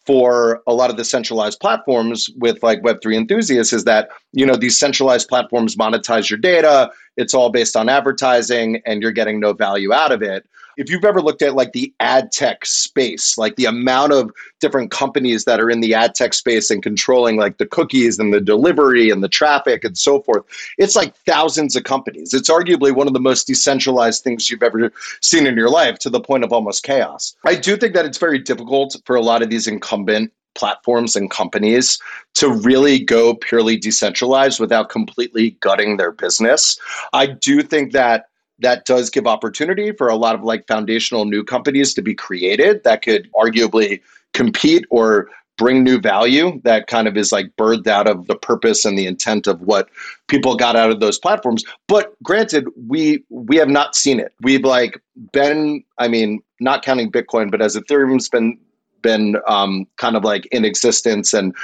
for 0.07 0.63
a 0.67 0.73
lot 0.73 0.89
of 0.89 0.97
the 0.97 1.05
centralized 1.05 1.61
platforms 1.61 2.31
with 2.37 2.63
like 2.63 2.81
web3 2.83 3.17
enthusiasts 3.17 3.73
is 3.73 3.85
that 3.85 4.09
you 4.33 4.47
know 4.47 4.57
these 4.57 4.79
centralized 4.79 5.29
platforms 5.29 5.77
monetize 5.77 6.31
your 6.31 6.39
data 6.39 6.91
it's 7.17 7.35
all 7.35 7.51
based 7.51 7.77
on 7.77 7.89
advertising 7.89 8.81
and 8.87 9.03
you're 9.03 9.13
getting 9.13 9.41
no 9.41 9.53
value 9.53 9.93
out 9.93 10.13
of 10.13 10.23
it 10.23 10.49
if 10.77 10.91
you've 10.91 11.05
ever 11.05 11.21
looked 11.21 11.43
at 11.43 11.55
like 11.55 11.73
the 11.73 11.93
ad 12.01 12.33
tech 12.33 12.67
space, 12.67 13.39
like 13.39 13.57
the 13.57 13.65
amount 13.65 14.13
of 14.13 14.31
different 14.61 14.91
companies 14.91 15.45
that 15.45 15.61
are 15.61 15.71
in 15.71 15.81
the 15.81 15.95
ad 15.95 16.15
tech 16.15 16.35
space 16.35 16.71
and 16.71 16.83
controlling 16.83 17.37
like 17.37 17.59
the 17.59 17.67
cookies 17.67 18.19
and 18.19 18.33
the 18.33 18.41
delivery 18.41 19.11
and 19.11 19.23
the 19.23 19.29
traffic 19.29 19.85
and 19.85 19.97
so 19.97 20.21
forth, 20.21 20.45
it's 20.79 20.97
like 20.97 21.17
thousands 21.19 21.77
of 21.77 21.85
companies. 21.85 22.35
It's 22.35 22.51
arguably 22.51 22.95
one 22.95 23.07
of 23.07 23.15
the 23.15 23.21
most 23.21 23.47
decentralized 23.47 24.23
things 24.23 24.51
you've 24.51 24.63
ever 24.63 24.93
seen 25.21 25.47
in 25.47 25.57
your 25.57 25.71
life 25.71 25.99
to 26.01 26.11
the 26.11 26.21
point 26.21 26.45
of 26.45 26.53
almost 26.53 26.83
chaos. 26.83 27.35
I 27.45 27.55
do 27.55 27.77
think 27.77 27.95
that 27.95 28.07
it's 28.07 28.19
very 28.19 28.39
difficult 28.39 28.97
for 29.05 29.17
a 29.17 29.23
lot 29.23 29.43
of 29.43 29.51
these 29.51 29.67
incumbent 29.67 30.33
platforms 30.55 31.15
and 31.15 31.31
companies 31.31 31.99
to 32.35 32.51
really 32.51 32.99
go 32.99 33.35
purely 33.35 33.77
decentralized 33.77 34.59
without 34.59 34.89
completely 34.89 35.51
gutting 35.61 35.97
their 35.97 36.11
business. 36.11 36.79
I 37.13 37.27
do 37.27 37.63
think 37.63 37.93
that 37.93 38.27
that 38.61 38.85
does 38.85 39.11
give 39.11 39.27
opportunity 39.27 39.93
for 39.93 40.09
a 40.09 40.17
lot 40.17 40.35
of 40.35 40.43
like 40.43 40.67
foundational 40.67 41.25
new 41.25 41.45
companies 41.45 41.95
to 41.95 42.03
be 42.03 42.15
created 42.15 42.83
that 42.85 43.03
could 43.03 43.31
arguably 43.33 44.01
compete 44.33 44.85
or 44.91 45.29
bring 45.57 45.83
new 45.83 45.99
value 45.99 46.61
that 46.65 46.87
kind 46.87 47.09
of 47.09 47.17
is 47.17 47.33
like 47.33 47.51
birthed 47.57 47.87
out 47.87 48.07
of 48.07 48.27
the 48.27 48.37
purpose 48.37 48.85
and 48.85 48.99
the 48.99 49.07
intent 49.07 49.47
of 49.47 49.63
what 49.63 49.89
people 50.29 50.55
got 50.55 50.77
out 50.77 50.91
of 50.91 51.01
those 51.01 51.19
platforms. 51.19 51.65
But 51.89 52.15
granted 52.23 52.67
we 52.87 53.25
we 53.31 53.57
have 53.57 53.69
not 53.69 53.97
seen 53.97 54.21
it. 54.21 54.33
We've 54.43 54.65
like 54.65 55.01
been 55.33 55.83
i 55.99 56.09
mean 56.09 56.41
not 56.61 56.85
counting 56.85 57.11
bitcoin 57.11 57.51
but 57.51 57.63
as 57.63 57.75
ethereum's 57.75 58.29
been 58.29 58.59
been 59.03 59.37
um, 59.47 59.87
kind 59.99 60.17
of 60.17 60.25
like 60.25 60.47
in 60.47 60.65
existence 60.65 61.33
and 61.33 61.55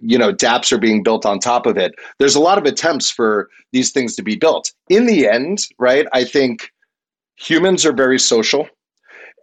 you 0.00 0.18
know 0.18 0.32
dapps 0.32 0.72
are 0.72 0.78
being 0.78 1.02
built 1.02 1.26
on 1.26 1.38
top 1.38 1.66
of 1.66 1.76
it. 1.76 1.94
There's 2.18 2.34
a 2.34 2.40
lot 2.40 2.58
of 2.58 2.64
attempts 2.64 3.10
for 3.10 3.48
these 3.72 3.90
things 3.90 4.16
to 4.16 4.22
be 4.22 4.36
built. 4.36 4.72
In 4.88 5.06
the 5.06 5.28
end 5.28 5.66
right 5.78 6.06
i 6.12 6.24
think 6.24 6.72
humans 7.36 7.84
are 7.84 7.92
very 7.92 8.18
social 8.18 8.68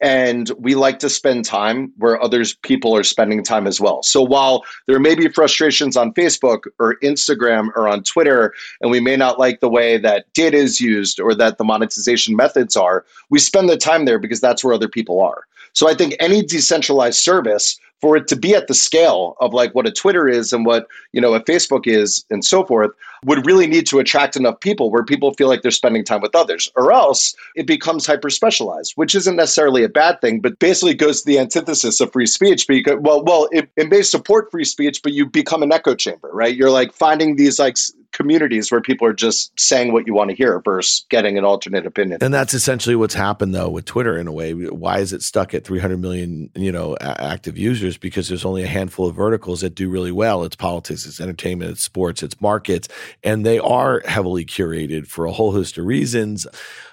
and 0.02 0.50
we 0.58 0.76
like 0.76 1.00
to 1.00 1.10
spend 1.10 1.44
time 1.44 1.92
where 1.98 2.22
others 2.24 2.56
people 2.64 2.96
are 2.96 3.04
spending 3.04 3.44
time 3.44 3.68
as 3.68 3.82
well. 3.82 4.02
So 4.02 4.22
while 4.22 4.64
there 4.88 5.00
may 5.00 5.14
be 5.14 5.28
frustrations 5.28 5.98
on 5.98 6.14
facebook 6.14 6.60
or 6.80 6.96
instagram 7.04 7.68
or 7.76 7.88
on 7.88 8.04
twitter 8.04 8.54
and 8.82 8.92
we 8.92 9.00
may 9.00 9.18
not 9.18 9.40
like 9.40 9.60
the 9.60 9.70
way 9.70 9.98
that 9.98 10.32
data 10.34 10.58
is 10.58 10.80
used 10.80 11.20
or 11.20 11.36
that 11.36 11.58
the 11.58 11.66
monetization 11.66 12.36
methods 12.36 12.78
are 12.78 13.06
we 13.30 13.40
spend 13.40 13.68
the 13.68 13.78
time 13.78 14.06
there 14.06 14.20
because 14.20 14.40
that's 14.40 14.64
where 14.64 14.74
other 14.74 14.88
people 14.88 15.22
are. 15.22 15.44
So 15.74 15.90
i 15.90 15.94
think 15.94 16.16
any 16.20 16.44
decentralized 16.44 17.20
service 17.20 17.78
for 18.02 18.16
it 18.16 18.28
to 18.28 18.36
be 18.36 18.56
at 18.56 18.68
the 18.68 18.74
scale 18.74 19.36
of 19.40 19.54
like 19.54 19.74
what 19.76 19.88
a 19.88 19.92
Twitter 19.92 20.28
is 20.28 20.54
and 20.54 20.66
what 20.66 20.88
you 21.12 21.22
know 21.22 21.34
a 21.34 21.44
Facebook 21.44 21.88
is 21.88 22.26
and 22.30 22.44
so 22.44 22.66
forth 22.66 22.92
would 23.26 23.46
really 23.46 23.68
need 23.68 23.86
to 23.88 24.00
attract 24.00 24.36
enough 24.36 24.60
people 24.60 24.90
where 24.90 25.04
people 25.04 25.34
feel 25.34 25.48
like 25.48 25.62
they're 25.62 25.72
spending 25.72 26.04
time 26.04 26.22
with 26.22 26.36
others 26.36 26.72
or 26.76 26.92
else 26.92 27.36
it 27.56 27.68
becomes 27.68 28.06
hyper 28.06 28.30
specialized 28.30 28.94
which 28.96 29.16
isn't 29.16 29.36
necessarily 29.36 29.84
a 29.84 29.90
bad 29.90 30.20
thing 30.22 30.40
but 30.40 30.58
basically 30.60 30.94
goes 30.94 31.22
to 31.22 31.26
the 31.26 31.40
antithesis 31.40 32.00
of 32.00 32.12
free 32.12 32.26
speech 32.26 32.68
because 32.68 32.98
well 33.02 33.24
well 33.24 33.48
it, 33.52 33.70
it 33.76 33.90
may 33.90 34.02
support 34.02 34.50
free 34.52 34.66
speech 34.66 35.02
but 35.04 35.14
you 35.14 35.26
become 35.26 35.64
an 35.64 35.72
echo 35.72 35.94
chamber 35.96 36.30
right 36.32 36.56
you're 36.56 36.72
like 36.72 36.94
finding 36.94 37.36
these 37.36 37.60
like 37.60 37.78
communities 38.12 38.72
where 38.72 38.82
people 38.82 39.08
are 39.08 39.14
just 39.14 39.58
saying 39.60 39.94
what 39.94 40.08
you 40.08 40.14
want 40.14 40.30
to 40.30 40.36
hear 40.36 40.60
versus 40.60 41.06
getting 41.10 41.38
an 41.38 41.46
alternate 41.46 41.86
opinion. 41.86 42.20
And 42.22 42.34
that's 42.34 42.54
essentially 42.54 42.96
what's 42.96 43.14
happened 43.14 43.54
though 43.54 43.70
with 43.70 43.86
Twitter 43.86 44.18
in 44.18 44.28
a 44.28 44.32
way. 44.32 44.54
Why 44.54 45.00
is 45.00 45.14
it 45.14 45.22
stuck 45.22 45.54
at 45.54 45.64
300 45.64 45.98
million, 45.98 46.50
you 46.56 46.72
know, 46.72 46.96
a- 47.00 47.22
active 47.22 47.58
users? 47.58 47.89
Because 47.98 48.28
there's 48.28 48.46
only 48.46 48.64
a 48.64 48.68
handful 48.68 49.08
of 49.08 49.16
verticals 49.16 49.62
that 49.62 49.76
do 49.76 49.90
really 49.90 50.12
well. 50.12 50.44
It's 50.44 50.56
politics, 50.56 51.06
it's 51.06 51.20
entertainment, 51.20 51.72
it's 51.72 51.84
sports, 51.84 52.24
it's 52.24 52.40
markets, 52.42 52.88
and 53.24 53.46
they 53.46 53.60
are 53.60 54.02
heavily 54.06 54.46
curated 54.46 55.08
for 55.08 55.26
a 55.26 55.32
whole 55.32 55.52
host 55.52 55.78
of 55.78 55.86
reasons. 55.86 56.48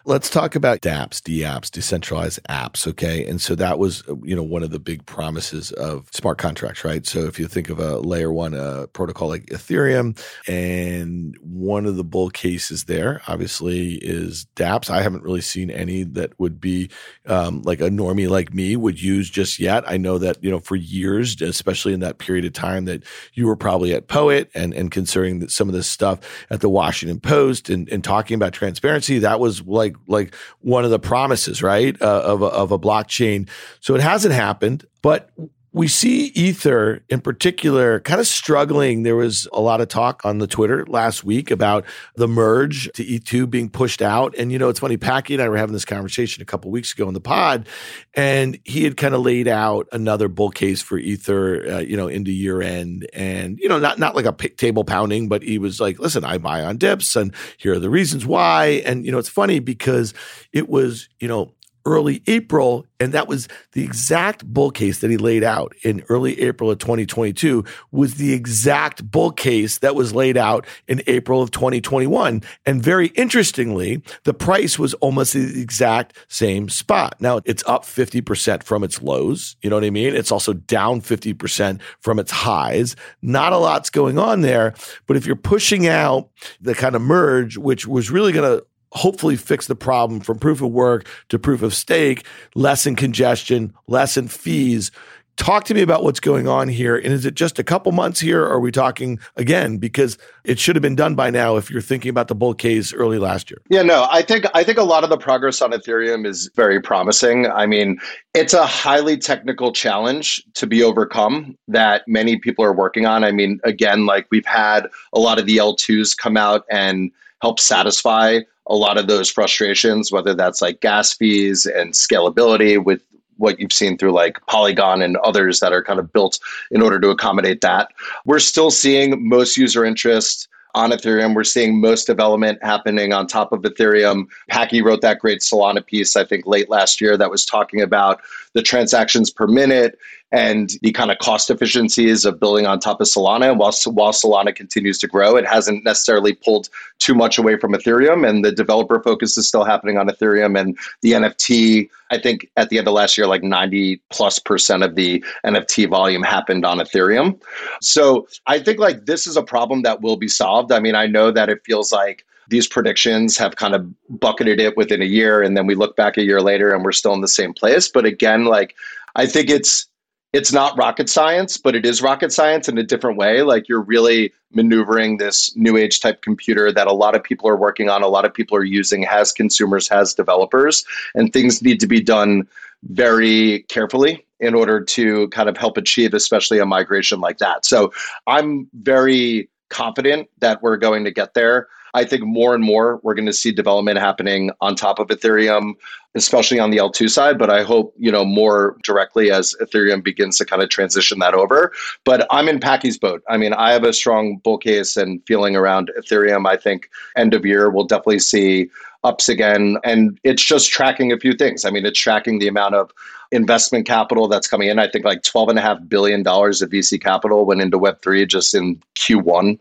Let's 0.09 0.31
talk 0.31 0.55
about 0.55 0.83
dApps, 0.83 1.21
DApps, 1.21 1.69
decentralized 1.69 2.39
apps. 2.49 2.87
Okay. 2.87 3.27
And 3.27 3.41
so 3.41 3.57
that 3.57 3.81
was, 3.81 4.05
you 4.23 4.37
know, 4.37 4.43
one 4.45 4.63
of 4.63 4.71
the 4.71 4.79
big 4.79 5.05
promises 5.05 5.73
of 5.73 6.09
smart 6.13 6.39
contracts, 6.39 6.85
right? 6.85 7.05
So 7.05 7.27
if 7.27 7.41
you 7.41 7.49
think 7.49 7.71
of 7.71 7.81
a 7.81 7.99
layer 7.99 8.33
one 8.33 8.55
uh, 8.55 8.87
protocol 8.93 9.27
like 9.27 9.47
Ethereum, 9.47 10.17
and 10.47 11.37
one 11.41 11.87
of 11.87 11.97
the 11.97 12.05
bull 12.05 12.31
cases 12.31 12.85
there, 12.85 13.21
obviously, 13.27 13.95
is 13.95 14.47
dApps. 14.55 14.91
I 14.91 15.03
haven't 15.03 15.25
really 15.25 15.41
seen 15.41 15.73
any 15.73 16.05
that 16.05 16.39
would 16.39 16.61
be 16.61 16.89
um, 17.27 17.63
like 17.63 17.81
a 17.81 17.89
normie 17.89 18.29
like 18.29 18.55
me 18.55 18.77
would 18.77 19.03
use 19.03 19.29
just 19.29 19.59
yet. 19.59 19.83
I 19.91 19.97
know 19.97 20.19
that, 20.19 20.39
you 20.41 20.53
know, 20.53 20.61
for 20.61 20.77
years, 20.77 21.43
especially 21.43 21.95
in 21.95 22.01
that 22.01 22.19
period 22.19 22.45
of 22.45 22.53
time 22.53 22.85
that 22.85 23.03
you 23.35 23.49
were 23.49 23.57
probably 23.57 23.93
at 23.93 24.07
Po.et 24.07 24.51
and, 24.55 24.73
and 24.73 24.89
considering 24.93 25.41
that 25.41 25.51
some 25.51 25.69
of 25.69 25.75
this 25.75 25.89
stuff 25.89 26.21
at 26.49 26.61
the 26.61 26.69
Washington 26.69 27.19
Post 27.19 27.69
and, 27.71 27.89
and 27.89 28.05
talking 28.05 28.37
about 28.37 28.53
transparency, 28.53 29.19
that 29.19 29.41
was 29.41 29.63
like 29.63 29.96
like 30.07 30.35
one 30.61 30.85
of 30.85 30.91
the 30.91 30.99
promises, 30.99 31.63
right, 31.63 32.01
uh, 32.01 32.23
of 32.23 32.43
a, 32.43 32.47
of 32.47 32.73
a 32.73 32.79
blockchain. 32.79 33.49
So 33.81 33.95
it 33.95 34.01
hasn't 34.01 34.35
happened, 34.35 34.87
but 35.03 35.31
we 35.77 35.89
see 35.89 36.29
Ether 36.29 37.03
in 37.11 37.21
particular 37.21 38.01
kind 38.01 38.19
of 38.19 38.27
struggling. 38.27 39.03
There 39.03 39.15
was 39.15 39.47
a 39.53 39.61
lot 39.61 39.83
of 39.83 39.89
talk 39.89 40.25
on 40.25 40.39
the 40.39 40.47
Twitter 40.47 40.87
last 40.87 41.23
week 41.23 41.51
about 41.51 41.85
the 42.15 42.27
merge 42.27 42.91
to 42.95 43.05
E2 43.05 43.51
being 43.51 43.69
pushed 43.69 44.01
out. 44.01 44.35
And, 44.39 44.51
you 44.51 44.59
know, 44.59 44.71
it's 44.71 44.81
funny, 44.81 44.97
Packy 44.97 45.35
and 45.35 45.43
I 45.43 45.51
were 45.51 45.59
having 45.59 45.75
this 45.75 45.85
conversation 45.85 46.41
a 46.41 46.47
couple 46.47 46.71
weeks 46.71 46.95
ago 46.95 47.07
in 47.09 47.13
the 47.13 47.21
pod, 47.21 47.69
and 48.15 48.59
he 48.65 48.85
had 48.85 48.97
kind 48.97 49.15
of 49.15 49.21
laid 49.21 49.49
out 49.49 49.87
another 49.93 50.29
bull 50.29 50.49
case 50.49 50.81
for 50.81 50.97
Ether, 50.97 51.71
uh, 51.71 51.79
you 51.81 51.99
know, 51.99 52.09
into 52.09 52.33
year 52.33 52.63
end. 52.63 53.07
And, 53.13 53.59
you 53.59 53.69
know, 53.69 53.79
not, 53.79 53.99
not 53.99 54.17
like 54.17 54.25
a 54.25 54.33
table 54.49 54.83
pounding, 54.83 55.29
but 55.29 55.43
he 55.43 55.59
was 55.59 55.79
like, 55.79 55.99
listen, 55.99 56.25
I 56.25 56.39
buy 56.39 56.65
on 56.65 56.79
dips 56.79 57.15
and 57.17 57.35
here 57.59 57.75
are 57.75 57.79
the 57.79 57.91
reasons 57.91 58.25
why. 58.25 58.81
And, 58.87 59.05
you 59.05 59.13
know, 59.13 59.19
it's 59.19 59.29
funny 59.29 59.59
because 59.59 60.15
it 60.55 60.71
was, 60.71 61.11
you 61.21 61.29
know, 61.29 61.53
early 61.87 62.23
April. 62.27 62.85
And 62.99 63.13
that 63.13 63.29
was 63.29 63.49
the 63.73 63.85
exact 63.85 64.45
bull 64.45 64.71
case 64.71 64.99
that 64.99 65.11
he 65.11 65.17
laid 65.17 65.45
out 65.45 65.75
in 65.83 66.05
early 66.09 66.41
April 66.41 66.71
of 66.71 66.79
2022 66.79 67.65
was 67.93 68.15
the 68.15 68.33
exact 68.33 69.09
bull 69.11 69.31
case 69.31 69.79
that 69.79 69.95
was 69.95 70.15
laid 70.15 70.37
out 70.37 70.67
in 70.89 71.03
April 71.07 71.41
of 71.41 71.51
2021. 71.53 72.43
And 72.67 72.83
very 72.83 73.09
interestingly, 73.09 74.03
the 74.25 74.35
price 74.35 74.79
was 74.79 74.95
almost 74.95 75.33
the 75.35 75.61
exact 75.61 76.17
same 76.29 76.69
spot. 76.69 77.17
Now 77.21 77.41
it's 77.45 77.63
up 77.67 77.85
50% 77.85 78.63
from 78.63 78.83
its 78.83 79.01
lows. 79.01 79.57
You 79.63 79.71
know 79.71 79.77
what 79.77 79.85
I 79.85 79.91
mean? 79.91 80.15
It's 80.15 80.33
also 80.33 80.53
down 80.53 81.01
50% 81.01 81.81
from 82.01 82.19
its 82.19 82.33
highs. 82.33 82.97
Not 83.23 83.53
a 83.53 83.59
lot's 83.59 83.91
going 83.91 84.19
on 84.19 84.41
there. 84.41 84.75
But 85.07 85.17
if 85.17 85.27
you're 85.27 85.37
pushing 85.37 85.87
out 85.87 86.31
the 86.61 86.75
kind 86.75 86.97
of 86.97 87.03
merge, 87.03 87.57
which 87.57 87.87
was 87.87 88.11
really 88.11 88.33
going 88.33 88.59
to 88.59 88.67
hopefully 88.93 89.37
fix 89.37 89.67
the 89.67 89.77
problem 89.77 90.21
from 90.21 90.39
proof 90.39 90.63
of 90.63 90.71
work 90.71 91.07
to 91.29 91.39
proof 91.39 91.63
of 91.63 91.75
stake, 91.75 92.25
lessen 92.55 92.97
congestion, 92.97 93.73
lessen 93.87 94.29
fees. 94.29 94.91
Talk 95.37 95.65
to 95.65 95.75
me 95.75 95.83
about 95.83 96.03
what's 96.03 96.19
going 96.19 96.49
on 96.49 96.67
here. 96.67 96.97
And 96.97 97.13
is 97.13 97.27
it 97.27 97.35
just 97.35 97.59
a 97.59 97.65
couple 97.65 97.93
months 97.93 98.21
here? 98.21 98.43
Or 98.43 98.53
are 98.53 98.61
we 98.61 98.73
talking 98.73 99.19
again? 99.37 99.77
Because 99.77 100.17
it 100.45 100.59
should 100.59 100.75
have 100.77 100.83
been 100.83 100.97
done 100.97 101.15
by 101.15 101.29
now 101.29 101.57
if 101.57 101.71
you're 101.71 101.83
thinking 101.83 102.09
about 102.09 102.29
the 102.29 102.35
bull 102.35 102.55
case 102.55 102.95
early 102.95 103.19
last 103.19 103.51
year. 103.51 103.61
Yeah, 103.69 103.83
no, 103.83 104.09
I 104.11 104.23
think 104.23 104.47
I 104.55 104.65
think 104.65 104.79
a 104.79 104.83
lot 104.83 105.05
of 105.05 105.11
the 105.11 105.19
progress 105.19 105.61
on 105.61 105.73
Ethereum 105.73 106.27
is 106.27 106.51
very 106.55 106.81
promising. 106.81 107.49
I 107.49 107.67
mean, 107.67 107.99
it's 108.33 108.55
a 108.55 108.65
highly 108.65 109.19
technical 109.19 109.73
challenge 109.73 110.43
to 110.55 110.67
be 110.67 110.83
overcome 110.83 111.59
that 111.69 112.09
many 112.09 112.39
people 112.39 112.65
are 112.65 112.73
working 112.73 113.05
on. 113.05 113.23
I 113.23 113.31
mean, 113.31 113.61
again, 113.63 114.07
like 114.07 114.27
we've 114.31 114.47
had 114.47 114.89
a 115.13 115.21
lot 115.21 115.39
of 115.39 115.45
the 115.45 115.59
L2s 115.59 116.17
come 116.17 116.39
out 116.39 116.65
and 116.71 117.11
help 117.43 117.61
satisfy 117.61 118.41
a 118.69 118.75
lot 118.75 118.99
of 118.99 119.07
those 119.07 119.31
frustrations, 119.31 120.11
whether 120.11 120.35
that's 120.35 120.61
like 120.61 120.81
gas 120.81 121.13
fees 121.13 121.67
and 121.67 121.93
scalability 121.93 122.83
with 122.83 123.01
what 123.39 123.61
you've 123.61 123.73
seen 123.73 123.99
through 123.99 124.13
like 124.13 124.45
Polygon 124.47 125.03
and 125.03 125.17
others 125.19 125.61
that 125.61 125.73
are 125.73 125.83
kind 125.83 125.99
of 125.99 126.13
built 126.13 126.39
in 126.71 126.83
order 126.83 126.99
to 127.01 127.11
accommodate 127.11 127.61
that. 127.61 127.93
We're 128.25 128.39
still 128.39 128.71
seeing 128.71 129.29
most 129.29 129.57
user 129.57 129.85
interest 129.85 130.49
on 130.75 130.91
Ethereum. 130.91 131.35
We're 131.35 131.45
seeing 131.45 131.81
most 131.81 132.07
development 132.07 132.59
happening 132.63 133.13
on 133.13 133.27
top 133.27 133.53
of 133.53 133.63
Ethereum. 133.63 134.27
Packy 134.49 134.83
wrote 134.83 135.01
that 135.01 135.19
great 135.19 135.41
Solana 135.41 135.85
piece, 135.85 136.17
I 136.17 136.25
think, 136.25 136.47
late 136.47 136.69
last 136.69 137.01
year 137.01 137.17
that 137.17 137.31
was 137.31 137.45
talking 137.45 137.81
about 137.81 138.21
the 138.53 138.63
transactions 138.63 139.31
per 139.31 139.47
minute 139.47 139.99
and 140.33 140.73
the 140.83 140.93
kind 140.93 141.11
of 141.11 141.19
cost 141.19 141.51
efficiencies 141.51 142.25
of 142.25 142.41
building 142.41 142.67
on 142.67 142.81
top 142.81 143.01
of 143.01 143.07
Solana. 143.07 143.51
And 143.51 143.59
while, 143.59 143.73
while 143.87 144.13
Solana 144.13 144.55
continues 144.55 144.99
to 144.99 145.07
grow, 145.07 145.37
it 145.37 145.47
hasn't 145.47 145.85
necessarily 145.85 146.33
pulled 146.33 146.69
too 146.99 147.15
much 147.15 147.39
away 147.39 147.57
from 147.57 147.73
Ethereum. 147.73 148.29
And 148.29 148.45
the 148.45 148.51
developer 148.51 149.01
focus 149.01 149.39
is 149.39 149.47
still 149.47 149.65
happening 149.65 149.99
on 149.99 150.09
Ethereum. 150.09 150.59
And 150.59 150.77
the 151.03 151.13
NFT, 151.13 151.89
I 152.11 152.19
think 152.19 152.51
at 152.57 152.71
the 152.71 152.79
end 152.79 152.89
of 152.89 152.95
last 152.95 153.17
year, 153.17 153.29
like 153.29 153.45
90 153.45 154.01
plus 154.11 154.41
percent 154.41 154.83
of 154.83 154.97
the 154.97 155.25
NFT 155.45 155.89
volume 155.89 156.23
happened 156.23 156.67
on 156.67 156.79
Ethereum. 156.79 157.41
So 157.81 158.27
I 158.49 158.59
think 158.59 158.81
like 158.81 159.07
this 159.07 159.29
is 159.29 159.37
a 159.37 159.43
problem 159.45 159.83
that 159.83 160.03
will 160.03 160.17
be 160.17 160.29
solved. 160.29 160.73
I 160.73 160.81
mean, 160.81 160.97
I 160.97 161.07
know 161.07 161.31
that 161.31 161.49
it 161.49 161.63
feels 161.65 161.93
like 161.93 162.25
these 162.49 162.67
predictions 162.67 163.37
have 163.39 163.57
kind 163.57 163.75
of 163.75 163.89
bucketed 164.21 164.61
it 164.61 164.77
within 164.77 165.03
a 165.03 165.07
year 165.07 165.43
and 165.43 165.57
then 165.57 165.67
we 165.67 165.75
look 165.75 165.97
back 165.97 166.17
a 166.17 166.23
year 166.23 166.41
later 166.41 166.73
and 166.73 166.85
we're 166.85 166.93
still 166.93 167.13
in 167.13 167.21
the 167.21 167.27
same 167.27 167.53
place 167.53 167.89
but 167.89 168.05
again 168.05 168.45
like 168.45 168.77
i 169.17 169.27
think 169.27 169.51
it's 169.51 169.89
it's 170.33 170.53
not 170.53 170.77
rocket 170.77 171.09
science, 171.09 171.57
but 171.57 171.75
it 171.75 171.87
is 171.87 172.03
rocket 172.03 172.33
science 172.33 172.69
in 172.69 172.77
a 172.79 172.83
different 172.83 173.17
way. 173.17 173.43
Like 173.43 173.69
you're 173.69 173.81
really 173.81 174.33
maneuvering 174.53 175.17
this 175.17 175.55
new 175.57 175.77
age 175.77 176.01
type 176.01 176.23
computer 176.23 176.73
that 176.73 176.87
a 176.87 176.93
lot 176.93 177.15
of 177.15 177.23
people 177.23 177.49
are 177.49 177.57
working 177.57 177.89
on, 177.89 178.03
a 178.03 178.09
lot 178.09 178.25
of 178.25 178.35
people 178.35 178.57
are 178.57 178.65
using, 178.65 179.03
has 179.03 179.33
consumers, 179.33 179.89
has 179.89 180.15
developers, 180.15 180.85
and 181.15 181.33
things 181.33 181.63
need 181.63 181.81
to 181.81 181.87
be 181.87 182.01
done 182.01 182.47
very 182.85 183.61
carefully 183.69 184.27
in 184.41 184.55
order 184.55 184.83
to 184.83 185.29
kind 185.29 185.49
of 185.49 185.57
help 185.57 185.77
achieve, 185.77 186.13
especially 186.13 186.59
a 186.59 186.67
migration 186.67 187.21
like 187.21 187.39
that. 187.39 187.65
So 187.65 187.93
I'm 188.27 188.69
very 188.75 189.49
confident 189.71 190.29
that 190.41 190.63
we're 190.63 190.77
going 190.77 191.05
to 191.05 191.11
get 191.11 191.35
there. 191.35 191.69
I 191.97 192.05
think 192.05 192.25
more 192.25 192.55
and 192.55 192.63
more 192.63 193.01
we're 193.03 193.15
going 193.15 193.27
to 193.27 193.33
see 193.33 193.51
development 193.51 193.99
happening 193.99 194.51
on 194.61 194.77
top 194.77 194.99
of 194.99 195.09
Ethereum, 195.09 195.73
especially 196.15 196.59
on 196.59 196.71
the 196.71 196.77
L2 196.77 197.09
side. 197.09 197.39
But 197.39 197.49
I 197.49 197.63
hope, 197.63 197.95
you 197.99 198.13
know, 198.13 198.23
more 198.23 198.77
directly 198.85 199.31
as 199.31 199.55
Ethereum 199.63 200.05
begins 200.05 200.37
to 200.37 200.45
kind 200.45 200.63
of 200.63 200.69
transition 200.69 201.19
that 201.21 201.33
over. 201.33 201.73
But 202.05 202.27
I'm 202.31 202.49
in 202.51 202.61
Packy's 202.61 202.99
boat. 202.99 203.23
I 203.31 203.39
mean, 203.39 203.55
I 203.55 203.73
have 203.73 203.83
a 203.83 203.95
strong 203.95 204.37
bull 204.45 204.59
case 204.59 204.99
and 204.99 205.23
feeling 205.27 205.57
around 205.57 205.91
Ethereum. 205.99 206.47
I 206.47 206.59
think 206.59 206.91
end 207.17 207.33
of 207.33 207.47
year 207.47 207.71
we'll 207.71 207.87
definitely 207.87 208.19
see 208.19 208.69
ups 209.07 209.29
again. 209.29 209.79
And 209.85 210.19
it's 210.25 210.45
just 210.45 210.71
tracking 210.71 211.13
a 211.13 211.19
few 211.19 211.33
things. 211.33 211.65
I 211.65 211.71
mean, 211.71 211.87
it's 211.87 211.99
tracking 211.99 212.39
the 212.39 212.49
amount 212.49 212.75
of 212.75 212.91
investment 213.33 213.87
capital 213.87 214.29
that's 214.29 214.49
coming 214.49 214.69
in. 214.69 214.79
I 214.79 214.89
think 214.89 215.05
like 215.05 215.23
$12.5 215.23 215.89
billion 215.89 216.21
of 216.21 216.27
VC 216.27 217.01
capital 217.01 217.47
went 217.47 217.61
into 217.61 217.79
Web3 217.79 218.29
just 218.29 218.55
in 218.55 218.81
Q1 218.97 219.59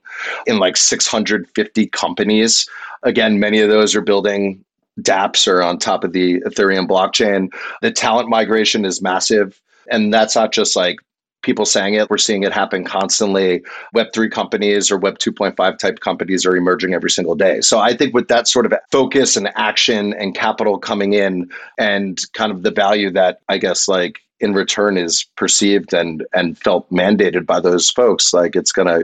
in 0.48 0.60
like 0.60 0.78
650 0.78 1.88
companies. 1.88 2.68
Again, 3.04 3.40
many 3.40 3.62
of 3.62 3.70
those 3.70 3.96
are 3.96 4.02
building 4.02 4.64
dApps 5.02 5.48
or 5.48 5.62
on 5.62 5.78
top 5.78 6.04
of 6.04 6.14
the 6.14 6.40
Ethereum 6.42 6.88
blockchain. 6.88 7.54
The 7.82 7.92
talent 7.92 8.30
migration 8.30 8.86
is 8.86 9.02
massive. 9.02 9.62
And 9.92 10.14
that's 10.14 10.36
not 10.36 10.52
just 10.52 10.76
like 10.76 10.98
people 11.46 11.66
saying 11.66 11.94
it. 11.94 12.10
We're 12.10 12.18
seeing 12.18 12.44
it 12.44 12.52
happen 12.52 12.84
constantly. 12.84 13.64
Web3 13.96 14.30
companies 14.32 14.92
or 14.92 14.98
Web 14.98 15.20
2.5 15.20 15.78
type 15.78 16.00
companies 16.02 16.46
are 16.46 16.58
emerging 16.58 16.94
every 16.94 17.10
single 17.10 17.36
day. 17.36 17.62
So 17.62 17.80
I 17.80 17.96
think 17.96 18.14
with 18.14 18.28
that 18.28 18.48
sort 18.48 18.66
of 18.66 18.74
focus 18.92 19.38
and 19.38 19.50
action 19.56 20.14
and 20.14 20.36
capital 20.36 20.78
coming 20.78 21.14
in 21.14 21.50
and 21.78 22.22
kind 22.34 22.52
of 22.52 22.64
the 22.64 22.72
value 22.72 23.12
that 23.12 23.40
I 23.48 23.60
guess 23.60 23.88
like 23.88 24.20
in 24.42 24.54
return 24.54 24.98
is 24.98 25.26
perceived 25.38 25.94
and 25.94 26.26
and 26.34 26.58
felt 26.58 26.92
mandated 26.92 27.46
by 27.46 27.60
those 27.62 27.90
folks, 27.90 28.34
like 28.34 28.56
it's 28.56 28.72
gonna 28.72 29.04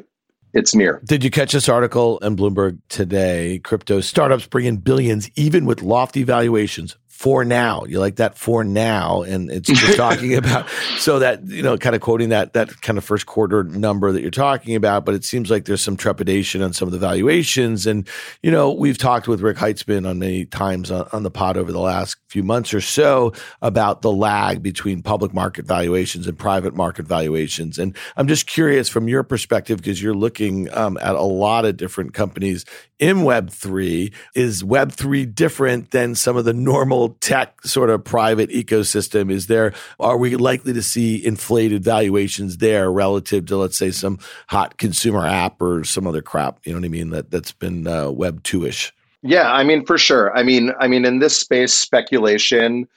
it's 0.54 0.76
near. 0.76 1.02
Did 1.06 1.24
you 1.24 1.32
catch 1.32 1.54
this 1.54 1.70
article 1.70 2.18
in 2.20 2.36
Bloomberg 2.36 2.80
today? 2.90 3.60
Crypto 3.64 4.02
startups 4.02 4.48
bring 4.48 4.66
in 4.66 4.78
billions 4.78 5.30
even 5.36 5.66
with 5.66 5.82
lofty 5.82 6.24
valuations 6.24 6.98
for 7.22 7.46
now. 7.46 7.86
You 7.86 8.00
like 8.00 8.16
that 8.16 8.36
for 8.36 8.64
now, 8.64 9.22
and 9.22 9.52
it's 9.52 9.70
just 9.70 9.96
talking 9.96 10.34
about 10.44 10.68
so 10.98 11.20
that 11.20 11.46
you 11.46 11.62
know, 11.62 11.78
kind 11.78 11.94
of 11.94 12.02
quoting 12.02 12.30
that 12.30 12.54
that 12.54 12.82
kind 12.82 12.98
of 12.98 13.04
first 13.04 13.28
quarter 13.28 13.64
number 13.64 14.12
that 14.12 14.24
you're 14.24 14.32
talking 14.32 14.76
about. 14.76 15.06
But 15.06 15.14
it 15.14 15.24
seems 15.24 15.52
like 15.52 15.66
there's 15.66 15.82
some 15.82 15.96
trepidation 15.96 16.64
on 16.64 16.74
some 16.74 16.88
of 16.88 16.94
the 16.94 16.98
valuations, 16.98 17.86
and 17.86 18.08
you 18.42 18.50
know, 18.50 18.72
we've 18.72 18.98
talked 18.98 19.28
with 19.28 19.42
Rick 19.42 19.58
Heitzmann 19.58 20.10
on 20.10 20.18
many 20.18 20.46
times 20.46 20.90
on, 20.90 21.08
on 21.14 21.22
the 21.22 21.30
pod 21.30 21.58
over 21.58 21.72
the 21.72 21.80
last 21.80 22.18
few 22.28 22.42
months 22.42 22.74
or 22.74 22.82
so 22.82 23.34
about 23.62 24.02
the 24.02 24.12
lag 24.12 24.64
between 24.64 25.04
public 25.04 25.32
market 25.32 25.66
valuations 25.66 26.26
and 26.26 26.40
private 26.40 26.74
market 26.74 27.06
valuations. 27.06 27.78
And 27.78 27.96
I'm 28.18 28.28
just 28.28 28.48
curious 28.48 28.90
from 28.90 29.08
your 29.08 29.22
perspective 29.22 29.78
because 29.78 30.02
you're 30.02 30.16
looking 30.16 30.74
um, 30.74 30.98
at 31.00 31.14
a 31.14 31.22
lot 31.22 31.66
of 31.66 31.78
different 31.78 32.16
companies 32.16 32.66
in 33.02 33.18
Web3. 33.18 34.14
Is 34.36 34.64
Web3 34.64 35.36
different 35.36 35.92
than 35.92 36.16
some 36.16 36.38
of 36.38 36.46
the 36.46 36.54
normal 36.54 37.10
tech 37.20 37.62
sort 37.66 37.90
of 37.90 38.06
private 38.06 38.50
ecosystem? 38.52 39.30
Is 39.30 39.48
there, 39.48 39.74
are 40.00 40.18
we 40.18 40.38
likely 40.38 40.72
to 40.72 40.84
see 40.84 41.26
inflated 41.26 41.84
valuations 41.84 42.58
there 42.58 42.90
relative 42.90 43.48
to, 43.48 43.58
let's 43.58 43.78
say, 43.78 43.92
some 43.92 44.20
hot 44.48 44.78
consumer 44.78 45.26
app 45.26 45.62
or 45.62 45.84
some 45.84 46.08
other 46.08 46.22
crap? 46.22 46.60
You 46.64 46.74
know 46.74 46.80
what 46.80 46.86
I 46.86 46.90
mean? 46.90 47.10
That, 47.10 47.32
that's 47.32 47.52
been 47.52 47.88
uh, 47.88 48.12
Web 48.12 48.44
2 48.44 48.66
ish. 48.68 48.94
Yeah, 49.24 49.52
I 49.52 49.64
mean, 49.64 49.86
for 49.86 49.98
sure. 49.98 50.36
I 50.38 50.44
mean, 50.44 50.72
I 50.80 50.88
mean, 50.88 51.04
in 51.06 51.20
this 51.20 51.38
space, 51.38 51.74
speculation 51.74 52.88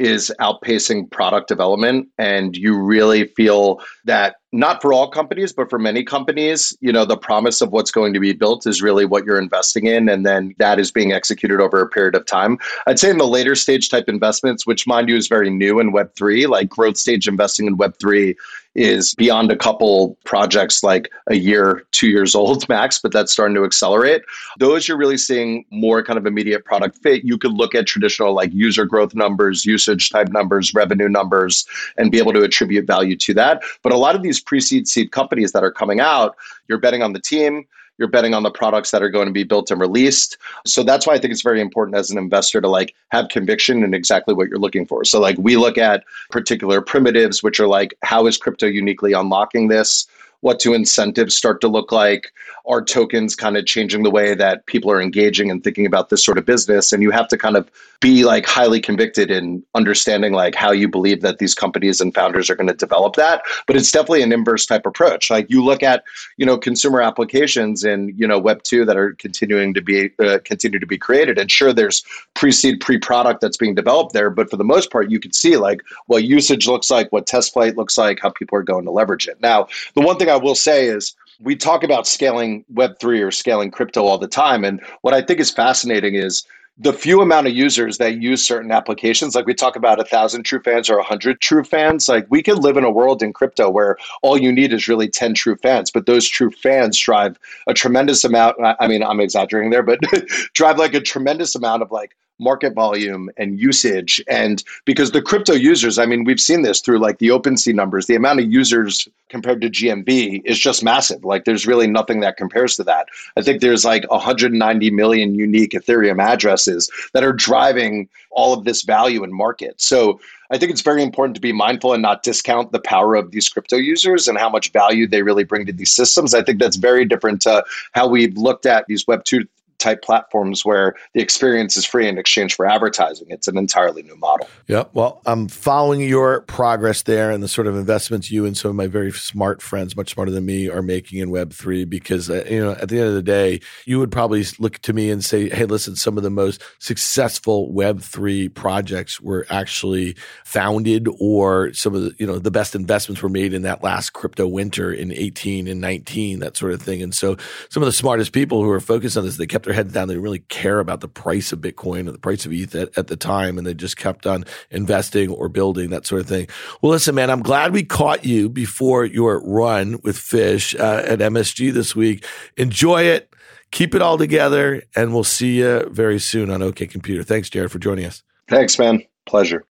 is 0.00 0.32
outpacing 0.40 1.10
product 1.10 1.46
development 1.46 2.08
and 2.16 2.56
you 2.56 2.74
really 2.74 3.26
feel 3.36 3.78
that 4.06 4.36
not 4.50 4.80
for 4.80 4.94
all 4.94 5.10
companies, 5.10 5.52
but 5.52 5.68
for 5.68 5.78
many 5.78 6.02
companies, 6.02 6.76
you 6.80 6.90
know, 6.90 7.04
the 7.04 7.18
promise 7.18 7.60
of 7.60 7.70
what's 7.70 7.90
going 7.90 8.14
to 8.14 8.18
be 8.18 8.32
built 8.32 8.66
is 8.66 8.80
really 8.80 9.04
what 9.04 9.26
you're 9.26 9.38
investing 9.38 9.86
in. 9.86 10.08
And 10.08 10.24
then 10.24 10.54
that 10.58 10.80
is 10.80 10.90
being 10.90 11.12
executed 11.12 11.60
over 11.60 11.82
a 11.82 11.88
period 11.88 12.14
of 12.14 12.24
time. 12.24 12.58
I'd 12.86 12.98
say 12.98 13.10
in 13.10 13.18
the 13.18 13.28
later 13.28 13.54
stage 13.54 13.90
type 13.90 14.08
investments, 14.08 14.66
which 14.66 14.86
mind 14.86 15.10
you 15.10 15.16
is 15.16 15.28
very 15.28 15.50
new 15.50 15.78
in 15.78 15.92
Web3, 15.92 16.48
like 16.48 16.70
growth 16.70 16.96
stage 16.96 17.28
investing 17.28 17.66
in 17.66 17.76
Web3 17.76 18.34
is 18.74 19.14
beyond 19.14 19.52
a 19.52 19.56
couple 19.56 20.16
projects 20.24 20.82
like 20.82 21.10
a 21.28 21.36
year, 21.36 21.84
two 21.92 22.08
years 22.08 22.34
old 22.34 22.68
max, 22.68 22.98
but 22.98 23.12
that's 23.12 23.32
starting 23.32 23.54
to 23.54 23.64
accelerate. 23.64 24.22
Those 24.58 24.88
you're 24.88 24.96
really 24.96 25.18
seeing 25.18 25.64
more 25.70 26.02
kind 26.02 26.18
of 26.18 26.26
immediate 26.26 26.64
product 26.64 26.96
fit. 26.98 27.24
You 27.24 27.36
could 27.36 27.52
look 27.52 27.74
at 27.74 27.86
traditional 27.86 28.32
like 28.34 28.52
user 28.52 28.84
growth 28.84 29.14
numbers, 29.14 29.66
usage 29.66 30.10
type 30.10 30.28
numbers, 30.28 30.72
revenue 30.72 31.08
numbers, 31.08 31.66
and 31.98 32.10
be 32.10 32.18
able 32.18 32.32
to 32.32 32.42
attribute 32.42 32.86
value 32.86 33.16
to 33.16 33.34
that. 33.34 33.62
But 33.82 33.92
a 33.92 33.96
lot 33.96 34.14
of 34.14 34.22
these 34.22 34.30
these 34.30 34.40
pre-seed 34.40 34.86
seed 34.86 35.10
companies 35.10 35.52
that 35.52 35.64
are 35.64 35.72
coming 35.72 36.00
out, 36.00 36.36
you're 36.68 36.78
betting 36.78 37.02
on 37.02 37.12
the 37.12 37.20
team, 37.20 37.66
you're 38.00 38.08
betting 38.08 38.34
on 38.34 38.42
the 38.42 38.50
products 38.50 38.90
that 38.90 39.02
are 39.02 39.10
going 39.10 39.26
to 39.26 39.32
be 39.32 39.44
built 39.44 39.70
and 39.70 39.80
released. 39.80 40.38
So 40.66 40.82
that's 40.82 41.06
why 41.06 41.12
I 41.12 41.18
think 41.18 41.32
it's 41.32 41.42
very 41.42 41.60
important 41.60 41.96
as 41.96 42.10
an 42.10 42.18
investor 42.18 42.60
to 42.60 42.68
like 42.68 42.94
have 43.10 43.28
conviction 43.28 43.84
in 43.84 43.94
exactly 43.94 44.34
what 44.34 44.48
you're 44.48 44.58
looking 44.58 44.86
for. 44.86 45.04
So 45.04 45.20
like 45.20 45.36
we 45.38 45.56
look 45.56 45.78
at 45.78 46.02
particular 46.30 46.80
primitives 46.80 47.42
which 47.42 47.60
are 47.60 47.68
like 47.68 47.94
how 48.02 48.26
is 48.26 48.38
crypto 48.38 48.66
uniquely 48.66 49.12
unlocking 49.12 49.68
this? 49.68 50.08
What 50.40 50.58
do 50.58 50.72
incentives 50.72 51.36
start 51.36 51.60
to 51.60 51.68
look 51.68 51.92
like? 51.92 52.32
Are 52.66 52.82
tokens 52.82 53.34
kind 53.34 53.56
of 53.56 53.66
changing 53.66 54.02
the 54.02 54.10
way 54.10 54.34
that 54.34 54.66
people 54.66 54.90
are 54.90 55.00
engaging 55.00 55.50
and 55.50 55.62
thinking 55.62 55.86
about 55.86 56.08
this 56.08 56.24
sort 56.24 56.38
of 56.38 56.46
business? 56.46 56.92
And 56.92 57.02
you 57.02 57.10
have 57.10 57.28
to 57.28 57.38
kind 57.38 57.56
of 57.56 57.70
be 58.00 58.24
like 58.24 58.46
highly 58.46 58.80
convicted 58.80 59.30
in 59.30 59.62
understanding 59.74 60.32
like 60.32 60.54
how 60.54 60.70
you 60.72 60.88
believe 60.88 61.20
that 61.20 61.38
these 61.38 61.54
companies 61.54 62.00
and 62.00 62.14
founders 62.14 62.48
are 62.48 62.54
going 62.54 62.66
to 62.66 62.74
develop 62.74 63.16
that. 63.16 63.42
But 63.66 63.76
it's 63.76 63.92
definitely 63.92 64.22
an 64.22 64.32
inverse 64.32 64.64
type 64.64 64.86
approach. 64.86 65.30
Like 65.30 65.50
you 65.50 65.62
look 65.62 65.82
at, 65.82 66.04
you 66.38 66.46
know, 66.46 66.56
consumer 66.56 67.02
applications 67.02 67.84
in, 67.84 68.14
you 68.16 68.26
know, 68.26 68.38
Web 68.38 68.62
2 68.62 68.86
that 68.86 68.96
are 68.96 69.12
continuing 69.14 69.74
to 69.74 69.82
be, 69.82 70.10
uh, 70.18 70.38
continue 70.44 70.78
to 70.78 70.86
be 70.86 70.96
created. 70.96 71.38
And 71.38 71.50
sure, 71.50 71.74
there's 71.74 72.02
pre-seed, 72.34 72.80
pre-product 72.80 73.42
that's 73.42 73.58
being 73.58 73.74
developed 73.74 74.14
there. 74.14 74.30
But 74.30 74.48
for 74.48 74.56
the 74.56 74.64
most 74.64 74.90
part, 74.90 75.10
you 75.10 75.20
can 75.20 75.32
see 75.32 75.58
like 75.58 75.82
what 76.06 76.24
usage 76.24 76.66
looks 76.66 76.90
like, 76.90 77.12
what 77.12 77.26
test 77.26 77.52
flight 77.52 77.76
looks 77.76 77.98
like, 77.98 78.20
how 78.20 78.30
people 78.30 78.56
are 78.56 78.62
going 78.62 78.86
to 78.86 78.90
leverage 78.90 79.28
it. 79.28 79.38
Now, 79.42 79.68
the 79.94 80.00
one 80.00 80.16
thing 80.16 80.29
I 80.30 80.36
will 80.36 80.54
say 80.54 80.86
is 80.86 81.14
we 81.40 81.56
talk 81.56 81.82
about 81.82 82.06
scaling 82.06 82.64
Web3 82.72 83.26
or 83.26 83.30
scaling 83.30 83.70
crypto 83.70 84.04
all 84.04 84.18
the 84.18 84.28
time. 84.28 84.64
And 84.64 84.80
what 85.02 85.14
I 85.14 85.22
think 85.22 85.40
is 85.40 85.50
fascinating 85.50 86.14
is 86.14 86.44
the 86.82 86.92
few 86.94 87.20
amount 87.20 87.46
of 87.46 87.52
users 87.52 87.98
that 87.98 88.22
use 88.22 88.42
certain 88.42 88.72
applications, 88.72 89.34
like 89.34 89.44
we 89.44 89.54
talk 89.54 89.76
about 89.76 90.00
a 90.00 90.04
thousand 90.04 90.44
true 90.44 90.62
fans 90.62 90.88
or 90.88 90.96
a 90.96 91.02
hundred 91.02 91.40
true 91.40 91.62
fans, 91.62 92.08
like 92.08 92.26
we 92.30 92.42
could 92.42 92.58
live 92.58 92.78
in 92.78 92.84
a 92.84 92.90
world 92.90 93.22
in 93.22 93.34
crypto 93.34 93.68
where 93.68 93.98
all 94.22 94.38
you 94.38 94.50
need 94.50 94.72
is 94.72 94.88
really 94.88 95.08
10 95.08 95.34
true 95.34 95.56
fans, 95.56 95.90
but 95.90 96.06
those 96.06 96.26
true 96.26 96.50
fans 96.50 96.98
drive 96.98 97.38
a 97.66 97.74
tremendous 97.74 98.24
amount. 98.24 98.56
I 98.62 98.88
mean, 98.88 99.02
I'm 99.02 99.20
exaggerating 99.20 99.70
there, 99.70 99.82
but 99.82 100.00
drive 100.54 100.78
like 100.78 100.94
a 100.94 101.00
tremendous 101.00 101.54
amount 101.54 101.82
of 101.82 101.90
like 101.90 102.16
market 102.40 102.74
volume 102.74 103.30
and 103.36 103.60
usage. 103.60 104.22
And 104.28 104.64
because 104.84 105.12
the 105.12 105.22
crypto 105.22 105.52
users, 105.52 105.98
I 105.98 106.06
mean, 106.06 106.24
we've 106.24 106.40
seen 106.40 106.62
this 106.62 106.80
through 106.80 106.98
like 106.98 107.18
the 107.18 107.28
OpenSea 107.28 107.74
numbers, 107.74 108.06
the 108.06 108.14
amount 108.14 108.40
of 108.40 108.50
users 108.50 109.08
compared 109.28 109.60
to 109.60 109.70
GMV 109.70 110.42
is 110.44 110.58
just 110.58 110.82
massive. 110.82 111.24
Like 111.24 111.44
there's 111.44 111.66
really 111.66 111.86
nothing 111.86 112.20
that 112.20 112.36
compares 112.36 112.76
to 112.76 112.84
that. 112.84 113.08
I 113.36 113.42
think 113.42 113.60
there's 113.60 113.84
like 113.84 114.10
190 114.10 114.90
million 114.90 115.34
unique 115.34 115.72
Ethereum 115.72 116.22
addresses 116.22 116.90
that 117.12 117.22
are 117.22 117.32
driving 117.32 118.08
all 118.30 118.52
of 118.52 118.64
this 118.64 118.82
value 118.82 119.22
in 119.24 119.32
market. 119.32 119.80
So 119.80 120.20
I 120.50 120.58
think 120.58 120.72
it's 120.72 120.82
very 120.82 121.02
important 121.02 121.36
to 121.36 121.40
be 121.40 121.52
mindful 121.52 121.92
and 121.92 122.02
not 122.02 122.22
discount 122.22 122.72
the 122.72 122.80
power 122.80 123.14
of 123.14 123.30
these 123.30 123.48
crypto 123.48 123.76
users 123.76 124.26
and 124.26 124.36
how 124.36 124.48
much 124.48 124.72
value 124.72 125.06
they 125.06 125.22
really 125.22 125.44
bring 125.44 125.66
to 125.66 125.72
these 125.72 125.92
systems. 125.92 126.34
I 126.34 126.42
think 126.42 126.58
that's 126.58 126.76
very 126.76 127.04
different 127.04 127.42
to 127.42 127.64
how 127.92 128.08
we've 128.08 128.36
looked 128.36 128.66
at 128.66 128.86
these 128.86 129.06
Web 129.06 129.24
2 129.24 129.46
type 129.80 130.02
platforms 130.02 130.64
where 130.64 130.94
the 131.14 131.20
experience 131.20 131.76
is 131.76 131.84
free 131.84 132.06
in 132.06 132.18
exchange 132.18 132.54
for 132.54 132.66
advertising. 132.66 133.26
It's 133.30 133.48
an 133.48 133.58
entirely 133.58 134.02
new 134.02 134.16
model. 134.16 134.48
Yeah. 134.68 134.84
Well, 134.92 135.20
I'm 135.26 135.48
following 135.48 136.00
your 136.00 136.42
progress 136.42 137.02
there 137.02 137.30
and 137.30 137.42
the 137.42 137.48
sort 137.48 137.66
of 137.66 137.76
investments 137.76 138.30
you 138.30 138.46
and 138.46 138.56
some 138.56 138.70
of 138.70 138.76
my 138.76 138.86
very 138.86 139.10
smart 139.12 139.62
friends, 139.62 139.96
much 139.96 140.12
smarter 140.12 140.30
than 140.30 140.46
me, 140.46 140.68
are 140.68 140.82
making 140.82 141.18
in 141.18 141.30
Web3 141.30 141.88
because, 141.88 142.30
uh, 142.30 142.44
you 142.48 142.60
know, 142.60 142.72
at 142.72 142.88
the 142.88 142.98
end 142.98 143.08
of 143.08 143.14
the 143.14 143.22
day, 143.22 143.60
you 143.86 143.98
would 143.98 144.12
probably 144.12 144.44
look 144.58 144.78
to 144.80 144.92
me 144.92 145.10
and 145.10 145.24
say, 145.24 145.48
hey, 145.48 145.64
listen, 145.64 145.96
some 145.96 146.16
of 146.16 146.22
the 146.22 146.30
most 146.30 146.62
successful 146.78 147.72
Web3 147.72 148.54
projects 148.54 149.20
were 149.20 149.46
actually 149.50 150.16
founded 150.44 151.08
or 151.18 151.72
some 151.72 151.94
of 151.94 152.02
the, 152.02 152.14
you 152.18 152.26
know, 152.26 152.38
the 152.38 152.50
best 152.50 152.74
investments 152.74 153.22
were 153.22 153.28
made 153.28 153.54
in 153.54 153.62
that 153.62 153.82
last 153.82 154.10
crypto 154.10 154.46
winter 154.46 154.92
in 154.92 155.12
18 155.12 155.66
and 155.66 155.80
19, 155.80 156.40
that 156.40 156.56
sort 156.56 156.72
of 156.72 156.82
thing. 156.82 157.02
And 157.02 157.14
so 157.14 157.36
some 157.70 157.82
of 157.82 157.86
the 157.86 157.92
smartest 157.92 158.32
people 158.32 158.62
who 158.62 158.70
are 158.70 158.80
focused 158.80 159.16
on 159.16 159.24
this, 159.24 159.36
they 159.36 159.46
kept 159.46 159.66
their 159.70 159.76
heads 159.76 159.92
down. 159.92 160.08
They 160.08 160.14
didn't 160.14 160.24
really 160.24 160.40
care 160.40 160.80
about 160.80 161.00
the 161.00 161.08
price 161.08 161.52
of 161.52 161.60
Bitcoin 161.60 162.08
or 162.08 162.12
the 162.12 162.18
price 162.18 162.44
of 162.44 162.52
ETH 162.52 162.74
at, 162.74 162.98
at 162.98 163.06
the 163.06 163.16
time, 163.16 163.56
and 163.56 163.66
they 163.66 163.72
just 163.72 163.96
kept 163.96 164.26
on 164.26 164.44
investing 164.70 165.30
or 165.30 165.48
building 165.48 165.90
that 165.90 166.06
sort 166.06 166.22
of 166.22 166.28
thing. 166.28 166.48
Well, 166.82 166.90
listen, 166.90 167.14
man, 167.14 167.30
I'm 167.30 167.42
glad 167.42 167.72
we 167.72 167.84
caught 167.84 168.24
you 168.24 168.48
before 168.48 169.04
your 169.04 169.40
run 169.44 170.00
with 170.02 170.16
Phish 170.16 170.78
uh, 170.78 171.02
at 171.06 171.20
MSG 171.20 171.72
this 171.72 171.94
week. 171.94 172.26
Enjoy 172.56 173.02
it. 173.02 173.32
Keep 173.70 173.94
it 173.94 174.02
all 174.02 174.18
together, 174.18 174.82
and 174.96 175.14
we'll 175.14 175.22
see 175.22 175.58
you 175.58 175.88
very 175.90 176.18
soon 176.18 176.50
on 176.50 176.60
OK 176.60 176.88
Computer. 176.88 177.22
Thanks, 177.22 177.48
Jarrod, 177.48 177.70
for 177.70 177.78
joining 177.78 178.04
us. 178.04 178.24
Thanks, 178.48 178.76
man. 178.76 179.04
Pleasure. 179.26 179.64